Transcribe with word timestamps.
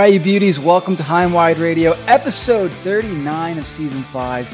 Right, 0.00 0.14
you 0.14 0.18
beauties, 0.18 0.58
welcome 0.58 0.96
to 0.96 1.02
High 1.02 1.24
and 1.24 1.34
Wide 1.34 1.58
Radio, 1.58 1.92
episode 2.06 2.70
39 2.70 3.58
of 3.58 3.66
season 3.66 4.00
five. 4.04 4.48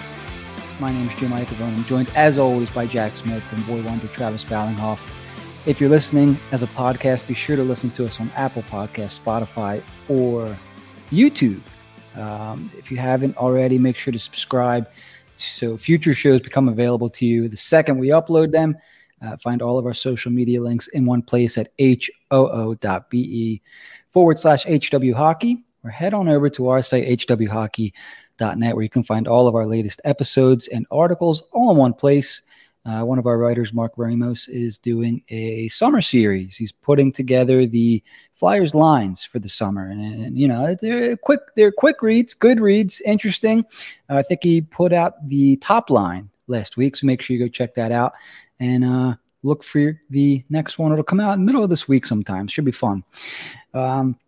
My 0.80 0.90
name 0.90 1.08
is 1.08 1.14
Jim 1.14 1.30
Eichelborn. 1.30 1.72
I'm 1.72 1.84
joined, 1.84 2.10
as 2.16 2.36
always, 2.36 2.68
by 2.68 2.88
Jack 2.88 3.14
Smith 3.14 3.44
and 3.52 3.64
Boy 3.64 3.80
Wonder 3.88 4.08
Travis 4.08 4.42
Ballinghoff. 4.42 5.08
If 5.64 5.80
you're 5.80 5.88
listening 5.88 6.36
as 6.50 6.64
a 6.64 6.66
podcast, 6.66 7.28
be 7.28 7.34
sure 7.34 7.54
to 7.54 7.62
listen 7.62 7.90
to 7.90 8.04
us 8.04 8.18
on 8.18 8.28
Apple 8.34 8.62
Podcasts, 8.62 9.20
Spotify, 9.20 9.82
or 10.08 10.58
YouTube. 11.12 11.60
Um, 12.16 12.68
if 12.76 12.90
you 12.90 12.96
haven't 12.96 13.36
already, 13.36 13.78
make 13.78 13.96
sure 13.96 14.12
to 14.12 14.18
subscribe 14.18 14.88
so 15.36 15.76
future 15.76 16.12
shows 16.12 16.40
become 16.40 16.68
available 16.68 17.08
to 17.10 17.24
you 17.24 17.48
the 17.48 17.56
second 17.56 17.98
we 17.98 18.08
upload 18.08 18.50
them. 18.50 18.76
Uh, 19.22 19.36
find 19.36 19.62
all 19.62 19.78
of 19.78 19.86
our 19.86 19.94
social 19.94 20.32
media 20.32 20.60
links 20.60 20.88
in 20.88 21.06
one 21.06 21.22
place 21.22 21.56
at 21.56 21.68
hoo.be 21.78 23.62
forward 24.16 24.38
slash 24.38 24.64
HW 24.64 25.12
Hockey, 25.14 25.62
or 25.84 25.90
head 25.90 26.14
on 26.14 26.26
over 26.26 26.48
to 26.48 26.68
our 26.68 26.80
site, 26.80 27.06
hwhockey.net, 27.06 28.74
where 28.74 28.82
you 28.82 28.88
can 28.88 29.02
find 29.02 29.28
all 29.28 29.46
of 29.46 29.54
our 29.54 29.66
latest 29.66 30.00
episodes 30.06 30.68
and 30.68 30.86
articles 30.90 31.42
all 31.52 31.70
in 31.70 31.76
one 31.76 31.92
place. 31.92 32.40
Uh, 32.86 33.02
one 33.02 33.18
of 33.18 33.26
our 33.26 33.36
writers, 33.36 33.74
Mark 33.74 33.92
Ramos, 33.98 34.48
is 34.48 34.78
doing 34.78 35.22
a 35.28 35.68
summer 35.68 36.00
series. 36.00 36.56
He's 36.56 36.72
putting 36.72 37.12
together 37.12 37.66
the 37.66 38.02
Flyers 38.36 38.74
lines 38.74 39.22
for 39.22 39.38
the 39.38 39.50
summer, 39.50 39.86
and, 39.86 40.00
and 40.00 40.38
you 40.38 40.48
know 40.48 40.74
they're 40.80 41.18
quick. 41.18 41.40
They're 41.54 41.70
quick 41.70 42.00
reads, 42.00 42.32
good 42.32 42.58
reads, 42.58 43.02
interesting. 43.02 43.66
Uh, 44.08 44.16
I 44.16 44.22
think 44.22 44.40
he 44.42 44.62
put 44.62 44.94
out 44.94 45.28
the 45.28 45.58
top 45.58 45.90
line 45.90 46.30
last 46.46 46.78
week, 46.78 46.96
so 46.96 47.06
make 47.06 47.20
sure 47.20 47.36
you 47.36 47.44
go 47.44 47.50
check 47.50 47.74
that 47.74 47.92
out. 47.92 48.14
And 48.60 48.82
uh, 48.82 49.16
look 49.46 49.62
for 49.62 50.00
the 50.10 50.44
next 50.50 50.78
one. 50.78 50.92
It'll 50.92 51.04
come 51.04 51.20
out 51.20 51.34
in 51.34 51.40
the 51.40 51.46
middle 51.46 51.62
of 51.62 51.70
this 51.70 51.88
week 51.88 52.04
sometime. 52.04 52.48
Should 52.48 52.64
be 52.64 52.72
fun. 52.72 53.04
Um, 53.72 54.18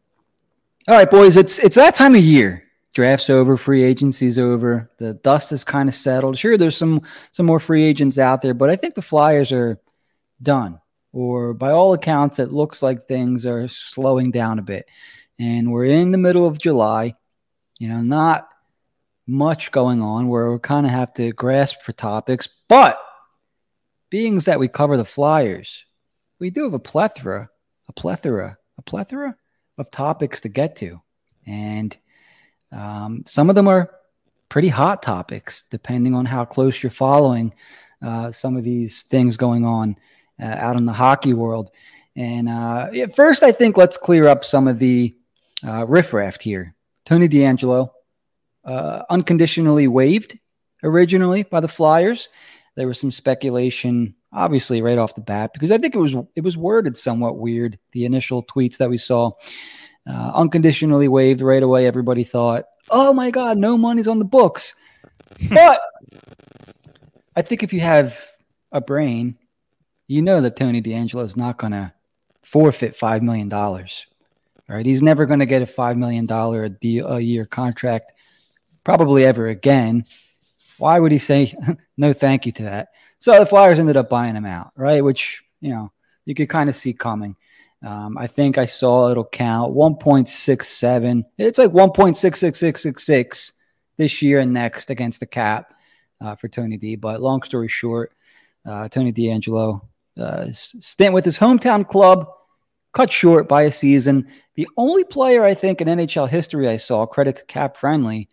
all 0.87 0.95
right, 0.95 1.11
boys, 1.11 1.37
it's 1.37 1.59
it's 1.59 1.77
that 1.77 1.95
time 1.95 2.15
of 2.15 2.23
year. 2.23 2.65
Draft's 2.95 3.29
over, 3.29 3.57
free 3.57 3.83
agency's 3.83 4.39
over. 4.39 4.91
The 4.99 5.15
dust 5.15 5.53
is 5.53 5.63
kind 5.63 5.89
of 5.89 5.95
settled. 5.95 6.39
Sure, 6.39 6.57
there's 6.57 6.77
some 6.77 7.03
some 7.33 7.47
more 7.47 7.61
free 7.61 7.85
agents 7.85 8.19
out 8.19 8.41
there, 8.41 8.55
but 8.55 8.71
I 8.71 8.77
think 8.77 8.95
the 8.95 9.03
Flyers 9.03 9.53
are 9.53 9.79
done. 10.43 10.81
Or 11.13 11.53
by 11.55 11.73
all 11.73 11.95
accounts, 11.95 12.39
it 12.39 12.53
looks 12.53 12.83
like 12.83 13.07
things 13.07 13.45
are 13.45 13.69
slowing 13.69 14.31
down 14.31 14.59
a 14.59 14.63
bit. 14.63 14.89
And 15.39 15.71
we're 15.71 15.87
in 15.87 16.11
the 16.11 16.19
middle 16.19 16.47
of 16.47 16.59
July. 16.59 17.15
You 17.79 17.89
know, 17.89 18.01
not 18.01 18.49
much 19.27 19.71
going 19.71 20.01
on 20.01 20.29
where 20.29 20.51
we 20.51 20.59
kind 20.59 20.87
of 20.87 20.93
have 20.93 21.13
to 21.15 21.33
grasp 21.33 21.83
for 21.83 21.93
topics, 21.93 22.49
but 22.69 22.99
being 24.11 24.39
that 24.41 24.59
we 24.59 24.69
cover 24.69 24.97
the 24.97 25.05
Flyers, 25.05 25.85
we 26.39 26.51
do 26.51 26.65
have 26.65 26.75
a 26.75 26.79
plethora, 26.79 27.51
a 27.89 27.93
plethora, 27.93 28.57
a 28.77 28.83
plethora 28.83 29.37
of 29.77 29.91
topics 29.91 30.41
to 30.43 30.49
get 30.49 30.77
to. 30.77 31.01
And 31.47 31.97
um, 32.73 33.25
some 33.27 33.49
of 33.49 33.57
them 33.57 33.69
are 33.69 33.91
pretty 34.49 34.69
hot 34.69 35.03
topics, 35.03 35.65
depending 35.71 36.15
on 36.15 36.25
how 36.25 36.45
close 36.45 36.83
you're 36.83 36.91
following 36.91 37.53
uh, 38.03 38.31
some 38.31 38.57
of 38.57 38.65
these 38.65 39.03
things 39.03 39.37
going 39.37 39.65
on 39.65 39.97
uh, 40.41 40.47
out 40.47 40.77
in 40.77 40.87
the 40.87 40.93
hockey 40.93 41.35
world. 41.35 41.71
And 42.17 42.49
uh, 42.49 43.07
first, 43.15 43.43
I 43.43 43.53
think 43.53 43.77
let's 43.77 43.97
clear 43.97 44.27
up 44.27 44.45
some 44.45 44.69
of 44.69 44.79
the 44.79 45.15
uh, 45.67 45.87
riffraff 45.87 46.41
here. 46.41 46.75
Tony 47.05 47.29
DeAngelo, 47.29 47.91
uh, 48.65 49.03
unconditionally 49.11 49.89
waived 49.89 50.39
originally 50.83 51.43
by 51.43 51.61
the 51.61 51.69
Flyers 51.69 52.29
there 52.79 52.87
was 52.87 53.01
some 53.01 53.11
speculation, 53.11 54.15
obviously 54.33 54.81
right 54.81 54.99
off 54.99 55.17
the 55.17 55.21
bat, 55.21 55.53
because 55.53 55.73
I 55.73 55.79
think 55.79 55.97
it 55.97 55.99
was 55.99 56.15
it 56.37 56.45
was 56.45 56.57
worded 56.57 56.97
somewhat 56.97 57.39
weird. 57.39 57.77
The 57.93 58.05
initial 58.05 58.45
tweets 58.45 58.77
that 58.77 58.89
we 58.89 58.99
saw, 58.99 59.33
uh, 60.09 60.31
unconditionally 60.33 61.09
waived 61.09 61.41
right 61.41 61.63
away. 61.63 61.87
Everybody 61.87 62.23
thought, 62.23 62.67
"Oh 62.89 63.13
my 63.13 63.33
God, 63.33 63.59
no 63.59 63.77
money's 63.77 64.07
on 64.07 64.21
the 64.21 64.25
books." 64.25 64.77
but 65.51 65.81
I 67.35 67.43
think 67.43 67.65
if 67.65 67.73
you 67.73 67.81
have 67.81 68.29
a 68.71 68.81
brain, 68.81 69.37
you 70.07 70.23
know 70.23 70.41
that 70.41 70.55
Tony 70.55 70.81
DeAngelo 70.81 71.25
is 71.25 71.37
not 71.37 71.59
going 71.59 71.73
to 71.73 71.93
forfeit 72.43 72.95
five 72.95 73.23
million 73.23 73.49
dollars. 73.49 74.07
Right? 74.69 74.87
He's 74.87 75.03
never 75.03 75.27
going 75.27 75.41
to 75.41 75.47
get 75.47 75.63
a 75.63 75.67
five 75.67 75.97
million 75.97 76.27
dollar 76.27 76.63
a 76.63 76.69
deal 76.69 77.09
a 77.09 77.19
year 77.19 77.45
contract, 77.45 78.13
probably 78.85 79.25
ever 79.25 79.49
again. 79.49 80.07
Why 80.79 80.99
would 80.99 81.13
he 81.13 81.19
say 81.19 81.55
no 81.97 82.13
thank 82.13 82.47
you 82.47 82.53
to 82.53 82.63
that? 82.65 82.89
So 83.19 83.39
the 83.39 83.47
Flyers 83.47 83.79
ended 83.79 83.97
up 83.97 84.09
buying 84.09 84.37
him 84.37 84.47
out, 84.47 84.73
right? 84.77 85.03
Which, 85.03 85.43
you 85.61 85.71
know, 85.71 85.93
you 86.25 86.35
could 86.35 86.49
kind 86.49 86.71
of 86.71 86.77
see 86.77 86.93
coming. 86.93 87.37
Um, 87.85 88.19
I 88.19 88.27
think 88.27 88.59
I 88.59 88.65
saw 88.65 89.11
it'll 89.11 89.25
count 89.25 89.73
1.67. 89.73 91.25
It's 91.39 91.59
like 91.59 91.71
1.66666 91.71 93.53
this 93.97 94.23
year 94.23 94.41
and 94.41 94.53
next 94.53 94.91
against 94.91 95.21
the 95.21 95.27
cap 95.27 95.75
uh, 96.21 96.35
for 96.35 96.49
Tony 96.49 96.77
D. 96.77 96.97
But 96.97 97.21
long 97.21 97.43
story 97.43 97.69
short, 97.69 98.13
uh, 98.67 98.89
Tony 98.89 99.13
DeAngelo 99.13 99.81
uh, 100.19 100.47
stint 100.51 101.15
with 101.15 101.25
his 101.25 101.39
hometown 101.39 101.87
club 101.87 102.27
cut 102.93 103.13
short 103.13 103.49
by 103.49 103.63
a 103.63 103.73
season. 103.73 104.27
The 104.55 104.69
only 104.77 105.05
player 105.05 105.45
I 105.45 105.55
think 105.55 105.81
in 105.81 105.89
NHL 105.89 106.29
history 106.29 106.69
I 106.69 106.77
saw, 106.77 107.07
credit 107.07 107.37
to 107.37 107.45
Cap 107.45 107.77
Friendly, 107.77 108.29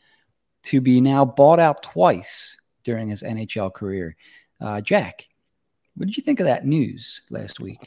to 0.65 0.81
be 0.81 0.99
now 1.01 1.23
bought 1.25 1.59
out 1.59 1.81
twice 1.83 2.57
during 2.83 3.07
his 3.07 3.23
NHL 3.23 3.73
career. 3.73 4.15
Uh, 4.61 4.81
Jack, 4.81 5.27
what 5.95 6.07
did 6.07 6.17
you 6.17 6.23
think 6.23 6.39
of 6.39 6.45
that 6.45 6.65
news 6.65 7.21
last 7.29 7.59
week? 7.59 7.79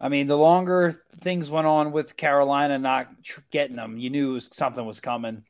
I 0.00 0.08
mean, 0.08 0.26
the 0.26 0.36
longer 0.36 0.92
things 1.20 1.50
went 1.50 1.66
on 1.66 1.92
with 1.92 2.16
Carolina 2.16 2.78
not 2.78 3.08
getting 3.50 3.76
them, 3.76 3.98
you 3.98 4.10
knew 4.10 4.40
something 4.40 4.84
was 4.84 5.00
coming. 5.00 5.44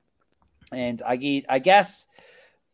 And 0.71 1.01
I, 1.07 1.43
I 1.49 1.59
guess, 1.59 2.07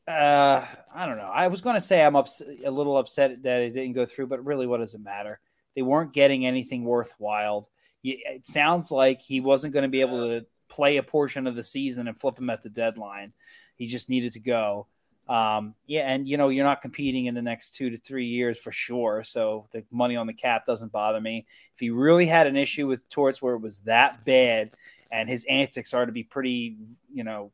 uh, 0.07 0.65
I 0.95 1.07
don't 1.07 1.19
know. 1.19 1.31
I 1.33 1.49
was 1.49 1.61
going 1.61 1.75
to 1.75 1.81
say 1.81 2.03
I'm 2.03 2.17
ups- 2.17 2.43
a 2.65 2.71
little 2.71 2.97
upset 2.97 3.43
that 3.43 3.61
it 3.63 3.75
didn't 3.75 3.93
go 3.93 4.07
through, 4.07 4.29
but 4.29 4.45
really, 4.45 4.67
what 4.67 4.79
does 4.79 4.95
it 4.95 5.01
matter? 5.01 5.41
They 5.75 5.83
weren't 5.83 6.13
getting 6.13 6.47
anything 6.47 6.85
worthwhile. 6.85 7.69
It 8.03 8.47
sounds 8.47 8.91
like 8.91 9.21
he 9.21 9.41
wasn't 9.41 9.73
going 9.73 9.83
to 9.83 9.89
be 9.89 10.01
able 10.01 10.29
to 10.29 10.47
play 10.69 10.97
a 10.99 11.03
portion 11.03 11.47
of 11.47 11.57
the 11.57 11.63
season 11.63 12.09
and 12.09 12.19
flip 12.19 12.39
him 12.39 12.51
at 12.51 12.63
the 12.63 12.69
deadline. 12.69 13.33
He 13.77 13.87
just 13.87 14.09
needed 14.09 14.33
to 14.35 14.41
go. 14.41 14.87
Um, 15.29 15.75
yeah, 15.87 16.11
and 16.11 16.27
you 16.27 16.39
know 16.39 16.49
you're 16.49 16.65
not 16.65 16.81
competing 16.81 17.27
in 17.27 17.35
the 17.35 17.43
next 17.43 17.75
two 17.75 17.91
to 17.91 17.99
three 17.99 18.27
years 18.27 18.59
for 18.59 18.73
sure. 18.73 19.23
So 19.25 19.67
the 19.73 19.85
money 19.91 20.17
on 20.17 20.27
the 20.27 20.33
cap 20.33 20.65
doesn't 20.65 20.91
bother 20.91 21.21
me. 21.21 21.47
If 21.75 21.81
he 21.81 21.91
really 21.91 22.27
had 22.27 22.47
an 22.47 22.57
issue 22.57 22.87
with 22.87 23.07
Torts 23.11 23.43
where 23.43 23.55
it 23.55 23.61
was 23.61 23.81
that 23.81 24.25
bad, 24.25 24.71
and 25.11 25.29
his 25.29 25.45
antics 25.45 25.93
are 25.93 26.07
to 26.07 26.13
be 26.13 26.25
pretty, 26.25 26.79
you 27.13 27.25
know, 27.25 27.53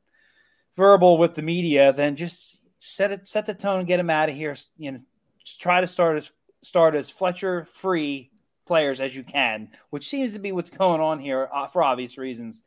verbal 0.77 1.19
with 1.19 1.35
the 1.35 1.43
media, 1.43 1.93
then 1.93 2.15
just 2.15 2.61
set 2.79 3.11
it, 3.11 3.27
set 3.27 3.47
the 3.47 3.55
tone, 3.55 3.87
get 3.87 4.01
him 4.01 4.11
out 4.11 4.29
of 4.29 4.37
here. 4.37 4.55
You 4.79 4.93
know, 4.93 4.99
try 5.59 5.81
to 5.81 5.87
start 5.89 6.17
as 6.17 6.33
start 6.63 6.95
as 6.95 7.11
Fletcher 7.11 7.65
free 7.65 8.31
players 8.67 9.01
as 9.01 9.17
you 9.17 9.25
can, 9.25 9.69
which 9.91 10.09
seems 10.09 10.33
to 10.33 10.39
be 10.39 10.53
what's 10.53 10.71
going 10.71 11.01
on 11.01 11.19
here 11.19 11.49
uh, 11.53 11.67
for 11.67 11.83
obvious 11.83 12.19
reasons 12.19 12.63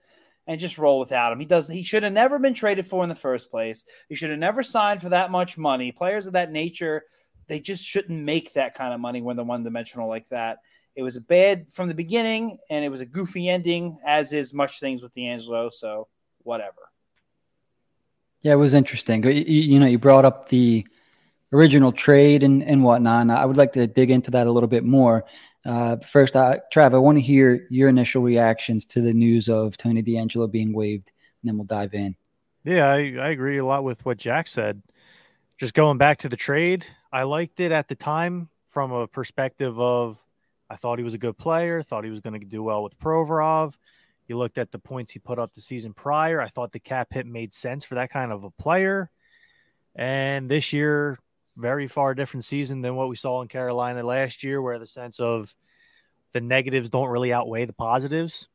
and 0.47 0.59
just 0.59 0.77
roll 0.77 0.99
without 0.99 1.31
him. 1.33 1.39
He 1.39 1.45
does. 1.45 1.67
He 1.67 1.83
should 1.83 2.03
have 2.03 2.13
never 2.13 2.39
been 2.39 2.53
traded 2.53 2.87
for 2.87 3.03
in 3.03 3.09
the 3.09 3.15
first 3.15 3.51
place. 3.51 3.85
He 4.09 4.15
should 4.15 4.29
have 4.29 4.39
never 4.39 4.63
signed 4.63 5.01
for 5.01 5.09
that 5.09 5.29
much 5.29 5.57
money. 5.57 5.91
Players 5.91 6.25
of 6.25 6.33
that 6.33 6.51
nature, 6.51 7.03
they 7.47 7.59
just 7.59 7.85
shouldn't 7.85 8.23
make 8.23 8.53
that 8.53 8.73
kind 8.73 8.93
of 8.93 8.99
money 8.99 9.21
when 9.21 9.35
they're 9.35 9.45
one 9.45 9.63
dimensional 9.63 10.07
like 10.07 10.29
that. 10.29 10.59
It 10.95 11.03
was 11.03 11.15
a 11.15 11.21
bad 11.21 11.69
from 11.69 11.89
the 11.89 11.93
beginning, 11.93 12.57
and 12.69 12.83
it 12.83 12.89
was 12.89 13.01
a 13.01 13.05
goofy 13.05 13.49
ending, 13.49 13.99
as 14.03 14.33
is 14.33 14.53
much 14.53 14.79
things 14.79 15.03
with 15.03 15.13
DeAngelo. 15.13 15.71
So 15.71 16.07
whatever. 16.39 16.89
Yeah, 18.41 18.53
it 18.53 18.57
was 18.57 18.73
interesting. 18.73 19.23
You, 19.23 19.31
you 19.31 19.79
know, 19.79 19.85
you 19.85 19.99
brought 19.99 20.25
up 20.25 20.49
the 20.49 20.87
original 21.53 21.91
trade 21.91 22.43
and, 22.43 22.63
and 22.63 22.83
whatnot. 22.83 23.21
And 23.21 23.31
I 23.31 23.45
would 23.45 23.57
like 23.57 23.73
to 23.73 23.87
dig 23.87 24.11
into 24.11 24.31
that 24.31 24.47
a 24.47 24.51
little 24.51 24.67
bit 24.67 24.83
more. 24.83 25.25
Uh, 25.67 25.97
first, 25.97 26.33
Trav, 26.33 26.93
I 26.93 26.97
want 26.97 27.17
to 27.17 27.21
hear 27.21 27.67
your 27.69 27.89
initial 27.89 28.23
reactions 28.23 28.85
to 28.85 29.01
the 29.01 29.13
news 29.13 29.49
of 29.49 29.75
Tony 29.75 30.01
DeAngelo 30.01 30.49
being 30.49 30.71
waived, 30.71 31.11
and 31.41 31.49
then 31.49 31.57
we'll 31.57 31.65
dive 31.65 31.93
in. 31.93 32.15
Yeah, 32.63 32.89
I, 32.89 33.15
I 33.19 33.29
agree 33.29 33.57
a 33.57 33.65
lot 33.65 33.83
with 33.83 34.05
what 34.05 34.17
Jack 34.17 34.47
said. 34.47 34.81
Just 35.57 35.73
going 35.73 35.97
back 35.97 36.19
to 36.19 36.29
the 36.29 36.37
trade, 36.37 36.85
I 37.11 37.23
liked 37.23 37.59
it 37.59 37.73
at 37.73 37.89
the 37.89 37.95
time 37.95 38.47
from 38.69 38.93
a 38.93 39.07
perspective 39.07 39.77
of 39.77 40.23
I 40.69 40.77
thought 40.77 40.99
he 40.99 41.03
was 41.03 41.15
a 41.15 41.19
good 41.19 41.37
player, 41.37 41.83
thought 41.83 42.05
he 42.05 42.11
was 42.11 42.21
going 42.21 42.39
to 42.39 42.45
do 42.45 42.63
well 42.63 42.81
with 42.81 42.97
Provorov. 42.97 43.75
You 44.27 44.37
looked 44.37 44.57
at 44.57 44.71
the 44.71 44.79
points 44.79 45.11
he 45.11 45.19
put 45.19 45.39
up 45.39 45.53
the 45.53 45.61
season 45.61 45.93
prior. 45.93 46.39
I 46.39 46.47
thought 46.47 46.71
the 46.71 46.79
cap 46.79 47.11
hit 47.11 47.25
made 47.25 47.53
sense 47.53 47.83
for 47.83 47.95
that 47.95 48.11
kind 48.11 48.31
of 48.31 48.45
a 48.45 48.51
player. 48.51 49.09
And 49.95 50.49
this 50.49 50.71
year, 50.71 51.17
very 51.57 51.87
far 51.87 52.13
different 52.13 52.45
season 52.45 52.81
than 52.81 52.95
what 52.95 53.09
we 53.09 53.15
saw 53.15 53.41
in 53.41 53.47
Carolina 53.47 54.03
last 54.03 54.43
year, 54.43 54.61
where 54.61 54.79
the 54.79 54.87
sense 54.87 55.19
of 55.19 55.53
the 56.33 56.41
negatives 56.41 56.89
don't 56.89 57.09
really 57.09 57.33
outweigh 57.33 57.65
the 57.65 57.73
positives. 57.73 58.47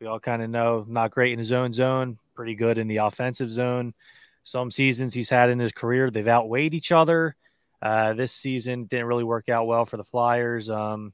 We 0.00 0.06
all 0.06 0.20
kind 0.20 0.42
of 0.42 0.50
know 0.50 0.84
not 0.88 1.10
great 1.10 1.32
in 1.32 1.38
his 1.38 1.52
own 1.52 1.72
zone, 1.72 2.18
pretty 2.34 2.54
good 2.54 2.78
in 2.78 2.88
the 2.88 2.98
offensive 2.98 3.50
zone. 3.50 3.94
Some 4.44 4.70
seasons 4.70 5.14
he's 5.14 5.30
had 5.30 5.50
in 5.50 5.58
his 5.58 5.72
career, 5.72 6.10
they've 6.10 6.26
outweighed 6.26 6.74
each 6.74 6.92
other. 6.92 7.36
Uh, 7.82 8.14
this 8.14 8.32
season 8.32 8.84
didn't 8.84 9.06
really 9.06 9.24
work 9.24 9.48
out 9.48 9.66
well 9.66 9.84
for 9.84 9.96
the 9.96 10.04
Flyers. 10.04 10.70
Um, 10.70 11.12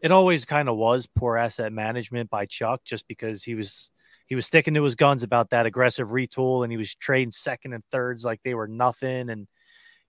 it 0.00 0.12
always 0.12 0.44
kind 0.44 0.68
of 0.68 0.76
was 0.76 1.06
poor 1.06 1.36
asset 1.36 1.72
management 1.72 2.30
by 2.30 2.46
Chuck, 2.46 2.82
just 2.84 3.08
because 3.08 3.42
he 3.42 3.54
was 3.54 3.90
he 4.26 4.34
was 4.34 4.46
sticking 4.46 4.74
to 4.74 4.82
his 4.82 4.94
guns 4.94 5.22
about 5.22 5.50
that 5.50 5.66
aggressive 5.66 6.08
retool, 6.08 6.62
and 6.62 6.70
he 6.70 6.76
was 6.76 6.94
trading 6.94 7.32
second 7.32 7.72
and 7.72 7.82
thirds 7.90 8.24
like 8.24 8.40
they 8.42 8.54
were 8.54 8.68
nothing. 8.68 9.30
And 9.30 9.48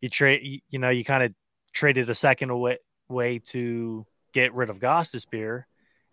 you 0.01 0.09
trade, 0.09 0.61
you 0.69 0.79
know, 0.79 0.89
you 0.89 1.03
kind 1.03 1.23
of 1.23 1.33
traded 1.73 2.09
a 2.09 2.15
second 2.15 2.49
away 2.49 2.77
way 3.07 3.39
to 3.39 4.05
get 4.33 4.53
rid 4.53 4.69
of 4.69 4.79
Gostisbehere, 4.79 5.63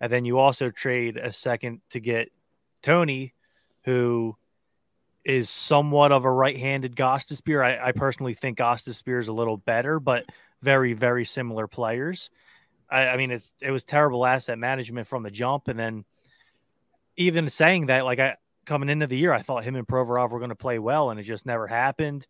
and 0.00 0.12
then 0.12 0.24
you 0.24 0.38
also 0.38 0.70
trade 0.70 1.16
a 1.16 1.32
second 1.32 1.80
to 1.90 2.00
get 2.00 2.30
Tony, 2.82 3.34
who 3.84 4.36
is 5.24 5.50
somewhat 5.50 6.12
of 6.12 6.24
a 6.24 6.30
right-handed 6.30 6.94
Gostisbehere. 6.96 7.64
I, 7.64 7.88
I 7.88 7.92
personally 7.92 8.34
think 8.34 8.58
Gostisbehere 8.58 9.20
is 9.20 9.28
a 9.28 9.32
little 9.32 9.56
better, 9.56 9.98
but 9.98 10.24
very, 10.62 10.92
very 10.92 11.24
similar 11.24 11.66
players. 11.66 12.30
I, 12.88 13.08
I 13.08 13.16
mean, 13.16 13.32
it's 13.32 13.52
it 13.60 13.70
was 13.70 13.84
terrible 13.84 14.24
asset 14.24 14.58
management 14.58 15.06
from 15.06 15.22
the 15.22 15.30
jump, 15.30 15.68
and 15.68 15.78
then 15.78 16.04
even 17.16 17.50
saying 17.50 17.86
that, 17.86 18.04
like 18.04 18.18
I 18.18 18.36
coming 18.64 18.88
into 18.88 19.06
the 19.06 19.16
year, 19.16 19.32
I 19.32 19.42
thought 19.42 19.64
him 19.64 19.76
and 19.76 19.86
Provorov 19.86 20.30
were 20.30 20.38
going 20.38 20.50
to 20.50 20.56
play 20.56 20.78
well, 20.78 21.10
and 21.10 21.18
it 21.18 21.24
just 21.24 21.46
never 21.46 21.66
happened. 21.66 22.26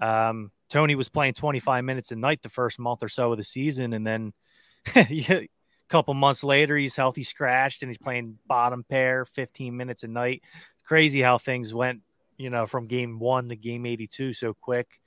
Um, 0.00 0.50
Tony 0.70 0.94
was 0.94 1.08
playing 1.08 1.34
25 1.34 1.84
minutes 1.84 2.12
a 2.12 2.16
night 2.16 2.42
the 2.42 2.48
first 2.48 2.78
month 2.78 3.02
or 3.02 3.08
so 3.08 3.32
of 3.32 3.38
the 3.38 3.44
season, 3.44 3.92
and 3.92 4.06
then 4.06 4.32
a 4.96 5.48
couple 5.88 6.14
months 6.14 6.44
later, 6.44 6.76
he's 6.76 6.96
healthy 6.96 7.24
scratched 7.24 7.82
and 7.82 7.90
he's 7.90 7.98
playing 7.98 8.38
bottom 8.46 8.84
pair, 8.88 9.24
15 9.24 9.76
minutes 9.76 10.04
a 10.04 10.08
night. 10.08 10.42
Crazy 10.84 11.20
how 11.20 11.38
things 11.38 11.74
went, 11.74 12.00
you 12.38 12.48
know, 12.50 12.66
from 12.66 12.86
game 12.86 13.18
one 13.18 13.48
to 13.48 13.56
game 13.56 13.84
82 13.84 14.32
so 14.32 14.54
quick, 14.54 15.00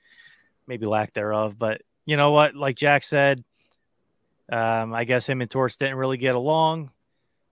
maybe 0.66 0.86
lack 0.86 1.14
thereof. 1.14 1.58
But 1.58 1.80
you 2.04 2.16
know 2.16 2.30
what? 2.32 2.54
Like 2.54 2.76
Jack 2.76 3.02
said, 3.02 3.42
um, 4.52 4.92
I 4.92 5.04
guess 5.04 5.26
him 5.26 5.40
and 5.40 5.50
Torts 5.50 5.78
didn't 5.78 5.96
really 5.96 6.18
get 6.18 6.34
along. 6.34 6.90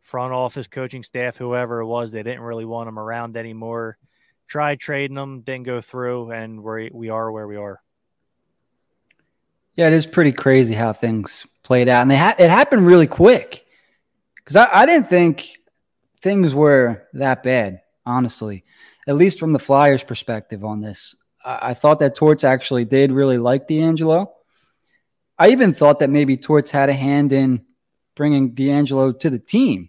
Front 0.00 0.34
office, 0.34 0.66
coaching 0.66 1.02
staff, 1.02 1.36
whoever 1.36 1.80
it 1.80 1.86
was, 1.86 2.12
they 2.12 2.22
didn't 2.22 2.40
really 2.40 2.64
want 2.64 2.88
him 2.88 2.98
around 2.98 3.36
anymore. 3.36 3.96
Tried 4.48 4.80
trading 4.80 5.16
him, 5.16 5.40
didn't 5.40 5.62
go 5.62 5.80
through, 5.80 6.32
and 6.32 6.62
we 6.62 6.90
we 6.92 7.08
are 7.08 7.30
where 7.30 7.46
we 7.46 7.56
are. 7.56 7.80
Yeah, 9.76 9.86
it 9.86 9.94
is 9.94 10.06
pretty 10.06 10.32
crazy 10.32 10.74
how 10.74 10.92
things 10.92 11.46
played 11.62 11.88
out, 11.88 12.02
and 12.02 12.10
they 12.10 12.16
ha- 12.16 12.36
it 12.38 12.50
happened 12.50 12.86
really 12.86 13.06
quick. 13.06 13.64
Because 14.36 14.56
I, 14.56 14.68
I 14.72 14.86
didn't 14.86 15.08
think 15.08 15.48
things 16.20 16.54
were 16.54 17.08
that 17.14 17.42
bad, 17.42 17.80
honestly, 18.04 18.64
at 19.06 19.16
least 19.16 19.38
from 19.38 19.52
the 19.52 19.58
Flyers' 19.58 20.02
perspective 20.02 20.64
on 20.64 20.80
this. 20.80 21.16
I, 21.44 21.70
I 21.70 21.74
thought 21.74 22.00
that 22.00 22.14
Torts 22.14 22.44
actually 22.44 22.84
did 22.84 23.12
really 23.12 23.38
like 23.38 23.68
DeAngelo. 23.68 24.28
I 25.38 25.50
even 25.50 25.72
thought 25.72 26.00
that 26.00 26.10
maybe 26.10 26.36
Torts 26.36 26.70
had 26.70 26.88
a 26.88 26.94
hand 26.94 27.32
in 27.32 27.64
bringing 28.14 28.54
DeAngelo 28.54 29.18
to 29.20 29.30
the 29.30 29.38
team. 29.38 29.88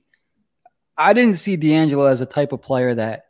I 0.97 1.13
didn't 1.13 1.37
see 1.37 1.57
DeAngelo 1.57 2.09
as 2.09 2.21
a 2.21 2.25
type 2.25 2.53
of 2.53 2.61
player 2.61 2.95
that 2.95 3.25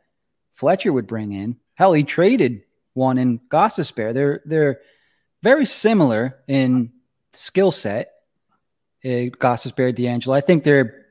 Fletcher 0.52 0.92
would 0.92 1.06
bring 1.06 1.32
in. 1.32 1.56
Hell, 1.74 1.92
he 1.92 2.04
traded 2.04 2.62
one 2.92 3.18
in 3.18 3.40
Gostisbehere. 3.48 4.14
They're 4.14 4.42
they're 4.44 4.80
very 5.44 5.66
similar 5.66 6.40
in 6.48 6.90
skill 7.32 7.70
set. 7.70 8.12
Uh, 9.04 9.28
Gostisbehere, 9.36 9.94
DeAngelo. 9.94 10.34
I 10.34 10.40
think 10.40 10.64
they're 10.64 11.04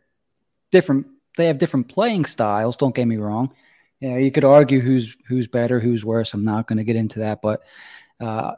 different. 0.72 1.06
They 1.38 1.46
have 1.46 1.60
different 1.60 1.88
playing 1.88 2.26
styles. 2.26 2.76
Don't 2.76 2.96
get 2.96 3.06
me 3.06 3.18
wrong. 3.18 3.54
You 4.00 4.10
know, 4.10 4.18
you 4.18 4.32
could 4.32 4.44
argue 4.44 4.82
who's 4.82 5.16
who's 5.28 5.48
better, 5.48 5.80
who's 5.80 6.04
worse. 6.04 6.34
I'm 6.34 6.44
not 6.44 6.68
going 6.68 6.78
to 6.78 6.84
get 6.84 6.96
into 6.96 7.20
that, 7.20 7.44
but 7.44 7.62
uh, 8.20 8.56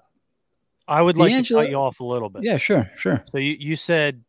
I 0.88 1.02
would 1.02 1.18
like 1.18 1.44
to 1.46 1.54
cut 1.54 1.70
you 1.70 1.76
off 1.76 2.00
a 2.00 2.06
little 2.06 2.30
bit. 2.30 2.44
Yeah, 2.44 2.58
sure, 2.58 2.90
sure. 2.96 3.26
So 3.32 3.38
you, 3.38 3.58
you 3.60 3.76
said 3.76 4.24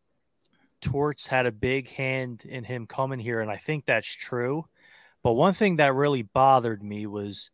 Torts 0.81 1.29
had 1.29 1.47
a 1.47 1.53
big 1.53 1.89
hand 1.89 2.43
in 2.45 2.65
him 2.65 2.87
coming 2.87 3.21
here, 3.21 3.41
and 3.41 3.51
I 3.51 3.57
think 3.57 3.87
that's 3.87 4.09
true. 4.09 4.67
But 5.23 5.35
one 5.35 5.55
thing 5.55 5.77
that 5.77 5.95
really 5.95 6.23
bothered 6.23 6.83
me 6.83 7.07
was 7.07 7.51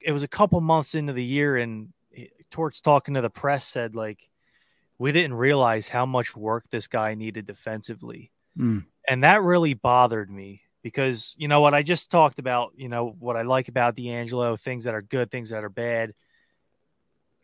it 0.00 0.12
was 0.12 0.22
a 0.22 0.28
couple 0.28 0.60
months 0.62 0.94
into 0.94 1.12
the 1.12 1.24
year, 1.24 1.58
and 1.58 1.92
Torts 2.50 2.80
talking 2.80 3.14
to 3.14 3.20
the 3.20 3.30
press 3.30 3.66
said 3.66 3.94
like 3.94 4.28
we 4.98 5.12
didn't 5.12 5.34
realize 5.34 5.88
how 5.88 6.06
much 6.06 6.36
work 6.36 6.64
this 6.70 6.86
guy 6.86 7.14
needed 7.14 7.46
defensively. 7.46 8.32
Mm. 8.58 8.84
And 9.08 9.24
that 9.24 9.42
really 9.42 9.74
bothered 9.74 10.30
me 10.30 10.62
because 10.82 11.34
you 11.38 11.48
know 11.48 11.60
what 11.60 11.74
I 11.74 11.82
just 11.82 12.10
talked 12.10 12.38
about, 12.38 12.72
you 12.76 12.88
know, 12.88 13.14
what 13.18 13.36
I 13.36 13.42
like 13.42 13.68
about 13.68 13.96
DeAngelo, 13.96 14.58
things 14.58 14.84
that 14.84 14.94
are 14.94 15.02
good, 15.02 15.30
things 15.30 15.50
that 15.50 15.64
are 15.64 15.70
bad. 15.70 16.14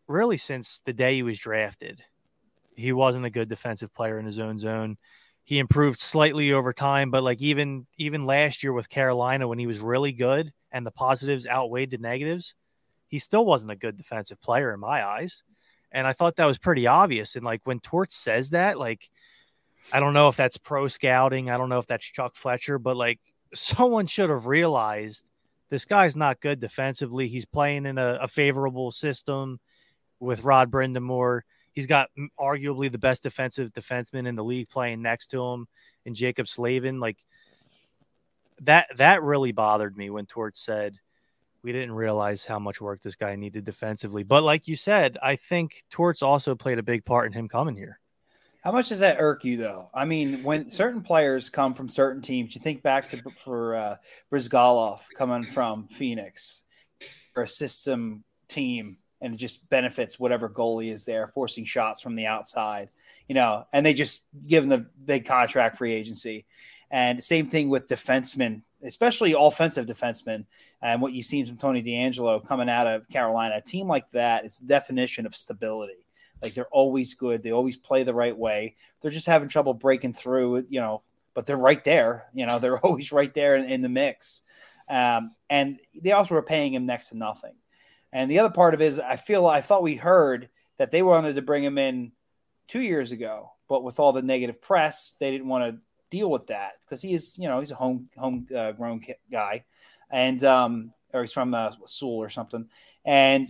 Really 0.06 0.36
since 0.36 0.82
the 0.84 0.92
day 0.92 1.14
he 1.14 1.22
was 1.22 1.38
drafted, 1.38 2.02
he 2.76 2.92
wasn't 2.92 3.24
a 3.24 3.30
good 3.30 3.48
defensive 3.48 3.94
player 3.94 4.18
in 4.18 4.26
his 4.26 4.38
own 4.38 4.58
zone. 4.58 4.98
He 5.44 5.58
improved 5.58 6.00
slightly 6.00 6.52
over 6.52 6.72
time, 6.72 7.10
but 7.10 7.22
like 7.22 7.40
even 7.40 7.86
even 7.98 8.26
last 8.26 8.62
year 8.62 8.72
with 8.72 8.88
Carolina 8.88 9.46
when 9.46 9.58
he 9.58 9.66
was 9.66 9.80
really 9.80 10.12
good 10.12 10.52
and 10.72 10.84
the 10.84 10.90
positives 10.90 11.46
outweighed 11.46 11.90
the 11.90 11.98
negatives, 11.98 12.54
he 13.08 13.18
still 13.18 13.44
wasn't 13.44 13.72
a 13.72 13.76
good 13.76 13.96
defensive 13.96 14.40
player 14.40 14.72
in 14.72 14.80
my 14.80 15.04
eyes. 15.04 15.42
And 15.92 16.06
I 16.06 16.12
thought 16.12 16.36
that 16.36 16.46
was 16.46 16.58
pretty 16.58 16.86
obvious. 16.86 17.36
And 17.36 17.44
like 17.44 17.60
when 17.64 17.80
Torts 17.80 18.16
says 18.16 18.50
that, 18.50 18.78
like, 18.78 19.08
I 19.92 20.00
don't 20.00 20.14
know 20.14 20.28
if 20.28 20.36
that's 20.36 20.56
pro 20.56 20.88
scouting. 20.88 21.50
I 21.50 21.56
don't 21.56 21.68
know 21.68 21.78
if 21.78 21.86
that's 21.86 22.04
Chuck 22.04 22.36
Fletcher, 22.36 22.78
but 22.78 22.96
like 22.96 23.20
someone 23.54 24.06
should 24.06 24.30
have 24.30 24.46
realized 24.46 25.24
this 25.70 25.84
guy's 25.84 26.16
not 26.16 26.40
good 26.40 26.60
defensively. 26.60 27.28
He's 27.28 27.46
playing 27.46 27.86
in 27.86 27.98
a, 27.98 28.18
a 28.22 28.28
favorable 28.28 28.90
system 28.90 29.60
with 30.20 30.44
Rod 30.44 30.70
Brind'Amour. 30.70 31.42
He's 31.72 31.86
got 31.86 32.10
arguably 32.38 32.90
the 32.90 32.98
best 32.98 33.22
defensive 33.22 33.72
defenseman 33.72 34.26
in 34.26 34.36
the 34.36 34.44
league 34.44 34.68
playing 34.68 35.02
next 35.02 35.28
to 35.28 35.42
him 35.44 35.66
and 36.06 36.14
Jaccob 36.14 36.46
Slavin. 36.46 37.00
Like 37.00 37.18
that, 38.62 38.86
that 38.96 39.22
really 39.22 39.52
bothered 39.52 39.96
me 39.96 40.10
when 40.10 40.26
Torts 40.26 40.60
said, 40.60 40.98
we 41.64 41.72
didn't 41.72 41.92
realize 41.92 42.44
how 42.44 42.58
much 42.58 42.80
work 42.80 43.02
this 43.02 43.16
guy 43.16 43.34
needed 43.36 43.64
defensively. 43.64 44.22
But 44.22 44.42
like 44.42 44.68
you 44.68 44.76
said, 44.76 45.16
I 45.22 45.36
think 45.36 45.82
Torts 45.90 46.22
also 46.22 46.54
played 46.54 46.78
a 46.78 46.82
big 46.82 47.06
part 47.06 47.26
in 47.26 47.32
him 47.32 47.48
coming 47.48 47.74
here. 47.74 47.98
How 48.62 48.70
much 48.70 48.90
does 48.90 49.00
that 49.00 49.16
irk 49.18 49.44
you, 49.44 49.56
though? 49.56 49.88
I 49.94 50.04
mean, 50.04 50.42
when 50.42 50.68
certain 50.70 51.02
players 51.02 51.50
come 51.50 51.74
from 51.74 51.88
certain 51.88 52.22
teams, 52.22 52.54
you 52.54 52.60
think 52.60 52.82
back 52.82 53.08
to 53.10 53.22
for 53.36 53.76
uh, 53.76 53.96
Bryzgalov 54.30 55.00
coming 55.16 55.42
from 55.42 55.88
Phoenix 55.88 56.62
or 57.34 57.44
a 57.44 57.48
system 57.48 58.24
team, 58.48 58.98
and 59.20 59.34
it 59.34 59.36
just 59.38 59.68
benefits 59.68 60.18
whatever 60.18 60.48
goalie 60.50 60.92
is 60.92 61.04
there, 61.06 61.28
forcing 61.28 61.64
shots 61.64 62.00
from 62.00 62.14
the 62.14 62.26
outside, 62.26 62.90
you 63.26 63.34
know, 63.34 63.66
and 63.72 63.84
they 63.84 63.94
just 63.94 64.24
give 64.46 64.66
them 64.66 64.70
the 64.70 64.86
big 65.02 65.24
contract 65.24 65.76
free 65.76 65.94
agency. 65.94 66.46
And 66.90 67.22
same 67.22 67.46
thing 67.46 67.68
with 67.68 67.88
defensemen 67.88 68.62
especially 68.84 69.34
offensive 69.36 69.86
defensemen, 69.86 70.44
and 70.82 71.00
what 71.00 71.12
you've 71.12 71.26
seen 71.26 71.46
from 71.46 71.56
Tony 71.56 71.82
DeAngelo 71.82 72.46
coming 72.46 72.68
out 72.68 72.86
of 72.86 73.08
Carolina. 73.08 73.56
A 73.56 73.60
team 73.60 73.88
like 73.88 74.10
that 74.12 74.44
is 74.44 74.58
the 74.58 74.66
definition 74.66 75.26
of 75.26 75.34
stability. 75.34 76.06
Like 76.42 76.54
they're 76.54 76.66
always 76.66 77.14
good, 77.14 77.42
they 77.42 77.52
always 77.52 77.76
play 77.76 78.02
the 78.02 78.14
right 78.14 78.36
way. 78.36 78.76
They're 79.00 79.10
just 79.10 79.26
having 79.26 79.48
trouble 79.48 79.74
breaking 79.74 80.12
through, 80.12 80.66
you 80.68 80.80
know, 80.80 81.02
but 81.32 81.46
they're 81.46 81.56
right 81.56 81.82
there. 81.84 82.26
You 82.34 82.46
know, 82.46 82.58
they're 82.58 82.78
always 82.84 83.12
right 83.12 83.32
there 83.32 83.56
in, 83.56 83.64
in 83.64 83.82
the 83.82 83.88
mix. 83.88 84.42
Um, 84.88 85.34
and 85.48 85.80
they 85.94 86.12
also 86.12 86.34
were 86.34 86.42
paying 86.42 86.74
him 86.74 86.84
next 86.84 87.08
to 87.08 87.16
nothing. 87.16 87.54
And 88.12 88.30
the 88.30 88.40
other 88.40 88.52
part 88.52 88.74
of 88.74 88.82
it 88.82 88.86
is, 88.86 89.00
I 89.00 89.16
feel 89.16 89.46
I 89.46 89.62
thought 89.62 89.82
we 89.82 89.96
heard 89.96 90.50
that 90.76 90.90
they 90.90 91.02
wanted 91.02 91.36
to 91.36 91.42
bring 91.42 91.64
him 91.64 91.78
in 91.78 92.12
two 92.68 92.80
years 92.80 93.10
ago, 93.10 93.52
but 93.68 93.82
with 93.82 93.98
all 93.98 94.12
the 94.12 94.22
negative 94.22 94.60
press, 94.60 95.16
they 95.18 95.30
didn't 95.30 95.48
want 95.48 95.64
to 95.64 95.80
deal 96.14 96.30
with 96.30 96.46
that 96.46 96.74
because 96.84 97.02
he 97.02 97.12
is, 97.12 97.32
you 97.36 97.48
know, 97.48 97.58
he's 97.60 97.72
a 97.72 97.74
home 97.74 98.08
home 98.16 98.46
uh, 98.56 98.72
grown 98.72 99.02
guy, 99.30 99.64
and 100.10 100.42
um, 100.44 100.92
or 101.12 101.22
he's 101.22 101.32
from 101.32 101.54
uh, 101.54 101.72
Sewell 101.86 102.22
or 102.22 102.28
something, 102.28 102.68
and 103.04 103.46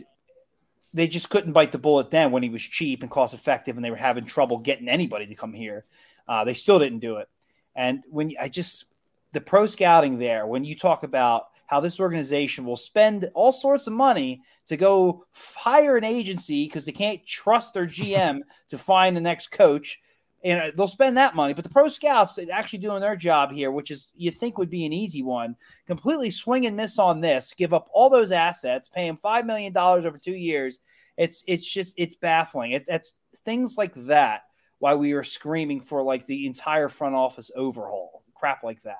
they 0.95 1.07
just 1.09 1.29
couldn't 1.29 1.53
bite 1.53 1.73
the 1.73 1.79
bullet 1.79 2.11
then 2.11 2.31
when 2.31 2.43
he 2.43 2.49
was 2.49 2.63
cheap 2.63 3.03
and 3.03 3.11
cost 3.11 3.35
effective, 3.35 3.77
and 3.77 3.85
they 3.85 3.91
were 3.91 3.97
having 3.97 4.25
trouble 4.25 4.59
getting 4.59 4.89
anybody 4.89 5.27
to 5.27 5.35
come 5.35 5.53
here. 5.53 5.85
Uh, 6.27 6.45
they 6.45 6.55
still 6.55 6.79
didn't 6.79 7.01
do 7.01 7.17
it, 7.17 7.29
and 7.75 8.03
when 8.11 8.33
I 8.41 8.49
just 8.49 8.87
the 9.33 9.41
pro 9.41 9.67
scouting 9.67 10.19
there, 10.19 10.47
when 10.47 10.65
you 10.65 10.75
talk 10.75 11.03
about 11.03 11.49
how 11.67 11.81
this 11.81 12.01
organization 12.01 12.65
will 12.65 12.77
spend 12.77 13.29
all 13.35 13.53
sorts 13.53 13.87
of 13.87 13.93
money 13.93 14.41
to 14.67 14.77
go 14.77 15.27
hire 15.35 15.97
an 15.97 16.05
agency 16.05 16.65
because 16.65 16.85
they 16.85 16.93
can't 16.93 17.27
trust 17.27 17.75
their 17.75 17.87
GM 17.87 18.41
to 18.69 18.79
find 18.79 19.17
the 19.17 19.21
next 19.21 19.49
coach 19.49 20.01
and 20.45 20.61
uh, 20.61 20.71
they'll 20.77 20.87
spend 20.87 21.17
that 21.17 21.35
money. 21.35 21.55
But 21.55 21.65
the 21.65 21.71
pro 21.71 21.89
scouts 21.89 22.39
actually 22.53 22.81
doing 22.81 23.01
their 23.01 23.17
job 23.17 23.51
here, 23.51 23.73
which 23.73 23.91
is 23.91 24.13
you 24.15 24.31
think 24.31 24.59
would 24.59 24.71
be 24.71 24.85
an 24.85 24.93
easy 24.93 25.23
one, 25.23 25.57
completely 25.87 26.31
swing 26.31 26.67
and 26.67 26.77
miss 26.77 26.99
on 26.99 27.23
this, 27.23 27.55
give 27.57 27.73
up 27.73 27.89
all 27.93 28.11
those 28.11 28.31
assets, 28.31 28.89
pay 28.89 29.07
him 29.07 29.17
five 29.17 29.47
million 29.47 29.73
dollars 29.73 30.05
over 30.05 30.19
two 30.19 30.35
years. 30.35 30.81
It's 31.17 31.43
it's 31.47 31.71
just 31.71 31.95
it's 31.97 32.15
baffling. 32.15 32.73
It, 32.73 32.85
it's 32.89 33.15
things 33.45 33.77
like 33.79 33.95
that 34.07 34.43
why 34.79 34.95
we 34.95 35.15
are 35.15 35.25
screaming 35.25 35.81
for 35.81 36.03
like 36.03 36.27
the 36.27 36.47
entire 36.47 36.91
front 36.91 37.15
office 37.15 37.51
overhaul, 37.57 38.23
crap 38.35 38.63
like 38.63 38.83
that. 38.83 38.99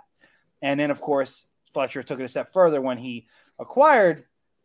And 0.63 0.81
then 0.81 0.91
of 0.91 1.01
course 1.01 1.47
Fletcher 1.75 2.03
took 2.03 2.21
it 2.21 2.25
a 2.25 2.29
step 2.29 2.55
further 2.55 2.81
when 2.81 2.97
he 2.97 3.27
acquired 3.59 4.25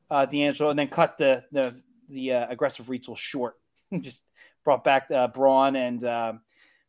uh, 0.09 0.25
DeAngelo 0.25 0.69
and 0.69 0.79
then 0.79 0.87
cut 0.87 1.17
the 1.17 1.43
the 1.51 1.81
the 2.07 2.33
uh, 2.33 2.47
aggressive 2.49 2.85
retool 2.85 3.17
short. 3.17 3.55
just 3.99 4.31
brought 4.63 4.85
back 4.85 5.11
uh, 5.11 5.27
Braun 5.27 5.75
and. 5.75 6.01
Uh, 6.05 6.33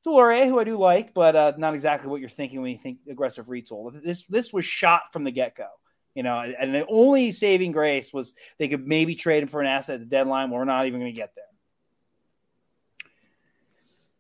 Deslauriers, 0.07 0.47
who 0.47 0.59
I 0.59 0.65
do 0.65 0.79
like, 0.79 1.13
but 1.13 1.37
uh, 1.37 1.53
not 1.59 1.75
exactly 1.75 2.09
what 2.09 2.21
you're 2.21 2.31
thinking 2.31 2.63
when 2.63 2.73
you 2.73 2.79
think 2.79 2.99
aggressive 3.09 3.47
retool. 3.47 4.03
This 4.03 4.25
this 4.25 4.53
was 4.53 4.65
shot 4.65 5.13
from 5.13 5.25
the 5.25 5.31
get 5.31 5.57
go. 5.57 5.67
You 6.15 6.25
know, 6.25 6.39
and 6.39 6.75
the 6.75 6.87
only 6.89 7.31
saving 7.33 7.73
grace 7.73 8.13
was 8.13 8.35
they 8.59 8.69
could 8.69 8.87
maybe 8.87 9.15
trade 9.15 9.43
him 9.43 9.49
for 9.49 9.61
an 9.61 9.67
asset 9.67 9.95
at 9.95 10.01
the 10.01 10.07
deadline. 10.07 10.51
We're 10.51 10.65
not 10.65 10.87
even 10.87 11.01
going 11.01 11.13
to 11.13 11.17
get 11.17 11.35
there. 11.37 11.45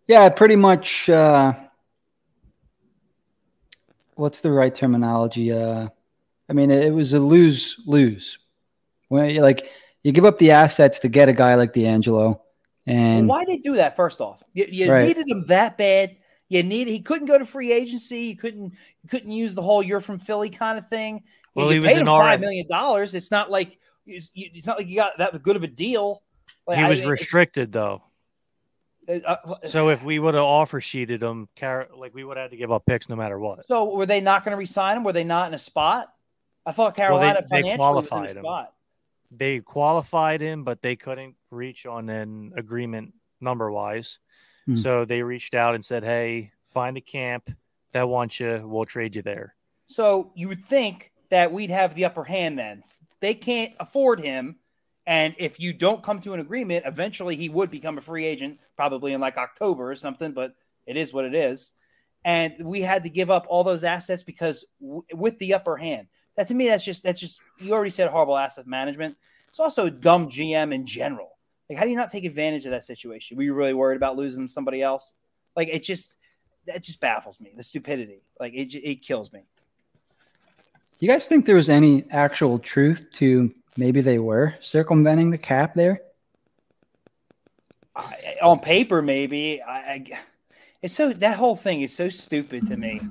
Yeah, 0.07 0.29
pretty 0.29 0.57
much. 0.57 1.09
Uh, 1.09 1.55
what's 4.15 4.41
the 4.41 4.53
right 4.53 4.75
terminology? 4.75 5.53
Uh, 5.53 5.89
I 6.49 6.53
mean, 6.53 6.71
it, 6.71 6.93
was 6.93 7.13
a 7.13 7.19
lose 7.19 7.81
lose. 7.87 8.39
When 9.09 9.37
like 9.37 9.69
you 10.03 10.13
give 10.13 10.25
up 10.25 10.39
the 10.39 10.53
assets 10.53 11.01
to 11.01 11.09
get 11.09 11.29
a 11.29 11.33
guy 11.33 11.55
like 11.55 11.73
DeAngelo, 11.73 12.41
and 12.87 13.29
why 13.29 13.45
did 13.45 13.63
do 13.63 13.77
that? 13.77 13.97
First 13.97 14.21
off, 14.21 14.43
you, 14.53 14.67
you 14.69 14.91
right. 14.91 15.07
needed 15.07 15.29
him 15.29 15.45
that 15.47 15.77
bad. 15.77 16.17
You 16.49 16.63
needed 16.63 16.91
he 16.91 17.01
couldn't 17.01 17.27
go 17.27 17.39
to 17.39 17.47
free 17.47 17.73
agency. 17.73 18.23
You 18.23 18.37
couldn't 18.37 18.75
you 19.03 19.09
couldn't 19.09 19.31
use 19.31 19.55
the 19.55 19.63
whole 19.63 19.83
"you're 19.83 20.01
from 20.01 20.19
Philly" 20.19 20.51
kind 20.51 20.79
of 20.79 20.89
thing. 20.89 21.23
Well, 21.55 21.67
you 21.67 21.75
he 21.75 21.81
was 21.81 21.89
paid 21.93 21.99
him 21.99 22.07
five 22.07 22.41
million 22.41 22.67
dollars. 22.69 23.15
It's 23.15 23.31
not 23.31 23.51
like 23.51 23.79
it's, 24.07 24.31
it's, 24.35 24.67
not 24.67 24.79
like 24.79 24.89
you 24.89 24.97
got 24.97 25.19
that 25.19 25.43
good 25.43 25.57
of 25.57 25.63
a 25.63 25.69
deal. 25.69 26.23
Like, 26.67 26.79
he 26.79 26.85
was 26.85 27.03
I, 27.03 27.09
restricted 27.09 27.73
though. 27.73 28.03
Uh, 29.09 29.21
uh 29.25 29.55
so 29.67 29.91
if 29.91 30.03
we 30.03 30.19
would 30.19 30.35
have 30.35 30.43
offer 30.43 30.81
sheeted 30.81 31.23
him, 31.23 31.49
like 31.97 32.15
we 32.15 32.25
would 32.25 32.37
have 32.37 32.45
had 32.45 32.51
to 32.53 32.57
give 32.57 32.73
up 32.73 32.85
picks 32.87 33.09
no 33.09 33.17
matter 33.17 33.39
what. 33.39 33.67
So 33.67 33.95
were 33.95 34.07
they 34.07 34.21
not 34.21 34.45
going 34.45 34.53
to 34.53 34.59
resign 34.59 34.97
him? 34.97 35.05
Were 35.05 35.13
they 35.13 35.25
not 35.25 35.49
in 35.49 35.55
a 35.55 35.59
spot? 35.59 36.13
I 36.67 36.73
thought 36.73 36.97
Carolina 36.97 37.41
well, 37.41 37.43
they, 37.43 37.63
financially 37.63 37.77
they 37.79 38.21
was 38.21 38.33
in 38.33 38.39
a 38.39 38.41
spot. 38.41 38.65
Him. 38.67 38.73
They 39.31 39.61
qualified 39.61 40.41
him, 40.41 40.65
but 40.65 40.83
they 40.83 40.97
couldn't 40.97 41.37
reach 41.51 41.87
on 41.87 42.09
an 42.09 42.53
agreement 42.57 43.15
number 43.41 43.71
wise. 43.71 44.19
Hmm. 44.67 44.77
So 44.77 45.05
they 45.05 45.23
reached 45.23 45.55
out 45.55 45.75
and 45.75 45.85
said, 45.85 46.05
"Hey, 46.05 46.53
find 46.67 46.97
a 46.97 47.01
camp 47.01 47.51
that 47.93 48.09
wants 48.09 48.41
you. 48.41 48.63
We'll 48.65 48.87
trade 48.87 49.17
you 49.17 49.23
there." 49.23 49.55
So 49.87 50.33
you 50.35 50.49
would 50.49 50.65
think 50.65 51.13
that 51.31 51.53
we'd 51.53 51.71
have 51.71 51.95
the 51.95 52.05
upper 52.05 52.25
hand 52.25 52.59
then. 52.59 52.83
They 53.21 53.35
can't 53.35 53.73
afford 53.79 54.21
him 54.21 54.57
and 55.11 55.35
if 55.39 55.59
you 55.59 55.73
don't 55.73 56.05
come 56.05 56.21
to 56.21 56.35
an 56.35 56.41
agreement, 56.41 56.85
eventually 56.87 57.35
he 57.35 57.49
would 57.49 57.69
become 57.69 57.99
a 57.99 58.01
free 58.01 58.25
agent, 58.25 58.61
probably 58.77 59.13
in 59.13 59.21
like 59.21 59.37
October 59.37 59.91
or 59.91 59.97
something, 59.97 60.31
but 60.31 60.55
it 60.87 60.97
is 60.97 61.13
what 61.13 61.25
it 61.25 61.35
is. 61.35 61.73
And 62.25 62.55
we 62.65 62.83
had 62.83 63.03
to 63.03 63.11
give 63.11 63.29
up 63.29 63.45
all 63.49 63.65
those 63.65 63.83
assets 63.83 64.23
because 64.23 64.65
w- 64.81 65.03
with 65.13 65.37
the 65.41 65.55
upper 65.55 65.77
hand. 65.77 66.07
That 66.41 66.47
to 66.47 66.55
me, 66.55 66.69
that's 66.69 66.87
just, 66.87 67.03
that's 67.03 67.21
just, 67.21 67.43
you 67.59 67.75
already 67.75 67.91
said 67.91 68.09
horrible 68.09 68.35
asset 68.35 68.67
management. 68.67 69.15
It's 69.51 69.61
also 69.61 69.85
a 69.85 69.91
dumb 69.91 70.31
GM 70.31 70.73
in 70.73 70.87
general. 70.87 71.37
Like, 71.69 71.77
how 71.77 71.85
do 71.85 71.91
you 71.91 71.97
not 71.97 72.09
take 72.09 72.25
advantage 72.25 72.65
of 72.65 72.71
that 72.71 72.83
situation? 72.83 73.37
Were 73.37 73.43
you 73.43 73.53
really 73.53 73.75
worried 73.75 73.97
about 73.97 74.17
losing 74.17 74.49
somebody 74.49 74.81
else? 74.81 75.17
Like, 75.55 75.69
it 75.69 75.83
just, 75.83 76.17
that 76.67 76.83
just 76.83 76.99
baffles 76.99 77.41
me. 77.41 77.53
The 77.55 77.63
stupidity, 77.63 78.23
like, 78.41 78.55
it, 78.55 78.75
it 78.75 79.03
kills 79.03 79.31
me. 79.35 79.43
You 80.99 81.09
guys 81.09 81.27
think 81.27 81.45
there 81.45 81.57
was 81.57 81.69
any 81.69 82.07
actual 82.11 82.59
truth 82.59 83.09
to 83.17 83.53
maybe 83.77 84.01
they 84.01 84.19
were 84.19 84.55
circumventing 84.63 85.29
the 85.29 85.37
cap 85.37 85.75
there. 85.75 86.01
I, 87.95 88.37
on 88.41 88.61
paper, 88.61 89.03
maybe. 89.03 89.61
I, 89.61 89.77
I, 89.79 90.07
it's 90.81 90.95
so 90.95 91.13
that 91.13 91.37
whole 91.37 91.55
thing 91.55 91.83
is 91.83 91.95
so 91.95 92.09
stupid 92.09 92.67
to 92.69 92.79
me 92.79 93.03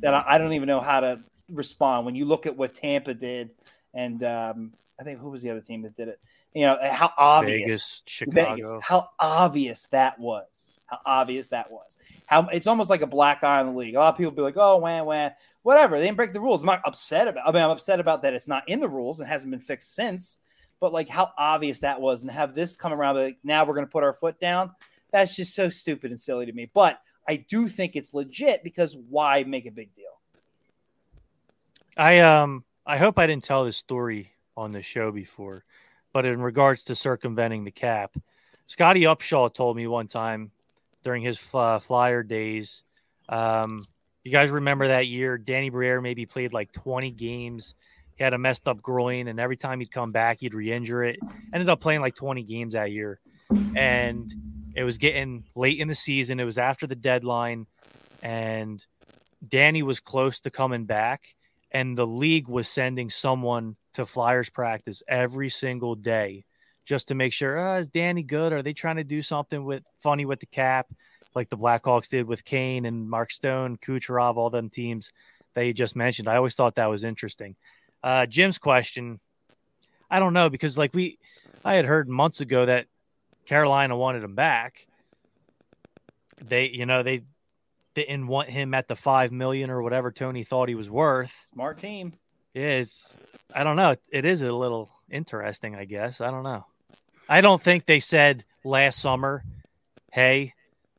that 0.00 0.14
I, 0.14 0.24
I, 0.26 0.38
don't 0.38 0.54
even 0.54 0.66
know 0.66 0.80
how 0.80 0.98
to 0.98 1.20
respond. 1.52 2.06
When 2.06 2.14
you 2.14 2.24
look 2.24 2.46
at 2.46 2.56
what 2.56 2.74
Tampa 2.74 3.14
did, 3.14 3.50
and 3.94 4.22
um, 4.22 4.72
I 4.98 5.04
think 5.04 5.18
who 5.18 5.30
was 5.30 5.42
the 5.42 5.50
other 5.50 5.60
team 5.60 5.82
that 5.82 5.96
did 5.96 6.08
it? 6.08 6.20
You 6.54 6.66
know 6.66 6.78
how 6.90 7.12
obvious 7.16 7.60
Vegas, 7.62 8.02
Chicago, 8.06 8.54
Vegas, 8.54 8.72
how 8.82 9.10
obvious 9.18 9.86
that 9.90 10.18
was. 10.18 10.76
How 10.86 10.98
obvious 11.06 11.48
that 11.48 11.70
was. 11.70 11.98
How 12.26 12.46
it's 12.48 12.66
almost 12.66 12.90
like 12.90 13.00
a 13.00 13.06
black 13.06 13.42
eye 13.42 13.60
in 13.60 13.68
the 13.68 13.72
league. 13.72 13.94
A 13.94 13.98
lot 13.98 14.10
of 14.10 14.18
people 14.18 14.32
be 14.32 14.42
like, 14.42 14.56
"Oh, 14.56 14.76
wah 14.76 15.02
wah," 15.02 15.30
whatever. 15.62 15.98
They 15.98 16.04
didn't 16.04 16.18
break 16.18 16.32
the 16.32 16.40
rules. 16.40 16.62
I'm 16.62 16.66
not 16.66 16.82
upset 16.84 17.28
about. 17.28 17.48
I 17.48 17.52
mean, 17.52 17.62
I'm 17.62 17.70
upset 17.70 18.00
about 18.00 18.22
that. 18.22 18.34
It's 18.34 18.48
not 18.48 18.68
in 18.68 18.80
the 18.80 18.88
rules 18.88 19.20
and 19.20 19.28
hasn't 19.28 19.50
been 19.50 19.60
fixed 19.60 19.94
since. 19.94 20.38
But 20.78 20.92
like 20.92 21.08
how 21.08 21.30
obvious 21.38 21.80
that 21.80 22.00
was, 22.00 22.22
and 22.22 22.30
have 22.30 22.54
this 22.54 22.76
come 22.76 22.92
around. 22.92 23.16
Like 23.16 23.38
now 23.42 23.64
we're 23.64 23.74
going 23.74 23.86
to 23.86 23.92
put 23.92 24.04
our 24.04 24.12
foot 24.12 24.38
down. 24.38 24.72
That's 25.10 25.36
just 25.36 25.54
so 25.54 25.68
stupid 25.68 26.10
and 26.10 26.20
silly 26.20 26.46
to 26.46 26.52
me. 26.52 26.70
But 26.72 27.00
I 27.26 27.36
do 27.36 27.68
think 27.68 27.96
it's 27.96 28.14
legit 28.14 28.64
because 28.64 28.96
why 28.96 29.44
make 29.44 29.66
a 29.66 29.70
big 29.70 29.94
deal? 29.94 30.20
I 31.96 32.20
um 32.20 32.64
I 32.86 32.98
hope 32.98 33.18
I 33.18 33.26
didn't 33.26 33.44
tell 33.44 33.64
this 33.64 33.76
story 33.76 34.32
on 34.56 34.72
the 34.72 34.82
show 34.82 35.12
before, 35.12 35.64
but 36.12 36.24
in 36.24 36.40
regards 36.40 36.84
to 36.84 36.94
circumventing 36.94 37.64
the 37.64 37.70
cap, 37.70 38.16
Scottie 38.66 39.02
Upshall 39.02 39.52
told 39.52 39.76
me 39.76 39.86
one 39.86 40.08
time 40.08 40.50
during 41.02 41.22
his 41.22 41.40
uh, 41.54 41.78
flyer 41.78 42.22
days. 42.22 42.84
Um, 43.28 43.86
you 44.24 44.30
guys 44.30 44.50
remember 44.50 44.88
that 44.88 45.06
year? 45.06 45.36
Danny 45.36 45.70
Briere 45.70 46.00
maybe 46.00 46.26
played 46.26 46.52
like 46.52 46.72
20 46.72 47.10
games. 47.10 47.74
He 48.16 48.24
had 48.24 48.34
a 48.34 48.38
messed 48.38 48.68
up 48.68 48.80
groin, 48.80 49.28
and 49.28 49.40
every 49.40 49.56
time 49.56 49.80
he'd 49.80 49.90
come 49.90 50.12
back, 50.12 50.40
he'd 50.40 50.54
re-injure 50.54 51.02
it. 51.02 51.18
Ended 51.52 51.68
up 51.68 51.80
playing 51.80 52.00
like 52.00 52.14
20 52.14 52.42
games 52.44 52.74
that 52.74 52.92
year, 52.92 53.20
and 53.74 54.32
it 54.76 54.84
was 54.84 54.98
getting 54.98 55.44
late 55.54 55.78
in 55.78 55.88
the 55.88 55.94
season. 55.94 56.38
It 56.38 56.44
was 56.44 56.58
after 56.58 56.86
the 56.86 56.94
deadline, 56.94 57.66
and 58.22 58.84
Danny 59.46 59.82
was 59.82 59.98
close 59.98 60.40
to 60.40 60.50
coming 60.50 60.84
back, 60.84 61.34
and 61.72 61.98
the 61.98 62.06
league 62.06 62.46
was 62.46 62.68
sending 62.68 63.10
someone 63.10 63.76
to 63.94 64.06
Flyers 64.06 64.50
practice 64.50 65.02
every 65.08 65.50
single 65.50 65.96
day 65.96 66.44
just 66.84 67.08
to 67.08 67.14
make 67.14 67.32
sure, 67.32 67.58
oh, 67.58 67.78
is 67.78 67.88
Danny 67.88 68.22
good? 68.22 68.52
Are 68.52 68.62
they 68.62 68.72
trying 68.72 68.96
to 68.96 69.04
do 69.04 69.22
something 69.22 69.64
with 69.64 69.82
funny 70.02 70.24
with 70.24 70.40
the 70.40 70.46
cap? 70.46 70.86
like 71.34 71.48
the 71.48 71.56
Blackhawks 71.56 72.08
did 72.08 72.26
with 72.26 72.44
Kane 72.44 72.84
and 72.84 73.08
Mark 73.08 73.30
Stone, 73.30 73.78
Kucherov, 73.78 74.36
all 74.36 74.50
them 74.50 74.70
teams 74.70 75.12
that 75.54 75.66
you 75.66 75.72
just 75.72 75.96
mentioned. 75.96 76.28
I 76.28 76.36
always 76.36 76.54
thought 76.54 76.76
that 76.76 76.86
was 76.86 77.04
interesting. 77.04 77.56
Uh, 78.02 78.26
Jim's 78.26 78.58
question, 78.58 79.20
I 80.10 80.18
don't 80.18 80.34
know 80.34 80.50
because 80.50 80.76
like 80.76 80.94
we, 80.94 81.18
I 81.64 81.74
had 81.74 81.84
heard 81.84 82.08
months 82.08 82.40
ago 82.40 82.66
that 82.66 82.86
Carolina 83.46 83.96
wanted 83.96 84.22
him 84.22 84.34
back. 84.34 84.86
They, 86.40 86.68
you 86.68 86.86
know, 86.86 87.02
they 87.02 87.22
didn't 87.94 88.26
want 88.26 88.48
him 88.48 88.74
at 88.74 88.88
the 88.88 88.96
five 88.96 89.32
million 89.32 89.70
or 89.70 89.82
whatever 89.82 90.10
Tony 90.10 90.44
thought 90.44 90.68
he 90.68 90.74
was 90.74 90.90
worth. 90.90 91.46
Smart 91.52 91.78
team. 91.78 92.14
It's, 92.54 93.16
I 93.54 93.64
don't 93.64 93.76
know. 93.76 93.94
It 94.10 94.24
is 94.24 94.42
a 94.42 94.52
little 94.52 94.90
interesting, 95.10 95.74
I 95.74 95.84
guess. 95.84 96.20
I 96.20 96.30
don't 96.30 96.42
know. 96.42 96.66
I 97.28 97.40
don't 97.40 97.62
think 97.62 97.86
they 97.86 98.00
said 98.00 98.44
last 98.64 98.98
summer, 98.98 99.44
hey, 100.12 100.54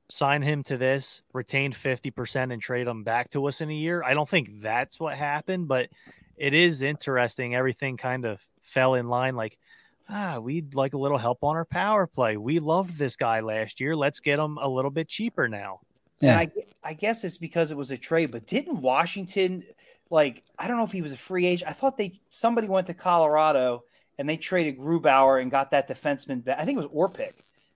sign 0.10 0.42
him 0.42 0.64
to 0.64 0.78
this, 0.78 1.22
retain 1.34 1.72
50% 1.72 2.54
and 2.54 2.62
trade 2.62 2.88
him 2.88 3.04
back 3.04 3.32
to 3.32 3.46
us 3.48 3.62
in 3.62 3.70
a 3.70 3.74
year. 3.74 4.04
I 4.04 4.14
don't 4.14 4.30
think 4.30 4.62
that's 4.62 5.00
what 5.00 5.16
happened, 5.16 5.68
but 5.68 5.90
it 6.38 6.54
is 6.54 6.82
interesting. 6.82 7.56
Everything 7.56 7.98
kind 7.98 8.26
of 8.26 8.46
fell 8.62 8.96
in 8.96 9.08
line 9.08 9.36
like, 9.36 9.58
ah, 10.10 10.40
we'd 10.40 10.76
like 10.76 10.94
a 10.94 11.00
little 11.00 11.18
help 11.18 11.44
on 11.44 11.56
our 11.56 11.66
power 11.66 12.08
play. 12.08 12.38
We 12.38 12.60
loved 12.60 12.98
this 12.98 13.16
guy 13.16 13.40
last 13.40 13.80
year. 13.80 13.96
Let's 13.96 14.20
get 14.20 14.40
him 14.40 14.58
a 14.58 14.68
little 14.68 14.92
bit 14.92 15.08
cheaper 15.08 15.48
now. 15.48 15.80
Yeah. 16.24 16.39
I, 16.39 16.51
I 16.84 16.94
guess 16.94 17.24
it's 17.24 17.38
because 17.38 17.72
it 17.72 17.77
was 17.77 17.92
a 17.92 17.98
trade, 17.98 18.32
but 18.32 18.46
didn't 18.46 18.82
Washington 18.82 19.63
like 20.10 20.44
I 20.60 20.68
don't 20.68 20.77
know 20.77 20.84
if 20.84 20.92
he 20.92 21.01
was 21.01 21.12
a 21.12 21.18
free 21.18 21.46
agent. 21.46 21.70
I 21.70 21.74
thought 21.74 21.98
they 21.98 22.20
somebody 22.30 22.68
went 22.68 22.88
to 22.88 22.94
Colorado 22.94 23.84
and 24.18 24.30
they 24.30 24.38
traded 24.38 24.77
Grubauer 24.77 25.42
and 25.42 25.50
got 25.50 25.72
that 25.72 25.89
defenseman 25.89 26.44
back. 26.44 26.60
I 26.60 26.65
think 26.65 26.77
it 26.77 26.88
was 26.88 27.10
Orpik 27.12 27.34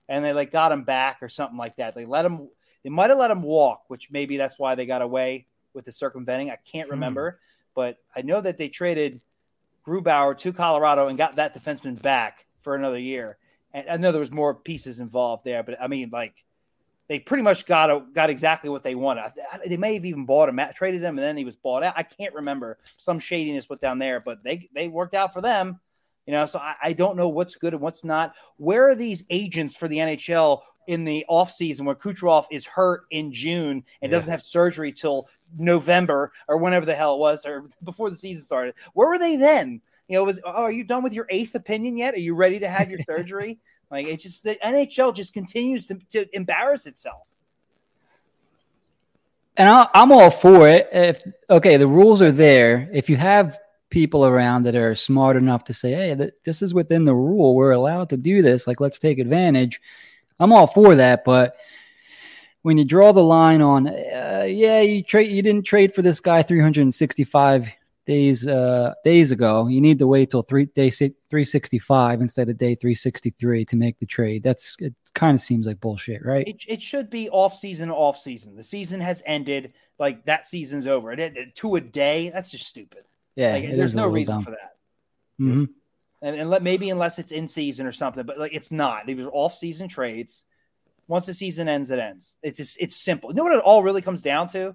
and 0.08 0.24
they 0.24 0.32
like 0.32 0.50
got 0.50 0.72
him 0.72 0.84
back 0.84 1.18
or 1.20 1.28
something 1.28 1.58
like 1.58 1.76
that. 1.76 1.94
They 1.94 2.04
let 2.04 2.24
him. 2.24 2.48
They 2.84 2.90
might 2.90 3.10
have 3.10 3.18
let 3.18 3.30
him 3.30 3.42
walk, 3.42 3.84
which 3.88 4.10
maybe 4.10 4.36
that's 4.36 4.58
why 4.58 4.74
they 4.74 4.86
got 4.86 5.02
away 5.02 5.46
with 5.74 5.84
the 5.84 5.92
circumventing. 5.92 6.50
I 6.50 6.56
can't 6.56 6.88
hmm. 6.88 6.94
remember, 6.94 7.32
hmm. 7.32 7.36
but 7.74 7.98
I 8.14 8.22
know 8.22 8.40
that 8.40 8.56
they 8.56 8.68
traded 8.68 9.20
Grubauer 9.86 10.36
to 10.38 10.52
Colorado 10.52 11.08
and 11.08 11.18
got 11.18 11.36
that 11.36 11.54
defenseman 11.54 12.00
back 12.00 12.46
for 12.60 12.74
another 12.74 12.98
year. 12.98 13.36
And 13.72 13.88
I 13.88 13.96
know 13.96 14.12
there 14.12 14.20
was 14.20 14.32
more 14.32 14.54
pieces 14.54 15.00
involved 15.00 15.44
there, 15.44 15.62
but 15.62 15.80
I 15.80 15.88
mean, 15.88 16.10
like 16.10 16.44
they 17.08 17.18
pretty 17.18 17.42
much 17.42 17.66
got 17.66 17.90
a, 17.90 18.04
got 18.12 18.30
exactly 18.30 18.70
what 18.70 18.82
they 18.82 18.94
wanted. 18.94 19.32
They 19.66 19.76
may 19.76 19.94
have 19.94 20.04
even 20.04 20.26
bought 20.26 20.48
him, 20.48 20.60
traded 20.74 21.02
him, 21.02 21.18
and 21.18 21.18
then 21.18 21.36
he 21.36 21.44
was 21.44 21.56
bought 21.56 21.82
out. 21.82 21.94
I 21.96 22.02
can't 22.02 22.34
remember 22.34 22.78
some 22.98 23.18
shadiness 23.18 23.68
went 23.68 23.80
down 23.80 23.98
there, 23.98 24.20
but 24.20 24.44
they 24.44 24.68
they 24.74 24.88
worked 24.88 25.14
out 25.14 25.32
for 25.32 25.40
them. 25.40 25.80
You 26.26 26.32
know, 26.32 26.44
so 26.44 26.58
I, 26.58 26.74
I 26.82 26.92
don't 26.92 27.16
know 27.16 27.30
what's 27.30 27.54
good 27.54 27.72
and 27.72 27.82
what's 27.82 28.04
not. 28.04 28.34
Where 28.58 28.90
are 28.90 28.94
these 28.94 29.24
agents 29.30 29.74
for 29.74 29.88
the 29.88 29.96
NHL 29.96 30.60
in 30.86 31.04
the 31.04 31.24
offseason 31.28 31.82
where 31.82 31.94
Kucherov 31.94 32.46
is 32.50 32.66
hurt 32.66 33.02
in 33.10 33.32
June 33.32 33.84
and 34.02 34.10
yeah. 34.10 34.16
doesn't 34.16 34.30
have 34.30 34.42
surgery 34.42 34.92
till 34.92 35.28
November 35.56 36.32
or 36.46 36.58
whenever 36.58 36.84
the 36.84 36.94
hell 36.94 37.14
it 37.14 37.20
was 37.20 37.46
or 37.46 37.64
before 37.82 38.10
the 38.10 38.16
season 38.16 38.42
started? 38.42 38.74
Where 38.92 39.08
were 39.08 39.18
they 39.18 39.36
then? 39.36 39.80
You 40.08 40.16
know, 40.16 40.24
was 40.24 40.40
oh, 40.44 40.50
are 40.50 40.72
you 40.72 40.84
done 40.84 41.02
with 41.02 41.12
your 41.12 41.26
eighth 41.30 41.54
opinion 41.54 41.96
yet? 41.96 42.14
Are 42.14 42.20
you 42.20 42.34
ready 42.34 42.58
to 42.60 42.68
have 42.68 42.90
your 42.90 43.00
surgery? 43.06 43.58
like 43.90 44.06
it 44.06 44.20
just 44.20 44.44
the 44.44 44.56
NHL 44.62 45.14
just 45.14 45.32
continues 45.32 45.86
to, 45.86 45.98
to 46.10 46.26
embarrass 46.36 46.86
itself. 46.86 47.22
And 49.56 49.68
i 49.68 49.88
I'm 49.94 50.12
all 50.12 50.30
for 50.30 50.68
it. 50.68 50.88
If 50.92 51.22
okay, 51.50 51.76
the 51.76 51.86
rules 51.86 52.22
are 52.22 52.32
there. 52.32 52.88
If 52.92 53.08
you 53.08 53.16
have 53.16 53.58
people 53.90 54.26
around 54.26 54.64
that 54.64 54.76
are 54.76 54.94
smart 54.94 55.36
enough 55.36 55.64
to 55.64 55.74
say, 55.74 55.92
hey, 55.92 56.14
th- 56.14 56.34
this 56.44 56.62
is 56.62 56.74
within 56.74 57.04
the 57.04 57.14
rule. 57.14 57.54
We're 57.54 57.72
allowed 57.72 58.10
to 58.10 58.16
do 58.16 58.42
this. 58.42 58.66
Like, 58.66 58.80
let's 58.80 58.98
take 58.98 59.18
advantage. 59.18 59.80
I'm 60.38 60.52
all 60.52 60.66
for 60.66 60.94
that. 60.94 61.24
But 61.24 61.56
when 62.62 62.76
you 62.76 62.84
draw 62.84 63.12
the 63.12 63.24
line 63.24 63.62
on, 63.62 63.88
uh, 63.88 64.44
yeah, 64.46 64.80
you 64.80 65.02
trade, 65.02 65.32
you 65.32 65.42
didn't 65.42 65.64
trade 65.64 65.94
for 65.94 66.02
this 66.02 66.20
guy 66.20 66.42
365 66.42 67.72
days 68.08 68.48
uh, 68.48 68.94
days 69.04 69.30
ago. 69.30 69.68
You 69.68 69.80
need 69.80 69.98
to 70.00 70.06
wait 70.06 70.30
till 70.30 70.42
three 70.42 70.64
day 70.64 70.90
365 70.90 72.20
instead 72.20 72.48
of 72.48 72.56
day 72.56 72.74
363 72.74 73.64
to 73.66 73.76
make 73.76 74.00
the 74.00 74.06
trade. 74.06 74.42
That's 74.42 74.76
it. 74.80 74.94
Kind 75.14 75.34
of 75.34 75.40
seems 75.40 75.66
like 75.66 75.78
bullshit, 75.78 76.24
right? 76.24 76.48
It, 76.48 76.64
it 76.66 76.82
should 76.82 77.10
be 77.10 77.28
off 77.28 77.54
season, 77.54 77.90
off 77.90 78.18
season. 78.18 78.56
The 78.56 78.64
season 78.64 79.00
has 79.00 79.22
ended. 79.26 79.74
Like 79.98 80.24
that 80.24 80.46
season's 80.46 80.86
over. 80.86 81.12
It, 81.12 81.20
it, 81.20 81.54
to 81.56 81.76
a 81.76 81.80
day, 81.80 82.30
that's 82.30 82.50
just 82.50 82.66
stupid. 82.66 83.04
Yeah, 83.36 83.52
like, 83.52 83.76
there's 83.76 83.94
no 83.94 84.06
reason 84.06 84.36
dumb. 84.36 84.44
for 84.44 84.50
that. 84.52 84.76
Mm-hmm. 85.40 85.64
And, 86.22 86.36
and 86.36 86.50
let, 86.50 86.62
maybe 86.62 86.90
unless 86.90 87.18
it's 87.18 87.30
in 87.30 87.46
season 87.46 87.86
or 87.86 87.92
something, 87.92 88.24
but 88.24 88.38
like 88.38 88.54
it's 88.54 88.72
not. 88.72 89.06
These 89.06 89.26
are 89.26 89.30
off 89.30 89.54
season 89.54 89.88
trades. 89.88 90.44
Once 91.06 91.26
the 91.26 91.34
season 91.34 91.68
ends, 91.68 91.90
it 91.90 91.98
ends. 91.98 92.36
It's 92.42 92.58
just 92.58 92.80
it's 92.80 92.96
simple. 92.96 93.30
You 93.30 93.36
know 93.36 93.44
what 93.44 93.54
it 93.54 93.62
all 93.62 93.82
really 93.82 94.02
comes 94.02 94.22
down 94.22 94.48
to? 94.48 94.74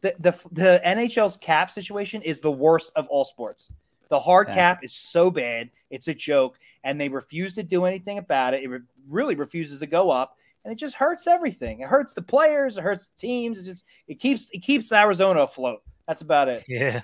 The 0.00 0.14
the 0.18 0.38
the 0.52 0.80
NHL's 0.84 1.36
cap 1.36 1.70
situation 1.70 2.22
is 2.22 2.40
the 2.40 2.50
worst 2.50 2.92
of 2.96 3.06
all 3.08 3.24
sports. 3.24 3.70
The 4.08 4.18
hard 4.18 4.48
yeah. 4.48 4.54
cap 4.54 4.84
is 4.84 4.92
so 4.92 5.30
bad, 5.30 5.70
it's 5.88 6.08
a 6.08 6.14
joke, 6.14 6.58
and 6.82 7.00
they 7.00 7.08
refuse 7.08 7.54
to 7.54 7.62
do 7.62 7.84
anything 7.84 8.18
about 8.18 8.54
it. 8.54 8.64
It 8.64 8.68
re- 8.68 8.80
really 9.08 9.36
refuses 9.36 9.78
to 9.78 9.86
go 9.86 10.10
up, 10.10 10.36
and 10.64 10.72
it 10.72 10.76
just 10.76 10.96
hurts 10.96 11.28
everything. 11.28 11.80
It 11.80 11.88
hurts 11.88 12.12
the 12.14 12.22
players, 12.22 12.76
it 12.76 12.82
hurts 12.82 13.08
the 13.08 13.18
teams. 13.18 13.60
It 13.60 13.64
just 13.64 13.84
it 14.08 14.18
keeps 14.18 14.50
it 14.50 14.60
keeps 14.60 14.90
Arizona 14.90 15.42
afloat. 15.42 15.82
That's 16.06 16.22
about 16.22 16.48
it. 16.48 16.64
Yeah. 16.68 17.02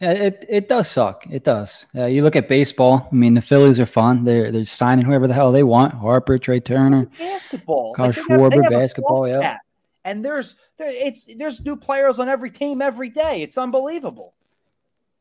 Yeah, 0.00 0.14
it, 0.14 0.44
it 0.48 0.68
does 0.68 0.90
suck. 0.90 1.24
It 1.30 1.44
does. 1.44 1.86
Uh, 1.94 2.06
you 2.06 2.24
look 2.24 2.34
at 2.34 2.48
baseball. 2.48 3.08
I 3.12 3.14
mean, 3.14 3.34
the 3.34 3.40
Phillies 3.40 3.78
are 3.78 3.86
fun. 3.86 4.24
They're 4.24 4.50
they're 4.50 4.64
signing 4.64 5.04
whoever 5.04 5.28
the 5.28 5.34
hell 5.34 5.52
they 5.52 5.62
want. 5.62 5.94
Harper, 5.94 6.38
Trea 6.38 6.58
Turner, 6.58 7.06
basketball, 7.20 7.94
Kyle 7.94 8.06
like 8.06 8.16
Schwarber, 8.16 8.68
basketball. 8.68 9.28
Yeah, 9.28 9.58
and 10.04 10.24
there's 10.24 10.54
there 10.78 10.90
it's 10.90 11.26
there's 11.36 11.60
new 11.64 11.76
players 11.76 12.18
on 12.18 12.28
every 12.28 12.50
team 12.50 12.82
every 12.82 13.08
day. 13.08 13.42
It's 13.42 13.58
unbelievable. 13.58 14.34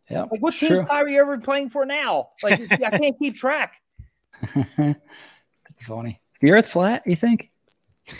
Yeah, 0.09 0.23
like 0.23 0.41
what 0.41 0.53
team's 0.53 0.77
true. 0.77 0.85
Kyrie 0.85 1.17
ever 1.17 1.37
playing 1.37 1.69
for 1.69 1.85
now? 1.85 2.29
Like 2.43 2.61
I 2.71 2.97
can't 2.97 3.17
keep 3.19 3.35
track. 3.35 3.81
That's 4.55 5.83
funny. 5.85 6.19
Is 6.33 6.39
the 6.41 6.51
Earth 6.51 6.69
flat? 6.69 7.03
You 7.05 7.15
think? 7.15 7.49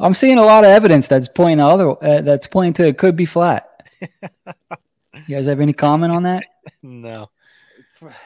I'm 0.00 0.14
seeing 0.14 0.38
a 0.38 0.44
lot 0.44 0.64
of 0.64 0.70
evidence 0.70 1.06
that's 1.08 1.28
pointing 1.28 1.60
other 1.60 1.90
uh, 2.02 2.22
that's 2.22 2.46
pointing 2.46 2.72
to 2.74 2.86
it 2.86 2.98
could 2.98 3.16
be 3.16 3.26
flat. 3.26 3.68
you 4.00 5.28
guys 5.28 5.46
have 5.46 5.60
any 5.60 5.72
comment 5.72 6.12
on 6.12 6.24
that? 6.24 6.44
No. 6.82 7.30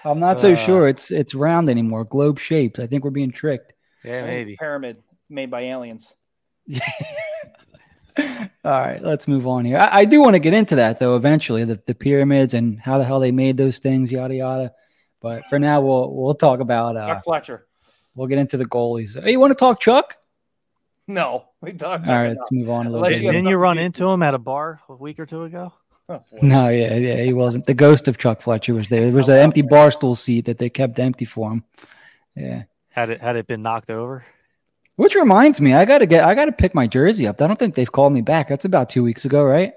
I'm 0.05 0.21
not 0.21 0.41
so 0.41 0.53
uh, 0.53 0.57
sure 0.57 0.89
it's 0.89 1.11
it's 1.11 1.35
round 1.35 1.69
anymore, 1.69 2.05
globe 2.05 2.39
shaped. 2.39 2.79
I 2.79 2.87
think 2.87 3.05
we're 3.05 3.11
being 3.11 3.33
tricked. 3.33 3.74
Yeah, 4.05 4.27
maybe. 4.27 4.57
Pyramid 4.57 5.03
made 5.29 5.51
by 5.51 5.63
aliens. 5.63 6.15
All 8.17 8.27
right, 8.65 9.03
let's 9.03 9.27
move 9.27 9.47
on 9.47 9.65
here. 9.65 9.77
I, 9.77 10.01
I 10.01 10.05
do 10.05 10.21
want 10.21 10.35
to 10.35 10.39
get 10.39 10.55
into 10.55 10.77
that 10.77 11.01
though 11.01 11.17
eventually, 11.17 11.65
the, 11.65 11.81
the 11.87 11.95
pyramids 11.95 12.55
and 12.55 12.79
how 12.81 12.99
the 12.99 13.05
hell 13.05 13.21
they 13.21 13.33
made 13.33 13.57
those 13.57 13.79
things, 13.79 14.13
yada 14.13 14.35
yada. 14.35 14.73
But 15.21 15.47
for 15.47 15.59
now, 15.59 15.81
we'll 15.81 16.15
we'll 16.15 16.35
talk 16.35 16.61
about 16.61 16.97
uh, 16.97 17.09
Chuck 17.09 17.25
Fletcher. 17.25 17.67
We'll 18.15 18.29
get 18.29 18.39
into 18.39 18.57
the 18.57 18.67
goalies. 18.67 19.21
Hey, 19.21 19.33
you 19.33 19.41
want 19.41 19.51
to 19.51 19.57
talk 19.57 19.81
Chuck? 19.81 20.17
No, 21.09 21.47
we 21.61 21.73
talked. 21.73 22.09
All 22.09 22.15
right, 22.15 22.37
let's 22.37 22.53
move 22.53 22.71
on 22.71 22.87
a 22.87 22.91
little 22.91 23.07
bit. 23.07 23.21
Didn't 23.21 23.47
you 23.47 23.57
run 23.57 23.79
into 23.79 24.09
him 24.09 24.23
at 24.23 24.35
a 24.35 24.39
bar 24.39 24.81
a 24.89 24.95
week 24.95 25.19
or 25.19 25.27
two 25.27 25.43
ago? 25.43 25.73
Oh, 26.09 26.23
no, 26.43 26.69
yeah, 26.69 26.95
yeah, 26.97 27.23
he 27.23 27.33
wasn't. 27.33 27.67
The 27.67 27.75
ghost 27.75 28.09
of 28.09 28.19
Chuck 28.19 28.43
Fletcher 28.43 28.75
was 28.75 28.89
there. 28.89 29.01
There 29.01 29.13
was 29.13 29.29
an 29.29 29.39
empty 29.39 29.63
bar 29.63 29.91
stool 29.91 30.15
seat 30.15 30.45
that 30.45 30.59
they 30.59 30.69
kept 30.69 30.99
empty 30.99 31.25
for 31.25 31.51
him. 31.51 31.65
Yeah. 32.37 32.65
Had 32.95 33.11
it 33.11 33.21
had 33.21 33.35
it 33.35 33.49
been 33.49 33.61
knocked 33.61 33.91
over? 33.91 34.25
Which 34.95 35.17
reminds 35.17 35.61
me, 35.61 35.75
I 35.75 35.85
gotta 35.85 36.07
get 36.07 36.25
I 36.25 36.37
gotta 36.37 36.53
pick 36.53 36.77
my 36.77 36.87
jersey 36.87 37.27
up. 37.27 37.43
I 37.43 37.49
don't 37.49 37.59
think 37.59 37.75
they've 37.75 37.91
called 37.91 38.13
me 38.13 38.21
back. 38.21 38.47
That's 38.47 38.65
about 38.65 38.89
two 38.89 39.03
weeks 39.03 39.25
ago, 39.25 39.43
right? 39.43 39.73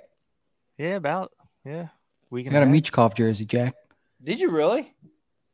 Yeah, 0.77 0.97
about 0.97 1.31
yeah. 1.65 1.87
We 2.29 2.47
I 2.47 2.51
got 2.51 2.61
a 2.61 2.67
Michkov 2.67 3.15
jersey, 3.15 3.45
Jack. 3.45 3.73
Did 4.23 4.39
you 4.39 4.51
really? 4.51 4.93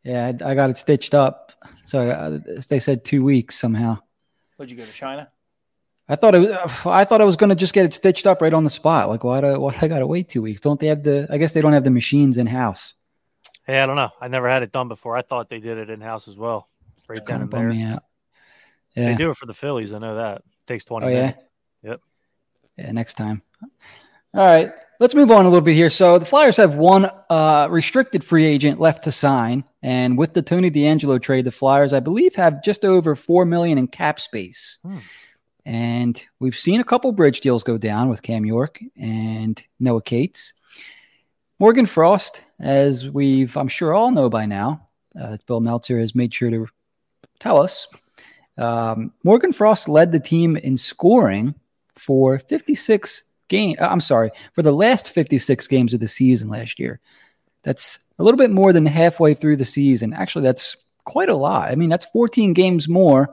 Yeah, 0.03 0.33
I, 0.41 0.51
I 0.51 0.55
got 0.55 0.71
it 0.71 0.77
stitched 0.77 1.13
up. 1.13 1.53
So 1.85 2.09
uh, 2.09 2.39
they 2.67 2.79
said 2.79 3.05
two 3.05 3.23
weeks 3.23 3.55
somehow. 3.57 3.99
Would 4.57 4.69
you 4.69 4.75
go 4.75 4.83
to 4.83 4.91
China? 4.91 5.29
I 6.09 6.17
thought 6.17 6.35
it 6.35 6.39
was. 6.39 6.51
I 6.85 7.05
thought 7.05 7.21
I 7.21 7.25
was 7.25 7.37
going 7.37 7.49
to 7.49 7.55
just 7.55 7.73
get 7.73 7.85
it 7.85 7.93
stitched 7.93 8.27
up 8.27 8.41
right 8.41 8.53
on 8.53 8.65
the 8.65 8.69
spot. 8.69 9.07
Like, 9.07 9.23
why? 9.23 9.39
Do, 9.39 9.57
why 9.57 9.73
I 9.81 9.87
got 9.87 9.99
to 9.99 10.07
wait 10.07 10.27
two 10.27 10.41
weeks? 10.41 10.59
Don't 10.59 10.79
they 10.79 10.87
have 10.87 11.03
the? 11.03 11.27
I 11.29 11.37
guess 11.37 11.53
they 11.53 11.61
don't 11.61 11.71
have 11.71 11.85
the 11.85 11.91
machines 11.91 12.35
in 12.35 12.45
house. 12.45 12.93
Hey, 13.65 13.79
I 13.79 13.85
don't 13.85 13.95
know. 13.95 14.09
I 14.19 14.27
never 14.27 14.49
had 14.49 14.63
it 14.63 14.73
done 14.73 14.89
before. 14.89 15.15
I 15.15 15.21
thought 15.21 15.49
they 15.49 15.59
did 15.59 15.77
it 15.77 15.89
in 15.89 16.01
house 16.01 16.27
as 16.27 16.35
well. 16.35 16.67
Right 17.13 17.25
down 17.25 17.49
there. 17.49 17.69
Me 17.69 17.83
out. 17.83 18.03
Yeah. 18.95 19.09
They 19.09 19.15
do 19.15 19.29
it 19.29 19.37
for 19.37 19.45
the 19.45 19.53
Phillies. 19.53 19.93
I 19.93 19.99
know 19.99 20.15
that. 20.15 20.37
It 20.37 20.43
takes 20.67 20.85
twenty 20.85 21.07
oh, 21.07 21.09
minutes. 21.09 21.43
Yeah? 21.83 21.89
Yep. 21.91 22.01
Yeah. 22.77 22.91
Next 22.91 23.13
time. 23.15 23.41
All 24.33 24.45
right. 24.45 24.71
Let's 24.99 25.15
move 25.15 25.31
on 25.31 25.45
a 25.45 25.49
little 25.49 25.61
bit 25.61 25.73
here. 25.73 25.89
So 25.89 26.17
the 26.17 26.25
Flyers 26.25 26.55
have 26.57 26.75
one 26.75 27.09
uh, 27.29 27.67
restricted 27.69 28.23
free 28.23 28.45
agent 28.45 28.79
left 28.79 29.03
to 29.03 29.11
sign, 29.11 29.63
and 29.81 30.17
with 30.17 30.33
the 30.33 30.41
Tony 30.41 30.71
DeAngelo 30.71 31.21
trade, 31.21 31.45
the 31.45 31.51
Flyers, 31.51 31.91
I 31.91 31.99
believe, 31.99 32.35
have 32.35 32.63
just 32.63 32.85
over 32.85 33.15
four 33.15 33.45
million 33.45 33.77
in 33.77 33.87
cap 33.87 34.19
space. 34.19 34.77
Hmm. 34.83 34.99
And 35.65 36.25
we've 36.39 36.57
seen 36.57 36.79
a 36.79 36.83
couple 36.85 37.11
bridge 37.11 37.41
deals 37.41 37.63
go 37.63 37.77
down 37.77 38.09
with 38.09 38.21
Cam 38.21 38.45
York 38.45 38.81
and 38.97 39.61
Noah 39.79 40.01
Cates. 40.01 40.53
Morgan 41.59 41.85
Frost, 41.85 42.45
as 42.59 43.09
we've, 43.09 43.55
I'm 43.55 43.69
sure, 43.69 43.93
all 43.93 44.11
know 44.11 44.29
by 44.29 44.45
now, 44.45 44.87
uh, 45.19 45.37
Bill 45.47 45.61
Meltzer 45.61 45.99
has 45.99 46.15
made 46.15 46.33
sure 46.33 46.49
to 46.49 46.67
tell 47.43 47.61
us. 47.61 47.87
Um, 48.57 49.13
Morgan 49.23 49.51
Frost 49.51 49.89
led 49.89 50.11
the 50.11 50.19
team 50.19 50.55
in 50.55 50.77
scoring 50.77 51.53
for 51.95 52.39
56 52.39 53.23
game. 53.49 53.75
Uh, 53.79 53.87
I'm 53.87 53.99
sorry, 53.99 54.31
for 54.53 54.61
the 54.61 54.71
last 54.71 55.11
56 55.11 55.67
games 55.67 55.93
of 55.93 55.99
the 55.99 56.07
season 56.07 56.49
last 56.49 56.79
year. 56.79 56.99
That's 57.63 58.07
a 58.19 58.23
little 58.23 58.37
bit 58.37 58.51
more 58.51 58.73
than 58.73 58.85
halfway 58.85 59.33
through 59.33 59.57
the 59.57 59.65
season. 59.65 60.13
Actually, 60.13 60.43
that's 60.43 60.77
quite 61.03 61.29
a 61.29 61.35
lot. 61.35 61.69
I 61.69 61.75
mean, 61.75 61.89
that's 61.89 62.05
14 62.07 62.53
games 62.53 62.87
more 62.87 63.29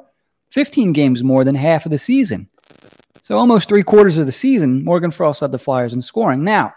15 0.51 0.93
games 0.93 1.23
more 1.23 1.45
than 1.45 1.55
half 1.55 1.87
of 1.87 1.93
the 1.93 1.99
season. 1.99 2.49
So 3.23 3.37
almost 3.37 3.69
three 3.69 3.85
quarters 3.85 4.19
of 4.19 4.27
the 4.27 4.33
season, 4.33 4.85
Morgan 4.85 5.11
Frost 5.11 5.43
led 5.43 5.53
the 5.53 5.59
Flyers 5.59 5.93
in 5.93 6.03
scoring. 6.03 6.43
Now, 6.43 6.75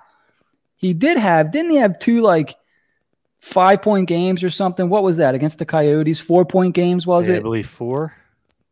he 0.76 0.93
did 0.93 1.17
have, 1.17 1.52
didn't 1.52 1.72
he 1.72 1.78
have 1.78 1.98
two 1.98 2.22
like 2.22 2.56
five 3.44 3.82
point 3.82 4.08
games 4.08 4.42
or 4.42 4.50
something? 4.50 4.88
What 4.88 5.04
was 5.04 5.18
that 5.18 5.36
against 5.36 5.60
the 5.60 5.66
Coyotes? 5.66 6.20
Four 6.20 6.46
point 6.46 6.74
games, 6.74 7.06
was 7.06 7.28
yeah, 7.28 7.36
it? 7.36 7.38
I 7.40 7.42
believe 7.42 7.68
four. 7.68 8.16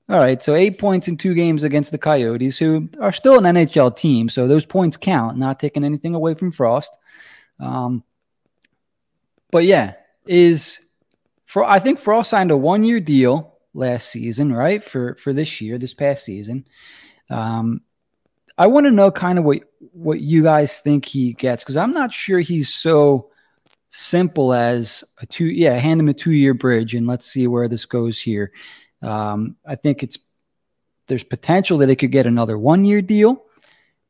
All 0.07 0.17
right, 0.17 0.41
so 0.41 0.55
eight 0.55 0.79
points 0.79 1.07
in 1.07 1.17
two 1.17 1.33
games 1.33 1.63
against 1.63 1.91
the 1.91 1.97
Coyotes, 1.97 2.57
who 2.57 2.89
are 2.99 3.13
still 3.13 3.37
an 3.37 3.43
NHL 3.55 3.95
team, 3.95 4.29
so 4.29 4.47
those 4.47 4.65
points 4.65 4.97
count. 4.97 5.37
Not 5.37 5.59
taking 5.59 5.83
anything 5.83 6.15
away 6.15 6.33
from 6.33 6.51
Frost, 6.51 6.97
um, 7.59 8.03
but 9.51 9.65
yeah, 9.65 9.93
is 10.25 10.79
for 11.45 11.63
I 11.65 11.79
think 11.79 11.99
Frost 11.99 12.29
signed 12.29 12.51
a 12.51 12.57
one 12.57 12.83
year 12.83 13.01
deal 13.01 13.57
last 13.73 14.09
season, 14.09 14.53
right? 14.53 14.81
For 14.81 15.15
for 15.15 15.33
this 15.33 15.59
year, 15.59 15.77
this 15.77 15.93
past 15.93 16.23
season. 16.23 16.65
Um, 17.29 17.81
I 18.57 18.67
want 18.67 18.85
to 18.85 18.91
know 18.91 19.11
kind 19.11 19.37
of 19.37 19.43
what 19.43 19.59
what 19.91 20.21
you 20.21 20.43
guys 20.43 20.79
think 20.79 21.05
he 21.05 21.33
gets 21.33 21.63
because 21.63 21.77
I'm 21.77 21.91
not 21.91 22.13
sure 22.13 22.39
he's 22.39 22.73
so 22.73 23.30
simple 23.91 24.53
as 24.53 25.03
a 25.21 25.25
two. 25.27 25.45
Yeah, 25.45 25.73
hand 25.73 25.99
him 25.99 26.09
a 26.09 26.13
two 26.13 26.31
year 26.31 26.53
bridge 26.53 26.95
and 26.95 27.05
let's 27.05 27.25
see 27.25 27.45
where 27.47 27.67
this 27.67 27.85
goes 27.85 28.19
here. 28.19 28.51
Um, 29.01 29.55
I 29.65 29.75
think 29.75 30.01
it's 30.01 30.17
there's 31.07 31.23
potential 31.23 31.77
that 31.79 31.89
it 31.89 31.97
could 31.97 32.11
get 32.11 32.25
another 32.25 32.57
one 32.57 32.85
year 32.85 33.01
deal. 33.01 33.43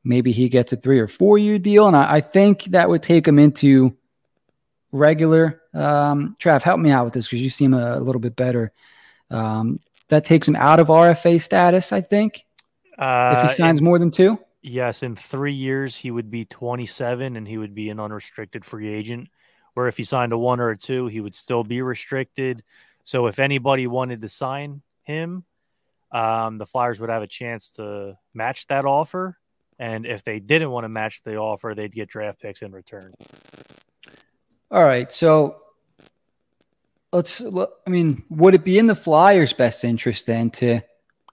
Maybe 0.04 0.32
he 0.32 0.50
gets 0.50 0.72
a 0.72 0.78
three 0.78 1.00
or 1.00 1.08
four 1.08 1.38
year 1.38 1.60
deal, 1.60 1.88
and 1.88 1.96
I, 1.96 2.16
I 2.16 2.22
think 2.22 2.66
that 2.66 2.88
would 2.88 3.04
take 3.04 3.28
him 3.28 3.40
into 3.40 3.96
regular. 4.92 5.62
Um, 5.74 6.36
Trav, 6.40 6.62
help 6.62 6.80
me 6.80 6.92
out 6.92 7.06
with 7.06 7.14
this 7.14 7.28
because 7.28 7.42
you 7.42 7.50
seem 7.50 7.74
a, 7.74 7.98
a 7.98 8.00
little 8.00 8.22
bit 8.22 8.36
better 8.36 8.72
um, 9.30 9.80
that 10.10 10.26
takes 10.26 10.48
him 10.48 10.56
out 10.56 10.80
of 10.80 10.88
RFA 10.88 11.42
status, 11.42 11.92
I 11.92 12.02
think. 12.02 12.46
Uh, 12.98 13.36
if 13.38 13.44
he 13.44 13.54
uh, 13.54 13.56
signs 13.56 13.80
in, 13.80 13.86
more 13.86 13.98
than 13.98 14.12
two. 14.12 14.38
Yes, 14.62 15.02
in 15.02 15.16
three 15.16 15.54
years 15.54 15.96
he 15.96 16.12
would 16.12 16.30
be 16.30 16.46
27 16.46 17.36
and 17.36 17.48
he 17.48 17.58
would 17.58 17.74
be 17.74 17.90
an 17.90 18.00
unrestricted 18.00 18.66
free 18.66 18.94
agent. 18.94 19.30
Where 19.74 19.88
if 19.88 19.98
he 19.98 20.04
signed 20.04 20.34
a 20.34 20.38
one 20.38 20.60
or 20.60 20.70
a 20.70 20.78
two, 20.78 21.08
he 21.08 21.22
would 21.22 21.36
still 21.36 21.64
be 21.64 21.82
restricted. 21.82 22.64
So 23.04 23.28
if 23.28 23.40
anybody 23.40 23.88
wanted 23.88 24.22
to 24.22 24.30
sign 24.30 24.82
him, 25.04 25.46
um, 26.12 26.58
the 26.58 26.66
Flyers 26.66 27.00
would 27.00 27.10
have 27.10 27.24
a 27.24 27.28
chance 27.28 27.70
to 27.72 28.18
match 28.34 28.68
that 28.68 28.86
offer. 28.86 29.38
And 29.80 30.06
if 30.06 30.24
they 30.24 30.40
didn't 30.40 30.72
want 30.72 30.84
to 30.84 30.90
match 30.90 31.24
the 31.24 31.38
offer, 31.38 31.74
they'd 31.76 31.94
get 31.94 32.10
draft 32.10 32.42
picks 32.42 32.62
in 32.62 32.72
return. 32.72 33.14
All 34.70 34.84
right. 34.84 35.12
So 35.12 35.62
let's 37.14 37.44
i 37.86 37.90
mean 37.90 38.24
would 38.30 38.54
it 38.54 38.64
be 38.64 38.78
in 38.78 38.88
the 38.88 38.96
flyers 38.96 39.54
best 39.54 39.84
interest 39.84 40.26
then 40.26 40.50
to 40.50 40.80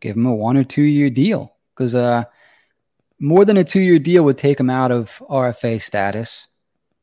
give 0.01 0.17
him 0.17 0.27
a 0.27 0.35
one 0.35 0.57
or 0.57 0.65
two 0.65 0.83
year 0.83 1.11
deal 1.11 1.55
because 1.75 1.95
uh 1.95 2.25
more 3.21 3.45
than 3.45 3.57
a 3.57 3.65
two 3.65 3.81
year 3.81 3.99
deal 3.99 4.25
would 4.25 4.39
take 4.39 4.59
him 4.59 4.71
out 4.71 4.91
of 4.91 5.23
rfa 5.31 5.81
status 5.81 6.49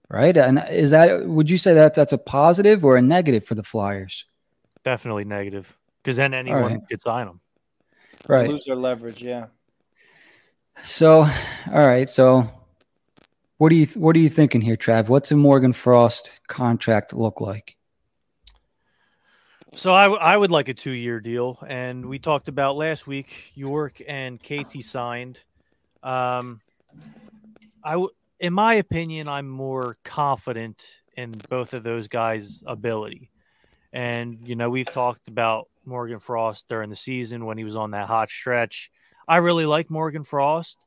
right 0.09 0.37
and 0.37 0.63
is 0.69 0.91
that 0.91 1.25
would 1.27 1.49
you 1.49 1.57
say 1.57 1.73
that 1.73 1.93
that's 1.93 2.13
a 2.13 2.17
positive 2.17 2.85
or 2.85 2.97
a 2.97 3.01
negative 3.01 3.45
for 3.45 3.55
the 3.55 3.63
flyers 3.63 4.25
definitely 4.85 5.25
negative 5.25 5.75
because 6.05 6.15
then 6.15 6.33
anyone 6.33 6.63
right. 6.63 6.81
could 6.89 7.01
sign 7.01 7.25
them. 7.25 7.41
Right. 8.29 8.49
Lose 8.49 8.65
their 8.65 8.75
leverage, 8.75 9.21
yeah. 9.21 9.47
So, 10.83 11.21
all 11.21 11.87
right. 11.87 12.07
So, 12.07 12.49
what 13.57 13.69
do 13.69 13.75
you 13.75 13.87
what 13.95 14.15
are 14.15 14.19
you 14.19 14.29
thinking 14.29 14.61
here, 14.61 14.77
Trav? 14.77 15.09
What's 15.09 15.31
a 15.31 15.35
Morgan 15.35 15.73
Frost 15.73 16.31
contract 16.47 17.13
look 17.13 17.41
like? 17.41 17.75
So 19.73 19.93
I, 19.93 20.03
w- 20.03 20.21
I 20.21 20.37
would 20.37 20.51
like 20.51 20.69
a 20.69 20.73
two 20.73 20.91
year 20.91 21.19
deal, 21.19 21.59
and 21.67 22.05
we 22.05 22.17
talked 22.17 22.47
about 22.47 22.77
last 22.77 23.07
week. 23.07 23.51
York 23.55 24.01
and 24.07 24.41
Cates 24.41 24.85
signed. 24.85 25.39
Um, 26.01 26.61
I, 27.83 27.93
w- 27.93 28.11
in 28.39 28.53
my 28.53 28.75
opinion, 28.75 29.27
I'm 29.27 29.47
more 29.47 29.95
confident 30.03 30.83
in 31.15 31.31
both 31.49 31.73
of 31.73 31.83
those 31.83 32.07
guys' 32.07 32.63
ability. 32.65 33.31
And 33.93 34.39
you 34.45 34.55
know, 34.55 34.69
we've 34.69 34.91
talked 34.91 35.27
about 35.27 35.67
Morgan 35.85 36.19
Frost 36.19 36.67
during 36.67 36.89
the 36.89 36.95
season 36.95 37.45
when 37.45 37.57
he 37.57 37.63
was 37.63 37.75
on 37.75 37.91
that 37.91 38.07
hot 38.07 38.29
stretch. 38.29 38.91
I 39.27 39.37
really 39.37 39.65
like 39.65 39.89
Morgan 39.89 40.23
Frost, 40.23 40.85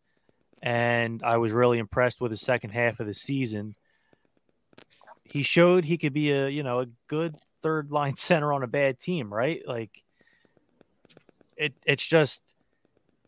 and 0.63 1.23
I 1.23 1.39
was 1.39 1.53
really 1.53 1.79
impressed 1.79 2.21
with 2.21 2.31
the 2.31 2.37
second 2.37 2.71
half 2.71 3.01
of 3.01 3.07
the 3.07 3.15
season. 3.15 3.75
He 5.25 5.43
showed 5.43 5.85
he 5.85 5.99
could 5.99 6.13
be 6.13 6.31
a 6.33 6.49
you 6.49 6.63
know 6.63 6.81
a 6.81 6.87
good 7.07 7.37
third 7.63 7.91
line 7.91 8.17
center 8.17 8.53
on 8.53 8.63
a 8.63 8.69
bad 8.69 8.99
team, 8.99 9.33
right? 9.33 9.63
Like 9.67 10.03
it 11.57 11.75
it's 11.87 12.07
just 12.07 12.43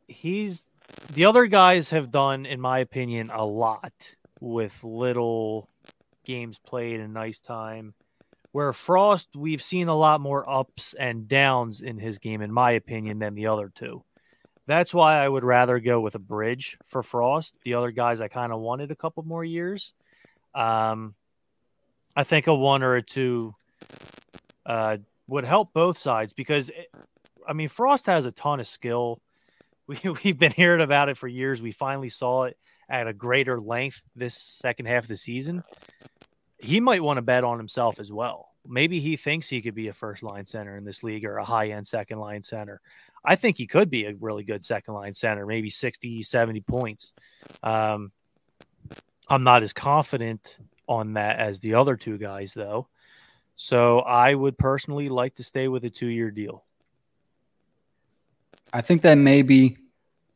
he's 0.07 0.67
the 1.13 1.25
other 1.25 1.47
guys 1.47 1.91
have 1.91 2.11
done, 2.11 2.47
in 2.47 2.61
my 2.61 2.79
opinion, 2.79 3.31
a 3.33 3.45
lot 3.45 3.93
with 4.41 4.83
little 4.83 5.69
games 6.25 6.59
played 6.59 7.01
and 7.01 7.15
nice 7.15 7.41
time. 7.41 7.95
Where 8.53 8.73
Frost, 8.73 9.29
we've 9.37 9.63
seen 9.63 9.89
a 9.89 9.97
lot 9.97 10.21
more 10.21 10.49
ups 10.49 10.95
and 10.95 11.29
downs 11.29 11.81
in 11.81 11.99
his 11.99 12.19
game, 12.19 12.43
in 12.43 12.53
my 12.53 12.73
opinion, 12.73 13.21
than 13.21 13.35
the 13.35 13.47
other 13.47 13.71
two. 13.73 14.03
That's 14.67 14.93
why 14.93 15.23
I 15.23 15.29
would 15.29 15.45
rather 15.45 15.79
go 15.79 16.01
with 16.01 16.15
a 16.15 16.21
bridge 16.21 16.79
for 16.85 17.03
Frost. 17.03 17.55
The 17.65 17.75
other 17.75 17.91
guys, 17.91 18.21
I 18.21 18.29
kind 18.29 18.53
of 18.53 18.61
wanted 18.61 18.91
a 18.91 18.97
couple 18.97 19.23
more 19.23 19.45
years. 19.45 19.93
Um, 20.55 21.15
I 22.17 22.25
think 22.25 22.47
a 22.49 22.55
one 22.55 22.83
or 22.83 22.97
a 22.97 23.03
two 23.03 23.55
uh, 24.67 24.99
would 25.29 25.45
help 25.45 25.73
both 25.73 25.99
sides 25.99 26.33
because, 26.33 26.71
it, 26.71 26.91
I 27.47 27.53
mean, 27.53 27.69
Frost 27.69 28.07
has 28.07 28.27
a 28.27 28.33
ton 28.33 28.61
of 28.61 28.67
skill. 28.67 29.21
We, 29.91 29.99
we've 30.25 30.39
been 30.39 30.53
hearing 30.53 30.81
about 30.81 31.09
it 31.09 31.19
for 31.19 31.27
years. 31.27 31.61
We 31.61 31.73
finally 31.73 32.09
saw 32.09 32.45
it 32.45 32.57
at 32.89 33.09
a 33.09 33.13
greater 33.13 33.61
length 33.61 34.01
this 34.15 34.35
second 34.37 34.87
half 34.87 35.05
of 35.05 35.09
the 35.09 35.17
season. 35.17 35.65
He 36.59 36.81
might 36.81 37.03
want 37.03 37.19
to 37.19 37.23
bet 37.23 37.45
on 37.45 37.59
himself 37.59 37.99
as 37.99 38.13
well. 38.13 38.49
Maybe 38.67 39.01
he 39.01 39.17
thinks 39.17 39.49
he 39.49 39.63
could 39.63 39.75
be 39.75 39.89
a 39.89 39.93
first 39.93 40.23
line 40.23 40.47
center 40.47 40.77
in 40.77 40.85
this 40.85 41.03
league 41.03 41.25
or 41.25 41.39
a 41.39 41.45
high 41.45 41.71
end 41.71 41.89
second 41.89 42.19
line 42.19 42.43
center. 42.43 42.81
I 43.25 43.37
think 43.37 43.57
he 43.57 43.67
could 43.67 43.91
be 43.91 44.05
a 44.05 44.15
really 44.15 44.45
good 44.45 44.65
second 44.65 44.95
line 44.95 45.15
center, 45.15 45.47
maybe 45.47 45.71
60, 45.71 46.23
70 46.23 46.61
points. 46.61 47.13
Um, 47.63 48.13
I'm 49.29 49.45
not 49.45 49.63
as 49.63 49.73
confident 49.73 50.59
on 50.87 51.15
that 51.15 51.39
as 51.39 51.61
the 51.61 51.75
other 51.75 51.97
two 51.97 52.19
guys, 52.19 52.53
though. 52.53 52.89
So 53.57 54.01
I 54.01 54.35
would 54.35 54.59
personally 54.59 55.09
like 55.09 55.37
to 55.37 55.43
stay 55.43 55.69
with 55.69 55.85
a 55.85 55.91
two 55.91 56.07
year 56.07 56.31
deal. 56.31 56.65
I 58.73 58.81
think 58.81 59.03
that 59.03 59.17
may 59.17 59.43
be. 59.43 59.77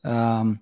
Um, 0.04 0.60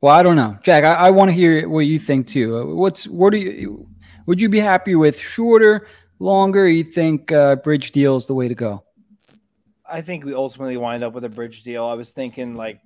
well, 0.00 0.14
I 0.14 0.22
don't 0.22 0.36
know, 0.36 0.58
Jack. 0.62 0.84
I, 0.84 0.94
I 0.94 1.10
want 1.10 1.30
to 1.30 1.32
hear 1.32 1.68
what 1.68 1.80
you 1.80 1.98
think 1.98 2.28
too. 2.28 2.74
What's 2.76 3.06
what 3.06 3.30
do 3.30 3.38
you? 3.38 3.88
Would 4.26 4.40
you 4.40 4.48
be 4.48 4.60
happy 4.60 4.94
with 4.94 5.18
shorter, 5.18 5.88
longer? 6.18 6.68
you 6.68 6.84
think 6.84 7.32
uh, 7.32 7.56
bridge 7.56 7.92
deal 7.92 8.16
is 8.16 8.26
the 8.26 8.34
way 8.34 8.46
to 8.48 8.54
go? 8.54 8.84
I 9.90 10.02
think 10.02 10.24
we 10.24 10.34
ultimately 10.34 10.76
wind 10.76 11.02
up 11.02 11.14
with 11.14 11.24
a 11.24 11.30
bridge 11.30 11.62
deal. 11.62 11.86
I 11.86 11.94
was 11.94 12.12
thinking 12.12 12.54
like 12.54 12.80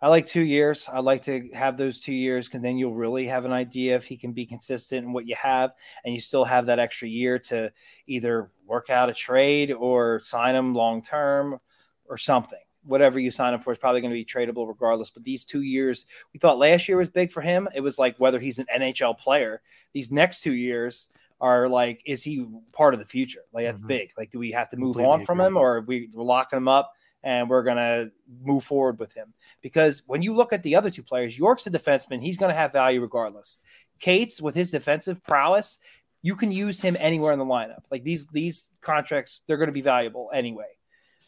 I 0.00 0.08
like 0.08 0.26
two 0.26 0.42
years. 0.42 0.88
I 0.90 1.00
like 1.00 1.22
to 1.22 1.48
have 1.54 1.76
those 1.76 2.00
two 2.00 2.14
years 2.14 2.46
because 2.46 2.62
then 2.62 2.78
you'll 2.78 2.94
really 2.94 3.26
have 3.26 3.44
an 3.44 3.52
idea 3.52 3.96
if 3.96 4.04
he 4.04 4.16
can 4.16 4.32
be 4.32 4.46
consistent 4.46 5.06
in 5.06 5.12
what 5.12 5.26
you 5.26 5.34
have, 5.36 5.72
and 6.04 6.14
you 6.14 6.20
still 6.20 6.44
have 6.44 6.66
that 6.66 6.78
extra 6.78 7.08
year 7.08 7.38
to 7.40 7.72
either 8.06 8.50
work 8.66 8.90
out 8.90 9.08
a 9.08 9.14
trade 9.14 9.72
or 9.72 10.18
sign 10.18 10.54
him 10.54 10.74
long 10.74 11.02
term 11.02 11.60
or 12.08 12.16
something. 12.16 12.58
Whatever 12.86 13.18
you 13.18 13.30
sign 13.30 13.54
him 13.54 13.60
for 13.60 13.72
is 13.72 13.78
probably 13.78 14.00
going 14.00 14.12
to 14.12 14.14
be 14.14 14.24
tradable 14.24 14.66
regardless. 14.68 15.10
But 15.10 15.24
these 15.24 15.44
two 15.44 15.62
years, 15.62 16.06
we 16.32 16.38
thought 16.38 16.58
last 16.58 16.88
year 16.88 16.96
was 16.96 17.08
big 17.08 17.32
for 17.32 17.40
him. 17.40 17.68
It 17.74 17.80
was 17.80 17.98
like 17.98 18.16
whether 18.18 18.38
he's 18.38 18.58
an 18.58 18.66
NHL 18.74 19.18
player. 19.18 19.62
These 19.92 20.10
next 20.10 20.42
two 20.42 20.54
years 20.54 21.08
are 21.40 21.68
like, 21.68 22.02
is 22.06 22.22
he 22.22 22.46
part 22.72 22.94
of 22.94 23.00
the 23.00 23.06
future? 23.06 23.42
Like 23.52 23.66
that's 23.66 23.78
mm-hmm. 23.78 23.86
big. 23.86 24.10
Like, 24.16 24.30
do 24.30 24.38
we 24.38 24.52
have 24.52 24.68
to 24.70 24.76
move 24.76 24.96
Completely 24.96 25.12
on 25.12 25.24
from 25.24 25.40
agree. 25.40 25.48
him, 25.48 25.56
or 25.56 25.80
we, 25.80 26.10
we're 26.12 26.24
locking 26.24 26.58
him 26.58 26.68
up? 26.68 26.92
and 27.22 27.50
we're 27.50 27.64
going 27.64 27.76
to 27.76 28.12
move 28.44 28.62
forward 28.62 29.00
with 29.00 29.12
him. 29.12 29.34
Because 29.60 30.04
when 30.06 30.22
you 30.22 30.32
look 30.32 30.52
at 30.52 30.62
the 30.62 30.76
other 30.76 30.90
two 30.90 31.02
players, 31.02 31.36
York's 31.36 31.66
a 31.66 31.70
defenseman. 31.72 32.22
He's 32.22 32.36
going 32.36 32.50
to 32.50 32.56
have 32.56 32.70
value 32.70 33.00
regardless. 33.00 33.58
Cates, 33.98 34.40
with 34.40 34.54
his 34.54 34.70
defensive 34.70 35.20
prowess, 35.24 35.78
you 36.22 36.36
can 36.36 36.52
use 36.52 36.80
him 36.80 36.96
anywhere 37.00 37.32
in 37.32 37.40
the 37.40 37.44
lineup. 37.44 37.82
Like 37.90 38.04
these 38.04 38.26
these 38.26 38.70
contracts, 38.80 39.42
they're 39.46 39.56
going 39.56 39.68
to 39.68 39.72
be 39.72 39.80
valuable 39.80 40.30
anyway. 40.32 40.75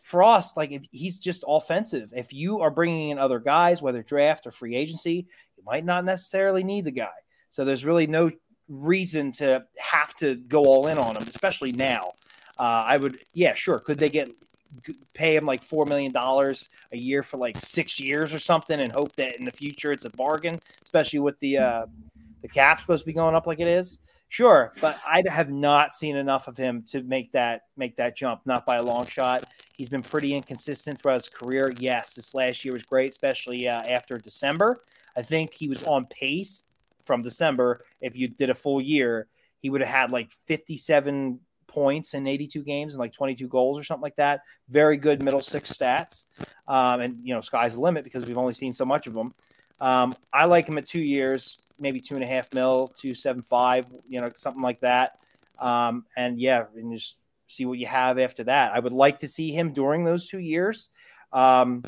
Frost, 0.08 0.56
like 0.56 0.70
if 0.70 0.86
he's 0.90 1.18
just 1.18 1.44
offensive. 1.46 2.14
If 2.16 2.32
you 2.32 2.60
are 2.60 2.70
bringing 2.70 3.10
in 3.10 3.18
other 3.18 3.38
guys, 3.38 3.82
whether 3.82 4.02
draft 4.02 4.46
or 4.46 4.50
free 4.50 4.74
agency, 4.74 5.26
you 5.58 5.62
might 5.66 5.84
not 5.84 6.06
necessarily 6.06 6.64
need 6.64 6.86
the 6.86 6.90
guy. 6.90 7.18
So 7.50 7.66
there's 7.66 7.84
really 7.84 8.06
no 8.06 8.30
reason 8.68 9.32
to 9.32 9.66
have 9.76 10.14
to 10.16 10.36
go 10.36 10.64
all 10.64 10.86
in 10.86 10.96
on 10.96 11.14
him, 11.14 11.24
especially 11.24 11.72
now. 11.72 12.12
Uh, 12.58 12.84
I 12.86 12.96
would, 12.96 13.18
yeah, 13.34 13.52
sure. 13.52 13.80
Could 13.80 13.98
they 13.98 14.08
get 14.08 14.30
pay 15.12 15.36
him 15.36 15.44
like 15.44 15.62
four 15.62 15.84
million 15.84 16.12
dollars 16.12 16.70
a 16.92 16.96
year 16.96 17.22
for 17.22 17.36
like 17.36 17.58
six 17.58 18.00
years 18.00 18.32
or 18.32 18.38
something, 18.38 18.80
and 18.80 18.90
hope 18.90 19.14
that 19.16 19.36
in 19.36 19.44
the 19.44 19.50
future 19.50 19.92
it's 19.92 20.06
a 20.06 20.10
bargain, 20.10 20.58
especially 20.82 21.18
with 21.18 21.38
the 21.40 21.58
uh, 21.58 21.86
the 22.40 22.48
cap 22.48 22.80
supposed 22.80 23.02
to 23.02 23.06
be 23.06 23.12
going 23.12 23.34
up 23.34 23.46
like 23.46 23.60
it 23.60 23.68
is. 23.68 24.00
Sure, 24.30 24.72
but 24.80 24.98
I 25.06 25.22
have 25.26 25.50
not 25.50 25.92
seen 25.92 26.16
enough 26.16 26.48
of 26.48 26.56
him 26.56 26.82
to 26.88 27.02
make 27.02 27.32
that 27.32 27.62
make 27.76 27.96
that 27.96 28.16
jump. 28.16 28.42
Not 28.44 28.66
by 28.66 28.76
a 28.76 28.82
long 28.82 29.06
shot. 29.06 29.44
He's 29.78 29.88
been 29.88 30.02
pretty 30.02 30.34
inconsistent 30.34 31.00
throughout 31.00 31.14
his 31.14 31.28
career. 31.28 31.72
Yes, 31.78 32.14
this 32.14 32.34
last 32.34 32.64
year 32.64 32.74
was 32.74 32.82
great, 32.82 33.10
especially 33.10 33.68
uh, 33.68 33.80
after 33.82 34.18
December. 34.18 34.76
I 35.16 35.22
think 35.22 35.54
he 35.54 35.68
was 35.68 35.84
on 35.84 36.06
pace 36.06 36.64
from 37.04 37.22
December. 37.22 37.84
If 38.00 38.16
you 38.16 38.26
did 38.26 38.50
a 38.50 38.54
full 38.54 38.80
year, 38.80 39.28
he 39.60 39.70
would 39.70 39.80
have 39.80 39.88
had 39.88 40.10
like 40.10 40.32
57 40.48 41.38
points 41.68 42.14
in 42.14 42.26
82 42.26 42.64
games 42.64 42.94
and 42.94 42.98
like 42.98 43.12
22 43.12 43.46
goals 43.46 43.78
or 43.78 43.84
something 43.84 44.02
like 44.02 44.16
that. 44.16 44.40
Very 44.68 44.96
good 44.96 45.22
middle 45.22 45.40
six 45.40 45.72
stats. 45.72 46.24
Um, 46.66 47.00
and, 47.00 47.18
you 47.22 47.32
know, 47.32 47.40
sky's 47.40 47.74
the 47.74 47.80
limit 47.80 48.02
because 48.02 48.26
we've 48.26 48.36
only 48.36 48.54
seen 48.54 48.72
so 48.72 48.84
much 48.84 49.06
of 49.06 49.14
them. 49.14 49.32
Um, 49.80 50.16
I 50.32 50.46
like 50.46 50.68
him 50.68 50.76
at 50.78 50.86
two 50.86 51.00
years, 51.00 51.60
maybe 51.78 52.00
two 52.00 52.16
and 52.16 52.24
a 52.24 52.26
half 52.26 52.52
mil, 52.52 52.88
two 52.96 53.14
seven 53.14 53.42
five, 53.42 53.86
you 54.08 54.20
know, 54.20 54.28
something 54.36 54.62
like 54.62 54.80
that. 54.80 55.20
Um, 55.60 56.04
and 56.16 56.40
yeah, 56.40 56.64
and 56.74 56.92
just 56.92 57.22
see 57.48 57.66
what 57.66 57.78
you 57.78 57.86
have 57.86 58.18
after 58.18 58.44
that. 58.44 58.72
I 58.72 58.78
would 58.78 58.92
like 58.92 59.18
to 59.20 59.28
see 59.28 59.50
him 59.50 59.72
during 59.72 60.04
those 60.04 60.28
two 60.28 60.38
years 60.38 60.90
um, 61.32 61.84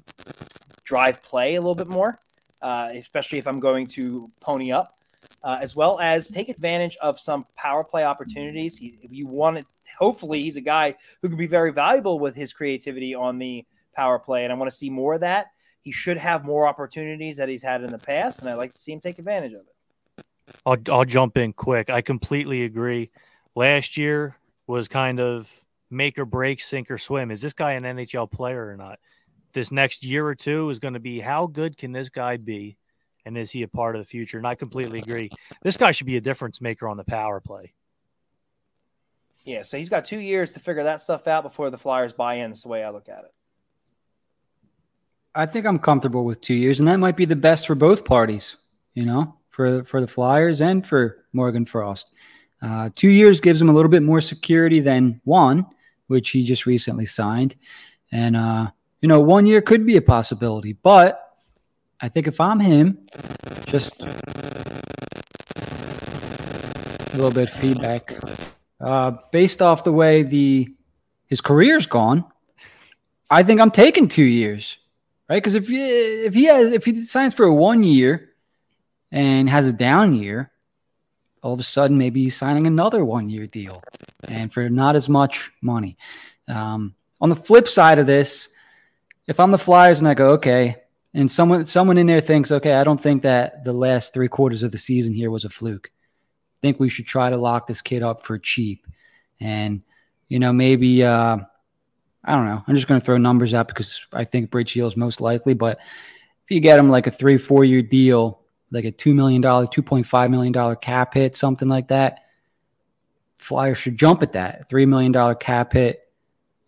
drive 0.85 1.23
play 1.23 1.55
a 1.55 1.61
little 1.61 1.75
bit 1.75 1.88
more, 1.88 2.18
uh, 2.61 2.90
especially 2.94 3.38
if 3.38 3.46
I'm 3.46 3.61
going 3.61 3.87
to 3.88 4.31
pony 4.40 4.73
up 4.73 5.01
uh, 5.42 5.59
as 5.61 5.75
well 5.75 5.99
as 6.01 6.29
take 6.29 6.49
advantage 6.49 6.96
of 7.01 7.18
some 7.18 7.46
power 7.57 7.85
play 7.85 8.05
opportunities. 8.05 8.77
He, 8.77 8.99
if 9.03 9.12
you 9.12 9.27
want 9.27 9.59
it, 9.59 9.66
hopefully, 9.99 10.42
he's 10.42 10.57
a 10.57 10.62
guy 10.62 10.96
who 11.23 11.29
could 11.29 11.38
be 11.38 11.46
very 11.46 11.73
valuable 11.73 12.18
with 12.18 12.35
his 12.35 12.53
creativity 12.53 13.14
on 13.14 13.38
the 13.38 13.64
power 13.94 14.18
play, 14.18 14.44
and 14.44 14.53
I 14.53 14.57
want 14.57 14.70
to 14.70 14.77
see 14.77 14.90
more 14.90 15.14
of 15.14 15.20
that. 15.20 15.49
He 15.83 15.92
should 15.92 16.18
have 16.18 16.44
more 16.44 16.66
opportunities 16.66 17.38
that 17.38 17.49
he's 17.49 17.62
had 17.62 17.83
in 17.83 17.90
the 17.90 17.99
past, 17.99 18.40
and 18.40 18.51
I'd 18.51 18.55
like 18.55 18.73
to 18.75 18.79
see 18.79 18.92
him 18.92 19.01
take 19.01 19.18
advantage 19.18 19.53
of 19.53 19.61
it. 19.61 20.25
I'll, 20.66 20.77
I'll 20.90 21.05
jump 21.05 21.38
in 21.38 21.53
quick. 21.53 21.90
I 21.90 22.03
completely 22.03 22.64
agree. 22.64 23.11
Last 23.55 23.96
year 23.96 24.37
was 24.70 24.88
kind 24.88 25.20
of 25.20 25.50
make 25.90 26.18
or 26.18 26.24
break, 26.24 26.61
sink 26.61 26.90
or 26.90 26.98
swim. 26.98 27.30
Is 27.30 27.42
this 27.42 27.52
guy 27.52 27.72
an 27.72 27.85
NHL 27.85 28.30
player 28.30 28.68
or 28.68 28.76
not? 28.76 28.98
This 29.52 29.72
next 29.72 30.04
year 30.04 30.26
or 30.26 30.35
two 30.35 30.70
is 30.70 30.78
going 30.78 30.94
to 30.94 31.00
be 31.00 31.20
how 31.20 31.46
good 31.46 31.76
can 31.76 31.92
this 31.92 32.09
guy 32.09 32.37
be? 32.37 32.76
and 33.24 33.37
is 33.37 33.50
he 33.50 33.62
a 33.62 33.68
part 33.68 33.96
of 33.96 34.00
the 34.00 34.06
future? 34.06 34.38
And 34.38 34.46
I 34.46 34.54
completely 34.54 34.98
agree. 34.98 35.30
This 35.62 35.76
guy 35.76 35.92
should 35.92 36.06
be 36.06 36.16
a 36.16 36.20
difference 36.20 36.61
maker 36.61 36.88
on 36.88 36.96
the 36.96 37.04
power 37.04 37.40
play. 37.40 37.74
Yeah, 39.44 39.62
so 39.62 39.78
he's 39.78 39.88
got 39.88 40.04
two 40.04 40.18
years 40.18 40.52
to 40.52 40.61
figure 40.61 40.85
that 40.85 41.00
stuff 41.00 41.26
out 41.26 41.42
before 41.42 41.70
the 41.70 41.78
Flyers 41.78 42.12
buy 42.12 42.35
in. 42.35 42.50
That's 42.50 42.62
the 42.62 42.68
way 42.68 42.85
I 42.85 42.90
look 42.90 43.09
at 43.09 43.24
it. 43.24 43.33
I 45.35 45.46
think 45.46 45.64
I'm 45.64 45.78
comfortable 45.78 46.24
with 46.24 46.40
two 46.40 46.54
years, 46.54 46.80
and 46.80 46.88
that 46.88 46.98
might 46.98 47.16
be 47.16 47.24
the 47.24 47.37
best 47.37 47.66
for 47.66 47.74
both 47.74 48.04
parties. 48.04 48.56
You 48.94 49.06
know, 49.06 49.37
for 49.48 49.85
for 49.85 50.00
the 50.00 50.06
Flyers 50.06 50.61
and 50.61 50.87
for 50.87 51.24
Morgan 51.33 51.64
Frost. 51.64 52.12
Uh, 52.62 52.90
two 52.94 53.09
years 53.09 53.40
gives 53.40 53.61
him 53.61 53.68
a 53.68 53.73
little 53.73 53.90
bit 53.90 54.03
more 54.03 54.20
security 54.20 54.81
than 54.81 55.20
one, 55.25 55.66
which 56.09 56.31
he 56.31 56.44
just 56.44 56.66
recently 56.66 57.07
signed, 57.07 57.57
and 58.12 58.37
uh, 58.37 58.70
you 59.01 59.09
know, 59.09 59.20
one 59.20 59.46
year 59.46 59.62
could 59.62 59.87
be 59.87 59.96
a 59.96 60.03
possibility, 60.03 60.75
but 60.75 61.37
I 62.01 62.09
think 62.09 62.27
if 62.27 62.40
I'm 62.40 62.61
him, 62.61 62.99
just 63.66 64.01
a 64.01 64.16
little 67.14 67.31
bit 67.31 67.44
of 67.44 67.55
feedback. 67.55 68.14
Uh, 68.81 69.12
based 69.31 69.61
off 69.61 69.85
the 69.85 69.92
way 69.92 70.23
the 70.23 70.75
his 71.27 71.40
career's 71.40 71.87
gone, 71.87 72.25
I 73.31 73.42
think 73.42 73.61
I'm 73.61 73.70
taking 73.70 74.09
two 74.09 74.23
years, 74.23 74.79
right? 75.29 75.37
Because 75.37 75.55
if 75.55 75.70
if 75.70 76.35
he 76.35 76.44
has 76.44 76.73
if 76.73 76.85
he 76.85 77.03
signs 77.03 77.35
for 77.35 77.44
a 77.44 77.55
one 77.55 77.83
year 77.83 78.31
and 79.12 79.49
has 79.49 79.66
a 79.66 79.73
down 79.73 80.14
year, 80.14 80.51
all 81.42 81.53
of 81.53 81.61
a 81.61 81.64
sudden 81.64 81.96
maybe 81.96 82.29
signing 82.31 82.66
another 82.66 83.05
one 83.05 83.29
year 83.29 83.46
deal 83.46 83.83
and 84.29 84.53
for 84.53 84.68
not 84.68 84.96
as 84.96 85.09
much 85.09 85.50
money. 85.62 85.96
Um, 86.48 86.94
on 87.20 87.29
the 87.29 87.37
flip 87.37 87.68
side 87.68 87.98
of 87.98 88.07
this, 88.07 88.50
if 89.26 89.38
I'm 89.40 89.50
the 89.50 89.59
Flyers 89.59 90.00
and 90.00 90.09
I 90.09 90.14
go, 90.14 90.31
okay, 90.33 90.76
and 91.14 91.31
someone 91.31 91.66
someone 91.66 91.98
in 91.98 92.07
there 92.07 92.20
thinks, 92.20 92.53
okay, 92.53 92.74
I 92.74 92.85
don't 92.85 93.00
think 93.00 93.22
that 93.22 93.64
the 93.64 93.72
last 93.72 94.12
three 94.12 94.29
quarters 94.29 94.62
of 94.62 94.72
the 94.72 94.79
season 94.79 95.12
here 95.12 95.31
was 95.31 95.44
a 95.44 95.48
fluke. 95.48 95.90
I 95.92 96.59
think 96.62 96.79
we 96.79 96.88
should 96.88 97.07
try 97.07 97.31
to 97.31 97.37
lock 97.37 97.66
this 97.66 97.83
kid 97.83 98.03
up 98.03 98.24
for 98.24 98.38
cheap. 98.38 98.87
And, 99.40 99.83
you 100.29 100.38
know, 100.38 100.53
maybe 100.53 101.03
uh, 101.03 101.38
I 102.24 102.37
don't 102.37 102.46
know. 102.46 102.62
I'm 102.66 102.74
just 102.74 102.87
going 102.87 103.00
to 103.00 103.05
throw 103.05 103.16
numbers 103.16 103.55
out 103.55 103.68
because 103.68 104.07
I 104.12 104.24
think 104.24 104.50
Bridge 104.50 104.74
Hill 104.74 104.87
is 104.87 104.96
most 104.96 105.20
likely. 105.20 105.55
But 105.55 105.79
if 105.79 106.50
you 106.50 106.61
get 106.61 106.79
him 106.79 106.90
like 106.90 107.07
a 107.07 107.11
three, 107.11 107.38
four 107.38 107.64
year 107.64 107.83
deal, 107.83 108.42
like 108.70 108.85
a 108.85 108.92
$2 108.92 109.14
million, 109.14 109.42
$2.5 109.42 110.30
million 110.30 110.76
cap 110.76 111.14
hit, 111.14 111.37
something 111.37 111.68
like 111.68 111.88
that, 111.88 112.24
Flyers 113.38 113.78
should 113.78 113.96
jump 113.96 114.22
at 114.22 114.33
that. 114.33 114.68
$3 114.68 114.87
million 114.87 115.35
cap 115.37 115.72
hit, 115.72 116.00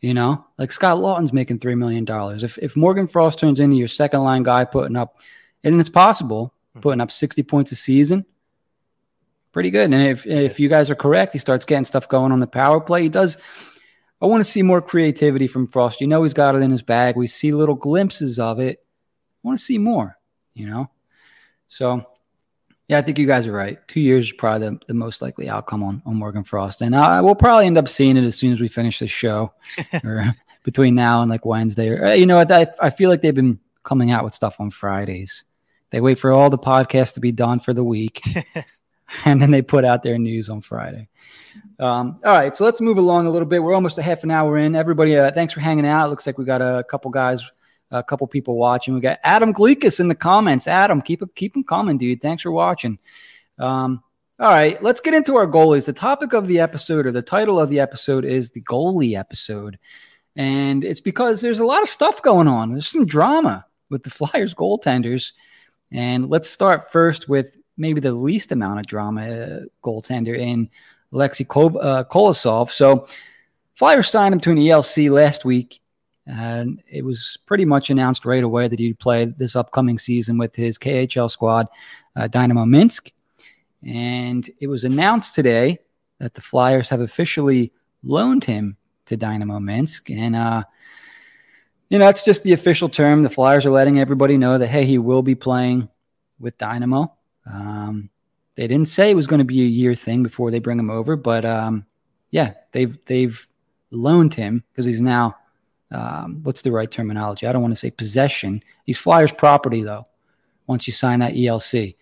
you 0.00 0.14
know, 0.14 0.44
like 0.58 0.72
Scott 0.72 0.98
Laughton's 0.98 1.32
making 1.32 1.58
$3 1.58 1.76
million. 1.76 2.06
If, 2.42 2.58
if 2.58 2.76
Morgan 2.76 3.06
Frost 3.06 3.38
turns 3.38 3.60
into 3.60 3.76
your 3.76 3.88
second 3.88 4.22
line 4.22 4.42
guy 4.42 4.64
putting 4.64 4.96
up, 4.96 5.18
and 5.64 5.78
it's 5.78 5.88
possible, 5.88 6.54
hmm. 6.72 6.80
putting 6.80 7.00
up 7.00 7.10
60 7.10 7.42
points 7.42 7.72
a 7.72 7.76
season, 7.76 8.24
pretty 9.52 9.70
good. 9.70 9.92
And 9.92 9.94
if, 9.94 10.26
if 10.26 10.58
you 10.58 10.68
guys 10.68 10.90
are 10.90 10.94
correct, 10.94 11.34
he 11.34 11.38
starts 11.38 11.64
getting 11.64 11.84
stuff 11.84 12.08
going 12.08 12.32
on 12.32 12.40
the 12.40 12.46
power 12.46 12.80
play. 12.80 13.02
He 13.02 13.08
does 13.08 13.36
I 14.22 14.26
want 14.26 14.44
to 14.44 14.48
see 14.48 14.62
more 14.62 14.80
creativity 14.80 15.48
from 15.48 15.66
Frost. 15.66 16.00
You 16.00 16.06
know, 16.06 16.22
he's 16.22 16.32
got 16.32 16.54
it 16.54 16.62
in 16.62 16.70
his 16.70 16.80
bag. 16.80 17.16
We 17.16 17.26
see 17.26 17.52
little 17.52 17.74
glimpses 17.74 18.38
of 18.38 18.60
it. 18.60 18.78
I 18.78 19.48
want 19.48 19.58
to 19.58 19.64
see 19.64 19.78
more, 19.78 20.16
you 20.54 20.66
know? 20.70 20.88
So, 21.72 22.04
yeah, 22.86 22.98
I 22.98 23.02
think 23.02 23.18
you 23.18 23.26
guys 23.26 23.46
are 23.46 23.52
right. 23.52 23.78
Two 23.88 24.00
years 24.00 24.26
is 24.26 24.32
probably 24.32 24.68
the, 24.68 24.78
the 24.88 24.94
most 24.94 25.22
likely 25.22 25.48
outcome 25.48 25.82
on, 25.82 26.02
on 26.04 26.16
Morgan 26.16 26.44
Frost. 26.44 26.82
And 26.82 26.94
I 26.94 27.22
will 27.22 27.34
probably 27.34 27.64
end 27.64 27.78
up 27.78 27.88
seeing 27.88 28.18
it 28.18 28.24
as 28.24 28.36
soon 28.36 28.52
as 28.52 28.60
we 28.60 28.68
finish 28.68 28.98
this 28.98 29.10
show 29.10 29.54
or 30.04 30.34
between 30.64 30.94
now 30.94 31.22
and 31.22 31.30
like 31.30 31.46
Wednesday. 31.46 31.88
Or, 31.88 32.08
uh, 32.08 32.12
you 32.12 32.26
know, 32.26 32.38
I, 32.38 32.66
I 32.78 32.90
feel 32.90 33.08
like 33.08 33.22
they've 33.22 33.34
been 33.34 33.58
coming 33.84 34.10
out 34.10 34.22
with 34.22 34.34
stuff 34.34 34.60
on 34.60 34.68
Fridays. 34.68 35.44
They 35.88 36.02
wait 36.02 36.18
for 36.18 36.30
all 36.30 36.50
the 36.50 36.58
podcasts 36.58 37.14
to 37.14 37.20
be 37.20 37.32
done 37.32 37.58
for 37.58 37.72
the 37.72 37.82
week. 37.82 38.20
and 39.24 39.40
then 39.40 39.50
they 39.50 39.62
put 39.62 39.86
out 39.86 40.02
their 40.02 40.18
news 40.18 40.50
on 40.50 40.60
Friday. 40.60 41.08
Um, 41.78 42.20
all 42.22 42.36
right, 42.36 42.54
so 42.54 42.66
let's 42.66 42.82
move 42.82 42.98
along 42.98 43.26
a 43.26 43.30
little 43.30 43.48
bit. 43.48 43.62
We're 43.62 43.74
almost 43.74 43.96
a 43.96 44.02
half 44.02 44.24
an 44.24 44.30
hour 44.30 44.58
in. 44.58 44.76
Everybody, 44.76 45.16
uh, 45.16 45.30
thanks 45.30 45.54
for 45.54 45.60
hanging 45.60 45.86
out. 45.86 46.04
It 46.04 46.10
looks 46.10 46.26
like 46.26 46.36
we 46.36 46.44
got 46.44 46.60
a 46.60 46.84
couple 46.84 47.10
guys, 47.10 47.42
a 47.92 48.02
couple 48.02 48.26
people 48.26 48.56
watching. 48.56 48.94
We 48.94 49.00
got 49.00 49.20
Adam 49.22 49.52
Gleekus 49.52 50.00
in 50.00 50.08
the 50.08 50.14
comments. 50.14 50.66
Adam, 50.66 51.00
keep 51.00 51.22
keep 51.34 51.52
them 51.52 51.64
coming, 51.64 51.98
dude. 51.98 52.20
Thanks 52.20 52.42
for 52.42 52.50
watching. 52.50 52.98
Um, 53.58 54.02
all 54.40 54.48
right, 54.48 54.82
let's 54.82 55.00
get 55.00 55.14
into 55.14 55.36
our 55.36 55.46
goalies. 55.46 55.86
The 55.86 55.92
topic 55.92 56.32
of 56.32 56.48
the 56.48 56.58
episode, 56.58 57.06
or 57.06 57.12
the 57.12 57.22
title 57.22 57.60
of 57.60 57.68
the 57.68 57.78
episode, 57.78 58.24
is 58.24 58.50
the 58.50 58.62
goalie 58.62 59.16
episode, 59.16 59.78
and 60.34 60.84
it's 60.84 61.00
because 61.00 61.40
there's 61.40 61.60
a 61.60 61.64
lot 61.64 61.82
of 61.82 61.88
stuff 61.88 62.22
going 62.22 62.48
on. 62.48 62.72
There's 62.72 62.88
some 62.88 63.06
drama 63.06 63.66
with 63.90 64.02
the 64.02 64.10
Flyers 64.28 64.54
goaltenders, 64.54 65.32
and 65.92 66.28
let's 66.28 66.48
start 66.48 66.90
first 66.90 67.28
with 67.28 67.56
maybe 67.76 68.00
the 68.00 68.12
least 68.12 68.52
amount 68.52 68.80
of 68.80 68.86
drama 68.86 69.28
uh, 69.28 69.60
goaltender 69.84 70.36
in 70.36 70.68
Alexei 71.12 71.44
uh, 71.44 72.04
Kolosov. 72.04 72.70
So 72.70 73.06
Flyers 73.74 74.08
signed 74.08 74.34
him 74.34 74.40
to 74.40 74.50
an 74.50 74.58
ELC 74.58 75.10
last 75.10 75.44
week, 75.44 75.80
and 76.26 76.82
it 76.88 77.04
was 77.04 77.38
pretty 77.46 77.64
much 77.64 77.90
announced 77.90 78.24
right 78.24 78.44
away 78.44 78.68
that 78.68 78.78
he'd 78.78 78.98
play 78.98 79.24
this 79.24 79.56
upcoming 79.56 79.98
season 79.98 80.38
with 80.38 80.54
his 80.54 80.78
KHL 80.78 81.30
squad, 81.30 81.66
uh, 82.16 82.28
Dynamo 82.28 82.64
Minsk. 82.64 83.10
And 83.84 84.48
it 84.60 84.68
was 84.68 84.84
announced 84.84 85.34
today 85.34 85.78
that 86.18 86.34
the 86.34 86.40
Flyers 86.40 86.88
have 86.88 87.00
officially 87.00 87.72
loaned 88.04 88.44
him 88.44 88.76
to 89.06 89.16
Dynamo 89.16 89.58
Minsk. 89.58 90.10
And, 90.10 90.36
uh, 90.36 90.62
you 91.88 91.98
know, 91.98 92.06
that's 92.06 92.24
just 92.24 92.44
the 92.44 92.52
official 92.52 92.88
term. 92.88 93.22
The 93.22 93.30
Flyers 93.30 93.66
are 93.66 93.70
letting 93.70 93.98
everybody 93.98 94.38
know 94.38 94.58
that, 94.58 94.68
hey, 94.68 94.84
he 94.84 94.98
will 94.98 95.22
be 95.22 95.34
playing 95.34 95.88
with 96.38 96.56
Dynamo. 96.58 97.12
Um, 97.52 98.10
they 98.54 98.66
didn't 98.66 98.88
say 98.88 99.10
it 99.10 99.16
was 99.16 99.26
going 99.26 99.38
to 99.38 99.44
be 99.44 99.62
a 99.62 99.66
year 99.66 99.94
thing 99.94 100.22
before 100.22 100.50
they 100.50 100.60
bring 100.60 100.78
him 100.78 100.90
over, 100.90 101.16
but 101.16 101.44
um, 101.44 101.86
yeah, 102.30 102.52
they've 102.72 102.98
they've 103.06 103.46
loaned 103.90 104.34
him 104.34 104.62
because 104.70 104.84
he's 104.84 105.00
now 105.00 105.36
um, 105.92 106.40
what's 106.42 106.62
the 106.62 106.72
right 106.72 106.90
terminology? 106.90 107.46
I 107.46 107.52
don't 107.52 107.62
want 107.62 107.72
to 107.72 107.78
say 107.78 107.90
possession. 107.90 108.62
He's 108.84 108.98
Flyers 108.98 109.32
property 109.32 109.82
though. 109.82 110.04
Once 110.66 110.86
you 110.86 110.92
sign 110.92 111.20
that 111.20 111.34
ELC, 111.34 111.96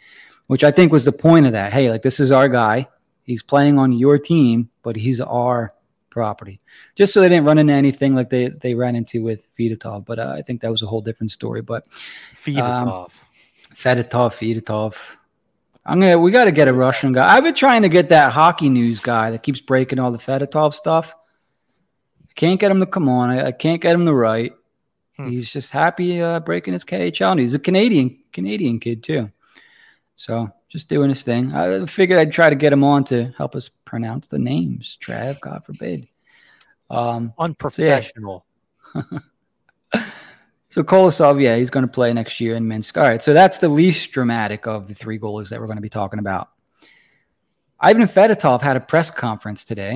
which 0.46 0.64
I 0.64 0.70
think 0.70 0.92
was 0.92 1.04
the 1.04 1.12
point 1.12 1.46
of 1.46 1.52
that. 1.52 1.72
Hey, 1.72 1.90
like 1.90 2.02
this 2.02 2.20
is 2.20 2.30
our 2.32 2.48
guy. 2.48 2.88
He's 3.24 3.42
playing 3.42 3.78
on 3.78 3.92
your 3.92 4.18
team, 4.18 4.68
but 4.82 4.96
he's 4.96 5.20
our 5.20 5.74
property. 6.10 6.60
Just 6.94 7.12
so 7.12 7.20
they 7.20 7.28
didn't 7.28 7.46
run 7.46 7.58
into 7.58 7.72
anything 7.72 8.14
like 8.14 8.30
they 8.30 8.48
they 8.48 8.74
ran 8.74 8.96
into 8.96 9.22
with 9.22 9.46
Fedotov. 9.56 10.04
But 10.04 10.18
uh, 10.18 10.34
I 10.36 10.42
think 10.42 10.60
that 10.60 10.70
was 10.70 10.82
a 10.82 10.86
whole 10.86 11.00
different 11.00 11.32
story. 11.32 11.62
But 11.62 11.88
Fedotov, 12.36 12.88
um, 12.88 13.06
Fedotov, 13.74 14.32
Fedotov. 14.34 14.96
I'm 15.86 16.00
gonna. 16.00 16.18
We 16.18 16.30
got 16.30 16.44
to 16.44 16.52
get 16.52 16.68
a 16.68 16.74
Russian 16.74 17.12
guy. 17.12 17.34
I've 17.34 17.44
been 17.44 17.54
trying 17.54 17.82
to 17.82 17.88
get 17.88 18.10
that 18.10 18.32
hockey 18.32 18.68
news 18.68 19.00
guy 19.00 19.30
that 19.30 19.42
keeps 19.42 19.60
breaking 19.60 19.98
all 19.98 20.10
the 20.10 20.18
Fedotov 20.18 20.74
stuff. 20.74 21.14
Can't 22.40 22.58
get 22.58 22.70
him 22.70 22.80
to 22.80 22.86
come 22.86 23.06
on. 23.06 23.28
I, 23.28 23.48
I 23.48 23.52
can't 23.52 23.82
get 23.82 23.94
him 23.94 24.06
to 24.06 24.14
write. 24.14 24.54
Hmm. 25.18 25.28
He's 25.28 25.52
just 25.52 25.70
happy 25.70 26.22
uh, 26.22 26.40
breaking 26.40 26.72
his 26.72 26.86
KHL. 26.86 27.32
And 27.32 27.40
he's 27.40 27.52
a 27.52 27.58
Canadian 27.58 28.16
Canadian 28.32 28.80
kid 28.80 29.02
too. 29.02 29.30
So 30.16 30.50
just 30.70 30.88
doing 30.88 31.10
his 31.10 31.22
thing. 31.22 31.52
I 31.54 31.84
figured 31.84 32.18
I'd 32.18 32.32
try 32.32 32.48
to 32.48 32.56
get 32.56 32.72
him 32.72 32.82
on 32.82 33.04
to 33.04 33.30
help 33.36 33.54
us 33.54 33.68
pronounce 33.84 34.26
the 34.28 34.38
names. 34.38 34.96
Trav, 35.02 35.38
God 35.40 35.66
forbid. 35.66 36.08
Um, 36.88 37.34
Unprofessional. 37.38 38.46
So 38.94 39.02
yeah. 39.92 40.04
So 40.70 40.84
Kolosov, 40.84 41.42
yeah, 41.42 41.56
he's 41.56 41.68
going 41.68 41.84
to 41.84 41.92
play 41.92 42.12
next 42.12 42.40
year 42.40 42.54
in 42.54 42.68
Minsk. 42.68 42.96
All 42.96 43.02
right, 43.02 43.20
so 43.20 43.34
that's 43.34 43.58
the 43.58 43.68
least 43.68 44.12
dramatic 44.12 44.68
of 44.68 44.86
the 44.86 44.94
three 44.94 45.18
goalies 45.18 45.48
that 45.48 45.58
we're 45.58 45.66
going 45.66 45.78
to 45.78 45.82
be 45.82 45.88
talking 45.88 46.20
about. 46.20 46.48
Ivan 47.80 48.02
Fedotov 48.04 48.62
had 48.62 48.76
a 48.76 48.80
press 48.80 49.10
conference 49.10 49.64
today. 49.64 49.94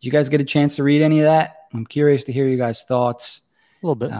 Did 0.00 0.06
you 0.06 0.10
guys 0.10 0.30
get 0.30 0.40
a 0.40 0.44
chance 0.44 0.76
to 0.76 0.82
read 0.82 1.02
any 1.02 1.20
of 1.20 1.26
that? 1.26 1.55
I'm 1.72 1.86
curious 1.86 2.24
to 2.24 2.32
hear 2.32 2.48
you 2.48 2.56
guys' 2.56 2.84
thoughts. 2.84 3.40
A 3.82 3.86
little 3.86 3.94
bit. 3.94 4.10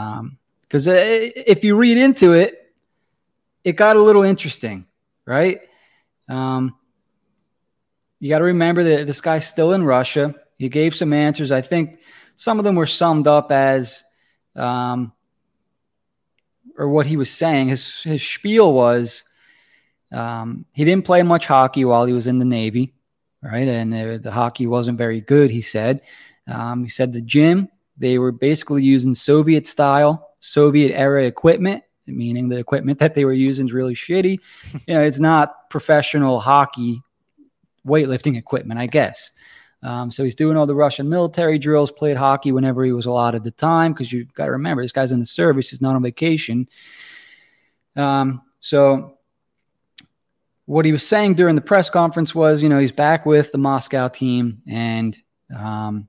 Because 0.62 0.88
um, 0.88 0.94
uh, 0.94 0.98
if 0.98 1.64
you 1.64 1.76
read 1.76 1.96
into 1.98 2.32
it, 2.32 2.72
it 3.64 3.72
got 3.72 3.96
a 3.96 4.02
little 4.02 4.22
interesting, 4.22 4.86
right? 5.24 5.60
Um, 6.28 6.76
you 8.20 8.28
got 8.28 8.38
to 8.38 8.44
remember 8.44 8.84
that 8.84 9.06
this 9.06 9.20
guy's 9.20 9.46
still 9.46 9.72
in 9.72 9.82
Russia. 9.84 10.34
He 10.58 10.68
gave 10.68 10.94
some 10.94 11.12
answers. 11.12 11.50
I 11.52 11.60
think 11.60 11.98
some 12.36 12.58
of 12.58 12.64
them 12.64 12.76
were 12.76 12.86
summed 12.86 13.26
up 13.26 13.52
as 13.52 14.04
um, 14.54 15.12
or 16.78 16.88
what 16.88 17.06
he 17.06 17.16
was 17.16 17.30
saying, 17.30 17.68
his 17.68 18.02
his 18.02 18.22
spiel 18.22 18.72
was 18.72 19.24
um, 20.12 20.64
he 20.72 20.84
didn't 20.84 21.04
play 21.04 21.22
much 21.22 21.46
hockey 21.46 21.84
while 21.84 22.04
he 22.04 22.12
was 22.12 22.26
in 22.26 22.38
the 22.38 22.44
Navy, 22.44 22.94
right? 23.42 23.66
And 23.66 23.92
the, 23.92 24.20
the 24.22 24.30
hockey 24.30 24.66
wasn't 24.66 24.98
very 24.98 25.20
good. 25.20 25.50
He 25.50 25.62
said. 25.62 26.02
Um, 26.46 26.84
he 26.84 26.90
said 26.90 27.12
the 27.12 27.22
gym 27.22 27.68
they 27.98 28.18
were 28.18 28.32
basically 28.32 28.82
using 28.82 29.14
Soviet 29.14 29.66
style, 29.66 30.34
Soviet 30.40 30.94
era 30.94 31.24
equipment, 31.24 31.82
meaning 32.06 32.48
the 32.48 32.58
equipment 32.58 32.98
that 32.98 33.14
they 33.14 33.24
were 33.24 33.32
using 33.32 33.66
is 33.66 33.72
really 33.72 33.94
shitty. 33.94 34.38
you 34.86 34.94
know, 34.94 35.00
it's 35.00 35.18
not 35.18 35.70
professional 35.70 36.38
hockey 36.38 37.00
weightlifting 37.86 38.36
equipment, 38.36 38.78
I 38.78 38.86
guess. 38.86 39.30
Um, 39.82 40.10
so 40.10 40.24
he's 40.24 40.34
doing 40.34 40.56
all 40.56 40.66
the 40.66 40.74
Russian 40.74 41.08
military 41.08 41.58
drills, 41.58 41.90
played 41.90 42.16
hockey 42.16 42.52
whenever 42.52 42.84
he 42.84 42.92
was 42.92 43.06
allotted 43.06 43.44
the 43.44 43.50
time, 43.50 43.92
because 43.92 44.12
you 44.12 44.26
got 44.34 44.46
to 44.46 44.52
remember, 44.52 44.82
this 44.82 44.92
guy's 44.92 45.12
in 45.12 45.20
the 45.20 45.26
service, 45.26 45.70
he's 45.70 45.80
not 45.80 45.94
on 45.94 46.02
vacation. 46.02 46.66
Um, 47.94 48.42
so 48.60 49.18
what 50.64 50.84
he 50.84 50.92
was 50.92 51.06
saying 51.06 51.34
during 51.34 51.54
the 51.54 51.60
press 51.60 51.88
conference 51.88 52.34
was, 52.34 52.62
you 52.62 52.68
know, 52.68 52.78
he's 52.78 52.92
back 52.92 53.26
with 53.26 53.52
the 53.52 53.58
Moscow 53.58 54.08
team 54.08 54.62
and 54.66 55.16
um, 55.56 56.08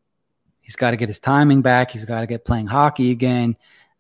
he's 0.67 0.75
got 0.75 0.91
to 0.91 0.97
get 0.97 1.07
his 1.07 1.17
timing 1.17 1.61
back. 1.61 1.91
He's 1.91 2.03
got 2.03 2.19
to 2.19 2.27
get 2.27 2.43
playing 2.43 2.67
hockey 2.67 3.11
again. 3.11 3.55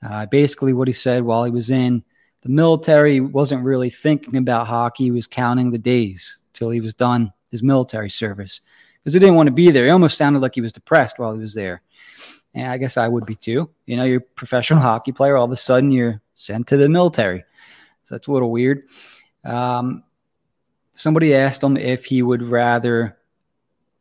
Uh, 0.05 0.25
basically, 0.25 0.73
what 0.73 0.89
he 0.89 0.93
said 0.93 1.23
while 1.23 1.45
he 1.45 1.49
was 1.49 1.69
in 1.69 2.03
the 2.41 2.49
military, 2.49 3.21
wasn't 3.21 3.63
really 3.63 3.89
thinking 3.89 4.35
about 4.35 4.67
hockey. 4.67 5.05
He 5.05 5.11
was 5.11 5.27
counting 5.27 5.71
the 5.71 5.77
days 5.77 6.39
till 6.51 6.69
he 6.69 6.81
was 6.81 6.93
done 6.93 7.31
his 7.49 7.63
military 7.63 8.09
service 8.09 8.59
because 8.99 9.13
he 9.13 9.19
didn't 9.19 9.35
want 9.35 9.47
to 9.47 9.53
be 9.53 9.71
there. 9.71 9.85
He 9.85 9.91
almost 9.91 10.17
sounded 10.17 10.41
like 10.41 10.55
he 10.55 10.61
was 10.61 10.73
depressed 10.73 11.17
while 11.17 11.33
he 11.33 11.39
was 11.39 11.53
there. 11.53 11.81
And 12.53 12.69
I 12.69 12.77
guess 12.77 12.97
I 12.97 13.07
would 13.07 13.25
be 13.25 13.35
too. 13.35 13.69
You 13.85 13.95
know, 13.95 14.03
you're 14.03 14.17
a 14.17 14.35
professional 14.35 14.79
hockey 14.81 15.13
player. 15.13 15.37
All 15.37 15.45
of 15.45 15.51
a 15.51 15.55
sudden, 15.55 15.89
you're 15.89 16.21
sent 16.35 16.67
to 16.67 16.75
the 16.75 16.89
military. 16.89 17.45
So 18.03 18.15
that's 18.15 18.27
a 18.27 18.33
little 18.33 18.51
weird. 18.51 18.83
Um, 19.45 20.03
somebody 20.91 21.33
asked 21.33 21.63
him 21.63 21.77
if 21.77 22.03
he 22.03 22.21
would 22.21 22.43
rather 22.43 23.17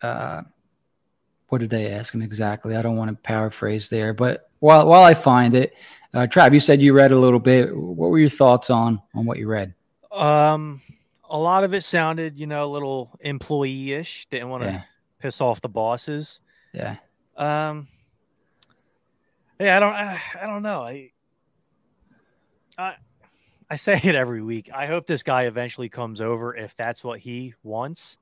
uh, 0.02 0.42
what 1.48 1.58
did 1.58 1.70
they 1.70 1.90
ask 1.92 2.14
him 2.14 2.22
exactly? 2.22 2.76
I 2.76 2.82
don't 2.82 2.96
want 2.96 3.10
to 3.10 3.16
paraphrase 3.16 3.88
there, 3.88 4.12
but 4.12 4.50
while 4.60 4.86
while 4.86 5.04
I 5.04 5.14
find 5.14 5.54
it, 5.54 5.74
uh, 6.14 6.26
Trav, 6.26 6.52
you 6.52 6.60
said 6.60 6.80
you 6.82 6.92
read 6.92 7.12
a 7.12 7.18
little 7.18 7.38
bit. 7.40 7.76
What 7.76 8.10
were 8.10 8.18
your 8.18 8.28
thoughts 8.28 8.70
on 8.70 9.00
on 9.14 9.24
what 9.26 9.38
you 9.38 9.46
read? 9.48 9.74
Um, 10.10 10.80
a 11.28 11.38
lot 11.38 11.64
of 11.64 11.74
it 11.74 11.82
sounded, 11.82 12.38
you 12.38 12.46
know, 12.46 12.64
a 12.64 12.72
little 12.72 13.16
employee-ish. 13.20 14.26
Didn't 14.30 14.48
want 14.48 14.62
to 14.64 14.70
Yeah. 14.70 14.82
piss 15.20 15.40
off 15.40 15.60
the 15.60 15.68
bosses. 15.68 16.40
Yeah, 16.72 16.96
Um, 17.36 17.88
yeah, 19.60 19.76
I 19.76 19.80
don't, 19.80 19.92
I, 19.92 20.20
I 20.42 20.46
don't 20.46 20.62
know. 20.62 20.80
I, 20.82 21.10
I, 22.78 22.94
I 23.70 23.76
say 23.76 23.98
it 24.02 24.14
every 24.14 24.42
week. 24.42 24.70
I 24.72 24.86
hope 24.86 25.06
this 25.06 25.22
guy 25.22 25.44
eventually 25.44 25.88
comes 25.88 26.20
over 26.20 26.54
if 26.54 26.76
that's 26.76 27.02
what 27.02 27.18
he 27.20 27.54
wants, 27.62 28.18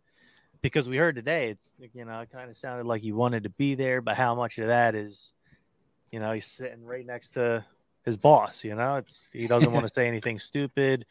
because 0.64 0.88
we 0.88 0.96
heard 0.96 1.14
today, 1.14 1.50
it's 1.50 1.92
you 1.94 2.06
know, 2.06 2.20
it 2.20 2.30
kind 2.32 2.50
of 2.50 2.56
sounded 2.56 2.86
like 2.86 3.02
he 3.02 3.12
wanted 3.12 3.42
to 3.42 3.50
be 3.50 3.74
there, 3.74 4.00
but 4.00 4.16
how 4.16 4.34
much 4.34 4.56
of 4.56 4.68
that 4.68 4.94
is, 4.94 5.30
you 6.10 6.18
know, 6.18 6.32
he's 6.32 6.46
sitting 6.46 6.82
right 6.86 7.04
next 7.04 7.34
to 7.34 7.62
his 8.06 8.16
boss. 8.16 8.64
You 8.64 8.74
know, 8.74 8.96
it's 8.96 9.28
he 9.30 9.46
doesn't 9.46 9.70
want 9.70 9.86
to 9.86 9.92
say 9.92 10.08
anything 10.08 10.38
stupid, 10.50 11.04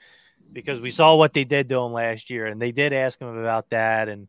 because 0.52 0.82
we 0.82 0.90
saw 0.90 1.16
what 1.16 1.34
they 1.34 1.44
did 1.44 1.70
to 1.70 1.78
him 1.78 1.94
last 1.94 2.32
year, 2.32 2.48
and 2.48 2.60
they 2.60 2.72
did 2.72 2.94
ask 2.94 3.22
him 3.22 3.28
about 3.28 3.70
that, 3.70 4.10
and 4.10 4.28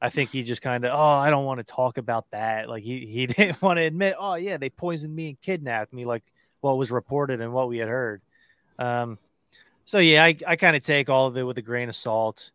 I 0.00 0.08
think 0.08 0.30
he 0.30 0.42
just 0.42 0.62
kind 0.62 0.86
of, 0.86 0.92
oh, 0.94 1.18
I 1.18 1.28
don't 1.28 1.44
want 1.44 1.58
to 1.58 1.64
talk 1.64 1.98
about 1.98 2.24
that. 2.30 2.66
Like 2.66 2.82
he 2.82 3.04
he 3.04 3.26
didn't 3.26 3.60
want 3.60 3.76
to 3.76 3.82
admit, 3.82 4.16
oh 4.18 4.36
yeah, 4.36 4.56
they 4.56 4.70
poisoned 4.70 5.14
me 5.14 5.28
and 5.28 5.40
kidnapped 5.42 5.92
me, 5.92 6.06
like 6.06 6.24
what 6.62 6.78
was 6.78 6.90
reported 6.90 7.42
and 7.42 7.52
what 7.52 7.68
we 7.68 7.76
had 7.76 7.88
heard. 7.88 8.22
Um, 8.78 9.18
so 9.84 9.98
yeah, 9.98 10.24
I, 10.24 10.34
I 10.46 10.56
kind 10.56 10.76
of 10.76 10.82
take 10.82 11.10
all 11.10 11.26
of 11.26 11.36
it 11.36 11.42
with 11.42 11.58
a 11.58 11.62
grain 11.62 11.90
of 11.90 11.96
salt. 11.96 12.52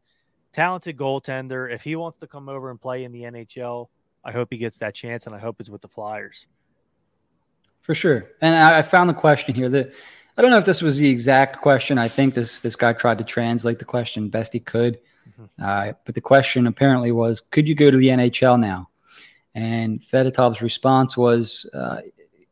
Talented 0.55 0.95
goaltender. 0.95 1.69
If 1.69 1.83
he 1.83 1.97
wants 1.97 2.17
to 2.19 2.27
come 2.27 2.47
over 2.47 2.71
and 2.71 2.79
play 2.79 3.03
in 3.03 3.11
the 3.11 3.23
NHL, 3.23 3.89
I 4.23 4.31
hope 4.31 4.47
he 4.51 4.57
gets 4.57 4.77
that 4.77 4.95
chance, 4.95 5.25
and 5.25 5.35
I 5.35 5.37
hope 5.37 5.59
it's 5.59 5.69
with 5.69 5.81
the 5.81 5.89
Flyers. 5.89 6.47
for 7.81 7.93
sure. 7.93 8.31
And 8.39 8.55
I, 8.55 8.79
I 8.79 8.81
found 8.81 9.09
the 9.09 9.13
question 9.13 9.53
here. 9.53 9.67
that 9.67 9.91
I 10.37 10.41
don't 10.41 10.51
know 10.51 10.57
if 10.57 10.63
this 10.63 10.81
was 10.81 10.97
the 10.97 11.09
exact 11.09 11.61
question. 11.61 11.97
I 11.97 12.07
think 12.07 12.35
this 12.35 12.61
this 12.61 12.77
guy 12.77 12.93
tried 12.93 13.17
to 13.17 13.25
translate 13.25 13.79
the 13.79 13.85
question 13.85 14.29
best 14.29 14.53
he 14.53 14.61
could. 14.61 14.97
Uh, 15.61 15.91
but 16.05 16.15
the 16.15 16.21
question 16.21 16.67
apparently 16.67 17.11
was, 17.11 17.41
could 17.41 17.67
you 17.67 17.75
go 17.75 17.91
to 17.91 17.97
the 17.97 18.07
NHL 18.07 18.57
now? 18.57 18.89
And 19.55 20.01
Fedotov's 20.01 20.61
response 20.61 21.17
was, 21.17 21.69
uh, 21.73 21.97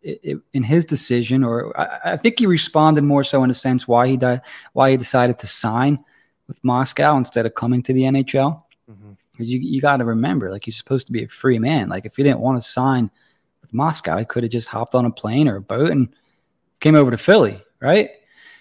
it, 0.01 0.19
it, 0.23 0.37
in 0.51 0.63
his 0.63 0.83
decision, 0.83 1.41
or 1.41 1.79
I, 1.79 2.13
I 2.13 2.17
think 2.17 2.39
he 2.39 2.47
responded 2.47 3.05
more 3.05 3.23
so 3.23 3.45
in 3.45 3.49
a 3.49 3.53
sense 3.53 3.87
why 3.87 4.09
he 4.09 4.17
di- 4.17 4.41
why 4.73 4.91
he 4.91 4.97
decided 4.97 5.39
to 5.39 5.47
sign 5.47 6.03
with 6.47 6.63
Moscow 6.63 7.17
instead 7.17 7.45
of 7.45 7.55
coming 7.55 7.81
to 7.83 7.93
the 7.93 8.03
NHL. 8.03 8.65
Mhm. 8.89 9.17
Because 9.31 9.49
you, 9.51 9.59
you 9.59 9.81
got 9.81 9.97
to 9.97 10.05
remember, 10.05 10.51
like 10.51 10.65
he's 10.65 10.77
supposed 10.77 11.07
to 11.07 11.13
be 11.13 11.23
a 11.23 11.27
free 11.27 11.57
man. 11.57 11.89
Like 11.89 12.05
if 12.05 12.15
he 12.15 12.23
didn't 12.23 12.39
want 12.39 12.61
to 12.61 12.67
sign 12.67 13.09
with 13.61 13.73
Moscow, 13.73 14.17
he 14.17 14.25
could 14.25 14.43
have 14.43 14.51
just 14.51 14.67
hopped 14.67 14.93
on 14.93 15.05
a 15.05 15.11
plane 15.11 15.47
or 15.47 15.55
a 15.55 15.61
boat 15.61 15.91
and 15.91 16.09
came 16.79 16.95
over 16.95 17.09
to 17.09 17.17
Philly, 17.17 17.63
right? 17.79 18.11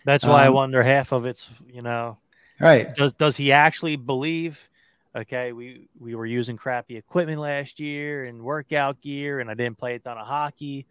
That's 0.05 0.25
why 0.25 0.45
I 0.45 0.49
Um, 0.49 0.55
wonder 0.55 0.83
half 0.83 1.13
of 1.13 1.27
it's, 1.27 1.49
you 1.71 1.83
know, 1.83 2.19
Right. 2.61 2.95
does 2.95 3.13
does 3.15 3.37
he 3.37 3.53
actually 3.53 3.97
believe? 3.97 4.69
Okay, 5.15 5.53
we 5.53 5.89
we 6.01 6.15
were 6.15 6.25
using 6.25 6.57
crappy 6.57 6.97
equipment 6.97 7.41
last 7.41 7.79
year 7.79 8.25
and 8.25 8.43
workout 8.43 9.01
gear, 9.03 9.41
and 9.41 9.51
I 9.51 9.55
didn't 9.55 9.77
play 9.77 9.97
a 9.97 9.99
ton 9.99 10.17
of 10.17 10.27
hockey, 10.27 10.87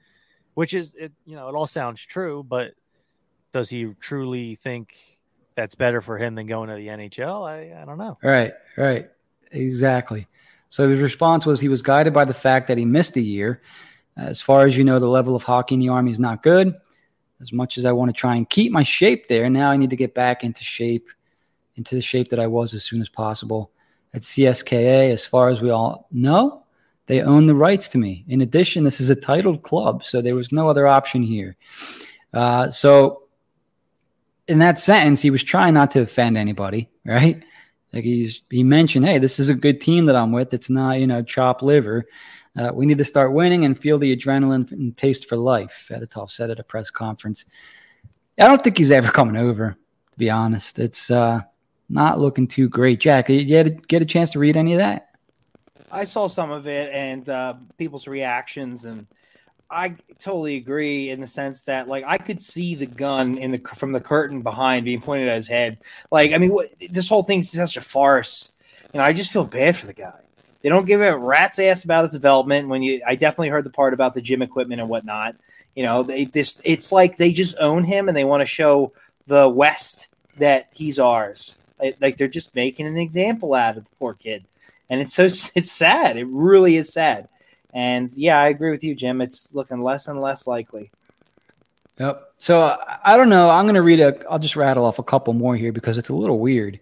which 0.54 0.76
is 0.76 0.94
it. 0.94 1.12
You 1.26 1.36
know, 1.36 1.50
it 1.50 1.56
all 1.56 1.66
sounds 1.66 2.06
true, 2.06 2.44
but 2.48 2.74
does 3.52 3.70
he 3.70 3.96
truly 4.00 4.56
think 4.56 4.96
that's 5.62 5.76
better 5.76 6.02
for 6.02 6.18
him 6.18 6.34
than 6.34 6.48
going 6.48 6.70
to 6.70 6.76
the 6.76 6.88
NHL? 6.88 7.48
I 7.48 7.82
I 7.82 7.86
don't 7.86 8.00
know. 8.00 8.18
Right, 8.24 8.54
right. 8.78 9.10
Exactly. 9.52 10.28
So 10.70 10.90
his 10.90 11.02
response 11.02 11.46
was 11.46 11.60
he 11.60 11.68
was 11.68 11.82
guided 11.82 12.14
by 12.14 12.26
the 12.26 12.34
fact 12.34 12.68
that 12.68 12.78
he 12.78 12.86
missed 12.86 13.16
a 13.18 13.22
year. 13.22 13.62
As 14.18 14.42
far 14.42 14.66
as 14.66 14.76
you 14.76 14.84
know, 14.84 15.00
the 15.00 15.08
level 15.08 15.36
of 15.36 15.44
hockey 15.44 15.76
in 15.76 15.80
the 15.80 15.90
Army 15.90 16.12
is 16.12 16.20
not 16.20 16.42
good. 16.42 16.74
As 17.42 17.54
much 17.54 17.78
as 17.78 17.86
I 17.86 17.92
want 17.92 18.10
to 18.10 18.14
try 18.14 18.36
and 18.36 18.50
keep 18.50 18.72
my 18.72 18.84
shape 18.84 19.28
there, 19.28 19.50
now 19.50 19.70
I 19.70 19.78
need 19.78 19.90
to 19.92 19.96
get 19.96 20.16
back 20.16 20.44
into 20.44 20.64
shape, 20.64 21.10
into 21.76 21.96
the 21.96 22.02
shape 22.02 22.30
that 22.30 22.40
I 22.40 22.48
was 22.48 22.74
as 22.74 22.84
soon 22.84 23.02
as 23.02 23.10
possible. 23.10 23.72
At 24.14 24.22
CSKA, 24.22 25.12
as 25.12 25.26
far 25.26 25.50
as 25.50 25.62
we 25.62 25.70
all 25.70 26.08
know, 26.12 26.66
they 27.08 27.22
own 27.22 27.46
the 27.46 27.56
rights 27.56 27.90
to 27.90 27.98
me. 27.98 28.24
In 28.28 28.42
addition, 28.42 28.84
this 28.84 29.02
is 29.02 29.10
a 29.10 29.16
titled 29.16 29.64
club, 29.64 30.04
so 30.04 30.22
there 30.22 30.36
was 30.36 30.52
no 30.52 30.70
other 30.70 30.88
option 30.88 31.24
here. 31.24 31.56
Uh, 32.34 32.70
so, 32.70 33.21
in 34.52 34.60
that 34.60 34.78
sentence, 34.78 35.22
he 35.22 35.32
was 35.32 35.42
trying 35.42 35.74
not 35.74 35.92
to 35.92 36.02
offend 36.02 36.38
anybody, 36.38 36.90
right? 37.06 37.42
Like 37.94 38.04
he's 38.04 38.42
he 38.50 38.64
mentioned, 38.64 39.06
hey, 39.06 39.18
this 39.18 39.40
is 39.40 39.50
a 39.50 39.56
good 39.56 39.82
team 39.82 40.06
that 40.06 40.16
I'm 40.16 40.32
with. 40.32 40.54
It's 40.54 40.70
not 40.70 41.00
you 41.00 41.08
know 41.08 41.24
chop 41.24 41.62
liver. 41.62 42.06
Uh, 42.58 42.72
we 42.74 42.86
need 42.86 42.98
to 42.98 43.06
start 43.06 43.32
winning 43.32 43.64
and 43.64 43.80
feel 43.80 43.98
the 43.98 44.16
adrenaline 44.16 44.70
and 44.74 44.96
taste 44.98 45.30
for 45.30 45.38
life. 45.38 45.88
Fedotov 45.90 46.30
said 46.30 46.50
at 46.50 46.60
a 46.60 46.64
press 46.64 46.90
conference. 46.90 47.46
I 48.40 48.48
don't 48.48 48.62
think 48.62 48.78
he's 48.78 48.92
ever 48.92 49.12
coming 49.12 49.38
over. 49.38 49.78
To 50.12 50.20
be 50.20 50.30
honest, 50.30 50.78
it's 50.78 51.10
uh, 51.10 51.42
not 51.90 52.20
looking 52.20 52.48
too 52.48 52.68
great. 52.68 53.00
Jack, 53.00 53.28
did 53.28 53.42
you 53.42 53.46
get 53.46 53.68
a, 53.68 53.70
get 53.72 54.02
a 54.02 54.06
chance 54.06 54.32
to 54.32 54.40
read 54.40 54.58
any 54.58 54.74
of 54.74 54.80
that? 54.80 55.08
I 55.92 56.04
saw 56.04 56.28
some 56.28 56.52
of 56.52 56.68
it 56.68 56.90
and 56.94 57.28
uh, 57.30 57.56
people's 57.78 58.08
reactions, 58.08 58.86
and 58.86 59.08
I 59.72 59.96
totally 60.20 60.58
agree 60.58 61.10
in 61.10 61.22
the 61.22 61.28
sense 61.28 61.64
that 61.64 61.88
like 61.88 62.04
I 62.06 62.18
could 62.18 62.42
see 62.42 62.76
the 62.76 62.86
gun 62.86 63.38
in 63.38 63.52
the 63.52 63.60
from 63.60 63.92
the 63.92 64.02
curtain 64.02 64.42
behind 64.42 64.86
being 64.86 65.02
pointed 65.02 65.30
at 65.30 65.36
his 65.36 65.48
head. 65.48 65.78
Like 66.12 66.34
I 66.34 66.38
mean, 66.38 66.52
what, 66.52 66.68
this 66.90 67.10
whole 67.10 67.24
thing's 67.24 67.50
such 67.50 67.78
a 67.78 67.82
farce. 67.82 68.52
You 68.94 69.00
know, 69.00 69.06
I 69.06 69.14
just 69.14 69.32
feel 69.32 69.46
bad 69.46 69.76
for 69.76 69.88
the 69.88 69.94
guy. 69.94 70.20
They 70.62 70.70
don't 70.70 70.86
give 70.86 71.02
a 71.02 71.18
rat's 71.18 71.58
ass 71.58 71.84
about 71.84 72.04
his 72.04 72.12
development. 72.12 72.68
When 72.68 72.84
you, 72.84 73.02
I 73.08 73.16
definitely 73.16 73.50
heard 73.50 73.64
the 73.64 73.72
part 73.72 73.94
about 73.94 74.14
the 74.14 74.22
gym 74.22 74.42
equipment 74.42 74.82
and 74.82 74.90
whatnot. 74.90 75.36
You 75.76 75.84
know, 75.84 76.04
they 76.04 76.30
it's 76.34 76.92
like 76.92 77.18
they 77.18 77.32
just 77.32 77.56
own 77.60 77.84
him 77.84 78.10
and 78.10 78.18
they 78.18 78.26
want 78.26 78.42
to 78.42 78.46
show 78.46 78.92
the 79.28 79.48
West 79.48 80.10
that 80.38 80.68
he's 80.74 81.00
ours. 81.00 81.58
Like 82.00 82.18
they're 82.18 82.28
just 82.28 82.54
making 82.54 82.86
an 82.86 82.98
example 82.98 83.54
out 83.54 83.78
of 83.78 83.86
the 83.86 83.92
poor 83.98 84.14
kid 84.14 84.46
and 84.92 85.02
it's 85.02 85.14
so 85.14 85.24
it's 85.56 85.72
sad. 85.72 86.18
It 86.18 86.28
really 86.28 86.76
is 86.76 86.94
sad. 86.94 87.28
And 87.74 88.12
yeah, 88.14 88.40
I 88.40 88.50
agree 88.50 88.72
with 88.72 88.84
you, 88.84 88.96
Jim. 88.96 89.22
It's 89.22 89.56
looking 89.56 89.82
less 89.82 90.08
and 90.08 90.22
less 90.22 90.48
likely. 90.48 90.92
Yep. 92.00 92.34
So 92.38 92.62
I, 92.62 93.00
I 93.04 93.18
don't 93.18 93.30
know. 93.30 93.50
I'm 93.50 93.66
going 93.66 93.76
to 93.76 93.82
read 93.82 94.00
a. 94.00 94.18
I'll 94.30 94.40
just 94.40 94.56
rattle 94.56 94.86
off 94.86 95.00
a 95.00 95.04
couple 95.04 95.34
more 95.34 95.56
here 95.56 95.72
because 95.72 95.98
it's 95.98 96.10
a 96.10 96.16
little 96.16 96.40
weird. 96.40 96.80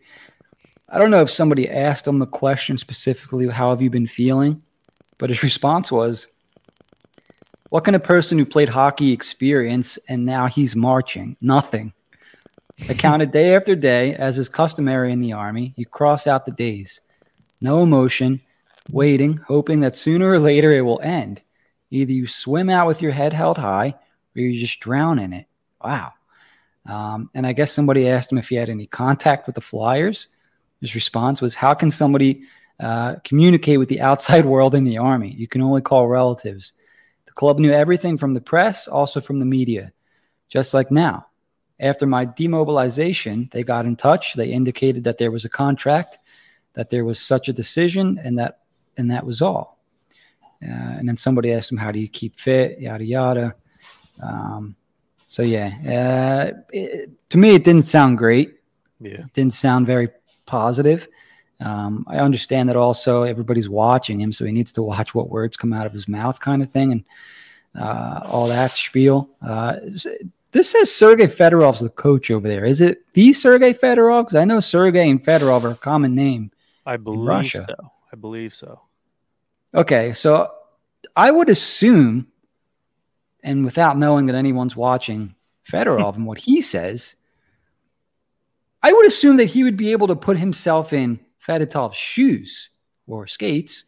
I 0.88 0.98
don't 0.98 1.12
know 1.12 1.22
if 1.22 1.30
somebody 1.30 1.70
asked 1.70 2.08
him 2.08 2.20
the 2.20 2.26
question 2.26 2.78
specifically, 2.78 3.48
"How 3.48 3.70
have 3.70 3.82
you 3.82 3.90
been 3.90 4.08
feeling?" 4.08 4.62
But 5.18 5.30
his 5.30 5.44
response 5.44 5.92
was, 5.92 6.28
"What 7.70 7.84
can 7.84 7.96
a 7.96 8.00
person 8.00 8.38
who 8.38 8.46
played 8.46 8.70
hockey 8.70 9.12
experience 9.12 9.98
and 10.08 10.26
now 10.26 10.48
he's 10.48 10.76
marching? 10.76 11.36
Nothing. 11.42 11.94
I 12.88 12.94
counted 12.94 13.32
day 13.32 13.56
after 13.56 13.76
day, 13.76 14.16
as 14.16 14.38
is 14.38 14.48
customary 14.48 15.12
in 15.12 15.20
the 15.20 15.34
army. 15.34 15.74
You 15.76 15.86
cross 15.86 16.28
out 16.28 16.46
the 16.46 16.52
days, 16.52 17.02
no 17.60 17.84
emotion, 17.84 18.42
waiting, 18.92 19.38
hoping 19.48 19.80
that 19.82 19.96
sooner 19.96 20.30
or 20.30 20.40
later 20.40 20.72
it 20.72 20.82
will 20.82 21.02
end. 21.02 21.42
Either 21.92 22.12
you 22.12 22.28
swim 22.28 22.70
out 22.70 22.88
with 22.88 23.02
your 23.02 23.12
head 23.12 23.34
held 23.34 23.58
high." 23.58 23.96
or 24.36 24.42
you 24.42 24.60
just 24.60 24.80
drown 24.80 25.20
in 25.20 25.34
it. 25.34 25.46
Wow. 25.84 26.14
Um, 26.86 27.30
and 27.34 27.46
I 27.46 27.54
guess 27.54 27.72
somebody 27.72 28.10
asked 28.10 28.32
him 28.32 28.38
if 28.38 28.50
he 28.50 28.56
had 28.56 28.70
any 28.70 28.88
contact 28.88 29.46
with 29.46 29.56
the 29.56 29.62
Flyers. 29.62 30.28
His 30.82 30.96
response 30.96 31.42
was, 31.42 31.56
How 31.56 31.74
can 31.74 31.92
somebody 31.92 32.44
uh, 32.80 33.16
communicate 33.24 33.80
with 33.80 33.90
the 33.90 34.02
outside 34.02 34.46
world 34.54 34.76
in 34.76 34.84
the 34.84 34.98
Army? 34.98 35.34
You 35.38 35.48
can 35.48 35.62
only 35.62 35.82
call 35.82 36.08
relatives. 36.08 36.74
The 37.26 37.32
club 37.34 37.60
knew 37.60 37.72
everything 37.72 38.18
from 38.18 38.32
the 38.32 38.42
press, 38.42 38.88
also 38.88 39.22
from 39.22 39.38
the 39.38 39.46
media, 39.46 39.92
just 40.48 40.74
like 40.74 40.90
now. 40.90 41.28
After 41.80 42.06
my 42.06 42.26
demobilization, 42.26 43.50
they 43.52 43.64
got 43.64 43.86
in 43.86 43.96
touch. 43.96 44.34
They 44.34 44.52
indicated 44.52 45.06
that 45.06 45.18
there 45.18 45.32
was 45.32 45.46
a 45.46 45.50
contract, 45.50 46.20
that 46.74 46.90
there 46.90 47.06
was 47.06 47.20
such 47.20 47.48
a 47.48 47.54
decision, 47.54 48.20
and 48.22 48.38
that 48.40 48.60
and 49.00 49.10
that 49.10 49.26
was 49.26 49.42
all. 49.42 49.80
Uh, 50.62 50.98
and 51.00 51.08
then 51.08 51.18
somebody 51.18 51.54
asked 51.54 51.72
him, 51.72 51.78
"How 51.78 51.92
do 51.92 52.00
you 52.00 52.08
keep 52.08 52.40
fit?" 52.40 52.80
Yada 52.80 53.04
yada. 53.04 53.56
Um, 54.22 54.76
so 55.28 55.42
yeah, 55.42 55.72
uh, 55.86 56.60
it, 56.72 57.10
to 57.30 57.38
me, 57.38 57.56
it 57.56 57.64
didn't 57.64 57.84
sound 57.84 58.18
great. 58.18 58.60
Yeah. 59.00 59.22
It 59.22 59.34
didn't 59.34 59.54
sound 59.54 59.88
very 59.88 60.10
positive. 60.46 61.08
Um, 61.62 62.06
I 62.08 62.18
understand 62.18 62.70
that 62.70 62.76
also 62.76 63.24
everybody's 63.24 63.70
watching 63.70 64.20
him, 64.20 64.32
so 64.32 64.46
he 64.46 64.52
needs 64.52 64.72
to 64.74 64.84
watch 64.84 65.16
what 65.16 65.30
words 65.30 65.56
come 65.56 65.74
out 65.74 65.86
of 65.86 65.94
his 65.94 66.08
mouth, 66.08 66.40
kind 66.40 66.62
of 66.62 66.72
thing, 66.72 66.92
and 66.92 67.04
uh, 67.82 68.22
all 68.26 68.48
that 68.48 68.72
spiel. 68.72 69.30
Uh, 69.42 69.76
this 70.52 70.70
says 70.70 70.94
Sergei 70.94 71.28
Fedorov's 71.28 71.80
the 71.80 71.90
coach 71.90 72.32
over 72.32 72.48
there. 72.48 72.66
Is 72.66 72.82
it 72.82 73.04
the 73.14 73.34
Sergei 73.34 73.74
Fedorov? 73.74 74.24
Because 74.24 74.36
I 74.36 74.46
know 74.46 74.60
Sergei 74.60 75.10
and 75.10 75.24
Fedorov 75.24 75.64
are 75.64 75.72
a 75.72 75.76
common 75.76 76.16
name. 76.16 76.52
I 76.86 76.98
believe 76.98 77.28
Russia. 77.28 77.66
so. 77.70 77.92
I 78.12 78.16
believe 78.16 78.56
so. 78.56 78.82
Okay, 79.74 80.14
so 80.14 80.52
I 81.16 81.30
would 81.32 81.50
assume, 81.50 82.28
and 83.44 83.64
without 83.64 83.98
knowing 83.98 84.26
that 84.26 84.36
anyone's 84.36 84.76
watching 84.76 85.36
Fedorov 85.70 86.16
and 86.16 86.26
what 86.26 86.40
he 86.40 86.62
says, 86.62 87.16
I 88.82 88.94
would 88.94 89.06
assume 89.06 89.38
that 89.38 89.46
he 89.46 89.64
would 89.64 89.78
be 89.78 89.92
able 89.92 90.08
to 90.08 90.16
put 90.16 90.38
himself 90.38 90.94
in 90.94 91.20
Fedotov's 91.46 91.96
shoes 91.96 92.70
or 93.08 93.28
skates 93.28 93.86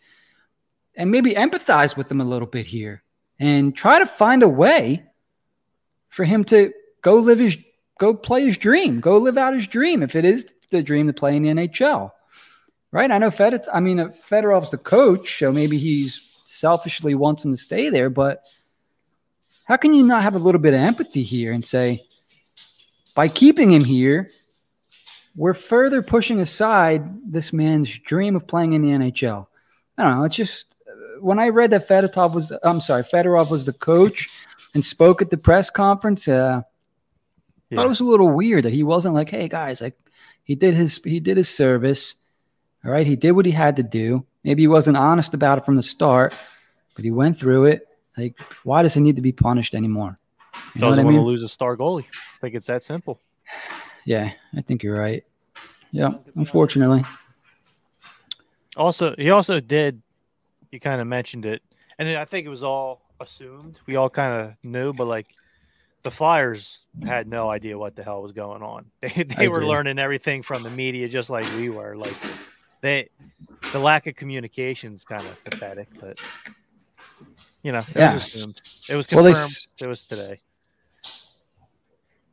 and 0.95 1.09
maybe 1.09 1.33
empathize 1.33 1.95
with 1.95 2.11
him 2.11 2.21
a 2.21 2.25
little 2.25 2.47
bit 2.47 2.67
here 2.67 3.03
and 3.39 3.75
try 3.75 3.99
to 3.99 4.05
find 4.05 4.43
a 4.43 4.49
way 4.49 5.03
for 6.09 6.25
him 6.25 6.43
to 6.43 6.73
go 7.01 7.15
live 7.15 7.39
his 7.39 7.57
go 7.99 8.13
play 8.13 8.45
his 8.45 8.57
dream, 8.57 8.99
go 8.99 9.17
live 9.17 9.37
out 9.37 9.53
his 9.53 9.67
dream 9.67 10.03
if 10.03 10.15
it 10.15 10.25
is 10.25 10.55
the 10.69 10.83
dream 10.83 11.07
to 11.07 11.13
play 11.13 11.35
in 11.35 11.43
the 11.43 11.49
NHL. 11.49 12.11
Right? 12.91 13.09
I 13.09 13.17
know 13.17 13.31
Fed 13.31 13.67
I 13.73 13.79
mean 13.79 13.97
Fedorov's 13.97 14.69
the 14.69 14.77
coach, 14.77 15.37
so 15.37 15.51
maybe 15.51 15.77
he's 15.77 16.19
selfishly 16.29 17.15
wants 17.15 17.45
him 17.45 17.51
to 17.51 17.57
stay 17.57 17.89
there, 17.89 18.09
but 18.09 18.43
how 19.65 19.77
can 19.77 19.93
you 19.93 20.03
not 20.03 20.23
have 20.23 20.35
a 20.35 20.39
little 20.39 20.59
bit 20.59 20.73
of 20.73 20.81
empathy 20.81 21.23
here 21.23 21.53
and 21.53 21.63
say 21.63 22.05
by 23.15 23.27
keeping 23.27 23.71
him 23.71 23.83
here, 23.83 24.31
we're 25.35 25.53
further 25.53 26.01
pushing 26.01 26.39
aside 26.39 27.03
this 27.31 27.53
man's 27.53 27.97
dream 27.99 28.35
of 28.35 28.47
playing 28.47 28.73
in 28.73 28.81
the 28.81 28.89
NHL. 28.89 29.47
I 29.97 30.03
don't 30.03 30.17
know. 30.17 30.23
It's 30.23 30.35
just 30.35 30.75
when 31.19 31.39
I 31.39 31.49
read 31.49 31.71
that 31.71 31.87
Fedotov 31.87 32.33
was, 32.33 32.51
I'm 32.63 32.81
sorry, 32.81 33.03
Fedorov 33.03 33.49
was 33.49 33.65
the 33.65 33.73
coach 33.73 34.29
and 34.73 34.83
spoke 34.83 35.21
at 35.21 35.29
the 35.29 35.37
press 35.37 35.69
conference. 35.69 36.27
Uh, 36.27 36.61
yeah. 37.69 37.77
thought 37.77 37.85
it 37.85 37.89
was 37.89 37.99
a 37.99 38.05
little 38.05 38.29
weird 38.29 38.65
that 38.65 38.73
he 38.73 38.83
wasn't 38.83 39.15
like, 39.15 39.29
"Hey 39.29 39.47
guys, 39.47 39.81
like 39.81 39.97
he 40.43 40.55
did 40.55 40.73
his 40.73 41.01
he 41.03 41.19
did 41.19 41.37
his 41.37 41.49
service. 41.49 42.15
All 42.85 42.91
right, 42.91 43.05
he 43.05 43.15
did 43.15 43.31
what 43.33 43.45
he 43.45 43.51
had 43.51 43.75
to 43.77 43.83
do. 43.83 44.25
Maybe 44.43 44.63
he 44.63 44.67
wasn't 44.67 44.97
honest 44.97 45.33
about 45.33 45.59
it 45.59 45.65
from 45.65 45.75
the 45.75 45.83
start, 45.83 46.33
but 46.95 47.05
he 47.05 47.11
went 47.11 47.37
through 47.37 47.65
it. 47.65 47.87
Like, 48.17 48.35
why 48.63 48.81
does 48.81 48.93
he 48.95 49.01
need 49.01 49.15
to 49.17 49.21
be 49.21 49.31
punished 49.31 49.75
anymore? 49.75 50.17
You 50.75 50.81
Doesn't 50.81 51.03
want 51.05 51.15
mean? 51.15 51.23
to 51.23 51.27
lose 51.27 51.43
a 51.43 51.49
star 51.49 51.77
goalie. 51.77 52.05
I 52.05 52.37
think 52.41 52.55
it's 52.55 52.67
that 52.67 52.83
simple. 52.83 53.19
Yeah, 54.03 54.31
I 54.55 54.61
think 54.61 54.83
you're 54.83 54.97
right. 54.97 55.23
Yeah, 55.91 56.11
unfortunately. 56.35 57.05
Also, 58.75 59.15
he 59.17 59.29
also 59.29 59.59
did. 59.59 60.01
You 60.71 60.79
kind 60.79 61.01
of 61.01 61.07
mentioned 61.07 61.45
it, 61.45 61.61
and 61.99 62.09
I 62.09 62.25
think 62.25 62.45
it 62.45 62.49
was 62.49 62.63
all 62.63 63.01
assumed. 63.19 63.79
We 63.85 63.97
all 63.97 64.09
kind 64.09 64.41
of 64.45 64.53
knew, 64.63 64.93
but 64.93 65.05
like 65.05 65.27
the 66.03 66.11
Flyers 66.11 66.87
had 67.05 67.27
no 67.27 67.49
idea 67.49 67.77
what 67.77 67.95
the 67.95 68.03
hell 68.03 68.21
was 68.21 68.31
going 68.31 68.63
on. 68.63 68.85
They 69.01 69.23
they 69.23 69.47
were 69.49 69.65
learning 69.65 69.99
everything 69.99 70.41
from 70.41 70.63
the 70.63 70.69
media, 70.69 71.07
just 71.09 71.29
like 71.29 71.45
we 71.57 71.69
were. 71.69 71.95
Like 71.97 72.15
they, 72.81 73.09
the 73.71 73.79
lack 73.79 74.07
of 74.07 74.15
communication 74.15 74.93
is 74.93 75.05
kind 75.05 75.23
of 75.23 75.43
pathetic, 75.43 75.87
but 75.99 76.19
you 77.63 77.71
know, 77.71 77.79
it 77.79 77.85
yeah. 77.95 78.13
was 78.13 78.25
assumed. 78.25 78.61
It 78.89 78.95
was 78.95 79.07
confirmed. 79.07 79.35
Well, 79.35 79.45
they, 79.79 79.85
it 79.85 79.87
was 79.87 80.03
today. 80.03 80.39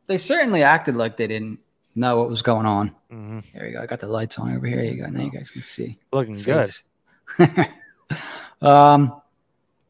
They 0.06 0.18
certainly 0.18 0.62
acted 0.62 0.96
like 0.96 1.16
they 1.18 1.26
didn't 1.26 1.60
know 1.94 2.16
what 2.16 2.30
was 2.30 2.40
going 2.40 2.66
on. 2.66 2.96
Mm-hmm. 3.12 3.40
There 3.54 3.66
you 3.66 3.74
go. 3.74 3.82
I 3.82 3.86
got 3.86 4.00
the 4.00 4.06
lights 4.06 4.38
on 4.38 4.54
over 4.54 4.66
here. 4.66 4.82
You 4.82 5.02
go. 5.02 5.10
Now 5.10 5.24
you 5.24 5.30
guys 5.30 5.50
can 5.50 5.62
see. 5.62 5.98
Looking 6.12 6.36
Face. 6.36 6.82
good. 7.36 7.68
um, 8.62 9.20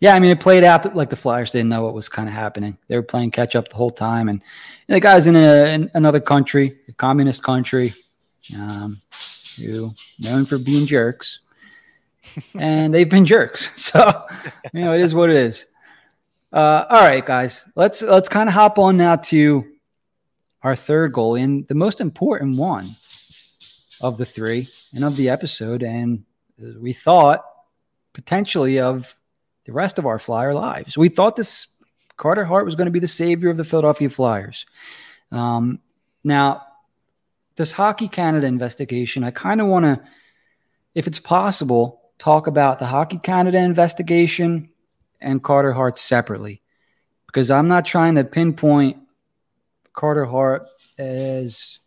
yeah, 0.00 0.14
I 0.14 0.18
mean, 0.20 0.30
it 0.30 0.40
played 0.40 0.64
out 0.64 0.94
like 0.94 1.10
the 1.10 1.16
Flyers 1.16 1.50
didn't 1.50 1.68
know 1.68 1.82
what 1.82 1.94
was 1.94 2.08
kind 2.08 2.28
of 2.28 2.34
happening. 2.34 2.78
They 2.88 2.96
were 2.96 3.02
playing 3.02 3.32
catch 3.32 3.56
up 3.56 3.68
the 3.68 3.76
whole 3.76 3.90
time, 3.90 4.28
and, 4.28 4.42
and 4.88 4.96
the 4.96 5.00
guys 5.00 5.26
in, 5.26 5.34
a, 5.34 5.74
in 5.74 5.90
another 5.94 6.20
country, 6.20 6.78
a 6.88 6.92
communist 6.92 7.42
country, 7.42 7.94
um, 8.56 9.00
who 9.58 9.94
known 10.20 10.44
for 10.44 10.58
being 10.58 10.86
jerks, 10.86 11.40
and 12.54 12.92
they've 12.92 13.08
been 13.08 13.26
jerks. 13.26 13.68
So 13.76 14.26
you 14.72 14.80
know, 14.80 14.92
it 14.92 15.00
is 15.00 15.14
what 15.14 15.30
it 15.30 15.36
is. 15.36 15.66
Uh, 16.52 16.84
all 16.88 17.00
right, 17.00 17.24
guys, 17.24 17.70
let's 17.74 18.02
let's 18.02 18.28
kind 18.28 18.48
of 18.48 18.54
hop 18.54 18.78
on 18.78 18.96
now 18.96 19.16
to 19.16 19.66
our 20.62 20.76
third 20.76 21.12
goal 21.12 21.36
and 21.36 21.66
the 21.68 21.74
most 21.74 22.00
important 22.00 22.56
one 22.56 22.96
of 24.00 24.18
the 24.18 24.26
three 24.26 24.68
and 24.94 25.04
of 25.04 25.16
the 25.16 25.28
episode, 25.28 25.82
and 25.82 26.24
we 26.80 26.92
thought 26.92 27.44
potentially 28.12 28.80
of 28.80 29.14
the 29.64 29.72
rest 29.72 29.98
of 29.98 30.06
our 30.06 30.18
Flyer 30.18 30.54
lives. 30.54 30.96
We 30.96 31.08
thought 31.08 31.36
this 31.36 31.68
Carter 32.16 32.44
Hart 32.44 32.64
was 32.64 32.74
going 32.74 32.86
to 32.86 32.92
be 32.92 32.98
the 32.98 33.08
savior 33.08 33.50
of 33.50 33.56
the 33.56 33.64
Philadelphia 33.64 34.10
Flyers. 34.10 34.66
Um, 35.30 35.80
now, 36.24 36.62
this 37.58 37.72
Hockey 37.72 38.08
Canada 38.08 38.46
investigation, 38.46 39.24
I 39.24 39.30
kind 39.30 39.60
of 39.60 39.66
want 39.66 39.84
to, 39.84 40.00
if 40.94 41.06
it's 41.06 41.20
possible, 41.20 42.00
talk 42.18 42.46
about 42.46 42.78
the 42.78 42.86
Hockey 42.86 43.18
Canada 43.18 43.58
investigation 43.58 44.70
and 45.20 45.42
Carter 45.42 45.72
Hart 45.72 45.98
separately, 45.98 46.62
because 47.26 47.50
I'm 47.50 47.68
not 47.68 47.84
trying 47.84 48.14
to 48.14 48.24
pinpoint 48.24 48.96
Carter 49.92 50.24
Hart 50.24 50.66
as 50.96 51.80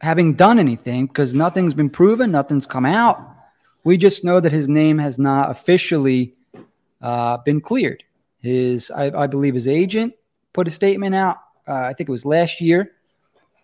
having 0.00 0.34
done 0.34 0.58
anything 0.58 1.06
because 1.06 1.34
nothing's 1.34 1.74
been 1.74 1.90
proven, 1.90 2.30
nothing's 2.30 2.66
come 2.66 2.86
out. 2.86 3.20
We 3.84 3.98
just 3.98 4.24
know 4.24 4.40
that 4.40 4.52
his 4.52 4.68
name 4.68 4.98
has 4.98 5.18
not 5.18 5.50
officially 5.50 6.34
uh, 7.02 7.36
been 7.38 7.60
cleared. 7.60 8.02
His, 8.38 8.90
I, 8.90 9.10
I, 9.10 9.26
believe, 9.26 9.54
his 9.54 9.68
agent 9.68 10.14
put 10.52 10.68
a 10.68 10.70
statement 10.70 11.14
out. 11.14 11.36
Uh, 11.68 11.74
I 11.74 11.92
think 11.92 12.08
it 12.08 12.12
was 12.12 12.24
last 12.24 12.60
year 12.60 12.92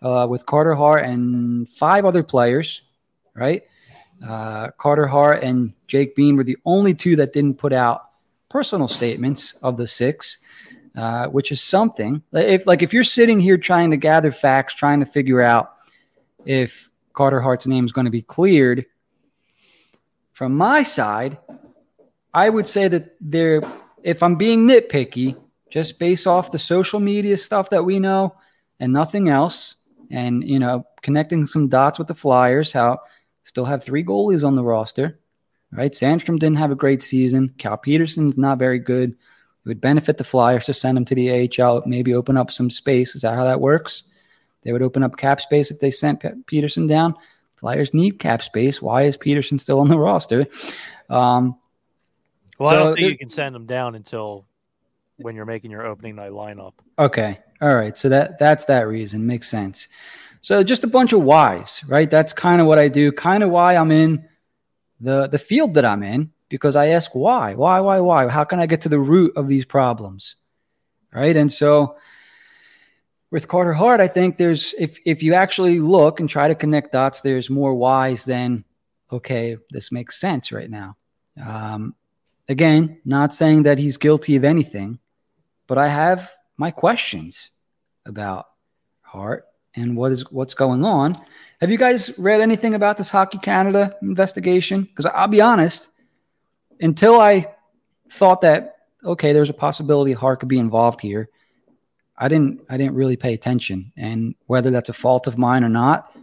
uh, 0.01 0.27
with 0.29 0.45
Carter 0.45 0.75
Hart 0.75 1.05
and 1.05 1.67
five 1.69 2.05
other 2.05 2.23
players, 2.23 2.81
right? 3.35 3.63
Uh, 4.25 4.69
Carter 4.71 5.07
Hart 5.07 5.43
and 5.43 5.73
Jake 5.87 6.15
Bean 6.15 6.35
were 6.35 6.43
the 6.43 6.57
only 6.65 6.93
two 6.93 7.15
that 7.15 7.33
didn't 7.33 7.55
put 7.55 7.73
out 7.73 8.09
personal 8.49 8.87
statements 8.87 9.53
of 9.63 9.77
the 9.77 9.87
six, 9.87 10.37
uh, 10.95 11.27
which 11.27 11.51
is 11.51 11.61
something. 11.61 12.21
If 12.33 12.67
like 12.67 12.81
if 12.83 12.93
you're 12.93 13.03
sitting 13.03 13.39
here 13.39 13.57
trying 13.57 13.91
to 13.91 13.97
gather 13.97 14.31
facts, 14.31 14.75
trying 14.75 14.99
to 14.99 15.05
figure 15.05 15.41
out 15.41 15.73
if 16.45 16.89
Carter 17.13 17.39
Hart's 17.39 17.67
name 17.67 17.85
is 17.85 17.91
going 17.91 18.05
to 18.05 18.11
be 18.11 18.21
cleared, 18.21 18.85
from 20.33 20.55
my 20.55 20.83
side, 20.83 21.37
I 22.33 22.49
would 22.49 22.67
say 22.67 22.87
that 22.87 23.15
there, 23.19 23.61
if 24.03 24.23
I'm 24.23 24.35
being 24.35 24.67
nitpicky, 24.67 25.35
just 25.69 25.99
based 25.99 26.27
off 26.27 26.51
the 26.51 26.59
social 26.59 26.99
media 26.99 27.37
stuff 27.37 27.69
that 27.69 27.83
we 27.83 27.99
know 27.99 28.35
and 28.79 28.91
nothing 28.91 29.29
else, 29.29 29.75
and 30.11 30.47
you 30.47 30.59
know, 30.59 30.85
connecting 31.01 31.45
some 31.45 31.67
dots 31.67 31.97
with 31.97 32.07
the 32.07 32.15
Flyers, 32.15 32.71
how 32.71 32.99
still 33.43 33.65
have 33.65 33.83
three 33.83 34.03
goalies 34.03 34.45
on 34.45 34.55
the 34.55 34.63
roster, 34.63 35.19
right? 35.71 35.91
Sandstrom 35.91 36.39
didn't 36.39 36.57
have 36.57 36.71
a 36.71 36.75
great 36.75 37.01
season. 37.01 37.53
Cal 37.57 37.77
Petersen's 37.77 38.37
not 38.37 38.59
very 38.59 38.79
good. 38.79 39.11
It 39.11 39.67
would 39.67 39.81
benefit 39.81 40.17
the 40.17 40.23
Flyers 40.23 40.65
to 40.65 40.73
send 40.73 40.97
him 40.97 41.05
to 41.05 41.15
the 41.15 41.49
AHL, 41.59 41.83
maybe 41.85 42.13
open 42.13 42.37
up 42.37 42.51
some 42.51 42.69
space. 42.69 43.15
Is 43.15 43.21
that 43.21 43.35
how 43.35 43.43
that 43.43 43.61
works? 43.61 44.03
They 44.63 44.71
would 44.71 44.81
open 44.81 45.03
up 45.03 45.17
cap 45.17 45.41
space 45.41 45.71
if 45.71 45.79
they 45.79 45.91
sent 45.91 46.23
Petersen 46.45 46.87
down. 46.87 47.15
Flyers 47.55 47.93
need 47.93 48.19
cap 48.19 48.41
space. 48.41 48.81
Why 48.81 49.03
is 49.03 49.17
Petersen 49.17 49.59
still 49.59 49.79
on 49.79 49.87
the 49.87 49.97
roster? 49.97 50.47
Um, 51.09 51.57
well, 52.57 52.69
so 52.69 52.75
I 52.75 52.83
don't 52.83 52.95
think 52.95 53.09
you 53.09 53.17
can 53.17 53.29
send 53.29 53.55
them 53.55 53.65
down 53.65 53.95
until 53.95 54.45
when 55.23 55.35
you're 55.35 55.45
making 55.45 55.71
your 55.71 55.85
opening 55.85 56.15
night 56.15 56.31
lineup. 56.31 56.73
Okay. 56.97 57.39
All 57.61 57.75
right. 57.75 57.97
So 57.97 58.09
that 58.09 58.39
that's 58.39 58.65
that 58.65 58.87
reason. 58.87 59.25
Makes 59.25 59.49
sense. 59.49 59.87
So 60.41 60.63
just 60.63 60.83
a 60.83 60.87
bunch 60.87 61.13
of 61.13 61.21
whys, 61.21 61.83
right? 61.87 62.09
That's 62.09 62.33
kind 62.33 62.61
of 62.61 62.67
what 62.67 62.79
I 62.79 62.87
do, 62.87 63.11
kind 63.11 63.43
of 63.43 63.51
why 63.51 63.75
I'm 63.75 63.91
in 63.91 64.27
the 64.99 65.27
the 65.27 65.39
field 65.39 65.75
that 65.75 65.85
I'm 65.85 66.03
in, 66.03 66.31
because 66.49 66.75
I 66.75 66.87
ask 66.87 67.11
why, 67.13 67.53
why, 67.53 67.79
why, 67.79 67.99
why? 67.99 68.27
How 68.27 68.43
can 68.43 68.59
I 68.59 68.65
get 68.65 68.81
to 68.81 68.89
the 68.89 68.99
root 68.99 69.33
of 69.35 69.47
these 69.47 69.65
problems? 69.65 70.35
Right. 71.13 71.35
And 71.35 71.51
so 71.51 71.97
with 73.29 73.47
Carter 73.47 73.73
Hart, 73.73 74.01
I 74.01 74.07
think 74.07 74.37
there's 74.37 74.73
if 74.79 74.99
if 75.05 75.21
you 75.23 75.33
actually 75.33 75.79
look 75.79 76.19
and 76.19 76.29
try 76.29 76.47
to 76.47 76.55
connect 76.55 76.91
dots, 76.91 77.21
there's 77.21 77.49
more 77.49 77.75
whys 77.75 78.25
than 78.25 78.65
okay, 79.11 79.57
this 79.71 79.91
makes 79.91 80.19
sense 80.19 80.51
right 80.51 80.69
now. 80.69 80.97
Um, 81.43 81.95
Again, 82.51 82.99
not 83.05 83.33
saying 83.33 83.63
that 83.63 83.77
he's 83.77 83.95
guilty 83.95 84.35
of 84.35 84.43
anything, 84.43 84.99
but 85.71 85.77
I 85.77 85.87
have 85.87 86.29
my 86.57 86.69
questions 86.69 87.49
about 88.05 88.47
Hart 89.03 89.45
and 89.73 89.95
what 89.95 90.11
is 90.11 90.29
what's 90.29 90.53
going 90.53 90.83
on. 90.83 91.15
Have 91.61 91.71
you 91.71 91.77
guys 91.77 92.19
read 92.19 92.41
anything 92.41 92.73
about 92.73 92.97
this 92.97 93.09
Hockey 93.09 93.37
Canada 93.37 93.95
investigation? 94.01 94.81
Because 94.81 95.05
I'll 95.05 95.29
be 95.29 95.39
honest, 95.39 95.87
until 96.81 97.21
I 97.21 97.55
thought 98.09 98.41
that 98.41 98.79
okay, 99.05 99.31
there's 99.31 99.49
a 99.49 99.53
possibility 99.53 100.11
Hart 100.11 100.41
could 100.41 100.49
be 100.49 100.59
involved 100.59 100.99
here, 100.99 101.29
I 102.17 102.27
didn't 102.27 102.65
I 102.69 102.75
didn't 102.75 102.95
really 102.95 103.15
pay 103.15 103.33
attention. 103.33 103.93
And 103.95 104.35
whether 104.47 104.71
that's 104.71 104.89
a 104.89 104.93
fault 104.93 105.25
of 105.25 105.37
mine 105.37 105.63
or 105.63 105.69
not, 105.69 106.13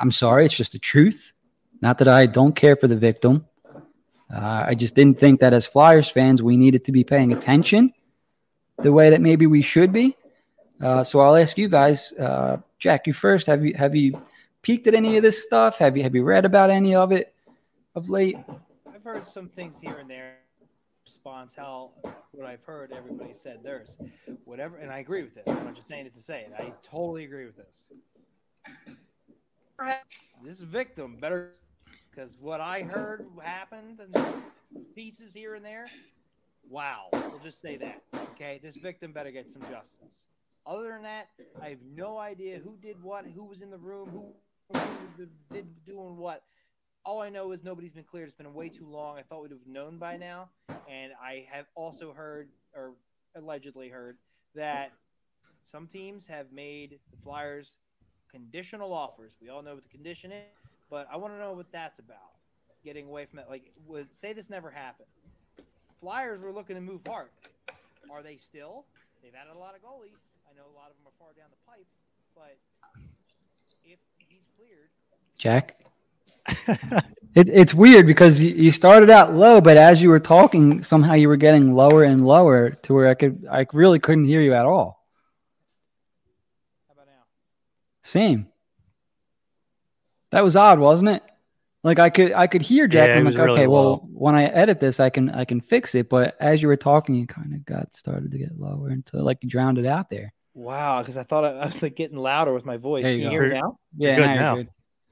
I'm 0.00 0.12
sorry, 0.12 0.44
it's 0.44 0.56
just 0.56 0.74
the 0.74 0.78
truth. 0.78 1.32
Not 1.80 1.98
that 1.98 2.06
I 2.06 2.26
don't 2.26 2.54
care 2.54 2.76
for 2.76 2.86
the 2.86 2.94
victim, 2.94 3.48
uh, 4.32 4.64
I 4.68 4.76
just 4.76 4.94
didn't 4.94 5.18
think 5.18 5.40
that 5.40 5.52
as 5.52 5.66
Flyers 5.66 6.08
fans, 6.08 6.40
we 6.40 6.56
needed 6.56 6.84
to 6.84 6.92
be 6.92 7.02
paying 7.02 7.32
attention 7.32 7.92
the 8.78 8.92
way 8.92 9.10
that 9.10 9.20
maybe 9.20 9.46
we 9.46 9.62
should 9.62 9.92
be. 9.92 10.16
Uh, 10.80 11.02
so 11.02 11.20
I'll 11.20 11.36
ask 11.36 11.58
you 11.58 11.68
guys, 11.68 12.12
uh, 12.12 12.58
Jack, 12.78 13.06
you 13.06 13.12
first. 13.12 13.46
Have 13.46 13.64
you 13.64 13.74
have 13.74 13.96
you 13.96 14.20
peeked 14.62 14.86
at 14.86 14.94
any 14.94 15.16
of 15.16 15.22
this 15.22 15.42
stuff? 15.42 15.78
Have 15.78 15.96
you 15.96 16.02
have 16.02 16.14
you 16.14 16.22
read 16.22 16.44
about 16.44 16.70
any 16.70 16.94
of 16.94 17.10
it 17.10 17.34
of 17.94 18.08
late? 18.08 18.36
I've 18.94 19.02
heard 19.02 19.26
some 19.26 19.48
things 19.48 19.80
here 19.80 19.98
and 19.98 20.08
there. 20.08 20.36
Response 21.04 21.56
how 21.56 21.90
what 22.32 22.46
I've 22.46 22.64
heard, 22.64 22.92
everybody 22.92 23.32
said 23.32 23.62
theirs, 23.64 23.98
whatever, 24.44 24.76
and 24.76 24.92
I 24.92 24.98
agree 24.98 25.22
with 25.22 25.34
this. 25.34 25.44
I'm 25.48 25.64
not 25.64 25.74
just 25.74 25.88
saying 25.88 26.06
it 26.06 26.14
to 26.14 26.20
say 26.20 26.42
it. 26.42 26.52
I 26.56 26.72
totally 26.82 27.24
agree 27.24 27.46
with 27.46 27.56
this. 27.56 27.90
This 30.44 30.60
victim 30.60 31.16
better 31.18 31.54
because 32.10 32.36
what 32.40 32.60
I 32.60 32.82
heard 32.82 33.26
happened, 33.42 34.00
pieces 34.94 35.34
here 35.34 35.54
and 35.54 35.64
there. 35.64 35.86
Wow, 36.68 37.08
we'll 37.12 37.40
just 37.42 37.60
say 37.60 37.76
that. 37.78 38.02
Okay, 38.32 38.60
this 38.62 38.76
victim 38.76 39.12
better 39.12 39.30
get 39.30 39.50
some 39.50 39.62
justice. 39.70 40.26
Other 40.66 40.90
than 40.90 41.02
that, 41.02 41.28
I 41.62 41.70
have 41.70 41.78
no 41.96 42.18
idea 42.18 42.60
who 42.62 42.76
did 42.82 43.02
what, 43.02 43.24
who 43.24 43.44
was 43.44 43.62
in 43.62 43.70
the 43.70 43.78
room, 43.78 44.10
who, 44.10 44.78
who 45.16 45.26
did 45.50 45.66
doing 45.86 46.18
what. 46.18 46.42
All 47.06 47.22
I 47.22 47.30
know 47.30 47.52
is 47.52 47.64
nobody's 47.64 47.94
been 47.94 48.04
cleared. 48.04 48.28
It's 48.28 48.36
been 48.36 48.52
way 48.52 48.68
too 48.68 48.86
long. 48.86 49.16
I 49.16 49.22
thought 49.22 49.40
we'd 49.40 49.50
have 49.50 49.66
known 49.66 49.96
by 49.96 50.18
now. 50.18 50.50
And 50.68 51.12
I 51.22 51.46
have 51.50 51.64
also 51.74 52.12
heard, 52.12 52.50
or 52.74 52.92
allegedly 53.34 53.88
heard, 53.88 54.18
that 54.54 54.92
some 55.64 55.86
teams 55.86 56.26
have 56.26 56.52
made 56.52 56.98
the 57.10 57.16
Flyers 57.16 57.76
conditional 58.30 58.92
offers. 58.92 59.38
We 59.40 59.48
all 59.48 59.62
know 59.62 59.74
what 59.74 59.84
the 59.84 59.88
condition 59.88 60.32
is, 60.32 60.44
but 60.90 61.08
I 61.10 61.16
want 61.16 61.32
to 61.32 61.38
know 61.38 61.54
what 61.54 61.72
that's 61.72 61.98
about. 61.98 62.18
Getting 62.84 63.06
away 63.06 63.24
from 63.24 63.38
it, 63.38 63.46
Like, 63.48 63.72
would 63.86 64.14
say 64.14 64.34
this 64.34 64.50
never 64.50 64.70
happened. 64.70 65.08
Flyers 66.00 66.42
were 66.42 66.52
looking 66.52 66.76
to 66.76 66.82
move 66.82 67.00
hard. 67.06 67.28
Are 68.10 68.22
they 68.22 68.36
still? 68.36 68.84
They've 69.22 69.32
added 69.34 69.56
a 69.56 69.58
lot 69.58 69.74
of 69.74 69.82
goalies. 69.82 70.16
I 70.48 70.54
know 70.56 70.62
a 70.72 70.76
lot 70.76 70.90
of 70.90 70.96
them 70.96 71.06
are 71.06 71.16
far 71.18 71.28
down 71.36 71.48
the 71.50 71.70
pipe, 71.70 71.86
but 72.34 72.56
if 73.84 73.98
he's 74.18 74.42
cleared, 74.56 74.88
Jack. 75.38 75.80
it, 77.34 77.48
it's 77.48 77.74
weird 77.74 78.06
because 78.06 78.40
you, 78.40 78.54
you 78.54 78.70
started 78.70 79.10
out 79.10 79.34
low, 79.34 79.60
but 79.60 79.76
as 79.76 80.00
you 80.00 80.08
were 80.08 80.20
talking, 80.20 80.82
somehow 80.82 81.14
you 81.14 81.28
were 81.28 81.36
getting 81.36 81.74
lower 81.74 82.04
and 82.04 82.26
lower 82.26 82.70
to 82.70 82.94
where 82.94 83.08
I 83.08 83.14
could 83.14 83.46
I 83.50 83.66
really 83.72 83.98
couldn't 83.98 84.24
hear 84.24 84.40
you 84.40 84.54
at 84.54 84.64
all. 84.64 85.04
How 86.86 86.94
about 86.94 87.06
now? 87.06 87.24
Same. 88.02 88.46
That 90.30 90.44
was 90.44 90.56
odd, 90.56 90.78
wasn't 90.78 91.10
it? 91.10 91.22
Like 91.84 91.98
I 91.98 92.10
could 92.10 92.32
I 92.32 92.46
could 92.46 92.62
hear 92.62 92.88
Jack. 92.88 93.08
Yeah, 93.08 93.14
I'm 93.14 93.20
it 93.20 93.24
like, 93.24 93.26
was 93.26 93.36
really 93.36 93.52
okay, 93.60 93.66
well, 93.66 93.84
low. 93.84 94.08
when 94.12 94.34
I 94.34 94.44
edit 94.46 94.80
this, 94.80 94.98
I 94.98 95.10
can 95.10 95.30
I 95.30 95.44
can 95.44 95.60
fix 95.60 95.94
it. 95.94 96.08
But 96.08 96.36
as 96.40 96.60
you 96.60 96.68
were 96.68 96.76
talking, 96.76 97.20
it 97.20 97.28
kind 97.28 97.54
of 97.54 97.64
got 97.64 97.96
started 97.96 98.32
to 98.32 98.38
get 98.38 98.58
lower 98.58 98.88
until 98.88 99.22
like 99.22 99.38
you 99.42 99.48
drowned 99.48 99.78
it 99.78 99.86
out 99.86 100.10
there. 100.10 100.32
Wow, 100.54 101.02
because 101.02 101.16
I 101.16 101.22
thought 101.22 101.44
I, 101.44 101.50
I 101.50 101.66
was 101.66 101.82
like 101.82 101.94
getting 101.94 102.18
louder 102.18 102.52
with 102.52 102.64
my 102.64 102.78
voice. 102.78 103.04
There 103.04 103.14
you 103.14 103.22
Can 103.22 103.32
you 103.32 103.40
hear 103.40 103.48
me 103.48 103.60
now? 103.60 103.78
Yeah, 103.96 104.16
Good 104.16 104.26
now 104.26 104.34
now. 104.34 104.54
good. 104.56 104.68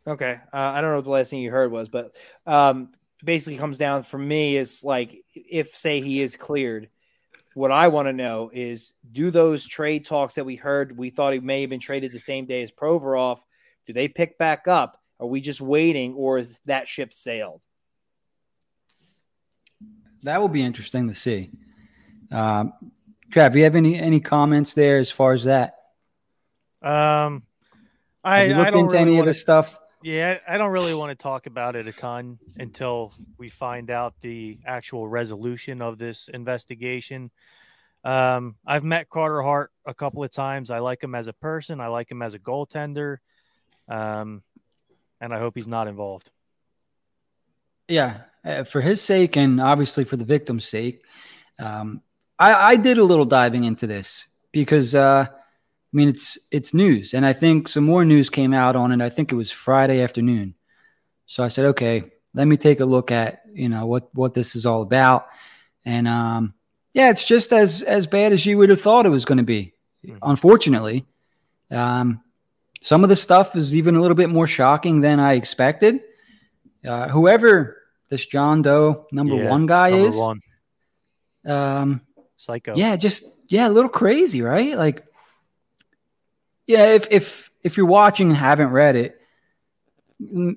Okay. 0.09 0.41
Uh, 0.53 0.57
I 0.57 0.81
don't 0.81 0.91
know 0.91 0.97
what 0.97 1.05
the 1.05 1.11
last 1.11 1.31
thing 1.31 1.41
you 1.41 1.51
heard 1.51 1.71
was, 1.71 1.89
but 1.89 2.17
um, 2.47 2.91
basically 3.25 3.59
comes 3.59 3.79
down 3.79 4.03
for 4.03 4.19
me 4.19 4.57
is 4.57 4.83
like 4.85 5.25
if 5.35 5.77
say 5.77 6.01
he 6.01 6.21
is 6.21 6.37
cleared, 6.37 6.89
what 7.55 7.71
I 7.71 7.89
want 7.89 8.09
to 8.09 8.12
know 8.12 8.51
is 8.53 8.95
do 9.11 9.31
those 9.31 9.67
trade 9.67 10.05
talks 10.05 10.35
that 10.35 10.45
we 10.45 10.57
heard 10.57 10.97
we 10.97 11.11
thought 11.11 11.33
he 11.33 11.41
may 11.41 11.62
have 11.62 11.71
been 11.71 11.81
traded 11.81 12.12
the 12.12 12.19
same 12.19 12.47
day 12.47 12.62
as 12.62 12.73
Provorov, 12.73 13.39
do 13.87 13.93
they 13.93 14.09
pick 14.09 14.39
back 14.39 14.69
up? 14.69 15.01
Are 15.19 15.27
we 15.27 15.41
just 15.41 15.61
waiting 15.61 16.14
or 16.14 16.39
is 16.39 16.61
that 16.67 16.89
ship 16.89 17.12
sailed? 17.12 17.62
That 20.23 20.41
will 20.41 20.49
be 20.49 20.62
interesting 20.62 21.09
to 21.09 21.14
see. 21.14 21.51
Um, 22.31 22.73
Trav, 23.31 23.55
you 23.55 23.64
have 23.64 23.77
any 23.77 23.99
any 23.99 24.21
comments 24.21 24.75
there 24.75 24.99
as 24.99 25.11
far 25.11 25.33
as 25.33 25.45
that? 25.45 25.75
Um, 26.83 27.43
I, 28.25 28.39
Have 28.41 28.49
you 28.49 28.55
I 28.55 28.59
looked 28.59 28.73
don't 28.73 28.81
into 28.85 28.93
really 28.93 29.03
any 29.03 29.11
of 29.12 29.17
wanna- 29.19 29.31
this 29.31 29.41
stuff? 29.41 29.79
Yeah, 30.03 30.39
I 30.47 30.57
don't 30.59 30.71
really 30.71 30.95
want 30.95 31.11
to 31.19 31.21
talk 31.21 31.47
about 31.47 31.75
it 31.75 31.89
a 31.89 31.93
ton 31.93 32.39
until 32.59 33.12
we 33.39 33.49
find 33.49 33.91
out 33.91 34.14
the 34.21 34.59
actual 34.64 35.09
resolution 35.09 35.83
of 35.83 35.99
this 35.99 36.29
investigation. 36.29 37.31
Um, 38.05 38.55
I've 38.64 38.85
met 38.85 39.09
Carter 39.09 39.43
Hart 39.43 39.73
a 39.85 39.95
couple 39.95 40.23
of 40.23 40.31
times. 40.31 40.71
I 40.71 40.79
like 40.79 41.03
him 41.03 41.17
as 41.17 41.27
a 41.27 41.33
person. 41.33 41.81
I 41.81 41.89
like 41.89 42.09
him 42.09 42.23
as 42.23 42.35
a 42.35 42.39
goaltender. 42.39 43.17
Um, 43.89 44.43
and 45.21 45.33
I 45.33 45.39
hope 45.39 45.55
he's 45.55 45.67
not 45.67 45.89
involved. 45.89 46.31
Yeah, 47.89 48.23
uh, 48.45 48.64
for 48.64 48.81
his 48.81 49.01
sake 49.01 49.37
and 49.37 49.61
obviously 49.61 50.05
for 50.05 50.17
the 50.17 50.25
victim's 50.25 50.67
sake, 50.67 51.03
um, 51.59 52.03
I, 52.39 52.73
I 52.73 52.77
did 52.77 52.99
a 52.99 53.05
little 53.05 53.25
diving 53.25 53.64
into 53.64 53.87
this 53.87 54.27
because 54.53 54.95
uh, 54.95 55.27
I 55.29 55.37
mean 55.93 56.09
it's 56.09 56.39
it's 56.51 56.75
news, 56.75 57.14
and 57.14 57.25
I 57.25 57.33
think 57.33 57.69
some 57.69 57.85
more 57.85 58.05
news 58.05 58.29
came 58.29 58.53
out 58.53 58.77
on 58.77 58.93
it. 58.93 59.01
I 59.01 59.09
think 59.09 59.33
it 59.33 59.37
was 59.37 59.51
Friday 59.51 60.03
afternoon, 60.03 60.55
so 61.27 61.43
I 61.43 61.49
said, 61.49 61.67
okay, 61.67 62.12
let 62.35 62.47
me 62.47 62.57
take 62.57 62.81
a 62.81 62.85
look 62.85 63.11
at 63.11 63.43
you 63.53 63.69
know 63.69 63.87
what 63.87 64.14
what 64.14 64.35
this 64.35 64.57
is 64.57 64.67
all 64.67 64.83
about, 64.83 65.29
and 65.85 66.07
um, 66.07 66.55
yeah, 66.93 67.11
it's 67.11 67.25
just 67.25 67.53
as 67.53 67.83
as 67.83 68.07
bad 68.07 68.33
as 68.33 68.45
you 68.45 68.59
would 68.59 68.71
have 68.71 68.81
thought 68.81 69.07
it 69.07 69.11
was 69.11 69.25
going 69.25 69.39
to 69.39 69.45
be. 69.45 69.73
Mhm. 70.05 70.19
Unfortunately, 70.23 71.07
um, 71.71 72.21
some 72.81 73.03
of 73.03 73.09
the 73.09 73.16
stuff 73.16 73.57
is 73.57 73.74
even 73.74 73.97
a 73.97 74.01
little 74.01 74.14
bit 74.14 74.31
more 74.31 74.47
shocking 74.47 75.01
than 75.01 75.18
I 75.20 75.35
expected. 75.35 76.01
Uh, 76.85 77.09
whoever 77.09 77.83
this 78.09 78.27
John 78.27 78.62
Doe 78.62 79.07
number 79.11 79.35
Yeah, 79.35 79.51
one 79.51 79.66
guy 79.66 79.91
Number 79.91 80.09
is, 80.09 80.16
one, 80.16 80.41
um, 81.45 82.01
psycho. 82.37 82.77
yeah, 82.77 82.97
just 82.97 83.24
yeah, 83.49 83.68
a 83.68 83.70
little 83.70 83.91
crazy, 83.91 84.43
right? 84.43 84.77
Like, 84.77 85.05
yeah, 86.66 86.87
if 86.95 87.09
if 87.11 87.51
if 87.62 87.77
you're 87.77 87.87
watching 87.87 88.29
and 88.29 88.37
haven't 88.37 88.70
read 88.70 88.97
it, 88.97 89.20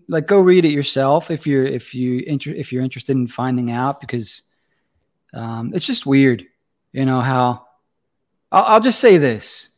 like 0.07 0.27
go 0.27 0.39
read 0.39 0.65
it 0.65 0.71
yourself 0.71 1.31
if 1.31 1.47
you're 1.47 1.65
if 1.65 1.95
you 1.95 2.19
inter- 2.19 2.51
if 2.51 2.71
you're 2.71 2.83
interested 2.83 3.15
in 3.15 3.27
finding 3.27 3.71
out 3.71 3.99
because 3.99 4.43
um, 5.33 5.71
it's 5.73 5.85
just 5.85 6.05
weird, 6.05 6.45
you 6.91 7.05
know 7.05 7.21
how. 7.21 7.65
I'll, 8.51 8.63
I'll 8.63 8.79
just 8.79 8.99
say 8.99 9.17
this: 9.17 9.69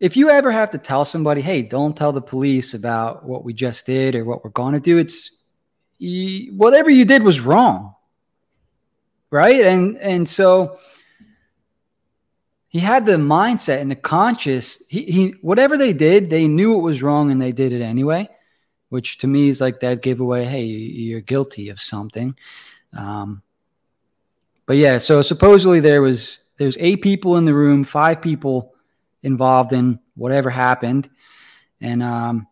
if 0.00 0.16
you 0.16 0.30
ever 0.30 0.50
have 0.52 0.70
to 0.72 0.78
tell 0.78 1.04
somebody, 1.04 1.40
"Hey, 1.40 1.62
don't 1.62 1.96
tell 1.96 2.12
the 2.12 2.22
police 2.22 2.74
about 2.74 3.24
what 3.24 3.44
we 3.44 3.54
just 3.54 3.86
did 3.86 4.14
or 4.14 4.24
what 4.24 4.44
we're 4.44 4.50
going 4.50 4.74
to 4.74 4.80
do," 4.80 4.98
it's 4.98 5.30
whatever 6.56 6.90
you 6.90 7.04
did 7.04 7.22
was 7.22 7.40
wrong 7.40 7.94
right? 9.34 9.62
And 9.62 9.98
and 9.98 10.28
so 10.28 10.78
he 12.68 12.78
had 12.78 13.04
the 13.04 13.16
mindset 13.16 13.80
and 13.80 13.90
the 13.90 13.96
conscious 13.96 14.86
he, 14.88 15.02
he 15.02 15.34
whatever 15.42 15.76
they 15.76 15.92
did 15.92 16.30
they 16.30 16.46
knew 16.46 16.78
it 16.78 16.82
was 16.82 17.02
wrong 17.02 17.32
and 17.32 17.42
they 17.42 17.50
did 17.52 17.72
it 17.72 17.82
anyway 17.82 18.28
which 18.90 19.18
to 19.18 19.26
me 19.26 19.48
is 19.48 19.60
like 19.60 19.80
that 19.80 20.02
giveaway 20.02 20.44
hey 20.44 20.62
you're 20.62 21.20
guilty 21.20 21.68
of 21.68 21.80
something. 21.80 22.36
Um, 22.96 23.42
but 24.66 24.76
yeah 24.76 24.98
so 24.98 25.20
supposedly 25.20 25.80
there 25.80 26.00
was 26.00 26.38
there's 26.56 26.76
eight 26.78 27.02
people 27.02 27.36
in 27.36 27.44
the 27.44 27.54
room 27.54 27.82
five 27.82 28.22
people 28.22 28.73
involved 29.24 29.72
in 29.72 29.98
whatever 30.14 30.50
happened 30.50 31.10
and 31.80 32.02
um, 32.02 32.46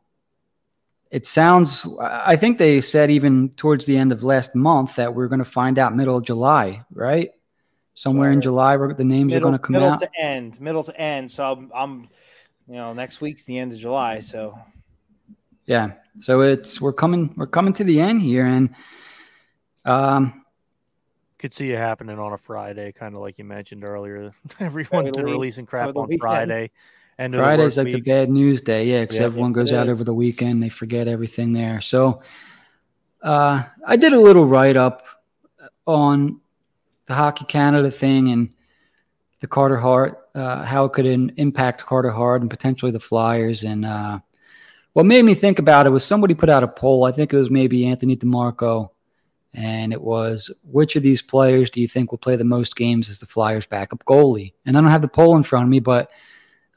it 1.11 1.27
sounds 1.27 1.87
i 2.01 2.35
think 2.35 2.59
they 2.59 2.81
said 2.81 3.11
even 3.11 3.49
towards 3.51 3.85
the 3.85 3.97
end 3.97 4.11
of 4.11 4.25
last 4.25 4.55
month 4.55 4.97
that 4.97 5.14
we're 5.14 5.29
going 5.29 5.39
to 5.39 5.45
find 5.45 5.79
out 5.79 5.95
middle 5.95 6.16
of 6.16 6.25
july 6.25 6.85
right 6.93 7.31
somewhere 7.95 8.33
in 8.33 8.41
july 8.41 8.77
we're, 8.77 8.93
the 8.95 9.05
names 9.05 9.33
Middle, 9.33 9.49
are 9.49 9.51
going 9.51 9.61
to 9.61 9.64
come 9.64 9.73
middle 9.73 9.89
out 9.89 10.01
Middle 10.01 10.12
to 10.14 10.20
end, 10.20 10.61
middle 10.61 10.83
to 10.83 11.01
end. 11.01 11.31
So 11.31 11.53
I'm, 11.53 11.70
I'm, 11.75 12.09
you 12.66 12.75
know, 12.75 12.95
next 12.95 13.20
week's 13.20 13.45
the 13.45 13.59
end 13.59 13.73
of 13.73 13.79
July. 13.79 14.20
So 14.20 14.59
yeah 15.66 15.93
so 16.18 16.41
it's 16.43 16.81
we're 16.81 16.93
coming 16.93 17.33
we're 17.37 17.47
coming 17.47 17.73
to 17.73 17.85
the 17.85 18.01
end 18.01 18.20
here 18.20 18.47
and 18.47 18.75
um 19.85 20.41
Could 21.43 21.53
see 21.53 21.72
it 21.72 21.76
happening 21.76 22.20
on 22.20 22.32
a 22.32 22.38
Friday, 22.38 22.93
kind 22.93 23.16
of 23.16 23.20
like 23.20 23.36
you 23.36 23.45
mentioned 23.45 23.82
earlier. 23.82 24.32
Everyone's 24.61 25.11
the 25.11 25.16
been 25.16 25.24
releasing 25.24 25.66
crap 25.66 25.97
on 25.97 26.07
weekend. 26.07 26.20
Friday. 26.20 26.70
And 27.18 27.34
friday's 27.34 27.76
work 27.76 27.86
like 27.86 27.95
the 27.95 28.01
bad 28.01 28.30
news 28.30 28.62
day 28.62 28.86
yeah 28.86 29.01
because 29.01 29.16
Yeah, 29.16 29.24
everyone 29.24 29.53
goes 29.53 29.72
out 29.72 29.88
over 29.88 30.05
the 30.05 30.14
weekend 30.14 30.62
they 30.62 30.68
forget 30.68 31.09
everything 31.09 31.53
there 31.53 31.80
so 31.80 32.22
uh 33.22 33.64
i 33.84 33.97
did 33.97 34.12
a 34.12 34.20
little 34.20 34.47
write-up 34.47 35.05
on 35.84 36.40
the 37.07 37.14
hockey 37.14 37.45
canada 37.45 37.90
thing 37.90 38.28
and 38.30 38.51
the 39.40 39.49
carter 39.49 39.76
hart 39.76 40.28
uh, 40.36 40.62
how 40.62 40.84
it 40.84 40.93
could 40.93 41.07
in, 41.07 41.32
impact 41.38 41.84
carter 41.84 42.11
hart 42.11 42.40
and 42.40 42.51
potentially 42.51 42.93
the 42.93 43.01
flyers 43.01 43.64
and 43.64 43.84
uh 43.84 44.16
what 44.93 45.07
made 45.07 45.24
me 45.24 45.34
think 45.34 45.59
about 45.59 45.86
it 45.86 45.90
was 45.90 46.05
somebody 46.05 46.34
put 46.34 46.49
out 46.49 46.62
a 46.62 46.68
poll 46.68 47.03
i 47.03 47.11
think 47.11 47.32
it 47.32 47.36
was 47.36 47.51
maybe 47.51 47.84
anthony 47.84 48.16
demarco 48.16 48.91
and 49.55 49.92
it 49.92 50.00
was 50.00 50.50
which 50.64 50.96
of 50.96 51.03
these 51.03 51.20
players 51.20 51.70
do 51.70 51.80
you 51.80 51.88
think 51.88 52.11
will 52.11 52.18
play 52.18 52.36
the 52.36 52.44
most 52.44 52.76
games 52.76 53.11
as 53.11 53.18
the 53.18 53.26
flyers 53.26 53.66
backup 53.66 54.05
goalie 54.05 54.53
and 54.64 54.76
i 54.76 54.80
don't 54.80 54.90
have 54.90 55.03
the 55.03 55.09
poll 55.09 55.36
in 55.36 55.42
front 55.42 55.64
of 55.64 55.70
me 55.70 55.80
but 55.80 56.11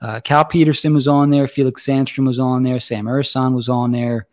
uh, 0.01 0.19
Cal 0.19 0.45
Petersen 0.45 0.93
was 0.93 1.07
on 1.07 1.30
there. 1.30 1.47
Felix 1.47 1.86
Sandstrom 1.86 2.28
was 2.28 2.39
on 2.39 2.63
there. 2.63 2.80
Sam 2.80 3.05
Ersson 3.05 3.55
was 3.55 3.69
on 3.69 3.91
there. 3.91 4.28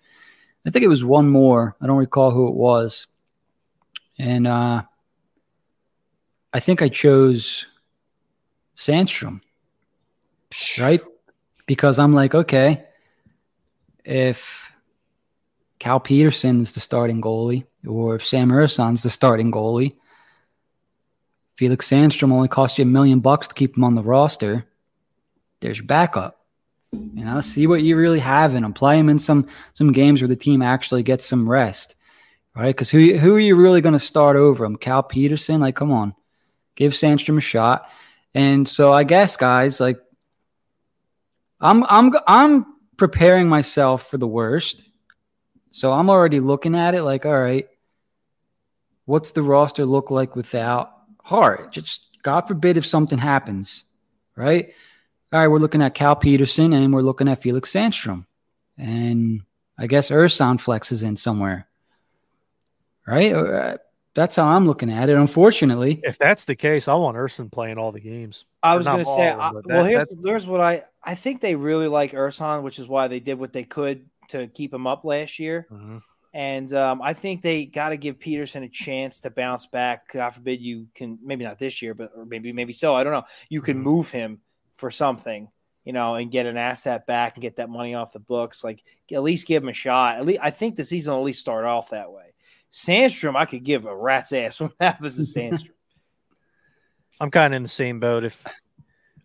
I 0.66 0.70
think 0.70 0.84
it 0.84 0.88
was 0.88 1.04
one 1.04 1.28
more. 1.28 1.76
I 1.80 1.86
don't 1.86 1.96
recall 1.96 2.30
who 2.30 2.48
it 2.48 2.54
was. 2.54 3.06
And 4.18 4.46
uh, 4.46 4.82
I 6.52 6.60
think 6.60 6.82
I 6.82 6.88
chose 6.88 7.66
Sandstrom, 8.76 9.40
right? 10.78 11.00
Because 11.66 11.98
I'm 11.98 12.12
like, 12.12 12.34
okay, 12.34 12.84
if 14.04 14.71
Cal 15.82 15.98
Petersen's 15.98 16.70
the 16.70 16.80
starting 16.80 17.20
goalie, 17.20 17.64
or 17.86 18.14
if 18.14 18.24
Sam 18.24 18.50
Ersson's 18.50 19.02
the 19.02 19.10
starting 19.10 19.50
goalie, 19.50 19.96
Felix 21.56 21.88
Sandstrom 21.88 22.32
only 22.32 22.46
cost 22.46 22.78
you 22.78 22.82
a 22.82 22.86
million 22.86 23.18
bucks 23.18 23.48
to 23.48 23.54
keep 23.54 23.76
him 23.76 23.82
on 23.82 23.96
the 23.96 24.02
roster 24.02 24.64
there's 25.62 25.78
your 25.78 25.86
backup. 25.86 26.38
You 26.92 27.24
know, 27.24 27.40
see 27.40 27.66
what 27.66 27.82
you 27.82 27.96
really 27.96 28.18
have 28.18 28.54
him. 28.54 28.70
Play 28.74 28.98
him 28.98 29.08
in 29.08 29.18
some 29.18 29.48
some 29.72 29.92
games 29.92 30.20
where 30.20 30.28
the 30.28 30.36
team 30.36 30.60
actually 30.60 31.02
gets 31.02 31.24
some 31.24 31.48
rest, 31.48 31.94
right? 32.54 32.68
Because 32.74 32.90
who 32.90 33.16
who 33.16 33.34
are 33.34 33.40
you 33.40 33.56
really 33.56 33.80
going 33.80 33.94
to 33.94 33.98
start 33.98 34.36
over 34.36 34.64
him? 34.64 34.76
Cal 34.76 35.02
Petersen? 35.02 35.60
Like, 35.60 35.74
come 35.74 35.90
on, 35.90 36.14
give 36.74 36.92
Sandstrom 36.92 37.38
a 37.38 37.40
shot. 37.40 37.88
And 38.34 38.68
so 38.68 38.92
I 38.92 39.04
guess, 39.04 39.36
guys, 39.36 39.80
like, 39.80 39.98
I'm 41.60 41.84
I'm 41.88 42.12
I'm 42.26 42.66
preparing 42.98 43.48
myself 43.48 44.06
for 44.08 44.18
the 44.18 44.28
worst. 44.28 44.82
So 45.72 45.90
I'm 45.90 46.08
already 46.10 46.38
looking 46.38 46.76
at 46.76 46.94
it 46.94 47.02
like, 47.02 47.26
all 47.26 47.40
right, 47.40 47.66
what's 49.06 49.32
the 49.32 49.42
roster 49.42 49.84
look 49.84 50.10
like 50.10 50.36
without 50.36 50.92
Hart? 51.24 51.72
Just 51.72 52.06
God 52.22 52.42
forbid 52.42 52.76
if 52.76 52.86
something 52.86 53.18
happens, 53.18 53.84
right? 54.36 54.72
All 55.32 55.40
right, 55.40 55.48
we're 55.48 55.58
looking 55.58 55.82
at 55.82 55.94
Cal 55.94 56.14
Petersen 56.14 56.74
and 56.74 56.92
we're 56.92 57.00
looking 57.00 57.26
at 57.26 57.42
Felix 57.42 57.72
Sandstrom. 57.72 58.26
And 58.76 59.42
I 59.78 59.86
guess 59.86 60.10
Ersson 60.10 60.60
flexes 60.60 61.02
in 61.02 61.16
somewhere. 61.16 61.66
Right? 63.06 63.78
That's 64.14 64.36
how 64.36 64.46
I'm 64.46 64.66
looking 64.66 64.92
at 64.92 65.08
it, 65.08 65.16
unfortunately. 65.16 66.02
If 66.04 66.18
that's 66.18 66.44
the 66.44 66.54
case, 66.54 66.86
I 66.86 66.94
want 66.94 67.16
Ersson 67.16 67.50
playing 67.50 67.78
all 67.78 67.92
the 67.92 68.00
games. 68.00 68.44
I 68.62 68.76
was 68.76 68.86
going 68.86 68.98
to 68.98 69.04
say, 69.06 69.30
I, 69.30 69.52
that, 69.52 69.66
well, 69.66 69.84
here's, 69.84 70.04
here's 70.22 70.46
what 70.46 70.60
I 70.60 70.82
I 71.02 71.14
think 71.14 71.40
they 71.40 71.56
really 71.56 71.88
like 71.88 72.12
Ersson, 72.12 72.62
which 72.62 72.78
is 72.78 72.86
why 72.86 73.08
they 73.08 73.20
did 73.20 73.38
what 73.38 73.54
they 73.54 73.64
could 73.64 74.06
to 74.32 74.46
keep 74.48 74.72
him 74.72 74.86
up 74.86 75.04
last 75.04 75.38
year. 75.38 75.66
Mm-hmm. 75.70 75.98
And 76.34 76.72
um, 76.72 77.02
I 77.02 77.12
think 77.12 77.42
they 77.42 77.66
got 77.66 77.90
to 77.90 77.96
give 77.96 78.18
Petersen 78.18 78.62
a 78.62 78.68
chance 78.68 79.20
to 79.22 79.30
bounce 79.30 79.66
back. 79.66 80.12
God 80.12 80.30
forbid 80.30 80.60
you 80.60 80.88
can, 80.94 81.18
maybe 81.22 81.44
not 81.44 81.58
this 81.58 81.82
year, 81.82 81.94
but 81.94 82.12
or 82.16 82.24
maybe 82.24 82.52
maybe 82.52 82.72
so. 82.72 82.94
I 82.94 83.04
don't 83.04 83.12
know. 83.12 83.24
You 83.50 83.60
can 83.60 83.76
mm-hmm. 83.76 83.84
move 83.84 84.10
him 84.10 84.40
for 84.72 84.90
something, 84.90 85.50
you 85.84 85.92
know, 85.92 86.14
and 86.14 86.30
get 86.30 86.46
an 86.46 86.56
asset 86.56 87.06
back 87.06 87.34
and 87.34 87.42
get 87.42 87.56
that 87.56 87.68
money 87.68 87.94
off 87.94 88.14
the 88.14 88.18
books. 88.18 88.64
Like 88.64 88.82
at 89.12 89.22
least 89.22 89.46
give 89.46 89.62
him 89.62 89.68
a 89.68 89.74
shot. 89.74 90.16
At 90.16 90.24
least 90.24 90.40
I 90.42 90.50
think 90.50 90.76
the 90.76 90.84
season 90.84 91.12
will 91.12 91.20
at 91.20 91.26
least 91.26 91.40
start 91.40 91.66
off 91.66 91.90
that 91.90 92.10
way. 92.10 92.32
Sandstrom, 92.72 93.36
I 93.36 93.44
could 93.44 93.62
give 93.62 93.84
a 93.84 93.94
rat's 93.94 94.32
ass 94.32 94.58
what 94.60 94.72
happens 94.80 95.16
to 95.16 95.38
Sandstrom. 95.38 95.70
I'm 97.20 97.30
kind 97.30 97.52
of 97.52 97.58
in 97.58 97.62
the 97.62 97.68
same 97.68 98.00
boat. 98.00 98.24
If 98.24 98.42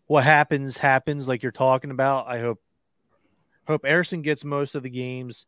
what 0.08 0.26
happens 0.26 0.78
happens, 0.78 1.28
like 1.28 1.42
you're 1.42 1.54
talking 1.54 1.92
about, 1.92 2.28
I 2.28 2.40
hope 2.40 2.62
hope 3.68 3.84
Ersson 3.84 4.22
gets 4.22 4.44
most 4.44 4.76
of 4.76 4.84
the 4.84 4.90
games. 4.90 5.46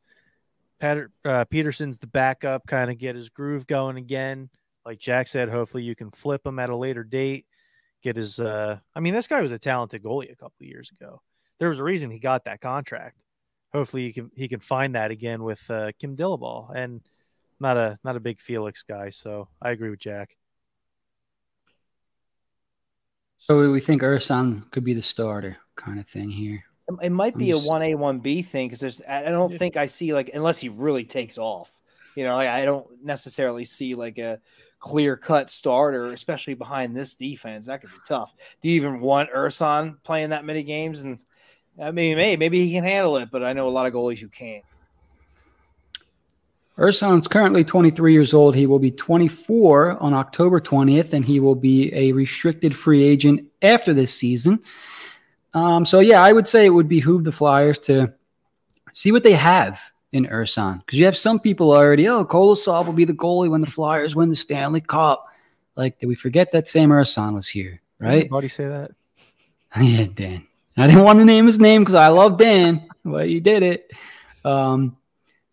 Patter, 0.79 1.11
uh, 1.25 1.45
Petersen's 1.45 1.97
the 1.97 2.07
backup, 2.07 2.67
kind 2.67 2.91
of 2.91 2.97
get 2.97 3.15
his 3.15 3.29
groove 3.29 3.67
going 3.67 3.97
again. 3.97 4.49
Like 4.85 4.99
Jack 4.99 5.27
said, 5.27 5.49
hopefully 5.49 5.83
you 5.83 5.95
can 5.95 6.11
flip 6.11 6.45
him 6.45 6.59
at 6.59 6.69
a 6.69 6.75
later 6.75 7.03
date 7.03 7.45
get 8.01 8.15
his. 8.15 8.39
Uh, 8.39 8.79
I 8.95 8.99
mean, 8.99 9.13
this 9.13 9.27
guy 9.27 9.41
was 9.41 9.51
a 9.51 9.59
talented 9.59 10.03
goalie 10.03 10.31
a 10.31 10.35
couple 10.35 10.65
years 10.65 10.91
ago. 10.91 11.21
There 11.59 11.69
was 11.69 11.79
a 11.79 11.83
reason 11.83 12.09
he 12.09 12.19
got 12.19 12.45
that 12.45 12.61
contract. 12.61 13.17
Hopefully, 13.73 14.03
he 14.03 14.13
can 14.13 14.31
he 14.35 14.47
can 14.47 14.59
find 14.59 14.95
that 14.95 15.11
again 15.11 15.43
with 15.43 15.69
uh, 15.69 15.91
Kim 15.99 16.15
Dillabaugh. 16.15 16.75
And 16.75 17.01
not 17.59 17.77
a 17.77 17.99
not 18.03 18.15
a 18.15 18.21
big 18.21 18.39
Felix 18.39 18.83
guy, 18.83 19.09
so 19.09 19.49
I 19.61 19.71
agree 19.71 19.89
with 19.89 19.99
Jack. 19.99 20.35
So 23.37 23.71
we 23.71 23.79
think 23.79 24.01
Ersson 24.01 24.69
could 24.71 24.83
be 24.83 24.93
the 24.93 25.01
starter, 25.01 25.57
kind 25.75 25.99
of 25.99 26.07
thing 26.07 26.29
here. 26.29 26.63
It 27.01 27.11
might 27.11 27.37
be 27.37 27.51
a 27.51 27.57
one 27.57 27.81
A 27.81 27.95
one 27.95 28.19
B 28.19 28.41
thing 28.41 28.67
because 28.67 28.79
there's 28.79 29.01
I 29.07 29.23
don't 29.23 29.53
think 29.53 29.77
I 29.77 29.85
see 29.85 30.13
like 30.13 30.31
unless 30.33 30.59
he 30.59 30.69
really 30.69 31.03
takes 31.03 31.37
off. 31.37 31.71
You 32.15 32.25
know, 32.25 32.35
like 32.35 32.49
I 32.49 32.65
don't 32.65 32.87
necessarily 33.03 33.65
see 33.65 33.95
like 33.95 34.17
a 34.17 34.39
clear 34.79 35.15
cut 35.15 35.49
starter, 35.49 36.07
especially 36.07 36.53
behind 36.53 36.95
this 36.95 37.15
defense. 37.15 37.67
That 37.67 37.81
could 37.81 37.91
be 37.91 37.97
tough. 38.07 38.33
Do 38.61 38.69
you 38.69 38.75
even 38.75 39.01
want 39.01 39.31
Ersson 39.31 40.01
playing 40.03 40.29
that 40.29 40.45
many 40.45 40.63
games? 40.63 41.01
And 41.01 41.23
I 41.81 41.91
mean, 41.91 42.15
maybe, 42.17 42.37
maybe 42.37 42.65
he 42.65 42.73
can 42.73 42.83
handle 42.83 43.17
it, 43.17 43.29
but 43.31 43.43
I 43.43 43.53
know 43.53 43.67
a 43.67 43.69
lot 43.69 43.87
of 43.87 43.93
goalies 43.93 44.19
who 44.19 44.29
can't. 44.29 44.63
Ersson's 46.77 47.27
currently 47.27 47.65
23 47.65 48.13
years 48.13 48.33
old. 48.33 48.55
He 48.55 48.65
will 48.65 48.79
be 48.79 48.91
24 48.91 50.01
on 50.01 50.13
October 50.13 50.61
20th, 50.61 51.11
and 51.11 51.25
he 51.25 51.41
will 51.41 51.55
be 51.55 51.93
a 51.93 52.13
restricted 52.13 52.73
free 52.73 53.03
agent 53.03 53.45
after 53.61 53.93
this 53.93 54.13
season. 54.13 54.61
Um, 55.53 55.85
so, 55.85 55.99
yeah, 55.99 56.23
I 56.23 56.31
would 56.31 56.47
say 56.47 56.65
it 56.65 56.69
would 56.69 56.87
behoove 56.87 57.23
the 57.23 57.31
Flyers 57.31 57.79
to 57.79 58.13
see 58.93 59.11
what 59.11 59.23
they 59.23 59.33
have 59.33 59.81
in 60.11 60.25
Ersson 60.25 60.79
because 60.79 60.99
you 60.99 61.05
have 61.05 61.17
some 61.17 61.39
people 61.39 61.71
already. 61.71 62.07
Oh, 62.07 62.25
Kolosov 62.25 62.85
will 62.85 62.93
be 62.93 63.05
the 63.05 63.13
goalie 63.13 63.49
when 63.49 63.61
the 63.61 63.67
Flyers 63.67 64.15
win 64.15 64.29
the 64.29 64.35
Stanley 64.35 64.81
Cup. 64.81 65.27
Like, 65.75 65.99
did 65.99 66.07
we 66.07 66.15
forget 66.15 66.51
that 66.51 66.67
Sam 66.67 66.89
Ersson 66.89 67.33
was 67.33 67.47
here? 67.47 67.81
Right? 67.99 68.29
Why 68.31 68.39
do 68.39 68.45
you 68.45 68.49
say 68.49 68.67
that? 68.67 68.91
yeah, 69.81 70.07
Dan. 70.13 70.45
I 70.77 70.87
didn't 70.87 71.03
want 71.03 71.19
to 71.19 71.25
name 71.25 71.45
his 71.45 71.59
name 71.59 71.83
because 71.83 71.95
I 71.95 72.07
love 72.07 72.37
Dan, 72.37 72.87
but 73.03 73.29
you 73.29 73.41
did 73.41 73.63
it. 73.63 73.91
Um, 74.45 74.97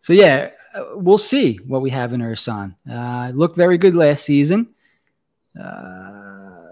so 0.01 0.13
yeah, 0.13 0.51
we'll 0.93 1.17
see 1.17 1.57
what 1.67 1.81
we 1.81 1.89
have 1.89 2.13
in 2.13 2.21
Ersson. 2.21 2.75
Uh, 2.89 3.31
looked 3.33 3.57
very 3.57 3.77
good 3.77 3.93
last 3.93 4.23
season. 4.23 4.73
Uh, 5.59 6.66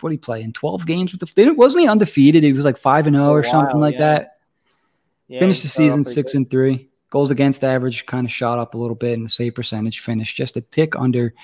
what 0.00 0.10
did 0.10 0.14
he 0.14 0.18
play 0.18 0.42
in 0.42 0.52
12 0.52 0.86
games 0.86 1.12
with 1.12 1.20
the? 1.20 1.54
Wasn't 1.54 1.80
he 1.80 1.88
undefeated? 1.88 2.42
He 2.42 2.52
was 2.52 2.64
like 2.64 2.76
five 2.76 3.06
and 3.06 3.16
zero 3.16 3.28
oh 3.28 3.32
or 3.32 3.44
something 3.44 3.80
like 3.80 3.94
yeah. 3.94 4.00
that. 4.00 4.38
Yeah, 5.28 5.40
Finished 5.40 5.62
the 5.62 5.68
season 5.68 6.04
six 6.04 6.32
good. 6.32 6.38
and 6.38 6.50
three. 6.50 6.88
Goals 7.10 7.30
against 7.30 7.64
average 7.64 8.06
kind 8.06 8.26
of 8.26 8.32
shot 8.32 8.58
up 8.58 8.74
a 8.74 8.78
little 8.78 8.94
bit, 8.94 9.14
and 9.14 9.24
the 9.24 9.30
save 9.30 9.54
percentage 9.54 10.00
finished 10.00 10.36
just 10.36 10.56
a 10.56 10.60
tick 10.60 10.94
under 10.96 11.34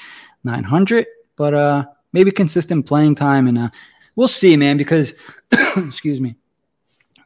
900. 0.45 1.07
But 1.37 1.55
uh, 1.55 1.85
maybe 2.13 2.31
consistent 2.31 2.87
playing 2.87 3.15
time, 3.15 3.47
and 3.47 3.59
uh, 3.59 3.69
we'll 4.17 4.29
see, 4.29 4.57
man. 4.57 4.77
Because 4.77 5.15
excuse 5.77 6.21
me, 6.21 6.37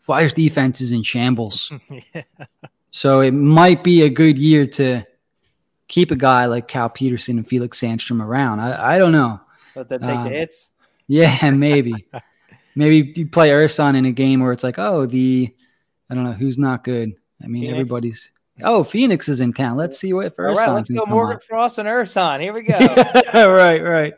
Flyers 0.00 0.32
defense 0.32 0.80
is 0.80 0.92
in 0.92 1.02
shambles. 1.02 1.72
yeah. 2.14 2.22
So 2.90 3.20
it 3.20 3.32
might 3.32 3.84
be 3.84 4.02
a 4.02 4.08
good 4.08 4.38
year 4.38 4.66
to 4.66 5.04
keep 5.88 6.10
a 6.10 6.16
guy 6.16 6.46
like 6.46 6.68
Cal 6.68 6.88
Petersen 6.88 7.38
and 7.38 7.46
Felix 7.46 7.80
Sandstrom 7.80 8.22
around. 8.22 8.60
I, 8.60 8.94
I 8.94 8.98
don't 8.98 9.12
know. 9.12 9.40
Let 9.74 9.88
them 9.88 10.00
take 10.00 10.10
uh, 10.10 10.24
the 10.24 10.30
hits. 10.30 10.70
Yeah, 11.08 11.50
maybe. 11.54 12.06
maybe 12.76 13.12
you 13.16 13.26
play 13.26 13.50
Ersson 13.50 13.96
in 13.96 14.04
a 14.04 14.12
game 14.12 14.40
where 14.40 14.52
it's 14.52 14.64
like, 14.64 14.78
oh, 14.78 15.06
the 15.06 15.52
I 16.10 16.14
don't 16.14 16.24
know 16.24 16.32
who's 16.32 16.58
not 16.58 16.84
good. 16.84 17.14
I 17.42 17.46
mean, 17.46 17.62
Phoenix. 17.62 17.72
everybody's. 17.72 18.30
Oh, 18.62 18.82
Phoenix 18.82 19.28
is 19.28 19.40
in 19.40 19.52
town. 19.52 19.76
Let's 19.76 19.98
see 19.98 20.12
what 20.12 20.34
for 20.34 20.48
All 20.48 20.54
right, 20.54 20.70
let's 20.70 20.90
go 20.90 21.04
Morgan 21.06 21.34
on. 21.34 21.40
Frost 21.40 21.78
and 21.78 21.88
Ersson. 21.88 22.40
Here 22.40 22.52
we 22.52 22.62
go. 22.62 22.78
right, 23.34 23.82
right. 23.82 24.14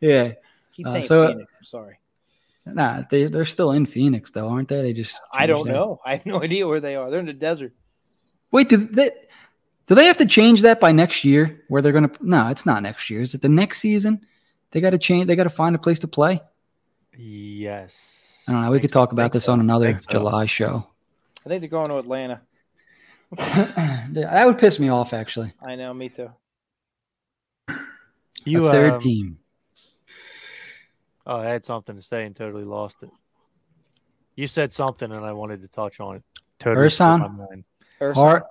Yeah. 0.00 0.32
Keep 0.72 0.88
uh, 0.88 0.90
saying 0.92 1.04
uh, 1.04 1.06
so, 1.06 1.28
Phoenix. 1.28 1.54
I'm 1.58 1.64
sorry. 1.64 1.98
Nah, 2.66 3.02
they 3.10 3.26
they're 3.26 3.44
still 3.44 3.72
in 3.72 3.86
Phoenix 3.86 4.30
though, 4.30 4.48
aren't 4.48 4.68
they? 4.68 4.82
They 4.82 4.92
just 4.92 5.20
I 5.32 5.46
don't 5.46 5.66
that. 5.66 5.72
know. 5.72 6.00
I 6.06 6.16
have 6.16 6.26
no 6.26 6.42
idea 6.42 6.66
where 6.68 6.80
they 6.80 6.96
are. 6.96 7.10
They're 7.10 7.20
in 7.20 7.26
the 7.26 7.32
desert. 7.32 7.72
Wait, 8.50 8.68
do 8.68 8.76
they 8.76 9.10
do 9.86 9.94
they 9.94 10.04
have 10.04 10.18
to 10.18 10.26
change 10.26 10.62
that 10.62 10.78
by 10.78 10.92
next 10.92 11.24
year? 11.24 11.64
Where 11.68 11.82
they're 11.82 11.92
gonna? 11.92 12.12
No, 12.20 12.48
it's 12.48 12.66
not 12.66 12.82
next 12.82 13.10
year. 13.10 13.22
Is 13.22 13.34
it 13.34 13.42
the 13.42 13.48
next 13.48 13.78
season? 13.78 14.24
They 14.72 14.80
got 14.80 14.90
to 14.90 14.98
change. 14.98 15.26
They 15.26 15.36
got 15.36 15.44
to 15.44 15.50
find 15.50 15.74
a 15.76 15.78
place 15.78 16.00
to 16.00 16.08
play. 16.08 16.40
Yes. 17.16 18.44
I 18.48 18.52
don't 18.52 18.62
know. 18.62 18.70
We 18.70 18.80
could 18.80 18.92
talk 18.92 19.12
about 19.12 19.32
this 19.32 19.44
so. 19.44 19.52
on 19.52 19.60
another 19.60 19.94
so. 19.96 20.10
July 20.10 20.46
show. 20.46 20.86
I 21.44 21.48
think 21.48 21.60
they're 21.60 21.68
going 21.68 21.90
to 21.90 21.98
Atlanta. 21.98 22.40
that 23.36 24.42
would 24.44 24.58
piss 24.58 24.78
me 24.78 24.88
off, 24.88 25.12
actually. 25.12 25.52
I 25.64 25.76
know, 25.76 25.94
me 25.94 26.08
too. 26.08 26.30
You 28.44 28.66
a 28.66 28.72
third 28.72 28.92
um, 28.94 29.00
team. 29.00 29.38
Oh, 31.26 31.36
I 31.36 31.46
had 31.46 31.64
something 31.64 31.94
to 31.96 32.02
say 32.02 32.24
and 32.24 32.34
totally 32.34 32.64
lost 32.64 32.98
it. 33.02 33.10
You 34.34 34.46
said 34.48 34.72
something 34.72 35.12
and 35.12 35.24
I 35.24 35.32
wanted 35.32 35.62
to 35.62 35.68
touch 35.68 36.00
on 36.00 36.16
it. 36.16 36.22
Totally 36.58 36.88
Ersson, 36.88 37.64
Hart, 38.14 38.44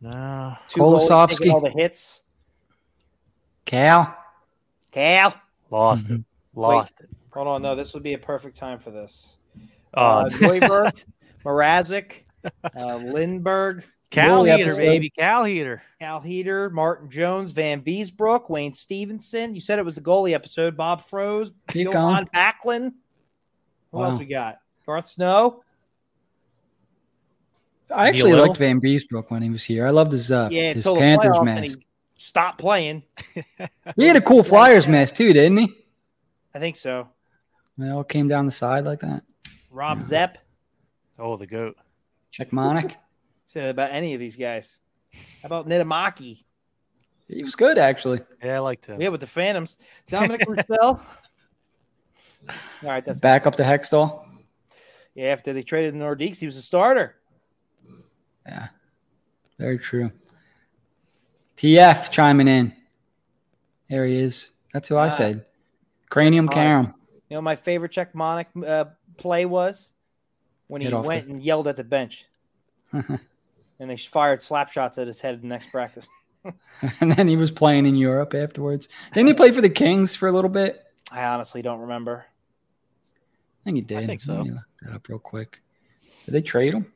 no, 0.00 0.56
Kolosovsky, 0.70 1.52
all 1.52 1.60
the 1.60 1.70
hits. 1.70 2.22
Cal, 3.64 4.16
Cal, 4.92 5.34
lost 5.70 6.06
mm-hmm. 6.06 6.16
it, 6.16 6.24
lost 6.54 6.94
Wait, 7.00 7.08
it. 7.10 7.16
Hold 7.32 7.48
on, 7.48 7.62
no, 7.62 7.74
this 7.74 7.94
would 7.94 8.02
be 8.02 8.12
a 8.12 8.18
perfect 8.18 8.56
time 8.56 8.78
for 8.78 8.90
this. 8.90 9.38
Uh, 9.94 10.28
uh 10.42 10.90
Mrazek, 11.44 12.12
uh, 12.44 12.50
Lindberg, 12.74 13.82
Cal 14.10 14.44
Heater, 14.44 14.64
episode. 14.64 14.78
baby, 14.78 15.10
Cal 15.10 15.44
Heater, 15.44 15.82
Cal 15.98 16.20
Heater, 16.20 16.70
Martin 16.70 17.10
Jones, 17.10 17.52
Vanbiesbrouck, 17.52 18.50
Wayne 18.50 18.74
Stephenson. 18.74 19.54
You 19.54 19.60
said 19.60 19.78
it 19.78 19.84
was 19.84 19.94
the 19.94 20.02
goalie 20.02 20.34
episode. 20.34 20.76
Bob 20.76 21.02
Froese, 21.02 21.52
Johan 21.74 22.28
Backlund. 22.34 22.92
Who 23.90 23.98
wow. 23.98 24.10
else 24.10 24.18
we 24.18 24.26
got? 24.26 24.58
Garth 24.86 25.08
Snow. 25.08 25.62
I 27.90 28.08
actually 28.08 28.32
liked 28.34 28.58
Vanbiesbrouck 28.58 29.30
when 29.30 29.42
he 29.42 29.50
was 29.50 29.62
here. 29.62 29.86
I 29.86 29.90
loved 29.90 30.12
his 30.12 30.30
uh, 30.30 30.48
yeah, 30.50 30.72
his 30.72 30.84
Panthers 30.84 31.40
mask. 31.42 31.80
Stopped 32.22 32.60
playing. 32.60 33.02
he 33.96 34.06
had 34.06 34.14
a 34.14 34.20
cool 34.20 34.44
Flyers 34.44 34.86
mask 34.86 35.16
too, 35.16 35.32
didn't 35.32 35.58
he? 35.58 35.74
I 36.54 36.60
think 36.60 36.76
so. 36.76 37.08
It 37.80 37.90
all 37.90 38.04
came 38.04 38.28
down 38.28 38.46
the 38.46 38.52
side 38.52 38.84
like 38.84 39.00
that. 39.00 39.24
Rob 39.72 39.98
yeah. 39.98 40.04
Zepp. 40.04 40.38
Oh, 41.18 41.36
the 41.36 41.48
goat. 41.48 41.76
Cechmanek. 42.32 42.94
Say 43.48 43.68
about 43.68 43.90
any 43.90 44.14
of 44.14 44.20
these 44.20 44.36
guys. 44.36 44.80
How 45.42 45.46
about 45.46 45.66
Niittymaki? 45.66 46.44
He 47.26 47.42
was 47.42 47.56
good, 47.56 47.76
actually. 47.76 48.20
Yeah, 48.40 48.54
I 48.54 48.58
liked 48.60 48.86
him. 48.86 49.02
Yeah, 49.02 49.08
with 49.08 49.20
the 49.20 49.26
Phantoms. 49.26 49.76
Dominic 50.08 50.42
Roussel. 50.46 50.78
All 52.48 52.54
right, 52.84 53.04
that's 53.04 53.18
back 53.18 53.48
up 53.48 53.56
to 53.56 53.64
Hextall. 53.64 54.24
Yeah, 55.16 55.30
after 55.30 55.52
they 55.52 55.64
traded 55.64 55.94
Nordiques, 55.94 56.38
he 56.38 56.46
was 56.46 56.56
a 56.56 56.62
starter. 56.62 57.16
Yeah, 58.46 58.68
very 59.58 59.80
true. 59.80 60.12
TF 61.62 62.10
chiming 62.10 62.48
in. 62.48 62.72
There 63.88 64.04
he 64.04 64.16
is. 64.16 64.50
That's 64.72 64.88
who 64.88 64.96
I 64.96 65.10
said. 65.10 65.44
Cranium 66.10 66.48
Czech 66.48 66.56
Carum. 66.56 66.94
You 67.28 67.36
know, 67.36 67.40
my 67.40 67.54
favorite 67.54 67.92
Cechmanek 67.92 68.46
uh, 68.66 68.86
play 69.16 69.46
was 69.46 69.92
when 70.66 70.82
he 70.82 70.92
went 70.92 71.26
the- 71.26 71.32
and 71.34 71.40
yelled 71.40 71.68
at 71.68 71.76
the 71.76 71.84
bench, 71.84 72.26
and 72.92 73.20
they 73.78 73.96
fired 73.96 74.42
slap 74.42 74.72
shots 74.72 74.98
at 74.98 75.06
his 75.06 75.20
head 75.20 75.34
in 75.36 75.42
the 75.42 75.46
next 75.46 75.70
practice. 75.70 76.08
and 77.00 77.12
then 77.12 77.28
he 77.28 77.36
was 77.36 77.52
playing 77.52 77.86
in 77.86 77.94
Europe 77.94 78.34
afterwards. 78.34 78.88
Didn't 79.14 79.28
he 79.28 79.34
play 79.34 79.52
for 79.52 79.60
the 79.60 79.70
Kings 79.70 80.16
for 80.16 80.26
a 80.26 80.32
little 80.32 80.50
bit? 80.50 80.82
I 81.12 81.22
honestly 81.24 81.62
don't 81.62 81.82
remember. 81.82 82.24
I 83.60 83.64
think 83.66 83.76
he 83.76 83.82
did. 83.82 83.98
I 83.98 84.06
think 84.06 84.20
so. 84.20 84.34
Let 84.34 84.44
me 84.46 84.50
look 84.50 84.64
that 84.82 84.92
up 84.94 85.08
real 85.08 85.20
quick. 85.20 85.62
Did 86.24 86.32
they 86.32 86.42
trade 86.42 86.74
him? 86.74 86.92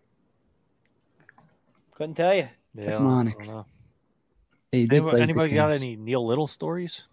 Couldn't 1.95 2.17
tell 2.17 2.35
you. 2.35 2.49
Yeah, 2.75 2.99
I 2.99 3.65
Anybody, 4.73 5.23
anybody 5.23 5.55
got 5.55 5.71
Kings. 5.71 5.83
any 5.83 5.97
Neil 5.97 6.27
Little 6.27 6.47
stories? 6.47 7.07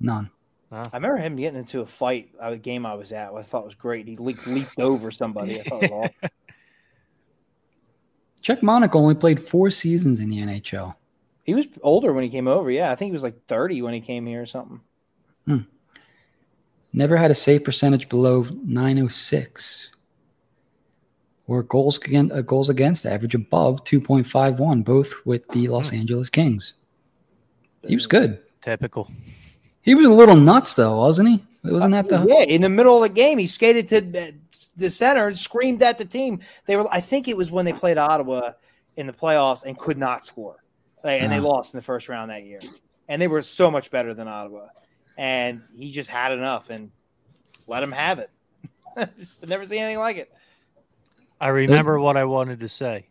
None. 0.00 0.30
I 0.72 0.84
remember 0.94 1.16
him 1.16 1.34
getting 1.36 1.58
into 1.58 1.80
a 1.80 1.86
fight 1.86 2.30
at 2.40 2.52
a 2.52 2.56
game 2.56 2.86
I 2.86 2.94
was 2.94 3.10
at. 3.12 3.32
I 3.32 3.42
thought 3.42 3.64
was 3.64 3.74
great. 3.74 4.06
He 4.06 4.16
leaped, 4.16 4.46
leaped 4.46 4.78
over 4.78 5.10
somebody. 5.10 5.60
I 5.60 5.64
thought 5.64 5.82
it 5.82 5.90
was 5.90 6.10
awesome. 6.22 6.30
Cechmanek 8.42 8.94
only 8.94 9.14
played 9.14 9.42
four 9.42 9.70
seasons 9.70 10.20
in 10.20 10.30
the 10.30 10.38
NHL. 10.38 10.94
He 11.44 11.54
was 11.54 11.66
older 11.82 12.12
when 12.12 12.22
he 12.22 12.30
came 12.30 12.46
over. 12.46 12.70
Yeah, 12.70 12.92
I 12.92 12.94
think 12.94 13.08
he 13.08 13.12
was 13.12 13.24
like 13.24 13.46
30 13.46 13.82
when 13.82 13.94
he 13.94 14.00
came 14.00 14.26
here 14.26 14.42
or 14.42 14.46
something. 14.46 14.80
Hmm. 15.46 15.58
Never 16.92 17.16
had 17.16 17.30
a 17.30 17.34
save 17.34 17.64
percentage 17.64 18.08
below 18.08 18.46
906. 18.64 19.88
Or 21.48 21.64
goals 21.64 21.98
against, 21.98 22.32
uh, 22.32 22.42
goals 22.42 22.68
against 22.68 23.06
average 23.06 23.34
above 23.34 23.82
2.51, 23.82 24.84
both 24.84 25.12
with 25.24 25.46
the 25.48 25.66
hmm. 25.66 25.72
Los 25.72 25.92
Angeles 25.92 26.28
Kings. 26.28 26.74
He 27.86 27.94
was 27.94 28.06
good. 28.06 28.38
Typical. 28.60 29.10
He 29.82 29.94
was 29.94 30.04
a 30.06 30.10
little 30.12 30.36
nuts, 30.36 30.74
though, 30.74 30.98
wasn't 30.98 31.28
he? 31.28 31.44
Wasn't 31.64 31.92
that 31.92 32.08
the. 32.08 32.24
yeah? 32.28 32.42
In 32.44 32.60
the 32.62 32.68
middle 32.68 33.02
of 33.02 33.08
the 33.08 33.14
game, 33.14 33.38
he 33.38 33.46
skated 33.46 33.88
to 33.88 34.00
the- 34.00 34.34
the 34.76 34.90
center 34.90 35.26
and 35.26 35.36
screamed 35.38 35.82
at 35.82 35.98
the 35.98 36.04
team. 36.04 36.40
They 36.66 36.76
were. 36.76 36.86
I 36.92 37.00
think 37.00 37.28
it 37.28 37.36
was 37.36 37.50
when 37.50 37.64
they 37.64 37.72
played 37.72 37.98
Ottawa 37.98 38.52
in 38.96 39.06
the 39.06 39.12
playoffs 39.12 39.64
and 39.64 39.78
could 39.78 39.96
not 39.98 40.24
score, 40.24 40.62
Like, 41.02 41.22
and 41.22 41.32
they 41.32 41.38
Ah. 41.38 41.42
lost 41.48 41.72
in 41.74 41.78
the 41.78 41.82
first 41.82 42.08
round 42.08 42.30
that 42.30 42.44
year. 42.44 42.60
And 43.08 43.20
they 43.20 43.28
were 43.28 43.42
so 43.42 43.70
much 43.70 43.90
better 43.90 44.12
than 44.14 44.28
Ottawa, 44.28 44.68
and 45.16 45.62
he 45.74 45.90
just 45.90 46.10
had 46.10 46.32
enough 46.32 46.68
and 46.70 46.90
let 47.66 47.82
him 47.82 47.92
have 47.92 48.18
it. 48.18 48.30
just 49.18 49.46
never 49.48 49.64
seen 49.64 49.78
anything 49.80 49.98
like 49.98 50.16
it. 50.18 50.32
I 51.40 51.48
remember 51.48 51.98
what 51.98 52.16
I 52.18 52.24
wanted 52.24 52.60
to 52.60 52.68
say. 52.68 53.06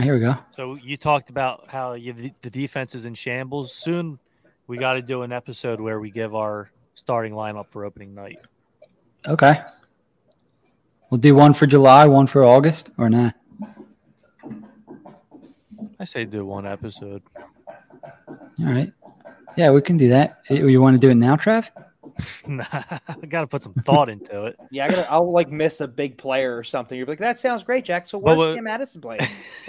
Here 0.00 0.14
we 0.14 0.20
go. 0.20 0.36
So 0.56 0.76
you 0.76 0.96
talked 0.96 1.28
about 1.28 1.68
how 1.68 1.92
you, 1.94 2.32
the, 2.40 2.50
defense 2.50 2.94
is 2.94 3.04
in 3.04 3.14
shambles. 3.14 3.74
Soon, 3.74 4.18
we 4.66 4.78
got 4.78 4.94
to 4.94 5.02
do 5.02 5.22
an 5.22 5.32
episode 5.32 5.80
where 5.80 6.00
we 6.00 6.10
give 6.10 6.34
our 6.34 6.70
starting 6.94 7.32
lineup 7.32 7.68
for 7.68 7.84
opening 7.84 8.14
night. 8.14 8.38
Okay. 9.28 9.60
We'll 11.10 11.20
do 11.20 11.34
one 11.34 11.52
for 11.52 11.66
July, 11.66 12.06
one 12.06 12.26
for 12.26 12.44
August, 12.44 12.90
or 12.96 13.10
not? 13.10 13.34
I 16.00 16.04
say 16.04 16.24
do 16.24 16.46
one 16.46 16.66
episode. 16.66 17.22
All 18.28 18.66
right. 18.66 18.92
Yeah, 19.56 19.70
we 19.70 19.82
can 19.82 19.98
do 19.98 20.08
that. 20.08 20.40
You 20.48 20.68
you 20.68 20.80
want 20.80 20.96
to 20.96 21.00
do 21.00 21.10
it 21.10 21.16
now, 21.16 21.36
Trav? 21.36 21.68
Nah, 22.46 22.64
I 22.72 23.26
got 23.28 23.42
to 23.42 23.46
put 23.46 23.62
some 23.62 23.74
thought 23.74 24.08
into 24.08 24.44
it. 24.46 24.56
Yeah, 24.70 24.86
I 24.86 24.88
gotta. 24.90 25.10
I'll 25.10 25.30
like 25.32 25.50
miss 25.50 25.80
a 25.80 25.88
big 25.88 26.18
player 26.18 26.56
or 26.56 26.64
something. 26.64 26.96
You're 26.98 27.06
like, 27.06 27.18
that 27.18 27.38
sounds 27.38 27.62
great, 27.64 27.84
Jack. 27.84 28.08
So 28.08 28.18
But 28.20 28.36
where's 28.36 28.48
what- 28.50 28.54
Cam 28.56 28.64
Madison 28.64 29.00
playing? 29.00 29.20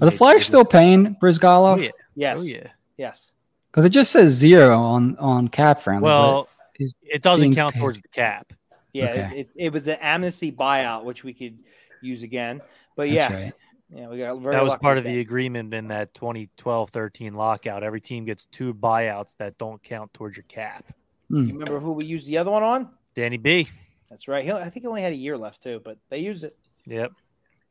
Are 0.00 0.06
the 0.06 0.10
Flyers 0.10 0.46
still 0.46 0.64
paying 0.64 1.06
Oh, 1.06 1.16
Bryzgalov? 1.24 1.82
yeah. 1.84 1.90
yes, 2.14 2.40
Oh, 2.40 2.44
yeah. 2.44 2.66
yes. 2.96 3.32
Because 3.70 3.84
it 3.84 3.90
just 3.90 4.10
says 4.12 4.30
zero 4.30 4.78
on 4.80 5.16
on 5.18 5.48
CapFriendly. 5.48 6.00
Well, 6.02 6.48
it 6.78 7.22
doesn't 7.22 7.54
count 7.54 7.74
paid. 7.74 7.80
towards 7.80 8.00
the 8.00 8.08
cap. 8.08 8.52
Yeah, 8.92 9.04
Okay. 9.10 9.32
it's, 9.40 9.54
it, 9.54 9.66
it 9.66 9.72
was 9.72 9.86
an 9.86 9.96
amnesty 10.00 10.52
buyout, 10.52 11.04
which 11.04 11.24
we 11.24 11.32
could 11.32 11.60
use 12.02 12.22
again. 12.22 12.60
But 12.96 13.04
That's 13.04 13.14
yes, 13.14 13.42
right. 13.44 13.52
Yeah, 13.94 14.08
we 14.08 14.18
got 14.18 14.38
very 14.40 14.54
That 14.54 14.64
was 14.64 14.76
part 14.76 14.96
with 14.96 15.06
of 15.06 15.12
the 15.12 15.20
agreement 15.20 15.74
in 15.74 15.88
that 15.88 16.14
2012-13 16.14 17.34
lockout. 17.34 17.82
Every 17.82 18.00
team 18.00 18.24
gets 18.24 18.46
two 18.46 18.72
buyouts 18.72 19.36
that 19.38 19.58
don't 19.58 19.82
count 19.82 20.14
towards 20.14 20.36
your 20.36 20.44
cap. 20.44 20.84
Hmm. 21.28 21.46
You 21.46 21.52
remember 21.52 21.78
who 21.78 21.92
we 21.92 22.06
used 22.06 22.26
the 22.26 22.38
other 22.38 22.50
one 22.50 22.62
on? 22.62 22.88
Danny 23.14 23.36
B. 23.36 23.68
That's 24.08 24.28
right. 24.28 24.44
He, 24.44 24.50
I 24.50 24.70
think 24.70 24.84
he 24.84 24.86
only 24.86 25.02
had 25.02 25.12
a 25.12 25.16
year 25.16 25.36
left 25.36 25.62
too, 25.62 25.80
but 25.84 25.98
they 26.08 26.18
used 26.18 26.44
it. 26.44 26.56
Yep. 26.86 27.12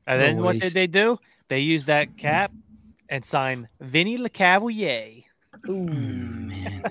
And 0.08 0.20
What 0.20 0.24
a 0.24 0.28
then 0.28 0.44
what 0.44 0.60
did 0.60 0.74
they 0.74 0.88
do? 0.88 1.18
They 1.48 1.60
used 1.60 1.88
that 1.88 2.18
cap 2.18 2.52
and 3.10 3.26
signed 3.26 3.68
Vinny 3.80 4.18
Lecavalier. 4.18 5.24
Ooh, 5.68 5.86
man. 5.86 6.84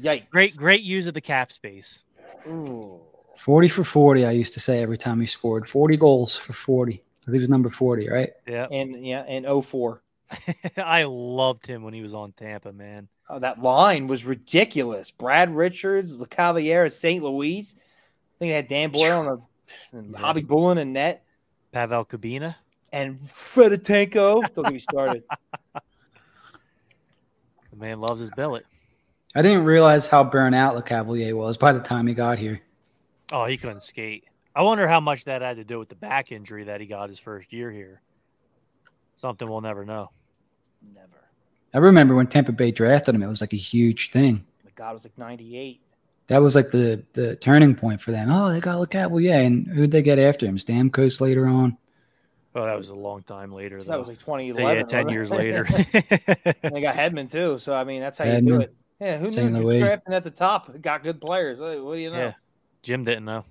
yikes! 0.00 0.28
Great, 0.30 0.56
great 0.56 0.82
use 0.82 1.06
of 1.06 1.14
the 1.14 1.20
cap 1.20 1.52
space. 1.52 2.02
Ooh. 2.46 3.00
40 3.38 3.68
for 3.68 3.84
40, 3.84 4.26
I 4.26 4.32
used 4.32 4.52
to 4.54 4.60
say 4.60 4.82
every 4.82 4.98
time 4.98 5.20
he 5.20 5.26
scored. 5.26 5.68
40 5.68 5.96
goals 5.96 6.36
for 6.36 6.52
40. 6.52 7.02
I 7.22 7.26
think 7.26 7.36
it 7.36 7.40
was 7.40 7.48
number 7.50 7.70
40, 7.70 8.08
right? 8.08 8.30
Yeah. 8.46 8.66
And 8.70 9.04
yeah, 9.04 9.20
and 9.22 9.46
04. 9.64 10.02
I 10.76 11.04
loved 11.04 11.66
him 11.66 11.82
when 11.82 11.92
he 11.94 12.02
was 12.02 12.14
on 12.14 12.32
Tampa, 12.32 12.72
man. 12.72 13.08
Oh, 13.28 13.38
that 13.38 13.60
line 13.62 14.06
was 14.06 14.24
ridiculous. 14.24 15.10
Brad 15.10 15.54
Richards, 15.54 16.16
Lecavalier, 16.18 16.90
St. 16.90 17.22
Louis. 17.22 17.58
I 17.76 18.38
think 18.38 18.50
they 18.50 18.56
had 18.56 18.68
Dan 18.68 18.90
Boyle 18.90 19.18
on 19.20 19.26
a, 19.26 19.38
and 19.96 20.12
Yeah. 20.12 20.18
Khabibulin 20.18 20.78
and 20.78 20.92
net, 20.92 21.24
Pavel 21.72 22.04
Kubina. 22.04 22.56
and 22.92 23.20
Fedotenko. 23.20 24.52
Don't 24.54 24.64
get 24.64 24.72
me 24.72 24.78
started. 24.78 25.22
The 27.70 27.76
man 27.76 28.00
loves 28.00 28.20
his 28.20 28.30
billet. 28.30 28.66
I 29.34 29.42
didn't 29.42 29.64
realize 29.64 30.08
how 30.08 30.24
burnt 30.24 30.54
out 30.56 30.74
Lecavalier 30.74 31.34
was 31.34 31.56
by 31.56 31.72
the 31.72 31.78
time 31.80 32.06
he 32.08 32.14
got 32.14 32.36
here. 32.38 32.60
Oh, 33.30 33.44
he 33.44 33.56
couldn't 33.56 33.82
skate. 33.84 34.24
I 34.54 34.62
wonder 34.62 34.88
how 34.88 35.00
much 35.00 35.24
that 35.24 35.42
had 35.42 35.56
to 35.56 35.64
do 35.64 35.78
with 35.78 35.88
the 35.88 35.94
back 35.94 36.32
injury 36.32 36.64
that 36.64 36.80
he 36.80 36.86
got 36.86 37.08
his 37.08 37.18
first 37.18 37.52
year 37.52 37.70
here. 37.70 38.00
Something 39.16 39.48
we'll 39.48 39.60
never 39.60 39.84
know. 39.84 40.10
Never. 40.94 41.08
I 41.72 41.78
remember 41.78 42.14
when 42.14 42.26
Tampa 42.26 42.52
Bay 42.52 42.70
drafted 42.70 43.14
him, 43.14 43.22
it 43.22 43.28
was 43.28 43.40
like 43.40 43.52
a 43.52 43.56
huge 43.56 44.10
thing. 44.10 44.44
My 44.64 44.70
God, 44.74 44.90
it 44.90 44.94
was 44.94 45.04
like 45.04 45.18
98. 45.18 45.80
That 46.26 46.38
was 46.38 46.54
like 46.54 46.70
the 46.70 47.04
the 47.12 47.34
turning 47.36 47.74
point 47.74 48.00
for 48.00 48.12
them. 48.12 48.30
Oh, 48.30 48.50
they 48.50 48.60
got 48.60 48.76
LeCat. 48.78 49.10
Well, 49.10 49.20
yeah. 49.20 49.38
And 49.38 49.66
who'd 49.66 49.90
they 49.90 50.00
get 50.00 50.18
after 50.18 50.46
him? 50.46 50.58
Stamkos 50.58 51.20
later 51.20 51.46
on. 51.46 51.76
Oh, 52.54 52.64
that 52.64 52.76
was 52.78 52.88
a 52.88 52.94
long 52.94 53.22
time 53.24 53.52
later. 53.52 53.82
Though. 53.82 53.90
That 53.90 53.98
was 53.98 54.08
like 54.08 54.18
2011. 54.18 54.76
yeah, 54.76 54.82
ten 54.84 55.06
wasn't 55.06 55.12
years 55.14 55.30
later. 55.30 55.66
and 56.62 56.74
they 56.74 56.80
got 56.80 56.94
Hedman 56.94 57.30
too. 57.30 57.58
So 57.58 57.74
I 57.74 57.84
mean, 57.84 58.00
that's 58.00 58.18
how 58.18 58.24
you 58.24 58.40
do 58.40 58.60
it. 58.60 58.74
Yeah, 59.00 59.18
who 59.18 59.32
St. 59.32 59.52
knew 59.52 59.62
Louis. 59.64 59.78
drafting 59.80 60.14
at 60.14 60.24
the 60.24 60.30
top 60.30 60.80
got 60.80 61.02
good 61.02 61.20
players? 61.20 61.58
What 61.58 61.84
what 61.84 61.94
do 61.94 62.00
you 62.00 62.10
know? 62.10 62.18
yeah, 62.18 62.32
Jim 62.82 63.04
didn't 63.04 63.24
know. 63.24 63.44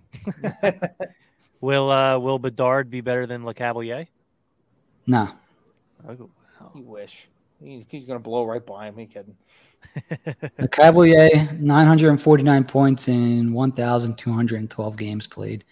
will 1.62 1.92
uh, 1.92 2.18
Will 2.18 2.40
Bedard 2.40 2.90
be 2.90 3.02
better 3.02 3.26
than 3.26 3.44
Lecavalier? 3.44 4.08
Nah. 5.06 5.30
Oh, 6.08 6.30
you 6.76 6.82
wish. 6.84 7.28
He, 7.64 7.86
he's 7.90 8.06
gonna 8.06 8.20
blow 8.20 8.46
right 8.46 8.66
by 8.66 8.88
him. 8.88 8.98
He 8.98 9.06
kidding. 9.06 9.36
Lecavalier, 10.60 11.60
949 11.60 12.64
points 12.66 13.08
in 13.08 13.54
1,212 13.54 14.98
games 14.98 15.28
played. 15.28 15.64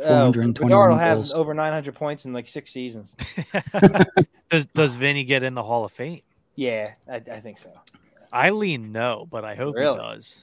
Uh, 0.00 0.04
421 0.30 0.68
Bedard 0.68 0.90
will 0.90 0.98
have 0.98 1.18
goals. 1.18 1.32
over 1.32 1.54
900 1.54 1.94
points 1.94 2.24
in 2.24 2.32
like 2.32 2.46
six 2.46 2.70
seasons. 2.70 3.16
does 4.50 4.66
Does 4.66 4.94
Vinny 4.96 5.24
get 5.24 5.42
in 5.42 5.54
the 5.54 5.62
Hall 5.62 5.84
of 5.84 5.92
Fame? 5.92 6.20
Yeah, 6.54 6.92
I, 7.10 7.16
I 7.16 7.40
think 7.40 7.58
so. 7.58 7.70
I 8.32 8.50
lean 8.50 8.92
no, 8.92 9.26
but 9.30 9.44
I 9.44 9.54
hope 9.56 9.74
Really? 9.74 9.96
he 9.98 10.02
does. 10.02 10.42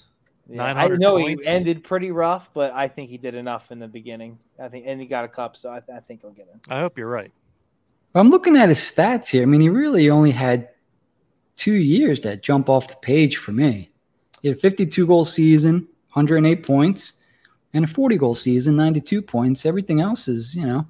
Yeah, 0.51 0.63
I 0.63 0.87
know 0.87 1.19
points. 1.19 1.45
he 1.45 1.51
ended 1.51 1.83
pretty 1.83 2.11
rough, 2.11 2.51
but 2.53 2.73
I 2.73 2.87
think 2.87 3.09
he 3.09 3.17
did 3.17 3.35
enough 3.35 3.71
in 3.71 3.79
the 3.79 3.87
beginning. 3.87 4.39
I 4.59 4.67
think, 4.67 4.85
and 4.87 4.99
he 4.99 5.05
got 5.05 5.23
a 5.23 5.27
cup, 5.27 5.55
so 5.55 5.69
I, 5.69 5.79
th- 5.79 5.95
I 5.95 5.99
think 5.99 6.21
he'll 6.21 6.31
get 6.31 6.47
in. 6.51 6.59
I 6.73 6.79
hope 6.79 6.97
you're 6.97 7.09
right. 7.09 7.31
I'm 8.15 8.31
looking 8.31 8.57
at 8.57 8.69
his 8.69 8.79
stats 8.79 9.29
here. 9.29 9.43
I 9.43 9.45
mean, 9.45 9.61
he 9.61 9.69
really 9.69 10.09
only 10.09 10.31
had 10.31 10.69
two 11.55 11.73
years 11.73 12.21
that 12.21 12.41
jump 12.41 12.69
off 12.69 12.87
the 12.87 12.95
page 12.95 13.37
for 13.37 13.51
me. 13.51 13.91
He 14.41 14.47
had 14.47 14.57
a 14.57 14.59
52 14.59 15.05
goal 15.05 15.25
season, 15.25 15.87
108 16.13 16.65
points, 16.65 17.21
and 17.73 17.85
a 17.85 17.87
40 17.87 18.17
goal 18.17 18.33
season, 18.33 18.75
92 18.75 19.21
points. 19.21 19.65
Everything 19.65 20.01
else 20.01 20.27
is, 20.27 20.55
you 20.55 20.65
know, 20.65 20.87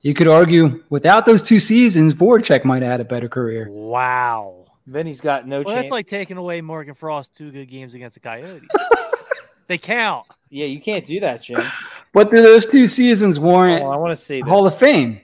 you 0.00 0.14
could 0.14 0.28
argue 0.28 0.82
without 0.88 1.26
those 1.26 1.42
two 1.42 1.58
seasons, 1.58 2.14
Voracek 2.14 2.64
might 2.64 2.82
have 2.82 2.92
had 2.92 3.00
a 3.00 3.04
better 3.04 3.28
career. 3.28 3.68
Wow. 3.68 4.65
Vinny's 4.86 5.20
got 5.20 5.46
no 5.46 5.62
Well, 5.62 5.74
chance. 5.74 5.84
that's 5.84 5.90
like 5.90 6.06
taking 6.06 6.36
away 6.36 6.60
Morgan 6.60 6.94
Frost 6.94 7.34
two 7.34 7.50
good 7.50 7.66
games 7.68 7.94
against 7.94 8.14
the 8.14 8.20
Coyotes. 8.20 8.68
they 9.66 9.78
count. 9.78 10.26
yeah, 10.50 10.66
you 10.66 10.80
can't 10.80 11.04
do 11.04 11.20
that, 11.20 11.42
Jim. 11.42 11.62
What 12.12 12.30
do 12.30 12.40
those 12.42 12.66
two 12.66 12.88
seasons 12.88 13.38
warrant 13.40 13.82
Oh, 13.82 13.88
I 13.90 13.96
want 13.96 14.16
to 14.16 14.16
see 14.24 14.40
this. 14.40 14.48
Hall 14.48 14.66
of 14.66 14.78
Fame? 14.78 15.20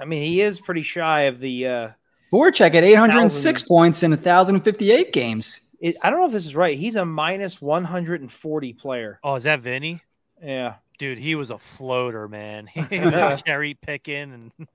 I 0.00 0.04
mean, 0.04 0.22
he 0.22 0.40
is 0.40 0.60
pretty 0.60 0.82
shy 0.82 1.22
of 1.22 1.40
the. 1.40 1.66
uh 1.66 1.88
Voracek 2.32 2.74
had 2.74 2.84
806 2.84 3.42
Thousands. 3.62 3.62
points 3.68 4.02
in 4.02 4.10
1,058 4.12 5.12
games. 5.12 5.60
it, 5.80 5.96
I 6.02 6.10
don't 6.10 6.18
know 6.20 6.26
if 6.26 6.32
this 6.32 6.44
is 6.46 6.54
right. 6.54 6.76
He's 6.78 6.94
a 6.96 7.04
minus 7.04 7.60
140 7.62 8.72
player. 8.74 9.18
Oh, 9.24 9.34
is 9.36 9.44
that 9.44 9.60
Vinny? 9.60 10.02
Yeah. 10.42 10.74
Dude, 10.98 11.18
he 11.18 11.34
was 11.36 11.50
a 11.50 11.58
floater, 11.58 12.28
man. 12.28 12.66
He 12.90 13.00
was 13.00 13.42
cherry 13.42 13.74
picking 13.74 14.52
and 14.70 14.72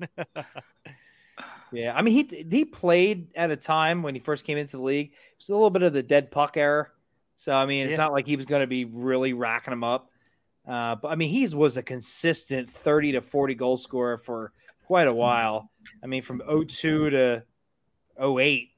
Yeah, 1.73 1.93
I 1.95 2.01
mean 2.01 2.13
he 2.13 2.45
he 2.49 2.65
played 2.65 3.27
at 3.35 3.51
a 3.51 3.55
time 3.55 4.03
when 4.03 4.13
he 4.13 4.19
first 4.19 4.45
came 4.45 4.57
into 4.57 4.77
the 4.77 4.83
league. 4.83 5.07
It 5.11 5.37
was 5.39 5.49
a 5.49 5.53
little 5.53 5.69
bit 5.69 5.81
of 5.83 5.91
the 5.93 6.03
dead 6.03 6.31
puck 6.31 6.55
era. 6.55 6.87
So 7.35 7.51
I 7.51 7.65
mean, 7.65 7.85
it's 7.85 7.91
Yeah. 7.91 7.97
not 7.97 8.13
like 8.13 8.27
he 8.27 8.35
was 8.35 8.45
going 8.45 8.61
to 8.61 8.67
be 8.67 8.85
really 8.85 9.33
racking 9.33 9.71
them 9.71 9.83
up. 9.83 10.09
Uh, 10.67 10.95
but 10.95 11.09
I 11.09 11.15
mean, 11.15 11.29
he 11.29 11.45
was 11.53 11.75
a 11.75 11.83
consistent 11.83 12.69
30 12.69 13.13
to 13.13 13.21
40 13.21 13.55
goal 13.55 13.75
scorer 13.75 14.17
for 14.17 14.53
quite 14.85 15.07
a 15.07 15.13
while. 15.13 15.69
I 16.01 16.07
mean, 16.07 16.21
from 16.21 16.41
02 16.47 17.09
to 17.09 17.43
08, 18.17 18.69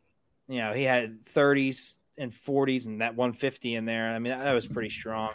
you 0.47 0.57
know, 0.57 0.73
he 0.73 0.83
had 0.83 1.21
30s 1.21 1.95
and 2.17 2.31
40s 2.31 2.85
and 2.87 3.01
that 3.01 3.15
150 3.15 3.75
in 3.75 3.85
there. 3.85 4.09
I 4.09 4.19
mean, 4.19 4.31
that, 4.31 4.43
that 4.43 4.53
was 4.53 4.67
pretty 4.67 4.89
strong. 4.89 5.33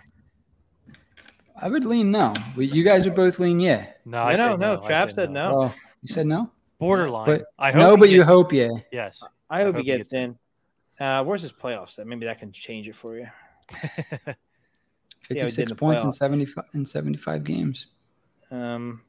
I 1.61 1.69
would 1.69 1.85
lean 1.85 2.11
no. 2.11 2.33
You 2.57 2.83
guys 2.83 3.05
would 3.05 3.15
both 3.15 3.39
lean 3.39 3.61
yeah. 3.61 3.87
no, 4.05 4.23
I 4.23 4.35
no, 4.35 4.53
say 4.53 4.57
no, 4.57 4.73
I 4.83 4.91
Trav 4.91 5.09
say 5.09 5.15
said 5.15 5.31
no. 5.31 5.61
Oh, 5.61 5.75
you 6.03 6.09
said 6.09 6.27
no. 6.27 6.51
Borderline. 6.81 7.27
But- 7.27 7.45
I 7.59 7.71
hope 7.71 7.79
No, 7.79 7.95
he 7.95 8.01
but 8.01 8.09
you 8.11 8.25
hope 8.25 8.53
yeah. 8.53 8.71
yes. 8.91 9.23
I 9.49 9.59
hope, 9.63 9.75
hope 9.75 9.77
he 9.77 9.91
he 9.91 9.97
gets 9.99 10.09
gets 10.09 10.13
in. 10.15 10.39
Uh, 10.99 11.23
where's 11.25 11.43
his 11.43 11.53
playoffs? 11.53 11.97
That 11.97 12.07
Maybe 12.07 12.27
that 12.27 12.39
can 12.41 12.51
change 12.53 12.89
it 12.89 12.97
for 12.97 13.17
you. 13.17 13.27
See 15.23 15.39
how 15.39 15.47
he 15.47 15.51
did 15.51 15.59
in 15.61 15.69
56 15.69 15.69
the 15.69 15.75
points 15.77 16.03
in 16.03 16.11
playoffs. 16.11 16.15
75 16.15 16.65
in 16.75 16.87
75 16.87 17.45
games. 17.45 17.87
Um, 18.51 19.03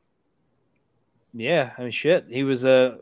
yeah, 1.34 1.72
I 1.78 1.82
mean, 1.84 1.92
shit. 1.92 2.26
He 2.30 2.44
was 2.44 2.66
uh, 2.66 2.98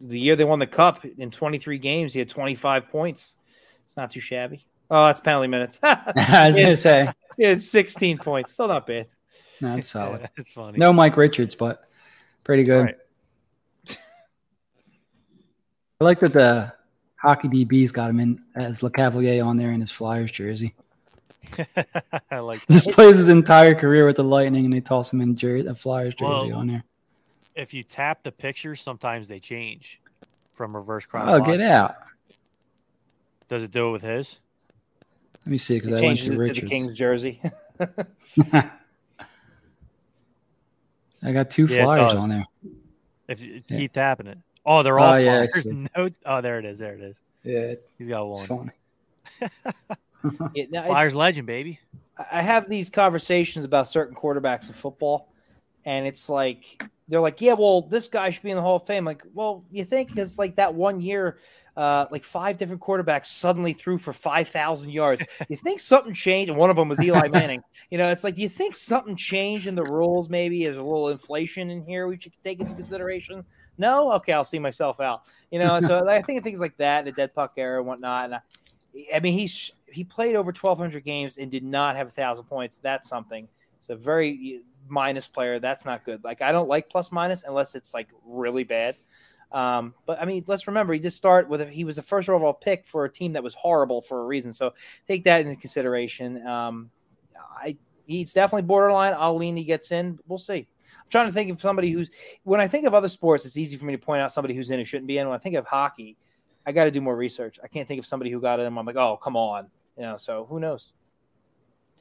the 0.00 0.18
year 0.18 0.36
they 0.36 0.44
won 0.44 0.58
the 0.58 0.66
cup 0.66 1.04
in 1.04 1.30
23 1.30 1.78
games. 1.78 2.12
He 2.14 2.18
had 2.18 2.28
25 2.28 2.88
points. 2.88 3.36
It's 3.84 3.96
not 3.96 4.10
too 4.10 4.20
shabby. 4.20 4.66
Oh, 4.90 5.06
that's 5.06 5.20
penalty 5.20 5.48
minutes. 5.48 5.78
I 5.82 6.48
was 6.48 6.56
gonna 6.56 6.76
say 6.76 7.08
it's 7.38 7.68
16 7.68 8.18
points. 8.18 8.52
Still 8.52 8.68
not 8.68 8.86
bad. 8.86 9.06
no, 9.60 9.76
it's 9.76 9.88
solid. 9.88 10.28
It's 10.36 10.48
funny. 10.48 10.78
No 10.78 10.92
Mike 10.92 11.16
Richards, 11.16 11.54
but 11.54 11.88
pretty 12.44 12.62
good. 12.64 12.96
Right. 16.00 16.04
I 16.06 16.08
like 16.08 16.20
that 16.20 16.32
the 16.32 16.72
hockey 17.16 17.48
DB's 17.48 17.92
got 17.92 18.10
him 18.10 18.20
in 18.20 18.42
as 18.56 18.80
Lecavalier 18.80 19.44
on 19.44 19.56
there 19.56 19.72
in 19.72 19.80
his 19.80 19.92
Flyers 19.92 20.30
jersey. 20.30 20.74
I 22.30 22.38
like 22.38 22.66
Just 22.68 22.90
plays 22.90 23.16
his 23.18 23.28
entire 23.28 23.74
career 23.74 24.06
with 24.06 24.16
the 24.16 24.24
Lightning, 24.24 24.64
and 24.64 24.72
they 24.72 24.80
toss 24.80 25.12
him 25.12 25.20
in 25.20 25.36
jer- 25.36 25.68
a 25.68 25.74
Flyers 25.74 26.14
jersey 26.14 26.24
Well, 26.50 26.54
on 26.54 26.66
there. 26.68 26.84
if 27.54 27.74
you 27.74 27.82
tap 27.82 28.22
the 28.22 28.32
pictures, 28.32 28.80
sometimes 28.80 29.28
they 29.28 29.40
change 29.40 30.00
from 30.54 30.74
reverse 30.74 31.06
Oh, 31.12 31.40
get 31.40 31.60
out! 31.60 31.96
Does 33.48 33.62
it 33.62 33.70
do 33.70 33.88
it 33.88 33.92
with 33.92 34.02
his? 34.02 34.38
Let 35.44 35.50
me 35.50 35.58
see 35.58 35.74
because 35.74 35.90
I 35.92 36.00
went 36.00 36.18
changes 36.18 36.36
to 36.36 36.42
it 36.42 36.54
to 36.54 36.60
the 36.62 36.66
King's 36.66 36.96
jersey. 36.96 37.42
I 41.22 41.32
got 41.32 41.50
two 41.50 41.66
Yeah, 41.66 41.84
Flyers 41.84 42.14
on 42.14 42.28
there. 42.30 42.46
If 43.28 43.42
you 43.42 43.62
Yeah. 43.68 43.78
keep 43.78 43.92
tapping 43.92 44.26
it. 44.28 44.38
Oh, 44.66 44.82
they're 44.82 44.98
all 44.98 45.14
Oh, 45.14 45.16
yeah, 45.16 45.40
I 45.42 45.46
Flyers. 45.46 45.64
see. 45.64 45.70
No, 45.96 46.08
oh, 46.26 46.40
there 46.40 46.58
it 46.58 46.64
is. 46.64 46.78
There 46.78 46.94
it 46.94 47.00
is. 47.02 47.16
Yeah, 47.42 47.74
He's 47.98 48.08
got 48.08 48.30
it's 48.32 48.48
one. 48.48 48.70
funny. 49.40 49.50
Yeah, 50.54 50.64
now, 50.70 50.78
it's- 50.80 50.86
Flyers 50.86 51.14
legend, 51.14 51.46
baby. 51.46 51.80
I 52.32 52.40
have 52.42 52.68
these 52.68 52.88
conversations 52.90 53.64
about 53.64 53.88
certain 53.88 54.14
quarterbacks 54.14 54.68
in 54.68 54.74
football, 54.74 55.28
and 55.84 56.06
it's 56.06 56.28
like 56.30 56.82
they're 57.08 57.20
like, 57.20 57.40
"Yeah, 57.42 57.54
well, 57.54 57.82
this 57.82 58.06
guy 58.08 58.30
should 58.30 58.42
be 58.44 58.50
in 58.50 58.56
the 58.56 58.62
Hall 58.62 58.76
of 58.76 58.86
Fame." 58.86 59.04
Like, 59.04 59.22
well, 59.34 59.64
you 59.72 59.84
think 59.84 60.08
because 60.08 60.38
like 60.38 60.54
that 60.56 60.72
one 60.74 61.00
year, 61.00 61.38
uh, 61.76 62.06
like 62.12 62.22
five 62.22 62.56
different 62.56 62.80
quarterbacks 62.80 63.26
suddenly 63.26 63.72
threw 63.72 63.98
for 63.98 64.12
five 64.12 64.48
thousand 64.48 64.90
yards. 64.90 65.24
you 65.48 65.56
think 65.56 65.80
something 65.80 66.14
changed? 66.14 66.48
And 66.50 66.56
one 66.58 66.70
of 66.70 66.76
them 66.76 66.88
was 66.88 67.02
Eli 67.02 67.26
Manning. 67.28 67.62
You 67.90 67.98
know, 67.98 68.08
it's 68.10 68.22
like, 68.24 68.36
do 68.36 68.42
you 68.42 68.48
think 68.48 68.76
something 68.76 69.16
changed 69.16 69.66
in 69.66 69.74
the 69.74 69.82
rules? 69.82 70.28
Maybe 70.30 70.62
there's 70.64 70.76
a 70.76 70.82
little 70.82 71.08
inflation 71.08 71.68
in 71.68 71.84
here 71.84 72.06
we 72.06 72.18
should 72.18 72.32
take 72.44 72.60
into 72.60 72.74
consideration. 72.76 73.44
No, 73.76 74.12
okay, 74.12 74.32
I'll 74.32 74.44
see 74.44 74.58
myself 74.58 75.00
out. 75.00 75.22
You 75.50 75.58
know, 75.58 75.80
so 75.80 76.08
I 76.08 76.22
think 76.22 76.38
of 76.38 76.44
things 76.44 76.60
like 76.60 76.76
that, 76.78 77.04
the 77.04 77.12
dead 77.12 77.34
puck 77.34 77.54
era 77.56 77.78
and 77.78 77.86
whatnot. 77.86 78.24
And 78.26 78.34
I, 78.34 78.40
I 79.16 79.20
mean, 79.20 79.38
he's 79.38 79.72
he 79.86 80.04
played 80.04 80.36
over 80.36 80.48
1,200 80.48 81.04
games 81.04 81.38
and 81.38 81.50
did 81.50 81.64
not 81.64 81.96
have 81.96 82.08
a 82.08 82.10
thousand 82.10 82.44
points. 82.44 82.76
That's 82.78 83.08
something. 83.08 83.48
It's 83.78 83.90
a 83.90 83.96
very 83.96 84.62
minus 84.88 85.28
player. 85.28 85.58
That's 85.58 85.84
not 85.84 86.04
good. 86.04 86.24
Like 86.24 86.42
I 86.42 86.52
don't 86.52 86.68
like 86.68 86.88
plus 86.88 87.12
minus 87.12 87.44
unless 87.44 87.74
it's 87.74 87.94
like 87.94 88.08
really 88.24 88.64
bad. 88.64 88.96
Um, 89.52 89.94
but 90.04 90.20
I 90.20 90.24
mean, 90.24 90.44
let's 90.48 90.66
remember 90.66 90.92
he 90.94 90.98
did 90.98 91.12
start 91.12 91.48
with 91.48 91.60
a, 91.60 91.66
he 91.66 91.84
was 91.84 91.98
a 91.98 92.02
first 92.02 92.28
overall 92.28 92.52
pick 92.52 92.86
for 92.86 93.04
a 93.04 93.12
team 93.12 93.34
that 93.34 93.42
was 93.42 93.54
horrible 93.54 94.02
for 94.02 94.20
a 94.20 94.24
reason. 94.24 94.52
So 94.52 94.74
take 95.06 95.24
that 95.24 95.42
into 95.42 95.56
consideration. 95.56 96.44
Um, 96.46 96.90
I 97.56 97.76
he's 98.06 98.32
definitely 98.32 98.62
borderline. 98.62 99.14
I'll 99.16 99.36
lean 99.36 99.56
he 99.56 99.64
gets 99.64 99.92
in. 99.92 100.18
We'll 100.26 100.38
see. 100.38 100.66
I'm 101.04 101.10
trying 101.10 101.26
to 101.26 101.32
think 101.32 101.50
of 101.50 101.60
somebody 101.60 101.90
who's 101.90 102.10
when 102.42 102.60
I 102.60 102.68
think 102.68 102.86
of 102.86 102.94
other 102.94 103.08
sports, 103.08 103.44
it's 103.44 103.56
easy 103.56 103.76
for 103.76 103.84
me 103.84 103.92
to 103.92 103.98
point 103.98 104.22
out 104.22 104.32
somebody 104.32 104.54
who's 104.54 104.70
in 104.70 104.78
who 104.78 104.84
shouldn't 104.84 105.06
be 105.06 105.18
in. 105.18 105.26
When 105.28 105.34
I 105.34 105.38
think 105.38 105.54
of 105.56 105.66
hockey, 105.66 106.16
I 106.66 106.72
got 106.72 106.84
to 106.84 106.90
do 106.90 107.00
more 107.00 107.16
research. 107.16 107.58
I 107.62 107.68
can't 107.68 107.86
think 107.86 107.98
of 107.98 108.06
somebody 108.06 108.30
who 108.30 108.40
got 108.40 108.60
in. 108.60 108.66
I'm 108.66 108.86
like, 108.86 108.96
oh, 108.96 109.16
come 109.16 109.36
on, 109.36 109.68
you 109.96 110.02
know. 110.02 110.16
So 110.16 110.46
who 110.48 110.58
knows? 110.58 110.92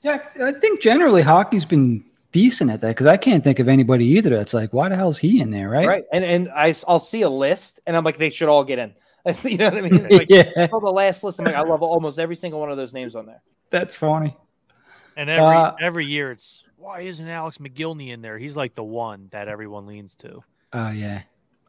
Yeah, 0.02 0.20
I 0.42 0.52
think 0.52 0.82
generally 0.82 1.22
hockey's 1.22 1.66
been 1.66 2.04
decent 2.32 2.72
at 2.72 2.82
that 2.82 2.90
because 2.90 3.06
I 3.06 3.16
can't 3.16 3.44
think 3.44 3.60
of 3.60 3.70
anybody 3.70 4.06
either 4.06 4.32
that's 4.32 4.54
like, 4.54 4.74
why 4.74 4.90
the 4.90 4.96
hell 4.96 5.10
is 5.10 5.18
he 5.18 5.40
in 5.40 5.52
there, 5.52 5.70
right? 5.70 5.88
Right. 5.88 6.04
And 6.12 6.26
and 6.26 6.50
I 6.50 6.74
I'll 6.88 7.00
see 7.00 7.22
a 7.22 7.30
list 7.30 7.80
and 7.88 7.96
I'm 7.96 8.04
like, 8.04 8.18
they 8.18 8.30
should 8.30 8.50
all 8.50 8.64
get 8.64 8.80
in. 8.80 8.94
you 9.44 9.58
know 9.58 9.70
what 9.70 9.78
I 9.78 9.82
mean? 9.82 10.08
Like, 10.10 10.28
yeah, 10.30 10.68
the 10.68 10.78
last 10.78 11.24
list. 11.24 11.40
I'm 11.40 11.46
like, 11.46 11.56
I 11.56 11.62
love 11.62 11.82
almost 11.82 12.20
every 12.20 12.36
single 12.36 12.60
one 12.60 12.70
of 12.72 12.78
those 12.78 12.94
names 12.94 13.16
on 13.16 13.26
there. 13.26 13.42
that's 13.70 13.96
funny. 13.96 14.36
And 15.16 15.30
every 15.30 15.56
Uh, 15.56 15.72
every 15.80 16.06
year 16.06 16.32
it's 16.32 16.63
why 16.84 17.02
isn't 17.02 17.28
Alex 17.28 17.58
Mogilny 17.60 18.10
in 18.10 18.22
there? 18.22 18.38
He's 18.38 18.58
like 18.58 18.76
the 18.76 18.84
one 18.84 19.30
that 19.32 19.48
everyone 19.48 19.88
leans 19.88 20.16
to. 20.18 20.44
Oh 20.74 20.90
yeah, 20.90 21.22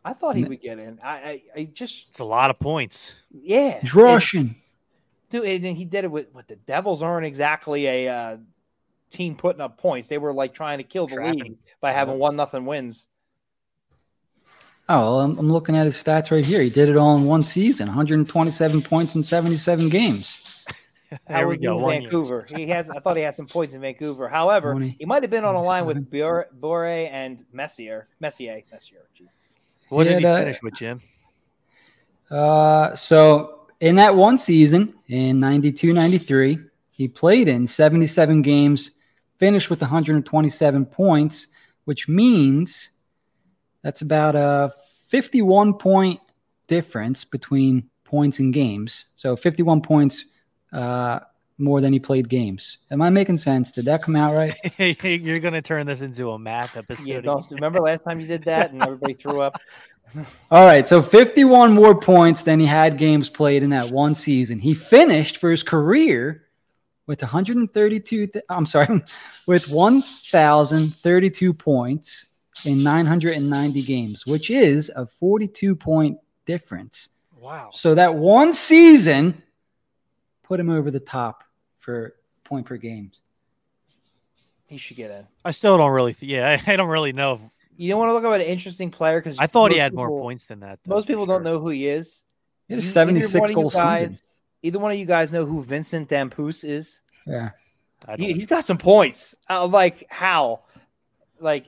I 0.04 0.12
thought 0.12 0.36
he 0.36 0.44
would 0.44 0.60
get 0.60 0.78
in. 0.78 0.98
I 1.02 1.08
I, 1.08 1.42
I 1.60 1.64
just 1.64 2.08
It's 2.10 2.18
a 2.18 2.24
lot 2.24 2.50
of 2.50 2.58
points. 2.58 3.14
yeah. 3.30 3.80
he's 3.80 3.94
Russian. 3.94 4.56
Dude, 5.30 5.64
and 5.64 5.76
he 5.76 5.84
did 5.84 6.04
it 6.04 6.10
with 6.10 6.28
what 6.32 6.48
the 6.48 6.56
Devils 6.56 7.02
aren't 7.02 7.26
exactly 7.26 7.86
a 7.86 8.08
uh, 8.08 8.36
team 9.10 9.36
putting 9.36 9.60
up 9.60 9.78
points. 9.78 10.08
They 10.08 10.18
were 10.18 10.32
like 10.32 10.52
trying 10.52 10.78
to 10.78 10.84
kill 10.84 11.06
the 11.06 11.16
Trapping. 11.16 11.42
league 11.42 11.58
by 11.80 11.92
having 11.92 12.18
one 12.18 12.36
nothing 12.36 12.66
wins. 12.66 13.08
Oh, 14.88 14.98
well, 14.98 15.20
I'm, 15.20 15.38
I'm 15.38 15.50
looking 15.50 15.76
at 15.76 15.86
his 15.86 15.96
stats 15.96 16.30
right 16.30 16.44
here. 16.44 16.60
He 16.60 16.68
did 16.68 16.90
it 16.90 16.96
all 16.96 17.16
in 17.16 17.24
one 17.24 17.42
season, 17.42 17.86
127 17.86 18.82
points 18.82 19.14
in 19.14 19.22
77 19.22 19.88
games. 19.88 20.53
How 21.28 21.34
There 21.38 21.46
we 21.48 21.54
would 21.54 21.62
go. 21.62 21.76
in 21.76 21.82
one 21.82 21.92
year. 21.94 22.00
Vancouver. 22.02 22.46
He 22.48 22.66
has. 22.68 22.90
I 22.90 22.98
thought 23.00 23.16
he 23.16 23.22
had 23.22 23.34
some 23.34 23.46
points 23.46 23.74
in 23.74 23.80
Vancouver. 23.80 24.28
However, 24.28 24.72
20, 24.72 24.96
he 24.98 25.04
might 25.04 25.22
have 25.22 25.30
been 25.30 25.44
on 25.44 25.54
a 25.54 25.62
line 25.62 25.86
with 25.86 25.96
27. 25.96 26.10
Bure, 26.10 26.46
Bure 26.60 26.86
and 26.86 27.42
Messier. 27.52 28.08
Messier. 28.20 28.62
Messier. 28.72 29.06
Jesus. 29.14 29.32
What 29.88 30.06
He 30.06 30.12
did 30.14 30.18
he 30.20 30.24
had, 30.26 30.34
uh, 30.34 30.38
finish 30.38 30.62
with, 30.62 30.74
Jim? 30.74 31.00
Uh, 32.30 32.94
so 32.94 33.66
in 33.80 33.96
that 33.96 34.14
one 34.14 34.38
season 34.38 34.94
in 35.08 35.38
92 35.40 35.92
93, 35.92 36.58
he 36.90 37.08
played 37.08 37.48
in 37.48 37.66
77 37.66 38.42
games, 38.42 38.92
finished 39.38 39.68
with 39.70 39.80
127 39.80 40.86
points, 40.86 41.48
which 41.84 42.08
means 42.08 42.90
that's 43.82 44.02
about 44.02 44.34
a 44.34 44.72
51 45.08 45.74
point 45.74 46.20
difference 46.66 47.24
between 47.24 47.88
points 48.04 48.38
and 48.38 48.54
games. 48.54 49.06
So 49.16 49.36
51 49.36 49.82
points 49.82 50.24
uh, 50.74 51.20
more 51.56 51.80
than 51.80 51.92
he 51.92 52.00
played 52.00 52.28
games. 52.28 52.78
Am 52.90 53.00
I 53.00 53.10
making 53.10 53.38
sense? 53.38 53.70
Did 53.70 53.84
that 53.84 54.02
come 54.02 54.16
out 54.16 54.34
right? 54.34 54.56
You're 55.02 55.38
gonna 55.38 55.62
turn 55.62 55.86
this 55.86 56.00
into 56.00 56.32
a 56.32 56.38
math 56.38 56.76
episode. 56.76 57.06
Yeah. 57.06 57.18
again. 57.18 57.32
Don't, 57.32 57.50
remember 57.52 57.80
last 57.80 58.02
time 58.02 58.20
you 58.20 58.26
did 58.26 58.42
that 58.44 58.72
and 58.72 58.82
everybody 58.82 59.14
threw 59.20 59.40
up. 59.40 59.60
All 60.50 60.66
right, 60.66 60.86
so 60.86 61.00
51 61.00 61.72
more 61.72 61.98
points 61.98 62.42
than 62.42 62.60
he 62.60 62.66
had 62.66 62.98
games 62.98 63.28
played 63.28 63.62
in 63.62 63.70
that 63.70 63.90
one 63.90 64.14
season. 64.14 64.58
He 64.58 64.74
finished 64.74 65.38
for 65.38 65.50
his 65.50 65.62
career 65.62 66.44
with 67.06 67.22
132 67.22 68.26
th- 68.26 68.44
I'm 68.48 68.66
sorry, 68.66 69.02
with 69.46 69.68
1032 69.68 71.54
points 71.54 72.26
in 72.64 72.82
990 72.82 73.82
games, 73.82 74.26
which 74.26 74.50
is 74.50 74.90
a 74.94 75.06
42 75.06 75.74
point 75.74 76.18
difference. 76.46 77.10
Wow. 77.36 77.70
So 77.72 77.94
that 77.94 78.14
one 78.14 78.52
season 78.52 79.42
put 80.54 80.60
him 80.60 80.70
over 80.70 80.88
the 80.88 81.00
top 81.00 81.42
for 81.78 82.14
point 82.44 82.64
per 82.64 82.76
game. 82.76 83.10
He 84.68 84.78
should 84.78 84.96
get 84.96 85.10
in. 85.10 85.26
I 85.44 85.50
still 85.50 85.76
don't 85.76 85.90
really. 85.90 86.14
Th- 86.14 86.30
yeah, 86.30 86.60
I, 86.64 86.72
I 86.72 86.76
don't 86.76 86.88
really 86.88 87.12
know. 87.12 87.32
If, 87.34 87.40
You 87.76 87.88
don't 87.90 87.98
want 87.98 88.10
to 88.10 88.12
look 88.14 88.24
at 88.24 88.40
an 88.40 88.46
interesting 88.46 88.92
player 88.92 89.18
because 89.20 89.36
I 89.40 89.48
thought 89.48 89.72
he 89.72 89.78
had 89.78 89.92
more 89.92 90.08
points 90.08 90.46
than 90.46 90.60
that. 90.60 90.78
though, 90.86 90.94
Most 90.94 91.06
for 91.06 91.08
people 91.08 91.26
don't 91.26 91.42
know 91.42 91.58
who 91.58 91.70
he 91.70 91.88
is. 91.88 92.22
He 92.68 92.74
had 92.74 92.78
a 92.78 92.86
either 92.86 92.92
76 92.92 93.34
one 93.34 93.44
of 93.44 93.50
you 93.50 93.54
goal 93.56 93.70
guys- 93.70 94.00
season. 94.00 94.26
Either 94.62 94.78
one 94.78 94.92
of 94.92 94.96
you 94.96 95.04
guys 95.06 95.32
know 95.32 95.44
who 95.44 95.60
Vincent 95.62 96.08
Damphousse 96.08 96.64
is? 96.64 97.00
Yeah. 97.26 97.50
He, 98.16 98.32
he's 98.32 98.46
got 98.46 98.64
some 98.64 98.78
points. 98.78 99.34
Uh, 99.50 99.66
like 99.66 100.06
how? 100.08 100.60
Like, 101.40 101.66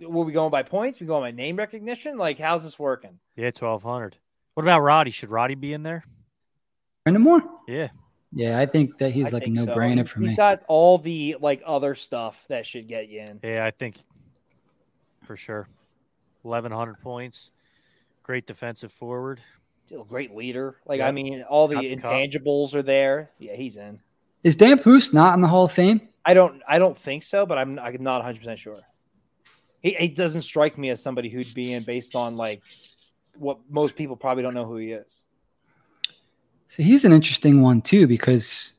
were 0.00 0.24
we 0.24 0.32
going 0.32 0.50
by 0.52 0.62
points? 0.62 1.00
We 1.00 1.06
going 1.06 1.22
by 1.22 1.32
name 1.32 1.56
recognition? 1.56 2.16
Like, 2.16 2.38
how's 2.38 2.62
this 2.62 2.78
working? 2.78 3.18
yeah, 3.36 3.50
twelve 3.50 3.82
hundred. 3.82 4.16
What 4.54 4.62
about 4.62 4.80
Roddy? 4.82 5.10
Should 5.10 5.30
Roddy 5.30 5.56
be 5.56 5.72
in 5.72 5.82
there? 5.82 6.04
Brind'Amour? 7.06 7.42
Yeah. 7.66 7.88
Yeah, 8.32 8.58
I 8.58 8.66
think 8.66 8.98
that 8.98 9.10
he's 9.12 9.26
I 9.28 9.30
like 9.30 9.42
a 9.42 9.46
think 9.46 9.58
so. 9.58 9.64
no-brainer 9.66 9.98
He- 9.98 10.04
for 10.04 10.18
He's 10.20 10.28
me. 10.28 10.28
He's 10.30 10.36
got 10.36 10.62
all 10.68 10.98
the 10.98 11.36
like 11.40 11.62
other 11.64 11.94
stuff 11.94 12.44
that 12.48 12.66
should 12.66 12.86
get 12.86 13.08
you 13.08 13.20
in. 13.20 13.40
Yeah, 13.42 13.64
I 13.64 13.70
think 13.70 13.96
for 15.24 15.36
sure. 15.36 15.66
1,100 16.42 17.00
points. 17.00 17.50
Great 18.22 18.46
defensive 18.46 18.92
forward. 18.92 19.40
Still 19.86 20.04
great 20.04 20.34
leader. 20.34 20.76
Like 20.86 21.00
I 21.00 21.10
mean, 21.10 21.42
all 21.42 21.66
the 21.68 21.74
Got 21.76 21.82
the 21.82 21.96
cup. 21.96 22.12
intangibles 22.12 22.74
are 22.74 22.82
there. 22.82 23.30
Yeah, 23.38 23.54
he's 23.56 23.76
in. 23.76 23.98
Is 24.44 24.56
Damphousse 24.56 25.12
not 25.14 25.34
in 25.34 25.40
the 25.40 25.48
Hall 25.48 25.64
of 25.64 25.72
Fame? 25.72 26.00
I 26.24 26.34
don't 26.34 26.60
I 26.68 26.78
don't 26.78 26.96
think 26.96 27.22
so, 27.22 27.46
but 27.46 27.56
I'm 27.56 27.78
I'm 27.78 28.02
not 28.02 28.16
100 28.18 28.38
percent 28.38 28.58
sure. 28.58 28.76
He, 29.80 29.94
he 29.94 30.08
doesn't 30.08 30.42
strike 30.42 30.76
me 30.76 30.90
as 30.90 31.02
somebody 31.02 31.28
who'd 31.30 31.54
be 31.54 31.72
in 31.72 31.84
based 31.84 32.14
on 32.14 32.36
like 32.36 32.60
what 33.38 33.58
most 33.70 33.96
people 33.96 34.16
probably 34.16 34.42
don't 34.42 34.52
know 34.54 34.66
who 34.66 34.76
he 34.76 34.92
is. 34.92 35.24
So 36.68 36.82
he's 36.82 37.04
an 37.04 37.12
interesting 37.12 37.62
one 37.62 37.80
too 37.82 38.06
because 38.06 38.72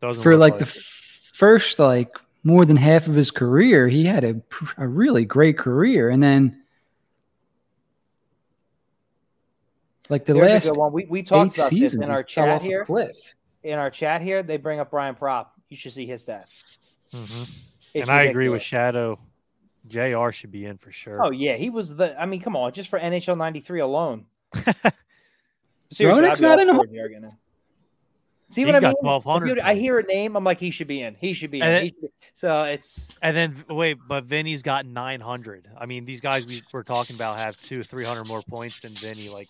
Doesn't 0.00 0.22
for 0.22 0.32
look 0.32 0.40
like 0.40 0.58
the 0.58 0.64
it. 0.64 0.68
f- 0.76 1.30
first 1.34 1.78
like 1.78 2.10
more 2.44 2.64
than 2.64 2.76
half 2.76 3.06
of 3.06 3.14
his 3.14 3.30
career, 3.30 3.88
he 3.88 4.06
had 4.06 4.24
a, 4.24 4.34
pr- 4.34 4.82
a 4.82 4.88
really 4.88 5.24
great 5.24 5.58
career, 5.58 6.08
and 6.08 6.22
then 6.22 6.62
like 10.08 10.24
the 10.24 10.32
There's 10.32 10.66
last 10.66 10.76
one. 10.76 10.92
We 10.92 11.04
we 11.06 11.22
talked 11.22 11.58
about 11.58 11.70
this 11.70 11.94
in 11.94 12.10
our 12.10 12.22
chat 12.22 12.62
here. 12.62 12.84
cliff. 12.84 13.16
In 13.62 13.78
our 13.78 13.90
chat 13.90 14.22
here, 14.22 14.42
they 14.42 14.56
bring 14.56 14.80
up 14.80 14.90
Brian 14.90 15.14
Propp. 15.14 15.48
You 15.68 15.76
should 15.76 15.92
see 15.92 16.06
his 16.06 16.26
stats. 16.26 16.62
Mhm. 17.12 17.50
It's 17.94 18.08
and 18.08 18.10
I 18.10 18.24
agree 18.24 18.48
with. 18.48 18.62
Shadow. 18.62 19.18
JR 19.86 20.30
should 20.32 20.50
be 20.50 20.66
in 20.66 20.76
for 20.78 20.92
sure. 20.92 21.22
Oh 21.24 21.30
yeah, 21.30 21.56
he 21.56 21.70
was 21.70 21.96
the. 21.96 22.18
I 22.20 22.26
mean, 22.26 22.40
come 22.40 22.56
on, 22.56 22.72
just 22.72 22.88
for 22.88 22.98
NHL 22.98 23.36
'93 23.36 23.80
alone. 23.80 24.26
Seriously, 25.90 26.22
Roenick's 26.24 26.42
I'd 26.42 26.42
be 26.42 26.46
all 26.46 26.56
not 26.56 26.62
in 26.62 26.68
a- 26.70 26.78
for 26.78 26.86
JR 26.86 27.08
getting 27.08 27.24
in. 27.24 27.32
See 28.50 28.62
He's 28.62 28.66
what 28.68 28.76
I 28.76 28.80
got 28.80 28.94
mean? 29.02 29.12
1,200 29.12 29.46
Dude, 29.46 29.58
I 29.58 29.74
hear 29.74 29.98
a 29.98 30.02
name, 30.04 30.34
I'm 30.34 30.42
like, 30.42 30.58
he 30.58 30.70
should 30.70 30.88
be 30.88 31.02
in. 31.02 31.14
He 31.20 31.34
should 31.34 31.50
be 31.50 31.58
in. 31.60 31.66
And 31.66 31.82
He 31.84 31.88
should 31.90 32.00
be- 32.00 32.08
So 32.32 32.62
it's 32.64 33.10
And 33.20 33.36
then 33.36 33.62
wait, 33.68 33.98
but 34.08 34.24
Vinny's 34.24 34.62
got 34.62 34.86
900. 34.86 35.68
I 35.76 35.84
mean, 35.84 36.06
these 36.06 36.22
guys 36.22 36.46
we 36.46 36.62
were 36.72 36.82
talking 36.82 37.14
about 37.14 37.36
have 37.36 37.60
two, 37.60 37.82
300 37.82 38.26
more 38.26 38.40
points 38.40 38.80
than 38.80 38.94
Vinny. 38.94 39.28
Like, 39.28 39.48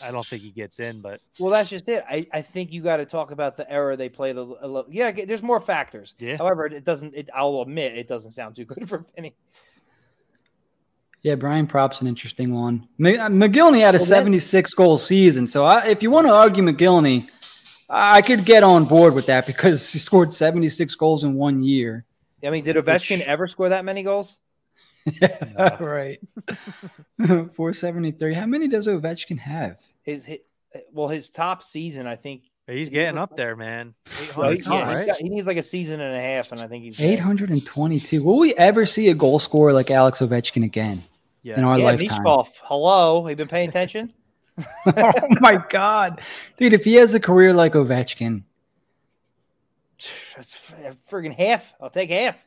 I 0.00 0.12
don't 0.12 0.24
think 0.24 0.42
he 0.42 0.50
gets 0.50 0.78
in, 0.78 1.00
but 1.00 1.20
well, 1.40 1.50
that's 1.50 1.70
just 1.70 1.88
it. 1.88 2.04
I, 2.08 2.24
I 2.32 2.40
think 2.42 2.70
you 2.70 2.82
got 2.82 2.98
to 2.98 3.04
talk 3.04 3.32
about 3.32 3.56
the 3.56 3.68
error 3.68 3.96
they 3.96 4.08
play. 4.08 4.32
The 4.32 4.44
a 4.46 4.84
yeah, 4.90 5.10
there's 5.10 5.42
more 5.42 5.60
factors. 5.60 6.14
yeah, 6.20 6.36
However, 6.36 6.66
it 6.66 6.84
doesn't. 6.84 7.16
It, 7.16 7.28
I'll 7.34 7.62
admit 7.62 7.98
it 7.98 8.06
doesn't 8.06 8.30
sound 8.30 8.54
too 8.54 8.64
good 8.64 8.88
for 8.88 9.04
Vinny. 9.16 9.34
Yeah, 11.26 11.34
Brian 11.34 11.66
Propp's 11.66 12.00
an 12.00 12.06
interesting 12.06 12.54
one. 12.54 12.86
M- 13.00 13.06
uh, 13.06 13.28
Mogilny 13.28 13.80
had 13.80 13.96
a 13.96 13.98
Well, 13.98 14.06
then- 14.06 14.06
76 14.06 14.72
goal 14.74 14.96
season, 14.96 15.48
so 15.48 15.64
I, 15.64 15.88
if 15.88 16.00
you 16.00 16.08
want 16.08 16.28
to 16.28 16.32
argue 16.32 16.62
Mogilny, 16.62 17.28
I 17.90 18.22
could 18.22 18.44
get 18.44 18.62
on 18.62 18.84
board 18.84 19.12
with 19.12 19.26
that 19.26 19.44
because 19.44 19.92
he 19.92 19.98
scored 19.98 20.32
76 20.32 20.94
goals 20.94 21.24
in 21.24 21.34
one 21.34 21.60
year. 21.64 22.04
I 22.44 22.50
mean, 22.50 22.62
did 22.62 22.76
Ovechkin 22.76 23.18
Which- 23.18 23.26
ever 23.26 23.48
score 23.48 23.70
that 23.70 23.84
many 23.84 24.04
goals? 24.04 24.38
Yeah, 25.20 25.82
right. 25.82 26.20
473. 27.26 28.34
How 28.34 28.46
many 28.46 28.68
does 28.68 28.86
Ovechkin 28.86 29.38
have? 29.40 29.80
His, 30.04 30.24
his 30.26 30.38
uh, 30.74 30.78
well, 30.92 31.08
his 31.08 31.30
top 31.30 31.62
season, 31.64 32.06
I 32.06 32.14
think. 32.14 32.42
he's 32.68 32.90
getting 32.90 33.18
up 33.18 33.36
there, 33.36 33.56
man. 33.56 33.94
Well, 34.36 34.50
he, 34.50 34.58
800, 34.58 34.74
yeah, 34.78 34.86
he's 34.88 34.94
right? 34.96 35.06
got- 35.06 35.16
he 35.16 35.28
needs 35.28 35.46
like 35.48 35.56
a 35.56 35.62
season 35.62 36.00
and 36.00 36.14
a 36.16 36.20
half, 36.20 36.52
and 36.52 36.60
I 36.60 36.68
think 36.68 36.84
he's 36.84 37.00
822. 37.00 38.22
Will 38.22 38.38
we 38.38 38.54
ever 38.54 38.86
see 38.86 39.08
a 39.08 39.14
goal 39.14 39.40
scorer 39.40 39.72
like 39.72 39.90
Alex 39.90 40.20
Ovechkin 40.20 40.64
again 40.64 41.02
Yes. 41.46 41.58
in 41.58 41.64
our 41.64 41.78
Yeah, 41.78 41.84
lifetime? 41.84 42.24
Michkov. 42.24 42.48
Hello, 42.64 43.22
have 43.22 43.30
you 43.30 43.36
been 43.36 43.46
paying 43.46 43.68
attention? 43.68 44.12
oh 44.86 45.12
my 45.40 45.62
God. 45.68 46.20
Dude, 46.56 46.72
if 46.72 46.84
he 46.84 46.94
has 46.94 47.14
a 47.14 47.20
career 47.20 47.52
like 47.52 47.74
Ovechkin, 47.74 48.42
Friggin' 51.08 51.32
half. 51.32 51.72
I'll 51.80 51.88
take 51.88 52.10
half. 52.10 52.44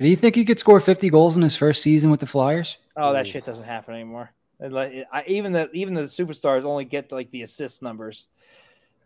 do 0.00 0.08
you 0.08 0.16
think 0.16 0.34
he 0.34 0.46
could 0.46 0.58
score 0.58 0.80
50 0.80 1.10
goals 1.10 1.36
in 1.36 1.42
his 1.42 1.56
first 1.56 1.82
season 1.82 2.10
with 2.10 2.20
the 2.20 2.26
Flyers? 2.26 2.78
Oh, 2.96 3.12
that 3.12 3.26
Ooh. 3.26 3.30
shit 3.30 3.44
doesn't 3.44 3.64
happen 3.64 3.94
anymore. 3.94 4.30
Like, 4.58 5.04
I, 5.12 5.24
even 5.26 5.52
the 5.52 5.70
even 5.72 5.92
the 5.92 6.04
superstars 6.04 6.64
only 6.64 6.86
get 6.86 7.12
like 7.12 7.30
the 7.30 7.42
assist 7.42 7.82
numbers. 7.82 8.28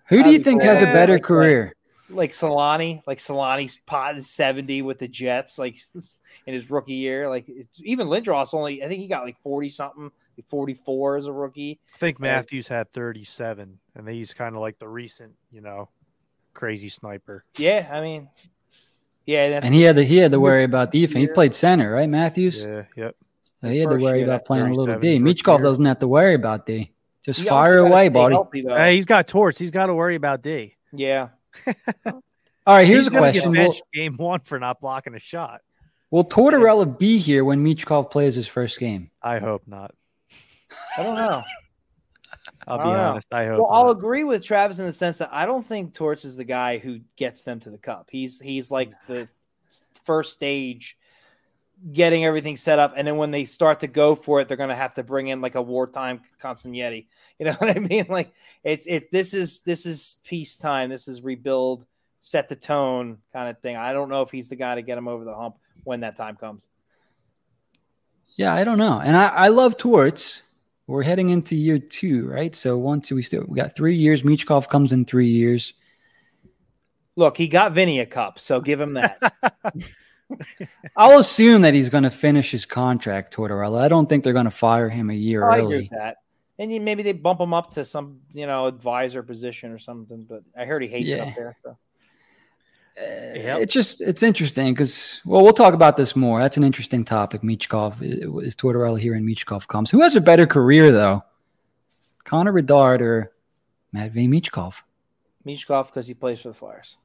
Who 0.06 0.22
do 0.22 0.30
you 0.30 0.38
think 0.38 0.62
has 0.62 0.80
a 0.80 0.84
yeah, 0.84 0.92
better 0.92 1.14
like, 1.14 1.24
career? 1.24 1.74
Like 2.10 2.32
Selanne, 2.32 3.02
like 3.06 3.18
Selanne's 3.18 3.78
pot 3.86 4.16
is 4.16 4.28
seventy 4.28 4.82
with 4.82 4.98
the 4.98 5.08
Jets, 5.08 5.58
like 5.58 5.78
in 6.46 6.54
his 6.54 6.70
rookie 6.70 6.94
year. 6.94 7.28
Like 7.28 7.44
it's, 7.48 7.80
even 7.82 8.08
Lindros 8.08 8.52
only, 8.54 8.82
I 8.82 8.88
think 8.88 9.00
he 9.00 9.08
got 9.08 9.24
like 9.24 9.40
forty 9.42 9.68
something, 9.68 10.10
like 10.36 10.48
forty 10.48 10.74
four 10.74 11.16
as 11.16 11.26
a 11.26 11.32
rookie. 11.32 11.80
I 11.94 11.98
think 11.98 12.20
Matthews 12.20 12.68
had 12.68 12.92
37, 12.92 13.78
and 13.94 14.08
he's 14.08 14.34
kind 14.34 14.54
of 14.54 14.60
like 14.60 14.78
the 14.78 14.88
recent, 14.88 15.32
you 15.50 15.60
know, 15.60 15.88
crazy 16.52 16.88
sniper. 16.88 17.44
Yeah, 17.56 17.88
I 17.90 18.00
mean, 18.00 18.28
yeah, 19.26 19.48
that's 19.50 19.66
And 19.66 19.74
he 19.74 19.82
had 19.82 19.96
to 19.96 20.04
he 20.04 20.16
had 20.16 20.32
to 20.32 20.40
worry 20.40 20.64
about 20.64 20.90
defense. 20.90 21.20
He 21.20 21.26
played 21.28 21.54
center, 21.54 21.92
right, 21.92 22.08
Matthews? 22.08 22.62
Yeah, 22.62 22.84
yep. 22.96 23.16
So 23.60 23.68
he 23.68 23.78
had 23.78 23.90
to 23.90 23.96
worry 23.96 24.22
about 24.22 24.44
playing 24.44 24.66
a 24.66 24.74
little 24.74 24.98
D. 24.98 25.14
is 25.14 25.20
rookie 25.20 25.42
Michkov 25.42 25.60
doesn't 25.60 25.84
have 25.84 25.98
to 26.00 26.08
worry 26.08 26.34
about 26.34 26.66
D. 26.66 26.92
Just 27.22 27.40
he 27.40 27.46
fire 27.46 27.78
away, 27.78 28.06
stay 28.06 28.08
buddy. 28.08 28.34
healthy. 28.34 28.64
Hey, 28.66 28.96
he's 28.96 29.04
got 29.04 29.28
torts. 29.28 29.58
He's 29.58 29.70
got 29.70 29.86
to 29.86 29.94
worry 29.94 30.14
about 30.14 30.42
D. 30.42 30.76
Yeah, 30.92 31.28
All 32.66 32.76
right, 32.76 32.86
here's 32.86 33.00
He's 33.00 33.06
a 33.08 33.10
gonna 33.10 33.32
get 33.32 33.42
question. 33.42 33.52
Will, 33.52 33.74
game 33.92 34.16
one 34.16 34.40
for 34.40 34.58
not 34.58 34.80
blocking 34.80 35.14
a 35.14 35.18
shot. 35.18 35.62
will 36.10 36.24
Tortorella 36.24 36.98
be 36.98 37.18
here 37.18 37.44
when 37.44 37.64
Michkov 37.64 38.10
plays 38.10 38.34
his 38.34 38.46
first 38.46 38.78
game? 38.78 39.10
I 39.22 39.38
hope 39.38 39.62
not. 39.66 39.94
I 40.96 41.02
don't 41.02 41.16
know. 41.16 41.42
I'll 42.66 42.78
be 42.78 42.84
don't 42.84 42.92
know. 42.92 43.10
honest. 43.10 43.26
I 43.32 43.46
hope. 43.46 43.58
Well, 43.58 43.70
I'll 43.70 43.90
agree 43.90 44.24
with 44.24 44.44
Travis 44.44 44.78
in 44.78 44.86
the 44.86 44.92
sense 44.92 45.18
that 45.18 45.30
I 45.32 45.46
don't 45.46 45.64
think 45.64 45.94
Torts 45.94 46.24
is 46.24 46.36
the 46.36 46.44
guy 46.44 46.78
who 46.78 47.00
gets 47.16 47.44
them 47.44 47.60
to 47.60 47.70
the 47.70 47.78
cup. 47.78 48.08
He's 48.10 48.38
he's 48.40 48.70
like 48.70 48.92
the 49.06 49.28
first 50.04 50.32
stage, 50.32 50.96
getting 51.92 52.24
everything 52.24 52.56
set 52.56 52.78
up, 52.78 52.94
and 52.96 53.06
then 53.06 53.16
when 53.16 53.30
they 53.30 53.44
start 53.44 53.80
to 53.80 53.86
go 53.86 54.14
for 54.14 54.40
it, 54.40 54.48
they're 54.48 54.56
going 54.56 54.68
to 54.68 54.74
have 54.74 54.94
to 54.94 55.02
bring 55.02 55.28
in 55.28 55.40
like 55.40 55.54
a 55.54 55.62
wartime 55.62 56.20
Consignetti. 56.42 57.06
You 57.38 57.46
know 57.46 57.52
what 57.58 57.76
I 57.76 57.80
mean? 57.80 58.06
Like 58.08 58.32
it's 58.64 58.86
it. 58.86 59.10
This 59.10 59.34
is 59.34 59.60
this 59.60 59.86
is 59.86 60.20
peacetime. 60.24 60.90
This 60.90 61.08
is 61.08 61.22
rebuild, 61.22 61.86
set 62.20 62.48
the 62.48 62.56
tone 62.56 63.18
kind 63.32 63.48
of 63.48 63.58
thing. 63.60 63.76
I 63.76 63.92
don't 63.92 64.08
know 64.08 64.22
if 64.22 64.30
he's 64.30 64.48
the 64.48 64.56
guy 64.56 64.74
to 64.74 64.82
get 64.82 64.98
him 64.98 65.08
over 65.08 65.24
the 65.24 65.34
hump 65.34 65.56
when 65.84 66.00
that 66.00 66.16
time 66.16 66.36
comes. 66.36 66.68
Yeah, 68.36 68.54
I 68.54 68.64
don't 68.64 68.78
know. 68.78 69.00
And 69.00 69.16
I, 69.16 69.26
I 69.28 69.48
love 69.48 69.76
Torts. 69.76 70.42
We're 70.86 71.02
heading 71.02 71.30
into 71.30 71.54
year 71.54 71.78
two, 71.78 72.26
right? 72.26 72.54
So 72.54 72.76
one, 72.76 73.00
two, 73.00 73.14
we 73.14 73.22
still 73.22 73.44
we 73.46 73.56
got 73.56 73.76
three 73.76 73.94
years. 73.94 74.22
Michkov 74.22 74.68
comes 74.68 74.92
in 74.92 75.04
three 75.04 75.28
years. 75.28 75.74
Look, 77.16 77.36
he 77.36 77.48
got 77.48 77.72
Vinny 77.72 78.00
a 78.00 78.06
cup, 78.06 78.38
so 78.38 78.60
give 78.60 78.80
him 78.80 78.94
that. 78.94 79.20
I'll 80.96 81.18
assume 81.18 81.62
that 81.62 81.74
he's 81.74 81.88
going 81.88 82.04
to 82.04 82.10
finish 82.10 82.50
his 82.50 82.64
contract, 82.64 83.34
Tortorella. 83.34 83.80
I 83.80 83.88
don't 83.88 84.08
think 84.08 84.24
they're 84.24 84.32
going 84.32 84.44
to 84.44 84.50
fire 84.50 84.88
him 84.88 85.10
a 85.10 85.14
year 85.14 85.48
I 85.48 85.58
agree 85.58 85.64
early. 85.64 85.78
with 85.78 85.90
that. 85.90 86.16
And 86.58 86.84
maybe 86.84 87.02
they 87.02 87.12
bump 87.12 87.40
him 87.40 87.54
up 87.54 87.70
to 87.72 87.84
some, 87.84 88.20
you 88.32 88.46
know, 88.46 88.66
advisor 88.66 89.22
position 89.22 89.72
or 89.72 89.78
something. 89.78 90.24
But 90.28 90.42
I 90.56 90.66
heard 90.66 90.82
he 90.82 90.88
hates 90.88 91.10
it 91.10 91.20
up 91.20 91.34
there. 91.34 91.56
So. 91.62 91.70
Uh, 91.70 93.32
Yep. 93.34 93.60
It's 93.60 93.72
just 93.72 94.00
it's 94.02 94.22
interesting 94.22 94.74
because 94.74 95.20
well 95.24 95.42
we'll 95.42 95.52
talk 95.54 95.72
about 95.72 95.96
this 95.96 96.14
more. 96.14 96.40
That's 96.40 96.56
an 96.58 96.64
interesting 96.64 97.04
topic. 97.04 97.40
Michkov 97.42 98.02
is, 98.02 98.18
is 98.44 98.56
Tortorella 98.56 98.98
here 98.98 99.14
and 99.14 99.26
Michkov 99.26 99.66
comes. 99.68 99.90
Who 99.90 100.02
has 100.02 100.16
a 100.16 100.20
better 100.20 100.46
career 100.46 100.92
though? 100.92 101.22
Connor 102.24 102.52
Bedard 102.52 103.00
or 103.00 103.32
Matvey 103.92 104.28
Michkov? 104.28 104.82
Michkov 105.46 105.86
because 105.86 106.08
he 106.08 106.14
plays 106.14 106.42
for 106.42 106.48
the 106.48 106.54
Flyers. 106.54 106.96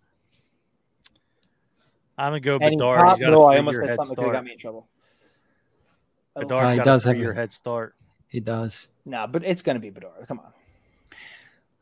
I'm 2.18 2.32
gonna 2.32 2.40
go 2.40 2.56
And 2.56 2.64
he 2.66 2.70
Bedard. 2.72 3.00
popped- 3.00 3.18
He's 3.20 3.26
got 3.26 3.32
no, 3.32 3.44
a 3.44 3.46
I 3.48 3.58
almost 3.58 3.78
three-year 3.78 3.96
said 3.98 4.08
something 4.08 4.26
that 4.26 4.32
got 4.34 4.44
me 4.44 4.52
in 4.54 4.58
trouble. 4.58 4.88
Oh, 6.36 6.42
Bedard's 6.42 6.68
Uh, 6.68 6.72
he 6.72 6.86
does 6.86 7.06
a 7.06 7.10
have 7.10 7.18
your 7.18 7.34
head 7.34 7.54
start. 7.54 7.96
He 8.28 8.40
does. 8.40 8.88
nah, 9.06 9.28
but 9.28 9.44
it's 9.44 9.62
going 9.62 9.76
to 9.76 9.80
be 9.80 9.90
Bedard. 9.90 10.28
Come 10.28 10.40
on. 10.40 10.52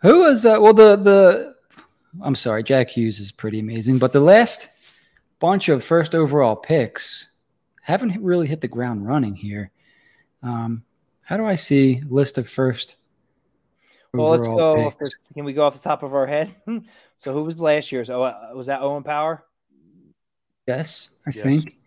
Who 0.02 0.20
was 0.20 0.46
uh, 0.46 0.58
well 0.60 0.74
the 0.74 0.96
the 0.98 1.56
I'm 2.22 2.36
sorry, 2.36 2.64
Jack 2.64 2.90
Hughes 2.90 3.20
is 3.20 3.32
pretty 3.32 3.60
amazing, 3.60 3.98
but 3.98 4.12
the 4.12 4.20
last 4.20 4.70
bunch 5.40 5.70
of 5.70 5.84
first 5.84 6.14
overall 6.14 6.56
picks 6.56 7.28
haven't 7.82 8.22
really 8.22 8.48
hit 8.48 8.62
the 8.62 8.68
ground 8.68 9.08
running 9.08 9.36
here. 9.36 9.72
Um, 10.44 10.84
how 11.22 11.38
do 11.38 11.46
I 11.46 11.56
see 11.56 12.04
list 12.08 12.38
of 12.38 12.50
first? 12.50 12.98
Well, 14.14 14.30
let's 14.30 14.48
go. 14.48 14.86
Off 14.86 15.00
picks? 15.00 15.30
can 15.34 15.44
we 15.46 15.54
go 15.54 15.66
off 15.66 15.74
the 15.74 15.90
top 15.90 16.04
of 16.04 16.14
our 16.14 16.28
head? 16.28 16.54
so 17.18 17.34
who 17.34 17.44
was 17.44 17.60
last 17.62 17.92
year's? 17.92 18.10
Oh, 18.10 18.22
uh, 18.22 18.52
was 18.54 18.68
that 18.68 18.82
Owen 18.82 19.04
Power? 19.04 19.44
Yes, 20.68 21.10
I 21.28 21.32
Yes. 21.34 21.44
think. 21.44 21.78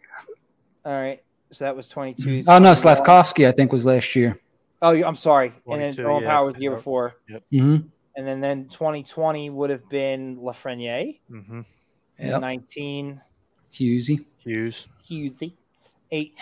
All 0.85 0.93
right. 0.93 1.23
So 1.51 1.65
that 1.65 1.77
was 1.77 1.89
22. 1.89 2.45
Oh 2.47 2.59
no, 2.59 2.75
Slavkovsky 2.75 3.47
I 3.47 3.53
think 3.53 3.73
was 3.73 3.87
last 3.87 4.15
year. 4.17 4.39
Oh, 4.83 4.91
I'm 5.03 5.17
sorry. 5.17 5.53
And 5.67 5.81
then 5.81 5.95
22, 5.95 6.07
Owen 6.09 6.23
yeah. 6.23 6.31
Power 6.31 6.47
was 6.47 6.55
the 6.55 6.61
year 6.61 6.71
before. 6.73 7.15
hmm 7.51 7.77
And 8.17 8.27
then, 8.27 8.41
then 8.41 8.69
2020 8.69 9.51
would 9.51 9.71
have 9.71 9.89
been 9.89 10.37
Lafreniere. 10.37 11.19
Mm-hmm. 11.31 11.61
And 12.19 12.31
Yep. 12.31 12.41
19 12.41 13.21
Hughesy. 13.75 14.27
Hughes, 14.39 14.87
Husey. 15.09 15.53
Eight. 16.11 16.35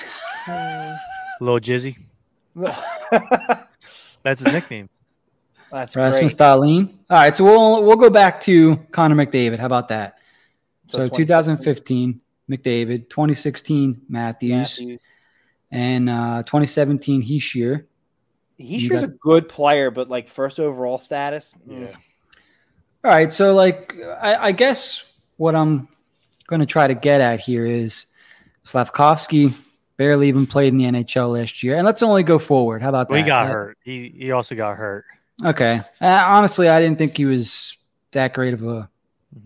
Lil 1.41 1.59
Jizzy. 1.61 1.97
That's 4.23 4.43
his 4.43 4.53
nickname. 4.53 4.89
That's 5.73 5.97
Rasmus 5.97 6.35
great. 6.35 6.47
Dahlin. 6.47 6.89
All 7.11 7.19
right, 7.19 7.35
so 7.35 7.45
we'll 7.45 7.83
we'll 7.83 7.97
go 7.97 8.11
back 8.11 8.41
to 8.43 8.77
Connor 8.93 9.17
McDavid. 9.17 9.59
How 9.59 9.67
about 9.67 9.89
that? 9.89 10.19
So, 10.87 11.09
2015, 11.09 11.17
2015 11.27 12.21
McDavid, 12.51 13.09
2016 13.09 14.03
Matthews, 14.09 14.51
Matthews. 14.79 15.01
and 15.71 16.11
uh, 16.11 16.43
2017 16.45 17.23
Hischier. 17.23 17.85
He's 18.57 18.85
You 18.85 18.89
just 18.91 19.05
a 19.05 19.09
good 19.09 19.49
player, 19.49 19.91
but 19.91 20.09
like 20.09 20.29
first 20.29 20.61
overall 20.61 20.99
status. 20.99 21.55
mm. 21.69 21.83
Yeah. 21.89 21.97
All 23.05 23.11
right, 23.11 23.31
so 23.33 23.53
like 23.55 23.95
I, 24.21 24.37
I 24.49 24.53
guess 24.53 25.05
what 25.37 25.55
I'm 25.55 25.89
going 26.47 26.61
to 26.61 26.67
try 26.67 26.87
to 26.87 26.95
get 26.95 27.21
at 27.21 27.41
here 27.41 27.67
is 27.67 28.07
Slavkovsky 28.63 29.55
barely 29.97 30.29
even 30.29 30.47
played 30.47 30.69
in 30.73 30.79
the 30.79 30.85
NHL 30.85 31.33
last 31.39 31.63
year, 31.63 31.77
and 31.77 31.85
let's 31.85 32.03
only 32.03 32.23
go 32.23 32.39
forward. 32.39 32.81
How 32.83 32.89
about 32.89 33.11
Well, 33.11 33.19
he 33.19 33.25
got 33.27 33.47
Uh, 33.47 33.51
hurt. 33.51 33.79
He 33.85 34.15
he 34.17 34.31
also 34.31 34.55
got 34.55 34.77
hurt. 34.77 35.05
Okay, 35.45 35.83
uh, 36.01 36.23
honestly, 36.27 36.69
I 36.69 36.81
didn't 36.81 36.97
think 36.97 37.17
he 37.17 37.25
was 37.27 37.77
that 38.13 38.33
great 38.35 38.55
of 38.55 38.63
a. 38.65 38.89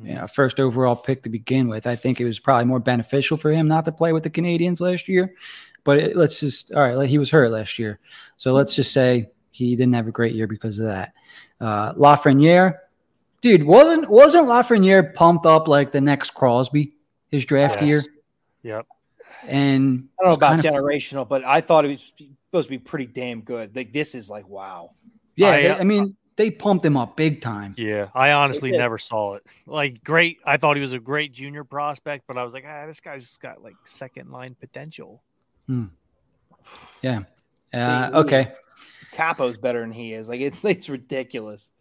you 0.03 0.15
know, 0.15 0.27
first 0.27 0.61
overall 0.61 0.97
pick 0.97 1.23
to 1.23 1.29
begin 1.29 1.69
with. 1.69 1.87
I 1.87 1.97
think 1.97 2.21
it 2.21 2.25
was 2.25 2.39
probably 2.39 2.65
more 2.67 2.81
beneficial 2.81 3.37
for 3.37 3.51
him 3.51 3.69
not 3.69 3.85
to 3.87 3.93
play 3.93 4.13
with 4.13 4.23
the 4.23 4.31
Canadiens 4.31 4.81
last 4.81 5.09
year. 5.09 5.35
But 5.85 5.99
it, 5.99 6.17
let's 6.17 6.41
just 6.41 6.73
all 6.75 6.83
right, 6.83 6.95
like, 6.97 7.09
he 7.09 7.19
was 7.19 7.31
hurt 7.31 7.51
last 7.51 7.79
year, 7.79 7.99
so 8.37 8.53
let's 8.53 8.75
just 8.75 8.93
say 8.93 9.31
he 9.53 9.75
didn't 9.75 9.95
have 9.95 10.07
a 10.07 10.13
great 10.13 10.35
year 10.35 10.47
because 10.47 10.79
of 10.79 10.87
that. 10.87 11.15
Uh, 11.61 11.95
Lafreniere, 11.95 12.79
dude, 13.41 13.65
wasn't 13.65 14.09
wasn't 14.11 14.47
Lafreniere 14.49 15.15
pumped 15.15 15.47
up 15.47 15.67
like 15.67 15.93
the 15.93 16.01
next 16.01 16.35
Crosby 16.35 16.93
his 17.31 17.47
draft 17.47 17.81
Yes. 17.81 17.89
year? 17.91 18.03
Yep. 18.65 18.87
And 19.47 20.09
I 20.21 20.25
don't 20.25 20.31
know 20.31 20.35
about 20.35 20.61
kind 20.61 20.65
of- 20.65 20.75
generational, 20.75 21.27
but 21.27 21.45
I 21.45 21.61
thought 21.61 21.85
it 21.85 21.89
was 21.89 22.13
supposed 22.51 22.67
to 22.67 22.71
be 22.71 22.79
pretty 22.79 23.07
damn 23.07 23.41
good. 23.41 23.75
Like 23.75 23.93
this 23.93 24.15
is 24.15 24.29
like 24.29 24.47
wow. 24.49 24.91
yeah, 25.37 25.49
I, 25.49 25.63
they- 25.63 25.71
uh, 25.71 25.79
I 25.79 25.85
mean 25.85 26.17
they 26.39 26.53
pumped 26.53 26.85
him 26.85 26.97
up 26.97 27.17
big 27.17 27.41
time. 27.41 27.75
Yeah, 27.77 28.09
I 28.15 28.31
honestly 28.31 28.71
never 28.71 28.97
saw 28.97 29.35
it. 29.35 29.47
Like 29.67 30.03
great, 30.05 30.39
I 30.47 30.57
thought 30.57 30.77
he 30.77 30.81
was 30.81 30.93
a 30.93 31.01
great 31.01 31.33
junior 31.33 31.65
prospect, 31.65 32.29
but 32.29 32.39
I 32.39 32.45
was 32.45 32.55
like, 32.55 32.65
ah, 32.67 32.87
this 32.87 33.01
guy's 33.01 33.37
got 33.39 33.61
like 33.61 33.75
second 33.85 34.31
line 34.31 34.55
potential. 34.59 35.21
Hmm. 35.67 35.87
Yeah. 37.03 37.23
Uh, 37.75 38.11
okay. 38.15 38.53
Kaapo's 39.13 39.59
better 39.59 39.81
than 39.81 39.91
he 39.91 40.13
is. 40.13 40.29
Like 40.29 40.41
it's 40.41 40.65
it's 40.65 40.89
ridiculous. 40.89 41.73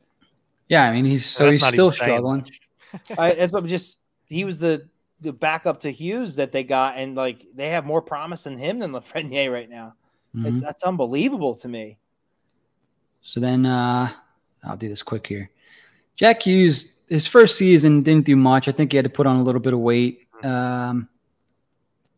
Yeah, 0.68 0.84
I 0.84 0.91
mean 0.91 1.05
he's 1.05 1.28
so 1.28 1.45
That's 1.45 1.62
he's 1.62 1.68
still 1.68 1.91
struggling. 1.91 2.49
I, 3.18 3.36
that's 3.36 3.53
what 3.53 3.62
I'm 3.62 3.70
just 3.70 3.99
he 4.26 4.43
was 4.43 4.58
the 4.58 4.89
the 5.22 5.34
backup 5.34 5.82
to 5.82 5.91
Hughes 5.91 6.36
that 6.38 6.51
they 6.51 6.64
got, 6.64 6.97
and 6.97 7.16
like 7.16 7.45
they 7.53 7.70
have 7.70 7.86
more 7.86 8.01
promise 8.01 8.47
in 8.47 8.58
him 8.58 8.80
than 8.80 8.91
Lafreniere 8.91 9.53
right 9.53 9.70
now. 9.70 9.93
Mhm. 10.36 10.47
It's 10.47 10.62
that's 10.64 10.82
unbelievable 10.84 11.53
to 11.55 11.68
me. 11.68 11.99
So 13.22 13.39
then 13.39 13.66
uh, 13.66 14.12
I'll 14.68 14.78
do 14.78 14.89
this 14.89 15.03
quick 15.03 15.26
here. 15.28 15.49
Jack 16.15 16.43
Hughes, 16.43 16.97
his 17.09 17.28
first 17.28 17.57
season 17.57 18.01
didn't 18.03 18.26
do 18.26 18.36
much. 18.36 18.68
I 18.68 18.72
think 18.72 18.91
he 18.91 18.97
had 18.97 19.05
to 19.05 19.09
put 19.09 19.28
on 19.28 19.38
a 19.38 19.43
little 19.43 19.61
bit 19.61 19.74
of 19.74 19.80
weight. 19.80 20.28
Um, 20.43 21.07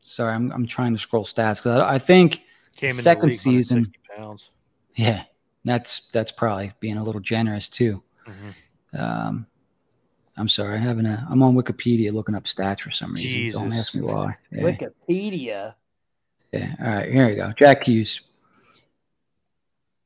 sorry, 0.02 0.34
I'm, 0.34 0.52
I'm 0.52 0.66
trying 0.68 0.94
to 0.94 1.00
scroll 1.00 1.26
stats 1.26 1.58
because 1.58 1.78
I, 1.80 1.96
I 1.96 2.00
think, 2.00 2.42
Came 2.76 2.92
in 2.92 2.96
the 2.96 3.02
Second 3.02 3.32
season. 3.32 3.92
pounds. 4.16 4.52
yeah, 4.96 5.24
that's 5.66 6.10
that's 6.12 6.32
probably 6.32 6.72
being 6.80 6.98
a 6.98 7.04
little 7.04 7.20
generous 7.22 7.68
too. 7.70 8.02
Mhm. 8.26 9.00
Um, 9.00 9.46
I'm 10.38 10.48
sorry, 10.48 10.76
I'm 10.78 10.82
having 10.82 11.06
a 11.06 11.28
I'm 11.30 11.44
on 11.44 11.56
Wikipedia 11.56 12.14
looking 12.14 12.36
up 12.36 12.46
stats 12.46 12.80
for 12.80 12.92
some 12.92 13.14
reason. 13.16 13.62
Don't 13.62 13.74
ask 13.74 13.94
me 13.96 14.02
why. 14.02 14.38
Yeah, 14.52 14.62
Wikipedia. 14.64 15.76
yeah. 16.54 16.76
All 16.82 16.88
right, 16.96 17.12
here 17.12 17.28
we 17.28 17.36
go. 17.36 17.52
Jack 17.60 17.84
Hughes. 17.86 18.22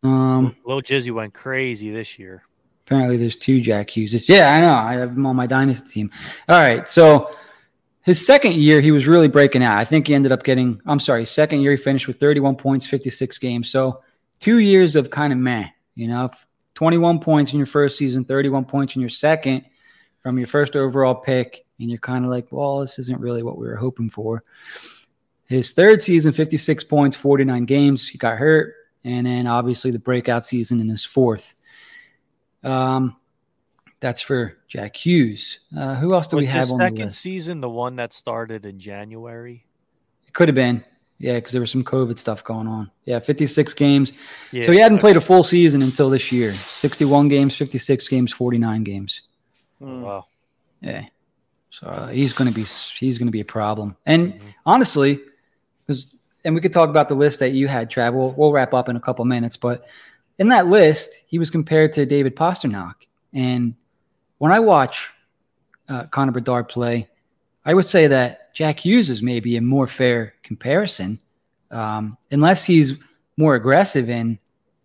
Um, 0.03 0.55
Lil 0.65 0.81
Jizzy 0.81 1.11
went 1.11 1.33
crazy 1.33 1.91
this 1.91 2.19
year. 2.19 2.43
Apparently, 2.85 3.15
there's 3.17 3.37
two 3.37 3.61
Jack 3.61 3.89
Hughes. 3.89 4.27
Yeah, 4.27 4.51
I 4.51 4.59
know. 4.59 4.73
I 4.73 4.93
have 4.93 5.11
him 5.11 5.25
on 5.25 5.35
my 5.35 5.47
dynasty 5.47 5.89
team. 5.89 6.11
All 6.49 6.59
right. 6.59 6.87
So 6.87 7.33
his 8.01 8.25
second 8.25 8.55
year, 8.55 8.81
he 8.81 8.91
was 8.91 9.07
really 9.07 9.29
breaking 9.29 9.63
out. 9.63 9.77
I 9.77 9.85
think 9.85 10.07
he 10.07 10.13
ended 10.13 10.33
up 10.33 10.43
getting, 10.43 10.81
I'm 10.85 10.99
sorry, 10.99 11.25
second 11.25 11.61
year, 11.61 11.71
he 11.71 11.77
finished 11.77 12.07
with 12.07 12.19
31 12.19 12.57
points, 12.57 12.85
56 12.85 13.37
games. 13.37 13.69
So 13.69 14.03
two 14.39 14.59
years 14.59 14.97
of 14.97 15.09
kind 15.09 15.31
of 15.31 15.39
meh, 15.39 15.67
you 15.95 16.09
know, 16.09 16.29
21 16.75 17.19
points 17.19 17.53
in 17.53 17.57
your 17.57 17.65
first 17.65 17.97
season, 17.97 18.25
31 18.25 18.65
points 18.65 18.95
in 18.95 19.01
your 19.01 19.09
second 19.09 19.69
from 20.19 20.37
your 20.37 20.47
first 20.47 20.75
overall 20.75 21.15
pick. 21.15 21.65
And 21.79 21.89
you're 21.89 21.99
kind 21.99 22.25
of 22.25 22.31
like, 22.31 22.51
well, 22.51 22.81
this 22.81 22.99
isn't 22.99 23.21
really 23.21 23.43
what 23.43 23.57
we 23.57 23.67
were 23.67 23.77
hoping 23.77 24.09
for. 24.09 24.43
His 25.45 25.71
third 25.71 26.03
season, 26.03 26.33
56 26.33 26.83
points, 26.83 27.15
49 27.15 27.63
games. 27.65 28.07
He 28.07 28.17
got 28.17 28.37
hurt. 28.37 28.73
And 29.05 29.25
then 29.25 29.47
obviously 29.47 29.91
the 29.91 29.99
breakout 29.99 30.45
season 30.45 30.79
in 30.79 30.87
his 30.87 31.03
fourth. 31.03 31.53
Um, 32.63 33.17
that's 33.99 34.21
for 34.21 34.57
Jack 34.67 34.95
Hughes. 34.95 35.59
Uh, 35.77 35.95
who 35.95 36.13
else 36.13 36.27
do 36.27 36.35
was 36.37 36.45
we 36.45 36.51
have 36.51 36.67
the 36.67 36.73
on 36.73 36.79
the 36.79 36.85
second 36.85 37.13
season 37.13 37.61
the 37.61 37.69
one 37.69 37.95
that 37.97 38.13
started 38.13 38.65
in 38.65 38.79
January? 38.79 39.65
It 40.27 40.33
could 40.33 40.47
have 40.47 40.55
been. 40.55 40.83
Yeah, 41.19 41.35
because 41.35 41.51
there 41.53 41.61
was 41.61 41.71
some 41.71 41.83
COVID 41.83 42.19
stuff 42.19 42.43
going 42.43 42.67
on. 42.67 42.91
Yeah, 43.05 43.19
56 43.19 43.73
games. 43.75 44.11
Yeah. 44.51 44.63
So 44.63 44.71
he 44.73 44.79
hadn't 44.79 44.97
played 44.97 45.15
a 45.15 45.21
full 45.21 45.43
season 45.43 45.81
until 45.81 46.09
this 46.09 46.31
year 46.31 46.53
61 46.69 47.29
games, 47.29 47.55
56 47.55 48.07
games, 48.09 48.33
49 48.33 48.83
games. 48.83 49.21
Mm. 49.81 50.01
wow. 50.01 50.25
Yeah. 50.81 51.05
So 51.71 51.87
uh, 51.87 52.07
he's 52.09 52.33
going 52.33 52.49
to 52.49 52.53
be 52.53 52.63
he's 52.63 53.17
going 53.17 53.27
to 53.27 53.31
be 53.31 53.39
a 53.41 53.45
problem. 53.45 53.95
And 54.05 54.33
Mhm. 54.33 54.53
honestly, 54.65 55.19
because 55.85 56.13
and 56.43 56.53
we 56.55 56.61
could 56.61 56.73
talk 56.73 56.89
about 56.89 57.09
the 57.09 57.15
list 57.15 57.39
that 57.39 57.51
you 57.51 57.67
had, 57.67 57.89
Trav. 57.89 58.13
We'll, 58.13 58.31
we'll 58.31 58.51
wrap 58.51 58.73
up 58.73 58.89
in 58.89 58.95
a 58.95 58.99
couple 58.99 59.23
minutes, 59.25 59.57
but 59.57 59.85
in 60.39 60.49
that 60.49 60.67
list, 60.67 61.11
he 61.27 61.39
was 61.39 61.49
compared 61.49 61.93
to 61.93 62.05
David 62.05 62.35
Pastrnak. 62.35 62.95
And 63.33 63.75
when 64.39 64.51
I 64.51 64.59
watch 64.59 65.11
uh, 65.89 66.05
Connor 66.07 66.31
Bedard 66.31 66.69
play, 66.69 67.07
I 67.65 67.73
would 67.73 67.87
say 67.87 68.07
that 68.07 68.53
Jack 68.53 68.79
Hughes 68.79 69.09
is 69.09 69.21
maybe 69.21 69.57
a 69.57 69.61
more 69.61 69.87
fair 69.87 70.33
comparison, 70.43 71.19
um, 71.71 72.17
unless 72.31 72.65
he's 72.65 72.93
more 73.37 73.55
aggressive 73.55 74.09
in 74.09 74.37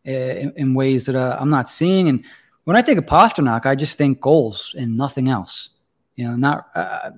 in, 0.05 0.53
in 0.57 0.75
ways 0.75 1.05
that 1.07 1.17
uh, 1.17 1.37
I'm 1.39 1.51
not 1.51 1.69
seeing. 1.69 2.09
And 2.09 2.25
when 2.65 2.77
I 2.77 2.83
think 2.83 2.99
of 2.99 3.05
Pastrnak, 3.05 3.67
I 3.67 3.75
just 3.75 3.99
think 3.99 4.21
goals 4.21 4.75
and 4.79 4.97
nothing 4.97 5.29
else. 5.29 5.71
You 6.15 6.29
know, 6.29 6.37
not 6.37 6.69
uh, 6.75 7.11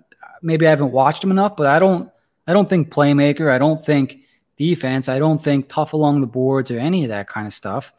maybe 0.42 0.66
I 0.66 0.70
haven't 0.70 0.92
watched 0.92 1.22
him 1.22 1.30
enough, 1.30 1.56
but 1.56 1.66
I 1.66 1.78
don't. 1.78 2.10
I 2.46 2.52
don't 2.52 2.68
think 2.68 2.92
playmaker. 2.92 3.50
I 3.50 3.58
don't 3.58 3.84
think 3.84 4.20
defense. 4.60 5.08
I 5.08 5.18
don't 5.18 5.42
think 5.42 5.68
tough 5.68 5.94
along 5.94 6.20
the 6.20 6.26
boards 6.26 6.70
or 6.70 6.78
any 6.78 7.02
of 7.04 7.08
that 7.08 7.26
kind 7.26 7.46
of 7.46 7.54
stuff. 7.54 7.94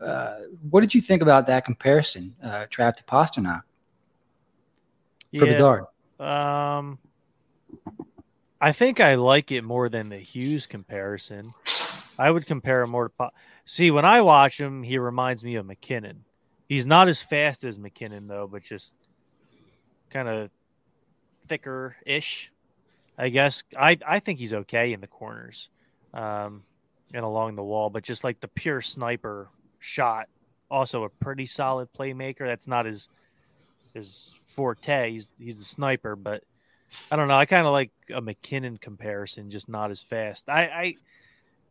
Uh, 0.00 0.40
what 0.68 0.80
did 0.80 0.92
you 0.92 1.00
think 1.00 1.22
about 1.22 1.46
that 1.46 1.64
comparison, 1.64 2.34
uh, 2.42 2.66
Trav 2.68 2.96
to 2.96 3.04
Pastrnak 3.04 3.62
for 5.38 5.46
Yeah, 5.46 5.52
Bedard? 5.52 5.84
Um, 6.18 6.98
I 8.60 8.72
think 8.72 8.98
I 8.98 9.14
like 9.14 9.52
it 9.52 9.62
more 9.62 9.88
than 9.88 10.08
the 10.08 10.18
Hughes 10.18 10.66
comparison. 10.66 11.54
I 12.18 12.30
would 12.30 12.44
compare 12.46 12.82
him 12.82 12.90
more 12.90 13.04
to. 13.08 13.14
Po- 13.16 13.30
See, 13.64 13.90
when 13.90 14.04
I 14.04 14.20
watch 14.20 14.60
him, 14.60 14.82
he 14.82 14.98
reminds 14.98 15.42
me 15.44 15.54
of 15.54 15.64
MacKinnon. 15.64 16.24
He's 16.68 16.86
not 16.86 17.08
as 17.08 17.22
fast 17.22 17.62
as 17.64 17.78
MacKinnon 17.78 18.26
though, 18.26 18.48
but 18.50 18.62
just 18.62 18.94
kind 20.10 20.28
of 20.28 20.50
thicker 21.46 21.96
ish. 22.04 22.50
I 23.16 23.28
guess 23.28 23.62
I 23.78 23.96
I 24.06 24.18
think 24.18 24.38
he's 24.38 24.52
okay 24.52 24.92
in 24.92 25.00
the 25.00 25.06
corners, 25.06 25.70
um, 26.14 26.62
and 27.12 27.24
along 27.24 27.56
the 27.56 27.62
wall, 27.62 27.90
but 27.90 28.02
just 28.02 28.24
like 28.24 28.40
the 28.40 28.48
pure 28.48 28.80
sniper 28.80 29.48
shot, 29.78 30.28
also 30.70 31.04
a 31.04 31.08
pretty 31.10 31.46
solid 31.46 31.88
playmaker. 31.92 32.46
That's 32.46 32.66
not 32.66 32.86
his 32.86 33.10
his 33.92 34.34
forte. 34.44 35.12
He's 35.12 35.30
he's 35.38 35.58
the 35.58 35.64
sniper, 35.64 36.16
but 36.16 36.42
I 37.10 37.16
don't 37.16 37.28
know. 37.28 37.34
I 37.34 37.44
kind 37.44 37.66
of 37.66 37.72
like 37.72 37.90
a 38.12 38.20
MacKinnon 38.20 38.78
comparison, 38.78 39.50
just 39.50 39.68
not 39.68 39.90
as 39.90 40.02
fast. 40.02 40.48
I, 40.48 40.62
I 40.62 40.94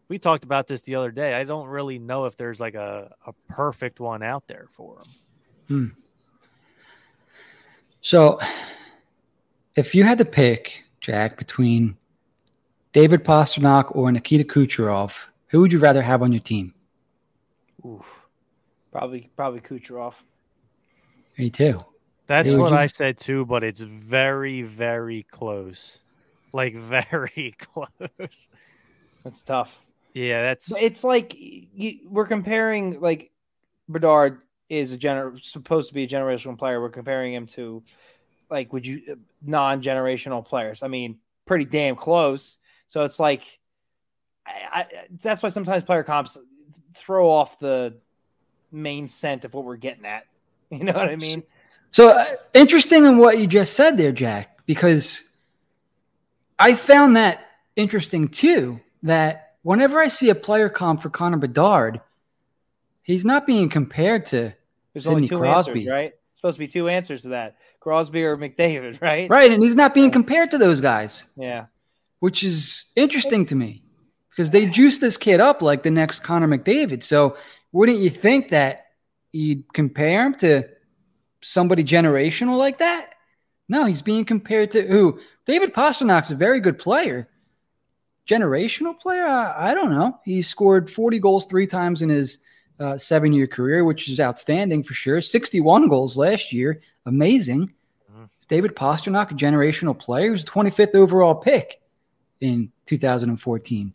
we 0.08 0.20
talked 0.20 0.44
about 0.44 0.68
this 0.68 0.82
the 0.82 0.96
other 0.96 1.12
day. 1.12 1.34
I 1.34 1.44
don't 1.44 1.68
really 1.68 1.98
know 1.98 2.26
if 2.26 2.38
there's 2.38 2.60
like 2.60 2.76
a, 2.76 3.12
a 3.26 3.34
perfect 3.48 4.00
one 4.00 4.22
out 4.22 4.48
there 4.48 4.68
for 4.72 5.00
him. 5.00 5.06
So, 8.02 8.40
if 9.76 9.96
you 9.96 10.04
had 10.04 10.18
to 10.18 10.26
pick 10.26 10.84
Jack 11.00 11.38
between 11.38 11.98
David 12.94 13.24
Pastrnak 13.24 13.96
or 13.96 14.12
Nikita 14.12 14.44
Kucherov, 14.44 15.28
who 15.48 15.60
would 15.62 15.74
you 15.74 15.80
rather 15.80 16.02
have 16.02 16.22
on 16.22 16.32
your 16.32 16.42
team? 16.42 16.74
Oof. 17.86 18.22
Probably 18.92 19.32
probably 19.36 19.60
Kucherov. 19.60 20.24
Me 21.38 21.50
too. 21.50 21.84
That's 22.28 22.52
Who 22.52 22.60
what 22.60 22.72
you- 22.72 22.78
I 22.78 22.88
said 22.88 23.18
too, 23.18 23.46
but 23.46 23.64
it's 23.64 23.82
very, 23.82 24.62
very 24.62 25.24
close. 25.24 26.00
Like 26.54 26.76
very 26.78 27.56
close. 27.60 28.50
That's 29.24 29.44
tough. 29.44 29.84
Yeah, 30.14 30.44
that's 30.44 30.72
It's 30.80 31.04
like 31.04 31.34
you, 31.36 32.08
we're 32.08 32.28
comparing 32.28 33.02
like 33.02 33.32
Bedard 33.90 34.42
is 34.70 34.94
a 34.94 34.98
gener- 34.98 35.44
supposed 35.44 35.88
to 35.90 35.96
be 35.96 36.04
a 36.04 36.08
generational 36.08 36.58
player. 36.58 36.80
We're 36.80 36.90
comparing 36.90 37.34
him 37.34 37.48
to 37.48 37.82
like 38.52 38.72
would 38.72 38.86
you 38.86 39.02
uh, 39.12 39.16
non-generational 39.42 40.46
players. 40.46 40.84
I 40.84 40.88
mean, 40.88 41.18
pretty 41.48 41.66
damn 41.66 41.96
close. 41.96 42.60
So 42.94 43.06
it's 43.06 43.20
like 43.20 43.58
I, 44.46 44.52
I, 44.72 44.88
that's 45.20 45.42
why 45.42 45.50
sometimes 45.50 45.84
player 45.84 46.04
comps 46.04 46.38
throw 46.94 47.28
off 47.28 47.58
the 47.58 47.96
main 48.72 49.08
scent 49.08 49.46
of 49.46 49.56
what 49.56 49.66
we're 49.66 49.78
getting 49.78 50.06
at. 50.06 50.26
You 50.70 50.86
know 50.86 50.94
what 50.94 51.10
I 51.10 51.16
mean? 51.16 51.44
So 51.92 52.10
uh, 52.10 52.26
interesting 52.56 53.06
in 53.06 53.18
what 53.18 53.38
you 53.38 53.46
just 53.46 53.74
said 53.74 53.96
there, 53.96 54.12
Jack, 54.12 54.58
because 54.66 55.30
I 56.58 56.74
found 56.74 57.16
that 57.16 57.46
interesting 57.76 58.28
too. 58.28 58.80
That 59.04 59.54
whenever 59.62 60.00
I 60.00 60.08
see 60.08 60.30
a 60.30 60.36
player 60.36 60.70
comp 60.70 61.02
for 61.02 61.12
Connor 61.12 61.38
Bedard, 61.38 62.02
he's 63.04 63.24
not 63.24 63.46
being 63.46 63.70
compared 63.70 64.26
to 64.28 64.56
There's 64.94 65.04
Sidney 65.04 65.28
Crosby. 65.28 65.72
answers, 65.72 65.92
right? 65.92 66.14
Supposed 66.34 66.56
to 66.56 66.60
be 66.60 66.68
two 66.68 66.90
answers 66.90 67.22
to 67.22 67.30
that: 67.30 67.58
Crosby 67.80 68.24
or 68.24 68.36
McDavid, 68.36 69.00
right? 69.02 69.30
right, 69.30 69.52
and 69.52 69.62
he's 69.62 69.76
not 69.76 69.94
being 69.94 70.10
compared 70.10 70.50
to 70.52 70.58
those 70.58 70.82
guys, 70.82 71.26
Yeah. 71.38 71.66
Which 72.24 72.42
is 72.42 72.86
interesting 72.96 73.46
to 73.48 73.56
me 73.56 73.84
because 74.30 74.50
they 74.50 74.66
juiced 74.66 75.02
this 75.02 75.18
kid 75.18 75.42
up 75.42 75.62
like 75.62 75.84
the 75.84 75.92
next 75.92 76.22
Connor 76.22 76.48
McDavid. 76.48 77.04
So 77.04 77.36
wouldn't 77.74 78.00
you 78.00 78.10
think 78.10 78.48
that 78.48 78.86
you'd 79.34 79.66
compare 79.74 80.28
him 80.28 80.36
to 80.36 80.64
somebody 81.42 81.84
generational 81.84 82.58
like 82.58 82.78
that? 82.78 83.16
No, 83.68 83.84
he's 83.84 84.02
being 84.02 84.24
compared 84.24 84.72
to 84.72 84.88
who? 84.88 85.20
David 85.46 85.74
Pastrnak's 85.74 86.32
a 86.32 86.36
very 86.36 86.62
good 86.62 86.80
player. 86.80 87.28
Generational 88.26 88.98
player? 88.98 89.26
I, 89.26 89.72
I 89.72 89.74
don't 89.74 89.92
know. 89.92 90.18
He 90.24 90.42
scored 90.42 90.90
40 90.90 91.20
goals 91.20 91.44
three 91.44 91.68
times 91.68 92.02
in 92.02 92.08
his 92.08 92.38
uh, 92.80 92.98
seven 92.98 93.34
year 93.34 93.48
career, 93.48 93.84
which 93.84 94.10
is 94.10 94.22
outstanding 94.22 94.84
for 94.84 94.94
sure. 94.94 95.20
61 95.20 95.90
goals 95.90 96.16
last 96.16 96.54
year. 96.54 96.80
Amazing. 97.06 97.74
Mhm. 98.10 98.30
Is 98.40 98.46
David 98.46 98.78
Pastrnak 98.78 99.32
a 99.32 99.34
generational 99.34 100.00
player? 100.00 100.28
He 100.28 100.32
was 100.32 100.46
25th 100.46 100.96
overall 100.96 101.36
pick 101.36 101.82
in 102.44 102.72
2014. 102.86 103.94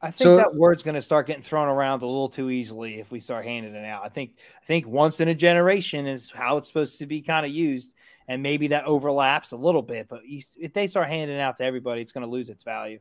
I 0.00 0.10
think 0.10 0.16
So- 0.26 0.36
that 0.36 0.54
word's 0.54 0.82
going 0.82 0.94
to 0.96 1.02
start 1.02 1.26
getting 1.26 1.42
thrown 1.42 1.68
around 1.68 2.02
a 2.02 2.06
little 2.06 2.28
too 2.28 2.50
easily 2.50 3.00
if 3.00 3.10
we 3.10 3.20
start 3.20 3.44
handing 3.44 3.74
it 3.74 3.84
out. 3.86 4.04
I 4.04 4.08
think 4.08 4.32
I 4.62 4.64
think 4.66 4.86
once 4.86 5.20
in 5.20 5.28
a 5.28 5.34
generation 5.34 6.06
is 6.06 6.30
how 6.30 6.58
it's 6.58 6.68
supposed 6.68 6.98
to 6.98 7.06
be 7.06 7.22
kind 7.22 7.44
of 7.46 7.52
used, 7.52 7.94
and 8.28 8.42
maybe 8.42 8.68
that 8.68 8.84
overlaps 8.84 9.52
a 9.52 9.56
little 9.56 9.80
bit. 9.82 10.06
But 10.08 10.26
you, 10.26 10.42
if 10.58 10.72
they 10.74 10.86
start 10.86 11.08
handing 11.08 11.36
it 11.36 11.40
out 11.40 11.56
to 11.56 11.64
everybody, 11.64 12.02
it's 12.02 12.12
going 12.12 12.24
to 12.26 12.30
lose 12.30 12.50
its 12.50 12.64
value. 12.64 12.98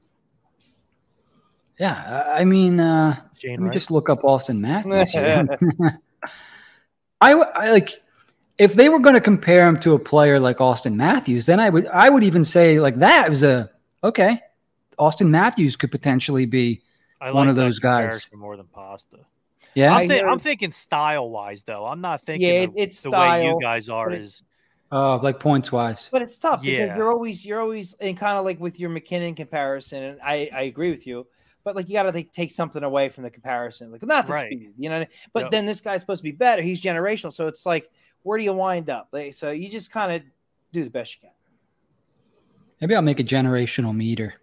Yeah, 1.80 2.24
I 2.36 2.42
I 2.42 2.46
mean, 2.46 2.80
uh, 2.80 3.20
Shane 3.38 3.52
let 3.52 3.60
me 3.60 3.66
Wright. 3.68 3.78
just 3.78 3.92
look 3.92 4.10
up 4.10 4.22
Auston 4.22 4.60
Matthews. 4.60 5.14
I, 5.16 5.46
I, 7.22 7.30
w- 7.32 7.50
I 7.54 7.72
like 7.72 8.02
if 8.58 8.76
they 8.76 8.88
were 8.90 9.00
going 9.00 9.16
to 9.16 9.22
compare 9.22 9.68
him 9.68 9.80
to 9.82 9.94
a 9.94 10.00
player 10.00 10.40
like 10.40 10.58
Auston 10.60 10.94
Matthews, 10.96 11.46
then 11.48 11.60
I 11.60 11.70
would 11.70 11.88
I 11.88 12.10
would 12.10 12.24
even 12.24 12.46
say 12.46 12.80
like 12.80 12.96
that 12.98 13.30
was 13.30 13.44
a 13.44 13.70
okay. 14.04 14.40
Auston 14.98 15.30
Matthews 15.30 15.76
could 15.76 15.92
potentially 15.92 16.46
be 16.46 16.82
I 17.22 17.32
one 17.32 17.48
of 17.48 17.56
those 17.56 17.80
guys. 17.80 18.30
more 18.34 18.58
than 18.58 18.68
Pasta. 18.68 19.18
yeah. 19.76 19.96
I'm, 19.96 20.08
thi- 20.08 20.16
hear- 20.16 20.28
I'm 20.28 20.40
thinking 20.40 20.72
style 20.72 21.30
wise 21.30 21.64
though. 21.64 21.86
I'm 21.86 22.02
not 22.02 22.22
thinking 22.26 22.48
Yeah, 22.48 22.54
it- 22.64 22.72
it's 22.76 23.02
the 23.04 23.12
way 23.12 23.46
you 23.46 23.58
guys 23.62 23.90
are 23.90 24.10
but 24.10 24.16
it- 24.18 24.22
is 24.22 24.44
Uh, 24.92 25.18
like 25.20 25.40
points 25.40 25.72
wise. 25.72 26.10
But 26.12 26.22
it's 26.22 26.38
tough 26.38 26.62
because 26.62 26.96
you're 26.98 27.12
always 27.12 27.44
you're 27.46 27.60
always 27.62 27.94
in 27.96 28.16
kind 28.16 28.38
of 28.38 28.46
like 28.46 28.60
with 28.60 28.80
your 28.80 28.90
MacKinnon 28.92 29.36
comparison, 29.36 30.04
and 30.04 30.20
I 30.24 30.50
I 30.54 30.62
agree 30.64 30.92
with 30.92 31.08
you. 31.08 31.26
But 31.64 31.76
like 31.78 31.88
you 31.88 31.94
got 31.94 32.04
to 32.04 32.12
like, 32.12 32.32
take 32.34 32.52
something 32.52 32.84
away 32.84 33.08
from 33.10 33.24
the 33.24 33.30
comparison, 33.32 33.90
like 33.92 34.04
not 34.04 34.26
the 34.28 34.34
Right. 34.34 34.48
speed, 34.52 34.74
you 34.78 34.90
know. 34.90 35.06
But 35.32 35.44
Yep. 35.46 35.52
then 35.52 35.66
this 35.66 35.80
guy's 35.82 36.02
supposed 36.02 36.20
to 36.20 36.24
be 36.24 36.32
better. 36.34 36.62
He's 36.62 36.82
generational, 36.82 37.32
so 37.34 37.48
it's 37.48 37.66
like 37.66 37.90
where 38.24 38.38
do 38.38 38.44
you 38.44 38.54
wind 38.54 38.90
up? 38.90 39.08
Like, 39.12 39.34
so 39.34 39.50
you 39.52 39.70
just 39.70 39.90
kind 39.92 40.12
of 40.12 40.22
do 40.74 40.84
the 40.84 40.90
best 40.90 41.16
you 41.16 41.22
can. 41.22 41.32
Maybe 42.82 42.96
I'll 42.96 43.02
make 43.02 43.20
a 43.20 43.24
generational 43.24 43.96
meter, 43.96 44.34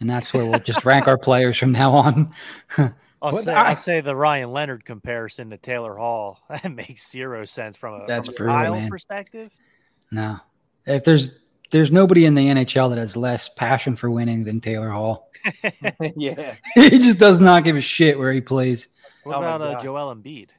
and 0.00 0.08
that's 0.10 0.32
where 0.34 0.44
we'll 0.44 0.58
just 0.60 0.84
rank 0.84 1.08
our 1.08 1.18
players 1.18 1.56
from 1.58 1.72
now 1.72 1.92
on. 1.92 2.34
I'll 3.22 3.38
say, 3.38 3.52
I- 3.54 3.70
I'll 3.70 3.76
say 3.76 4.00
the 4.02 4.14
Ryan 4.14 4.52
Leonard 4.52 4.84
comparison 4.84 5.50
to 5.50 5.56
Taylor 5.56 5.96
Hall 5.96 6.42
that 6.50 6.70
makes 6.70 7.10
zero 7.10 7.44
sense 7.44 7.76
from 7.76 8.02
a, 8.02 8.06
That's 8.06 8.28
from 8.28 8.34
a 8.34 8.36
brutal, 8.36 8.54
style 8.56 8.74
man. 8.74 8.90
perspective. 8.90 9.52
no, 10.10 10.38
if 10.86 11.04
there's 11.04 11.38
there's 11.70 11.90
nobody 11.90 12.26
in 12.26 12.34
the 12.34 12.46
NHL 12.46 12.90
that 12.90 12.98
has 12.98 13.16
less 13.16 13.48
passion 13.48 13.96
for 13.96 14.08
winning 14.10 14.44
than 14.44 14.60
Taylor 14.60 14.90
Hall. 14.90 15.30
yeah, 16.16 16.54
he 16.74 16.90
just 16.98 17.18
does 17.18 17.40
not 17.40 17.64
give 17.64 17.74
a 17.76 17.80
shit 17.80 18.18
where 18.18 18.32
he 18.32 18.40
plays. 18.40 18.88
What 19.24 19.36
Oh 19.36 19.38
about 19.40 19.60
uh, 19.62 19.80
Joel 19.80 20.14
Embiid? 20.14 20.50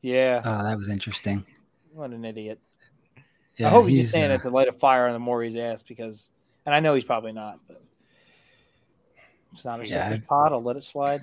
yeah. 0.00 0.40
Oh, 0.44 0.64
that 0.64 0.78
was 0.78 0.88
interesting. 0.88 1.44
What 1.92 2.10
an 2.12 2.24
idiot! 2.24 2.60
Yeah, 3.58 3.66
I 3.66 3.70
hope 3.70 3.88
he's, 3.88 4.02
just 4.02 4.12
saying 4.12 4.30
uh, 4.30 4.34
it 4.36 4.42
to 4.42 4.50
light 4.50 4.68
a 4.68 4.72
fire 4.72 5.06
on 5.08 5.12
the 5.12 5.18
Morey's 5.18 5.56
ass 5.56 5.82
because, 5.82 6.30
and 6.64 6.74
I 6.74 6.80
know 6.80 6.94
he's 6.94 7.04
probably 7.04 7.32
not, 7.32 7.58
but 7.66 7.82
it's 9.52 9.64
not 9.64 9.80
a 9.80 9.88
Yeah. 9.88 10.16
pot. 10.28 10.52
I'll 10.52 10.62
let 10.62 10.76
it 10.76 10.84
slide. 10.84 11.22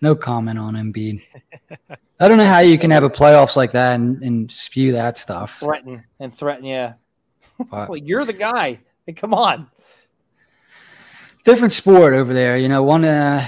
no 0.00 0.14
comment 0.14 0.58
on 0.58 0.74
Embiid. 0.74 1.22
I 2.20 2.28
don't 2.28 2.38
know 2.38 2.46
how 2.46 2.58
you 2.60 2.78
can 2.78 2.90
have 2.90 3.02
a 3.04 3.10
playoffs 3.10 3.56
like 3.56 3.72
that 3.72 3.94
and, 3.94 4.22
and 4.22 4.50
spew 4.50 4.92
that 4.92 5.18
stuff. 5.18 5.58
Threaten 5.60 6.04
and 6.20 6.32
threaten. 6.34 6.64
Yeah. 6.64 6.94
But 7.70 7.88
Well, 7.88 7.96
you're 7.96 8.24
the 8.26 8.32
guy. 8.34 8.80
Hey, 9.06 9.12
come 9.14 9.32
on. 9.32 9.68
different 11.44 11.72
sport 11.72 12.12
over 12.14 12.34
there. 12.34 12.58
You 12.58 12.68
know, 12.68 12.82
one 12.82 13.04
uh, 13.04 13.46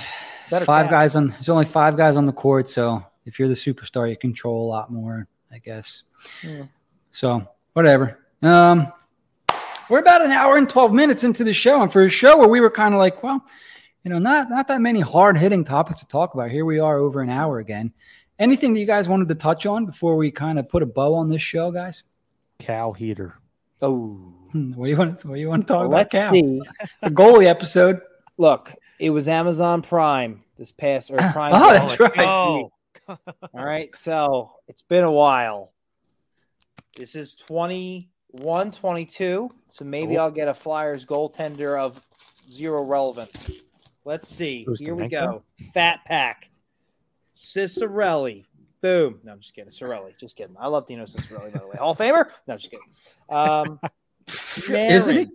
five 0.65 0.89
guys 0.89 1.17
on. 1.17 1.29
There's 1.29 1.49
only 1.49 1.65
five 1.67 1.97
guys 1.97 2.17
on 2.17 2.25
the 2.27 2.33
court, 2.33 2.69
so 2.69 3.05
if 3.27 3.39
you're 3.39 3.49
the 3.49 3.55
superstar, 3.55 4.09
you 4.09 4.17
control 4.17 4.67
a 4.67 4.69
lot 4.69 4.91
more, 4.91 5.27
I 5.53 5.59
guess. 5.59 6.05
Yeah. 6.43 6.65
So 7.11 7.47
whatever. 7.75 8.19
Um, 8.43 8.91
we're 9.91 9.99
about 10.01 10.23
an 10.25 10.33
hour 10.33 10.57
and 10.57 10.69
twelve 10.69 10.93
minutes 10.93 11.25
into 11.25 11.45
the 11.45 11.53
show, 11.53 11.83
and 11.83 11.93
for 11.93 12.03
a 12.05 12.09
show 12.09 12.39
where 12.39 12.49
we 12.49 12.61
were 12.61 12.71
kind 12.71 12.95
of 12.95 12.99
like, 13.01 13.23
well, 13.23 13.45
you 14.05 14.11
know, 14.11 14.19
not 14.19 14.49
not 14.51 14.69
that 14.69 14.81
many 14.81 15.01
hard 15.01 15.37
hitting 15.39 15.65
topics 15.65 16.01
to 16.01 16.07
talk 16.07 16.35
about. 16.35 16.51
Here 16.51 16.65
we 16.65 16.79
are 16.79 16.99
over 16.99 17.21
an 17.21 17.31
hour 17.31 17.59
again. 17.59 17.93
Anything 18.39 18.73
that 18.75 18.81
you 18.81 18.87
guys 18.87 19.09
wanted 19.09 19.29
to 19.29 19.35
touch 19.35 19.67
on 19.67 19.85
before 19.87 20.17
we 20.17 20.31
kind 20.31 20.59
of 20.59 20.69
put 20.69 20.83
a 20.83 20.87
bow 20.87 21.15
on 21.15 21.29
this 21.29 21.43
show, 21.43 21.71
guys? 21.73 22.05
Cal 22.59 22.93
Heeter. 22.93 23.35
Oh, 23.83 24.35
Hmm, 24.53 24.73
What 24.75 24.87
do 24.87 24.91
you 24.91 24.97
want? 24.97 25.25
What 25.25 25.35
do 25.35 25.41
you 25.41 25.49
want 25.49 25.67
to 25.67 25.73
talk 25.73 25.89
let's 25.89 26.15
about? 26.15 26.23
Cal? 26.25 26.31
see. 26.33 26.61
It's 26.81 26.93
a 27.03 27.11
goalie 27.11 27.47
episode. 27.47 28.01
Look, 28.39 28.73
it 28.99 29.11
was 29.11 29.29
Amazon 29.29 29.83
Prime 29.83 30.43
this 30.57 30.73
past 30.73 31.11
or 31.11 31.17
Prime. 31.33 31.53
Oh, 31.55 31.73
that's 31.73 31.97
Day. 31.97 32.05
right. 32.05 32.19
Oh, 32.21 32.71
All 33.09 33.19
right, 33.53 33.95
so 33.95 34.53
it's 34.69 34.83
been 34.83 35.05
a 35.05 35.13
while. 35.13 35.73
This 36.97 37.15
is 37.15 37.35
21 37.35 38.71
22. 38.73 39.51
So 39.71 39.85
maybe 39.85 40.17
Oh. 40.19 40.23
I'll 40.23 40.31
get 40.31 40.49
a 40.49 40.55
Flyers 40.55 41.05
goaltender 41.07 41.79
of 41.79 42.01
zero 42.51 42.83
relevance. 42.85 43.51
Let's 44.09 44.27
see. 44.27 44.65
Who's 44.65 44.81
Here 44.81 44.95
we 44.95 45.03
Demenko? 45.03 45.11
go. 45.11 45.43
Fat 45.75 46.01
pack. 46.07 46.49
Ciccarelli. 47.37 48.47
Boom. 48.81 49.21
No, 49.23 49.33
I'm 49.33 49.41
just 49.41 49.55
kidding. 49.55 49.71
Cirelli. 49.71 50.17
Just 50.19 50.35
kidding. 50.35 50.57
I 50.59 50.69
love 50.69 50.87
Dino 50.87 51.05
Ciccarelli, 51.05 51.53
by 51.53 51.59
the 51.59 51.67
way. 51.67 51.77
Hall 51.79 51.91
of 51.91 51.99
Famer? 51.99 52.31
No, 52.47 52.57
just 52.57 52.71
kidding. 52.71 52.87
Um, 53.29 53.79
Isn't 54.73 55.15
he? 55.15 55.27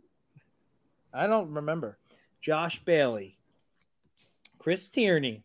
I 1.14 1.28
don't 1.28 1.54
remember. 1.54 2.00
Josh 2.42 2.84
Bailey. 2.84 3.38
Chris 4.58 4.90
Tierney. 4.90 5.44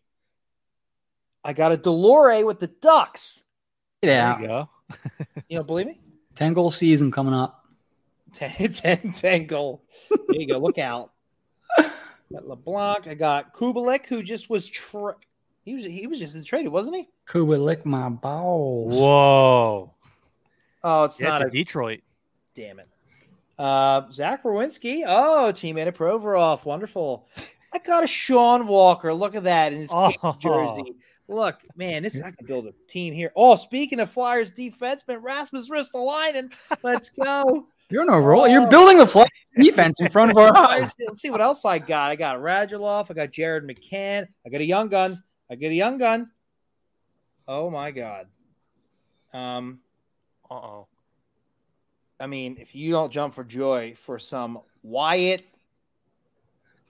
I 1.43 1.53
got 1.53 1.71
a 1.71 1.77
Delore 1.77 2.43
with 2.47 2.59
the 2.59 2.67
Ducks. 2.81 3.43
Get 4.01 4.09
there 4.09 4.41
you 4.41 4.47
go. 4.47 4.69
You 5.49 5.57
don't 5.59 5.67
believe 5.67 5.85
me? 5.85 5.99
Ten 6.33 6.55
goal 6.55 6.71
season 6.71 7.11
coming 7.11 7.35
up. 7.35 7.63
10, 8.33 8.71
10, 8.71 9.11
10 9.11 9.45
goal. 9.45 9.83
There 10.09 10.41
you 10.41 10.47
go. 10.47 10.57
Look 10.57 10.79
out. 10.79 11.11
Got 12.31 12.47
LeBlanc. 12.47 13.07
I 13.07 13.13
got 13.15 13.53
Kubalik, 13.53 14.05
who 14.05 14.21
just 14.21 14.49
was 14.49 14.69
tra- 14.69 15.15
he 15.65 15.73
was 15.73 15.83
he 15.83 16.05
was 16.07 16.19
just 16.19 16.45
traded, 16.45 16.71
wasn't 16.71 16.95
he? 16.97 17.09
Kuba 17.29 17.53
lick 17.53 17.85
my 17.85 18.09
balls. 18.09 18.93
Whoa. 18.93 19.93
Oh, 20.83 21.03
it's 21.03 21.19
Yeah, 21.19 21.29
not 21.29 21.45
a 21.45 21.49
Detroit. 21.49 22.01
damn 22.55 22.79
it. 22.79 22.87
Uh, 23.57 24.09
Zach 24.11 24.43
Werenski. 24.43 25.03
Oh, 25.05 25.51
teammate 25.53 25.87
of 25.87 25.95
Provorov. 25.95 26.65
Wonderful. 26.65 27.27
I 27.73 27.79
got 27.79 28.03
a 28.03 28.07
Sean 28.07 28.67
Walker. 28.67 29.13
Look 29.13 29.35
at 29.35 29.43
that 29.43 29.73
in 29.73 29.79
his 29.79 29.91
Oh. 29.93 30.11
jersey. 30.39 30.95
Look, 31.27 31.59
man, 31.75 32.01
this 32.03 32.19
I 32.21 32.31
can 32.31 32.47
build 32.47 32.65
a 32.67 32.73
team 32.87 33.13
here. 33.13 33.31
Oh, 33.35 33.55
speaking 33.55 33.99
of 33.99 34.09
Flyers 34.09 34.51
defenseman, 34.51 35.21
Rasmus 35.21 35.69
Ristolainen. 35.69 36.51
Let's 36.81 37.09
go. 37.11 37.67
You're 37.89 38.03
on 38.03 38.09
a 38.09 38.19
roll. 38.21 38.47
You're 38.47 38.67
building 38.67 38.97
the 38.97 39.07
fly 39.07 39.27
defense 39.59 39.99
in 39.99 40.09
front 40.09 40.31
of 40.31 40.37
our 40.37 40.55
eyes. 40.55 40.93
Let's 41.07 41.21
see 41.21 41.31
what 41.31 41.41
else 41.41 41.65
I 41.65 41.79
got. 41.79 42.11
I 42.11 42.15
got 42.15 42.37
Radulov. 42.39 43.09
I 43.09 43.13
got 43.15 43.31
Jared 43.31 43.63
McCann. 43.63 44.27
I 44.45 44.49
got 44.49 44.61
a 44.61 44.65
young 44.65 44.89
gun. 44.89 45.23
I 45.49 45.55
got 45.55 45.67
a 45.67 45.73
young 45.73 45.97
gun. 45.97 46.29
Oh 47.47 47.69
my 47.71 47.89
god. 47.91 48.27
Um, 49.33 49.79
Uh 50.49 50.53
oh. 50.55 50.87
I 52.19 52.27
mean, 52.27 52.57
if 52.59 52.75
you 52.75 52.91
don't 52.91 53.11
jump 53.11 53.33
for 53.33 53.43
joy 53.43 53.93
for 53.95 54.19
some 54.19 54.59
Wyatt, 54.83 55.41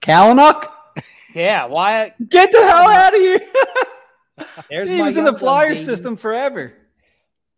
Kalynuk, 0.02 0.68
yeah, 1.34 1.66
Wyatt. 1.66 2.14
get 2.28 2.50
the 2.52 2.58
hell 2.58 2.88
out 2.90 3.14
of 3.14 3.20
here. 3.20 3.40
There's 4.70 4.88
he 4.88 4.98
my 4.98 5.04
was 5.04 5.16
in 5.16 5.24
the 5.24 5.30
gun, 5.32 5.40
flyer 5.40 5.68
baby. 5.70 5.80
system 5.80 6.16
forever. 6.16 6.72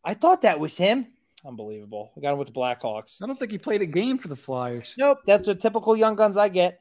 I 0.04 0.14
thought 0.14 0.42
that 0.42 0.60
was 0.60 0.76
him. 0.76 1.06
Unbelievable. 1.44 2.12
I 2.16 2.20
got 2.20 2.32
him 2.32 2.38
with 2.38 2.48
the 2.48 2.54
Blackhawks. 2.54 3.20
I 3.20 3.26
don't 3.26 3.38
think 3.38 3.50
he 3.50 3.58
played 3.58 3.82
a 3.82 3.86
game 3.86 4.18
for 4.18 4.28
the 4.28 4.36
Flyers. 4.36 4.94
Nope, 4.96 5.18
that's 5.26 5.46
the 5.46 5.54
typical 5.54 5.96
young 5.96 6.14
guns 6.14 6.36
I 6.36 6.48
get. 6.48 6.80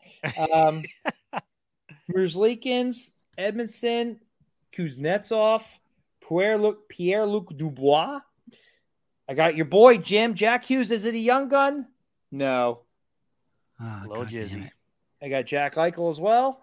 Um, 0.52 0.84
Merzlikins, 2.12 3.12
Edmundson, 3.38 4.20
Kuznetsov, 4.74 5.64
Pierre 6.28 6.58
Luc 6.58 6.88
Pierre 6.90 7.26
Luc 7.26 7.58
Dubois. 7.58 8.20
I 9.28 9.34
got 9.34 9.56
your 9.56 9.66
boy 9.66 9.98
Jim 9.98 10.36
Jack 10.36 10.66
Hughes. 10.66 10.92
Is 10.92 11.06
it 11.06 11.16
a 11.16 11.20
young 11.20 11.50
gun? 11.50 11.88
No. 12.32 12.82
Oh, 13.82 14.02
Low 14.06 14.26
Jizzy. 14.26 14.70
I 15.22 15.30
got 15.30 15.46
Jack 15.46 15.76
Eichel 15.76 16.10
as 16.10 16.20
well. 16.20 16.62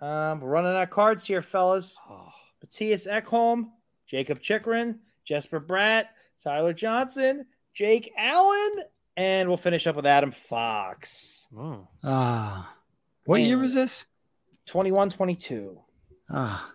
Um, 0.00 0.40
we're 0.40 0.50
running 0.50 0.72
out 0.72 0.82
of 0.82 0.90
cards 0.90 1.24
here, 1.24 1.42
fellas. 1.42 2.00
Oh, 2.08 2.28
Mattias 2.64 3.08
Ekholm, 3.10 3.70
Jakob 4.06 4.40
Chychrun, 4.40 5.00
Jesper 5.24 5.60
Bratt, 5.60 6.06
Tyler 6.42 6.72
Johnson, 6.72 7.46
Jake 7.72 8.12
Allen, 8.16 8.84
and 9.16 9.48
we'll 9.48 9.56
finish 9.56 9.86
up 9.86 9.96
with 9.96 10.06
Adam 10.06 10.30
Fox. 10.30 11.48
mm. 11.52 11.86
Ah. 12.04 12.72
What 13.24 13.40
year 13.40 13.58
was 13.58 13.74
this? 13.74 14.06
21 14.66 15.10
22. 15.10 15.78
Ah. 16.30 16.70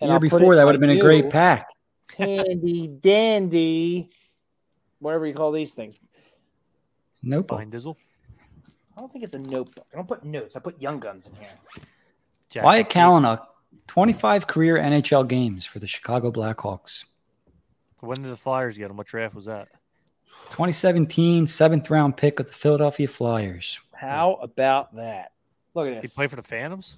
And 0.00 0.08
year 0.08 0.14
I'll 0.14 0.20
before 0.20 0.56
that 0.56 0.64
would 0.64 0.74
have 0.74 0.80
been 0.80 0.90
a 0.90 0.94
you, 0.94 1.02
great 1.02 1.30
pack. 1.30 1.68
Handy 2.16 2.88
dandy, 2.88 4.10
whatever 4.98 5.26
you 5.26 5.34
call 5.34 5.52
these 5.52 5.74
things. 5.74 5.96
Nope. 7.22 7.50
Fine 7.50 7.70
Dizzle. 7.70 7.96
I 8.96 9.00
don't 9.00 9.12
think 9.12 9.24
it's 9.24 9.34
a 9.34 9.38
notebook. 9.38 9.86
I 9.92 9.96
don't 9.96 10.08
put 10.08 10.24
notes. 10.24 10.56
I 10.56 10.60
put 10.60 10.80
Young 10.80 10.98
Guns 10.98 11.26
in 11.26 11.34
here. 11.36 11.48
Jackson 12.48 12.64
Wyatt 12.64 12.88
Cates. 12.88 13.04
Kalynuk, 13.04 13.46
25 13.86 14.46
career 14.46 14.76
NHL 14.76 15.28
games 15.28 15.64
for 15.64 15.78
the 15.78 15.86
Chicago 15.86 16.30
Blackhawks. 16.32 17.04
When 18.00 18.22
did 18.22 18.32
the 18.32 18.36
Flyers 18.36 18.76
get 18.78 18.90
him? 18.90 18.96
What 18.96 19.06
draft 19.06 19.34
was 19.34 19.44
that? 19.46 19.68
2017 20.50 21.46
seventh 21.46 21.90
round 21.90 22.16
pick 22.16 22.40
of 22.40 22.46
the 22.46 22.52
Philadelphia 22.52 23.06
Flyers. 23.06 23.78
How 23.94 24.34
about 24.34 24.94
that? 24.96 25.32
Look 25.74 25.86
at 25.86 25.90
this. 25.90 25.96
He 25.96 26.06
this. 26.08 26.14
played 26.14 26.30
for 26.30 26.36
the 26.36 26.42
Phantoms. 26.42 26.96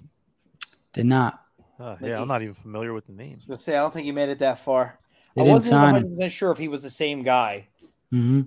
Did 0.93 1.05
not. 1.05 1.39
Maybe. 1.79 2.07
yeah, 2.11 2.21
I'm 2.21 2.27
not 2.27 2.41
even 2.41 2.53
familiar 2.53 2.93
with 2.93 3.05
the 3.07 3.13
names. 3.13 3.33
I 3.33 3.35
was 3.35 3.45
gonna 3.45 3.57
say 3.57 3.75
I 3.75 3.81
don't 3.81 3.91
think 3.93 4.05
he 4.05 4.11
made 4.11 4.29
it 4.29 4.39
that 4.39 4.59
far. 4.59 4.99
They 5.35 5.41
I 5.41 5.45
didn't 5.45 5.57
wasn't 5.57 5.71
sign 5.71 5.95
100% 6.17 6.31
sure 6.31 6.51
if 6.51 6.57
he 6.57 6.67
was 6.67 6.83
the 6.83 6.89
same 6.89 7.23
guy. 7.23 7.67
hmm 8.11 8.41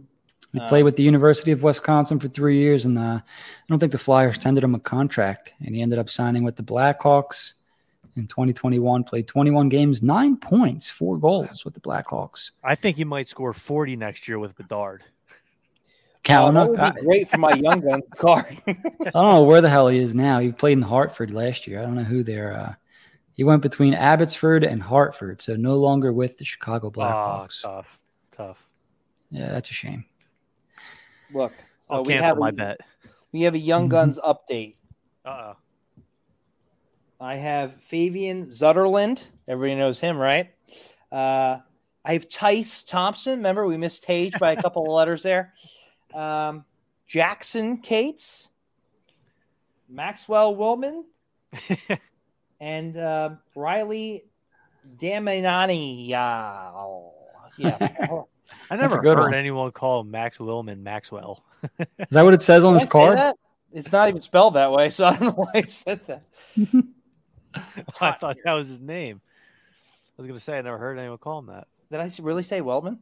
He 0.53 0.61
Uh, 0.61 0.69
played 0.69 0.85
with 0.85 0.97
the 0.97 1.03
University 1.03 1.53
of 1.53 1.63
Wisconsin 1.63 2.19
for 2.19 2.29
three 2.29 2.59
years, 2.59 2.85
and 2.85 2.99
uh, 2.99 3.21
I 3.21 3.23
don't 3.69 3.79
think 3.79 3.93
the 3.93 3.99
Flyers 3.99 4.39
tendered 4.39 4.65
him 4.65 4.75
a 4.75 4.81
contract. 4.81 5.53
And 5.61 5.75
he 5.75 5.83
ended 5.83 5.99
up 5.99 6.09
signing 6.09 6.45
with 6.45 6.57
the 6.57 6.63
Blackhawks 6.63 7.53
in 8.17 8.27
2021. 8.27 9.05
Played 9.05 9.29
21 9.29 9.69
games, 9.69 10.03
nine 10.03 10.37
points, 10.37 10.91
four 10.91 11.19
goals 11.19 11.65
with 11.65 11.75
the 11.75 11.81
Blackhawks. 11.81 12.51
I 12.65 12.75
think 12.75 12.97
he 12.97 13.05
might 13.05 13.29
score 13.29 13.53
40 13.53 13.97
next 13.97 14.27
year 14.29 14.39
with 14.39 14.57
Bedard. 14.57 15.03
Oh, 16.29 16.51
that 16.51 16.69
would 16.69 16.95
be 16.97 17.01
great 17.03 17.29
for 17.29 17.39
my 17.39 17.53
Young 17.53 17.81
Guns 17.81 18.03
card. 18.11 18.61
I 18.67 18.73
don't 19.11 19.15
know 19.15 19.43
where 19.45 19.61
the 19.61 19.69
hell 19.71 19.87
he 19.87 19.99
is 20.01 20.13
now. 20.13 20.41
He 20.41 20.51
played 20.51 20.73
in 20.77 20.83
Hartford 20.83 21.31
last 21.33 21.69
year. 21.69 21.79
I 21.79 21.83
don't 21.83 21.95
know 21.95 22.03
who 22.03 22.25
they're. 22.25 22.53
Uh, 22.53 22.75
he 23.35 23.45
went 23.45 23.63
between 23.63 23.95
Abbotsford 23.95 24.65
and 24.65 24.83
Hartford, 24.83 25.41
so 25.41 25.55
no 25.55 25.77
longer 25.77 26.13
with 26.13 26.37
the 26.37 26.45
Chicago 26.45 26.89
Oh, 26.89 26.91
Blackhawks. 26.91 27.63
tough. 27.63 28.01
Tough. 28.33 28.67
yeah, 29.31 29.51
that's 29.53 29.71
a 29.71 29.73
shame. 29.73 30.05
Look, 31.33 31.53
so 31.79 31.95
I'll 31.95 32.05
we 32.05 32.15
cancel 32.15 32.27
have 32.27 32.39
my 32.39 32.49
a, 32.49 32.53
bet. 32.53 32.81
we 33.33 33.43
have 33.43 33.55
a 33.55 33.59
Young 33.59 33.87
Mhm. 33.87 33.91
Guns 33.91 34.19
update. 34.25 34.75
Uh-oh. 35.25 35.57
I 37.21 37.37
have 37.37 37.77
Fabian 37.83 38.47
Zetterlund. 38.47 39.23
Everybody 39.49 39.79
knows 39.79 39.99
him, 40.01 40.19
right? 40.19 40.51
Uh, 41.11 41.59
I 42.05 42.13
have 42.13 42.29
Tyce 42.29 42.87
Thompson. 42.87 43.39
Remember, 43.39 43.67
we 43.67 43.77
missed 43.77 44.05
Tage 44.05 44.39
by 44.39 44.53
a 44.53 44.63
couple 44.63 44.85
of 44.85 44.93
letters 44.93 45.23
there. 45.23 45.55
Um, 46.15 46.65
Jackson 47.07 47.79
Cates, 47.79 48.51
Maxwell 49.89 50.55
Willman, 50.55 51.05
and 52.61 52.97
uh, 52.97 53.31
Riley 53.55 54.25
Damiani. 54.99 56.13
Uh, 56.13 57.11
yeah. 57.57 58.09
I 58.71 58.77
never 58.77 59.01
good 59.01 59.17
heard 59.17 59.25
one. 59.31 59.35
anyone 59.35 59.71
call 59.71 60.05
Max 60.05 60.39
Willman 60.39 60.83
Maxwell. 60.83 61.45
Is 61.79 61.87
that 62.11 62.23
what 62.23 62.35
it 62.35 62.43
says 62.43 62.65
on 62.65 62.75
Did 62.75 62.79
I 62.79 62.81
his 62.83 62.91
card? 62.91 63.35
It's 63.73 63.93
not 63.93 64.09
even 64.09 64.21
spelled 64.21 64.55
that 64.55 64.73
way, 64.73 64.91
so 64.91 65.05
I 65.05 65.17
don't 65.17 65.23
know 65.37 65.45
why 65.45 65.51
I 65.55 65.63
said 65.63 66.01
that. 66.07 66.23
I 68.01 68.13
thought 68.13 68.37
that 68.45 68.53
was 68.53 68.69
his 68.69 68.81
name. 68.81 69.21
I 69.25 70.13
was 70.17 70.27
going 70.27 70.39
to 70.39 70.45
say 70.45 70.59
I 70.59 70.63
never 70.63 70.79
heard 70.79 70.99
anyone 70.99 71.19
call 71.19 71.41
him 71.41 71.47
that. 71.47 71.67
Did 71.91 72.01
I 72.01 72.11
really 72.23 72.43
say 72.43 72.61
Wellman? 72.61 72.99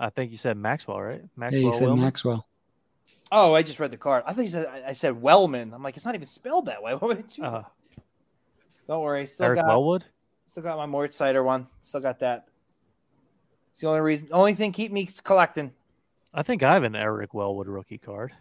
I 0.00 0.10
think 0.10 0.30
you 0.30 0.36
said 0.36 0.56
Maxwell, 0.56 1.00
right? 1.00 1.20
Yeah, 1.20 1.26
Maxwell 1.36 1.60
you 1.62 1.72
said 1.72 1.88
Willman? 1.88 2.00
Maxwell. 2.00 2.46
Oh, 3.30 3.54
I 3.54 3.62
just 3.62 3.80
read 3.80 3.90
the 3.90 3.96
card. 3.96 4.24
I 4.26 4.32
thought 4.32 4.42
you 4.42 4.48
said 4.50 4.66
I 4.66 4.90
I 4.90 4.92
said 4.92 5.20
Wellman. 5.20 5.72
I'm 5.72 5.82
like, 5.82 5.96
it's 5.96 6.04
not 6.04 6.14
even 6.14 6.26
spelled 6.26 6.66
that 6.66 6.82
way. 6.82 6.92
What 6.94 7.02
would 7.02 7.18
it 7.20 7.28
do? 7.28 7.42
Uh, 7.42 7.62
Don't 8.88 9.02
worry. 9.02 9.26
Still 9.26 9.46
Eric 9.46 9.60
got 9.60 9.66
Wellwood? 9.66 10.04
still 10.46 10.62
got 10.62 10.76
my 10.76 10.86
Mort 10.86 11.12
Cider 11.14 11.42
one. 11.42 11.66
Still 11.84 12.00
got 12.00 12.18
that. 12.20 12.48
It's 13.70 13.80
the 13.80 13.88
only 13.88 14.00
reason 14.00 14.28
only 14.32 14.54
thing 14.54 14.72
keep 14.72 14.92
me 14.92 15.08
collecting. 15.22 15.72
I 16.32 16.42
think 16.42 16.62
I 16.62 16.74
have 16.74 16.82
an 16.84 16.96
Eric 16.96 17.34
Wellwood 17.34 17.66
rookie 17.68 17.98
card. 17.98 18.32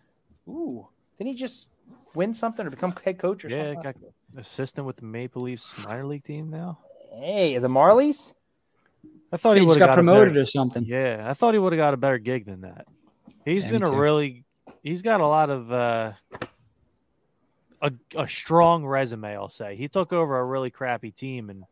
Ooh. 0.48 0.88
Didn't 1.18 1.30
he 1.30 1.36
just 1.36 1.70
win 2.16 2.34
something 2.34 2.66
or 2.66 2.70
become 2.70 2.94
head 3.04 3.18
coach 3.20 3.46
or 3.46 3.50
Yeah, 3.50 3.74
something? 3.74 3.82
got 3.84 3.96
assistant 4.38 4.88
with 4.88 4.98
the 4.98 5.06
Maple 5.06 5.44
Leafs 5.44 5.84
minor 5.86 6.06
league 6.06 6.24
team 6.24 6.50
now. 6.50 6.80
Hey, 7.12 7.58
the 7.58 7.68
Marlies? 7.68 8.34
I 9.32 9.38
thought 9.38 9.56
He 9.56 9.62
he 9.62 9.66
just 9.66 9.76
would 9.76 9.80
got 9.80 9.90
have 9.90 9.96
promoted 9.98 10.38
A 10.38 10.42
or 10.42 10.46
something. 10.46 10.86
yeah, 10.86 11.24
I 11.28 11.34
thought 11.34 11.54
he 11.54 11.60
would 11.60 11.74
have 11.74 11.78
got 11.78 11.94
a 11.94 11.98
better 11.98 12.18
gig 12.18 12.46
than 12.46 12.62
that. 12.62 12.86
He's 13.46 13.66
Yeah, 13.66 13.72
been 13.72 13.84
a 13.84 13.90
too. 13.90 13.96
really, 13.96 14.44
he's 14.84 15.02
got 15.02 15.22
a 15.22 15.28
lot 15.28 15.50
of 15.50 15.72
uh, 15.72 16.14
a 17.82 17.92
a 18.16 18.28
strong 18.28 18.86
resume. 18.86 19.36
I'll 19.36 19.50
say 19.50 19.76
he 19.76 19.88
took 19.88 20.14
over 20.14 20.40
a 20.40 20.46
really 20.46 20.70
crappy 20.72 21.12
team 21.12 21.50
and 21.50 21.64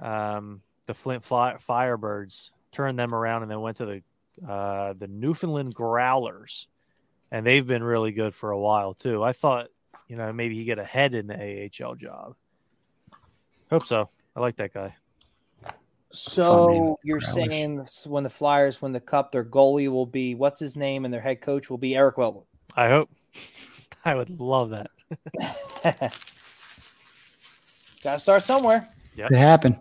um, 0.00 0.62
the 0.86 0.94
Flint 0.94 1.24
Fly, 1.24 1.56
Firebirds 1.66 2.50
turned 2.72 2.98
them 2.98 3.14
around 3.14 3.42
and 3.42 3.50
then 3.50 3.60
went 3.60 3.78
to 3.78 3.86
the 3.86 4.02
uh, 4.48 4.94
the 4.94 5.08
Newfoundland 5.08 5.74
Growlers, 5.74 6.66
and 7.30 7.44
they've 7.44 7.66
been 7.66 7.82
really 7.82 8.12
good 8.12 8.34
for 8.34 8.50
a 8.50 8.58
while 8.58 8.94
too. 8.94 9.22
I 9.22 9.32
thought 9.32 9.68
you 10.10 10.16
know 10.16 10.32
maybe 10.32 10.56
he 10.56 10.64
get 10.64 10.80
ahead 10.80 11.14
in 11.14 11.28
the 11.28 11.70
AHL 11.82 11.94
job. 11.94 12.34
Hope 13.70 13.86
so. 13.86 14.08
I 14.34 14.40
like 14.40 14.56
that 14.56 14.74
guy. 14.74 14.96
So 16.12 16.98
you're 17.04 17.20
Growlers. 17.20 17.32
saying 17.34 17.76
this- 17.76 18.04
when 18.08 18.24
the 18.24 18.30
Flyers 18.30 18.82
win 18.82 18.90
the 18.90 18.98
cup, 19.00 19.30
their 19.30 19.44
goalie 19.44 19.86
will 19.88 20.06
be 20.06 20.34
what's 20.34 20.58
his 20.58 20.76
name 20.76 21.04
and 21.04 21.14
their 21.14 21.20
head 21.20 21.40
coach 21.40 21.70
will 21.70 21.78
be 21.78 21.94
Eric 21.96 22.18
Wellwood. 22.18 22.46
I 22.76 22.88
hope. 22.88 23.08
I 24.04 24.16
would 24.16 24.40
love 24.40 24.70
that. 24.70 24.90
Gotta 28.02 28.18
start 28.18 28.42
somewhere. 28.42 28.88
Yeah, 29.14 29.28
It 29.30 29.36
happened. 29.38 29.78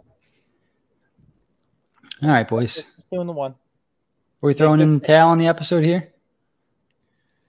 All 2.22 2.30
right, 2.30 2.47
boys. 2.47 2.76
Just 2.76 2.88
doing 3.11 3.26
the 3.27 3.34
one. 3.34 3.51
Are 3.51 4.47
we 4.47 4.53
throwing 4.53 4.81
in 4.81 4.99
the 4.99 4.99
towel 4.99 5.30
on 5.30 5.38
the 5.39 5.47
episode 5.47 5.84
here? 5.84 6.10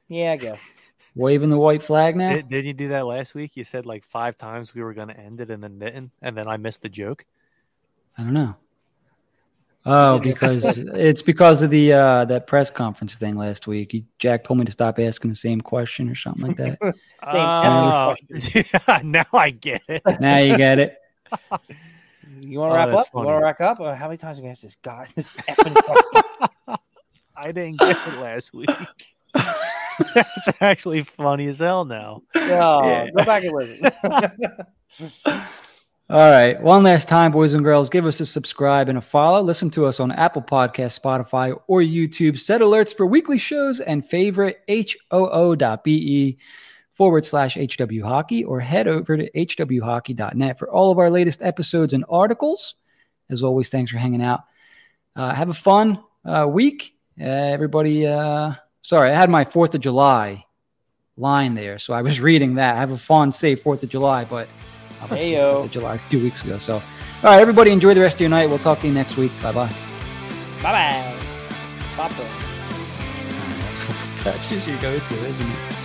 Yeah, 0.09 0.32
I 0.32 0.36
guess. 0.36 0.70
Waving 1.16 1.51
the 1.51 1.59
white 1.59 1.82
flag 1.82 2.16
now? 2.16 2.35
Did, 2.35 2.49
did 2.49 2.65
you 2.65 2.73
do 2.73 2.89
that 2.89 3.07
last 3.07 3.35
week? 3.35 3.57
You 3.57 3.65
said 3.65 3.85
like 3.87 4.05
five 4.05 4.39
times 4.39 4.74
we 4.74 4.82
were 4.82 4.95
going 4.95 5.09
to 5.09 5.19
end 5.19 5.41
it 5.41 5.51
and 5.51 5.62
then 5.62 5.78
didn't, 5.78 6.12
and 6.23 6.37
then 6.37 6.47
I 6.47 6.57
missed 6.57 6.82
the 6.82 6.89
joke. 6.89 7.24
I 8.16 8.23
don't 8.23 8.32
know. 8.32 8.55
Oh, 9.87 10.19
because 10.23 10.78
it's 10.78 11.23
because 11.23 11.62
of 11.62 11.70
the 11.70 11.93
uh 11.93 12.24
that 12.27 12.47
press 12.47 12.70
conference 12.70 13.16
thing 13.16 13.37
last 13.37 13.66
week. 13.66 13.95
You, 13.95 14.05
Jack 14.19 14.45
told 14.45 14.59
me 14.59 14.65
to 14.66 14.73
stop 14.73 14.99
asking 14.99 15.31
the 15.31 15.37
same 15.37 15.61
question 15.61 16.09
or 16.09 16.15
something 16.15 16.47
like 16.47 16.57
that. 16.57 16.78
Oh, 17.23 18.16
yeah, 18.31 19.01
now 19.05 19.27
I 19.35 19.51
get 19.51 19.82
it. 19.89 20.03
now 20.20 20.39
you 20.39 20.57
get 20.57 20.78
it. 20.78 20.97
You 22.41 22.59
want 22.59 22.73
Oh, 22.73 22.74
to 22.74 22.78
wrap 22.78 22.91
that's 22.91 23.09
up? 23.09 23.15
You 23.15 23.27
want 23.27 23.28
to 23.28 23.45
wrap 23.45 23.61
up? 23.61 23.81
Or 23.81 23.95
how 23.95 24.07
many 24.07 24.16
times 24.16 24.39
are 24.39 24.41
you 24.41 24.45
gonna 24.45 24.53
ask 24.53 24.62
this 24.62 24.77
guy? 24.81 25.07
This 25.15 25.37
effing? 25.37 26.78
I 27.37 27.53
didn't 27.53 27.78
get 27.78 27.99
it 28.07 28.19
last 28.19 28.55
week. 28.55 28.70
That's 30.14 30.48
actually 30.60 31.02
funny 31.02 31.47
as 31.48 31.59
hell 31.59 31.85
now. 31.85 32.22
Oh, 32.35 32.86
Yeah. 32.86 33.10
Go 33.16 33.24
back 33.24 33.44
and 33.44 33.52
listen. 33.52 33.93
All 36.10 36.31
right. 36.31 36.60
One 36.60 36.82
last 36.82 37.09
time, 37.09 37.31
boys 37.31 37.55
and 37.55 37.62
girls, 37.62 37.89
give 37.89 38.05
us 38.05 38.18
a 38.18 38.27
subscribe 38.27 38.89
and 38.89 38.98
a 38.98 39.01
follow. 39.01 39.40
Listen 39.43 39.70
to 39.70 39.86
us 39.86 40.01
on 40.01 40.10
Apple 40.10 40.43
Podcasts, 40.43 40.98
Spotify, 40.98 41.56
or 41.68 41.82
YouTube. 41.82 42.39
Set 42.39 42.60
alerts 42.60 42.97
for 42.97 43.06
weekly 43.06 43.39
shows 43.39 43.78
and 43.78 44.05
favorite 44.05 44.59
hoo.be 44.68 46.39
forward 46.94 47.24
slash 47.24 47.56
HW 47.56 48.02
Hockey 48.02 48.43
or 48.44 48.59
head 48.59 48.89
over 48.89 49.16
to 49.16 49.31
hwhockey.net 49.31 50.59
for 50.59 50.68
all 50.70 50.90
of 50.90 50.98
our 50.98 51.10
latest 51.10 51.43
episodes 51.43 51.93
and 51.94 52.05
articles. 52.09 52.74
As 53.31 53.44
always, 53.44 53.68
thanks 53.68 53.93
for 53.93 53.98
hanging 53.98 54.22
out. 54.22 54.40
Uh, 55.14 55.32
have 55.32 55.48
a 55.48 55.55
fun 55.55 56.02
uh, 56.24 56.47
week. 56.48 56.97
Uh, 57.20 57.24
everybody, 57.24 58.06
uh, 58.06 58.52
sorry, 58.82 59.11
I 59.11 59.15
had 59.15 59.31
my 59.31 59.44
4th 59.44 59.74
of 59.74 59.81
July 59.81 60.44
line 61.16 61.55
there. 61.55 61.78
So 61.78 61.93
I 61.93 62.02
was 62.02 62.20
reading 62.28 62.55
that. 62.55 62.77
I 62.77 62.81
have 62.81 62.90
a 62.90 62.98
fun, 62.98 63.32
safe 63.32 63.62
4th 63.62 63.82
of 63.82 63.89
July, 63.89 64.24
but 64.24 64.48
obviously 65.02 65.32
Heyo. 65.32 65.52
4th 65.52 65.65
of 65.65 65.70
July 65.70 65.94
is 65.94 66.02
two 66.11 66.23
weeks 66.23 66.44
ago. 66.44 66.59
So, 66.59 66.74
all 66.74 66.82
right, 67.23 67.40
everybody, 67.40 67.70
enjoy 67.70 67.94
the 67.94 68.01
rest 68.01 68.16
of 68.16 68.20
your 68.20 68.31
night. 68.31 68.48
We'll 68.48 68.59
talk 68.59 68.81
to 68.81 68.86
you 68.86 68.94
next 68.94 69.16
week. 69.16 69.32
Bye 69.43 69.52
bye. 69.52 69.73
bye 70.62 70.73
bye. 70.73 71.16
That's 74.24 74.48
just 74.48 74.66
your 74.66 74.78
go 74.78 74.98
to, 74.98 75.15
isn't 75.27 75.47
it? 75.47 75.80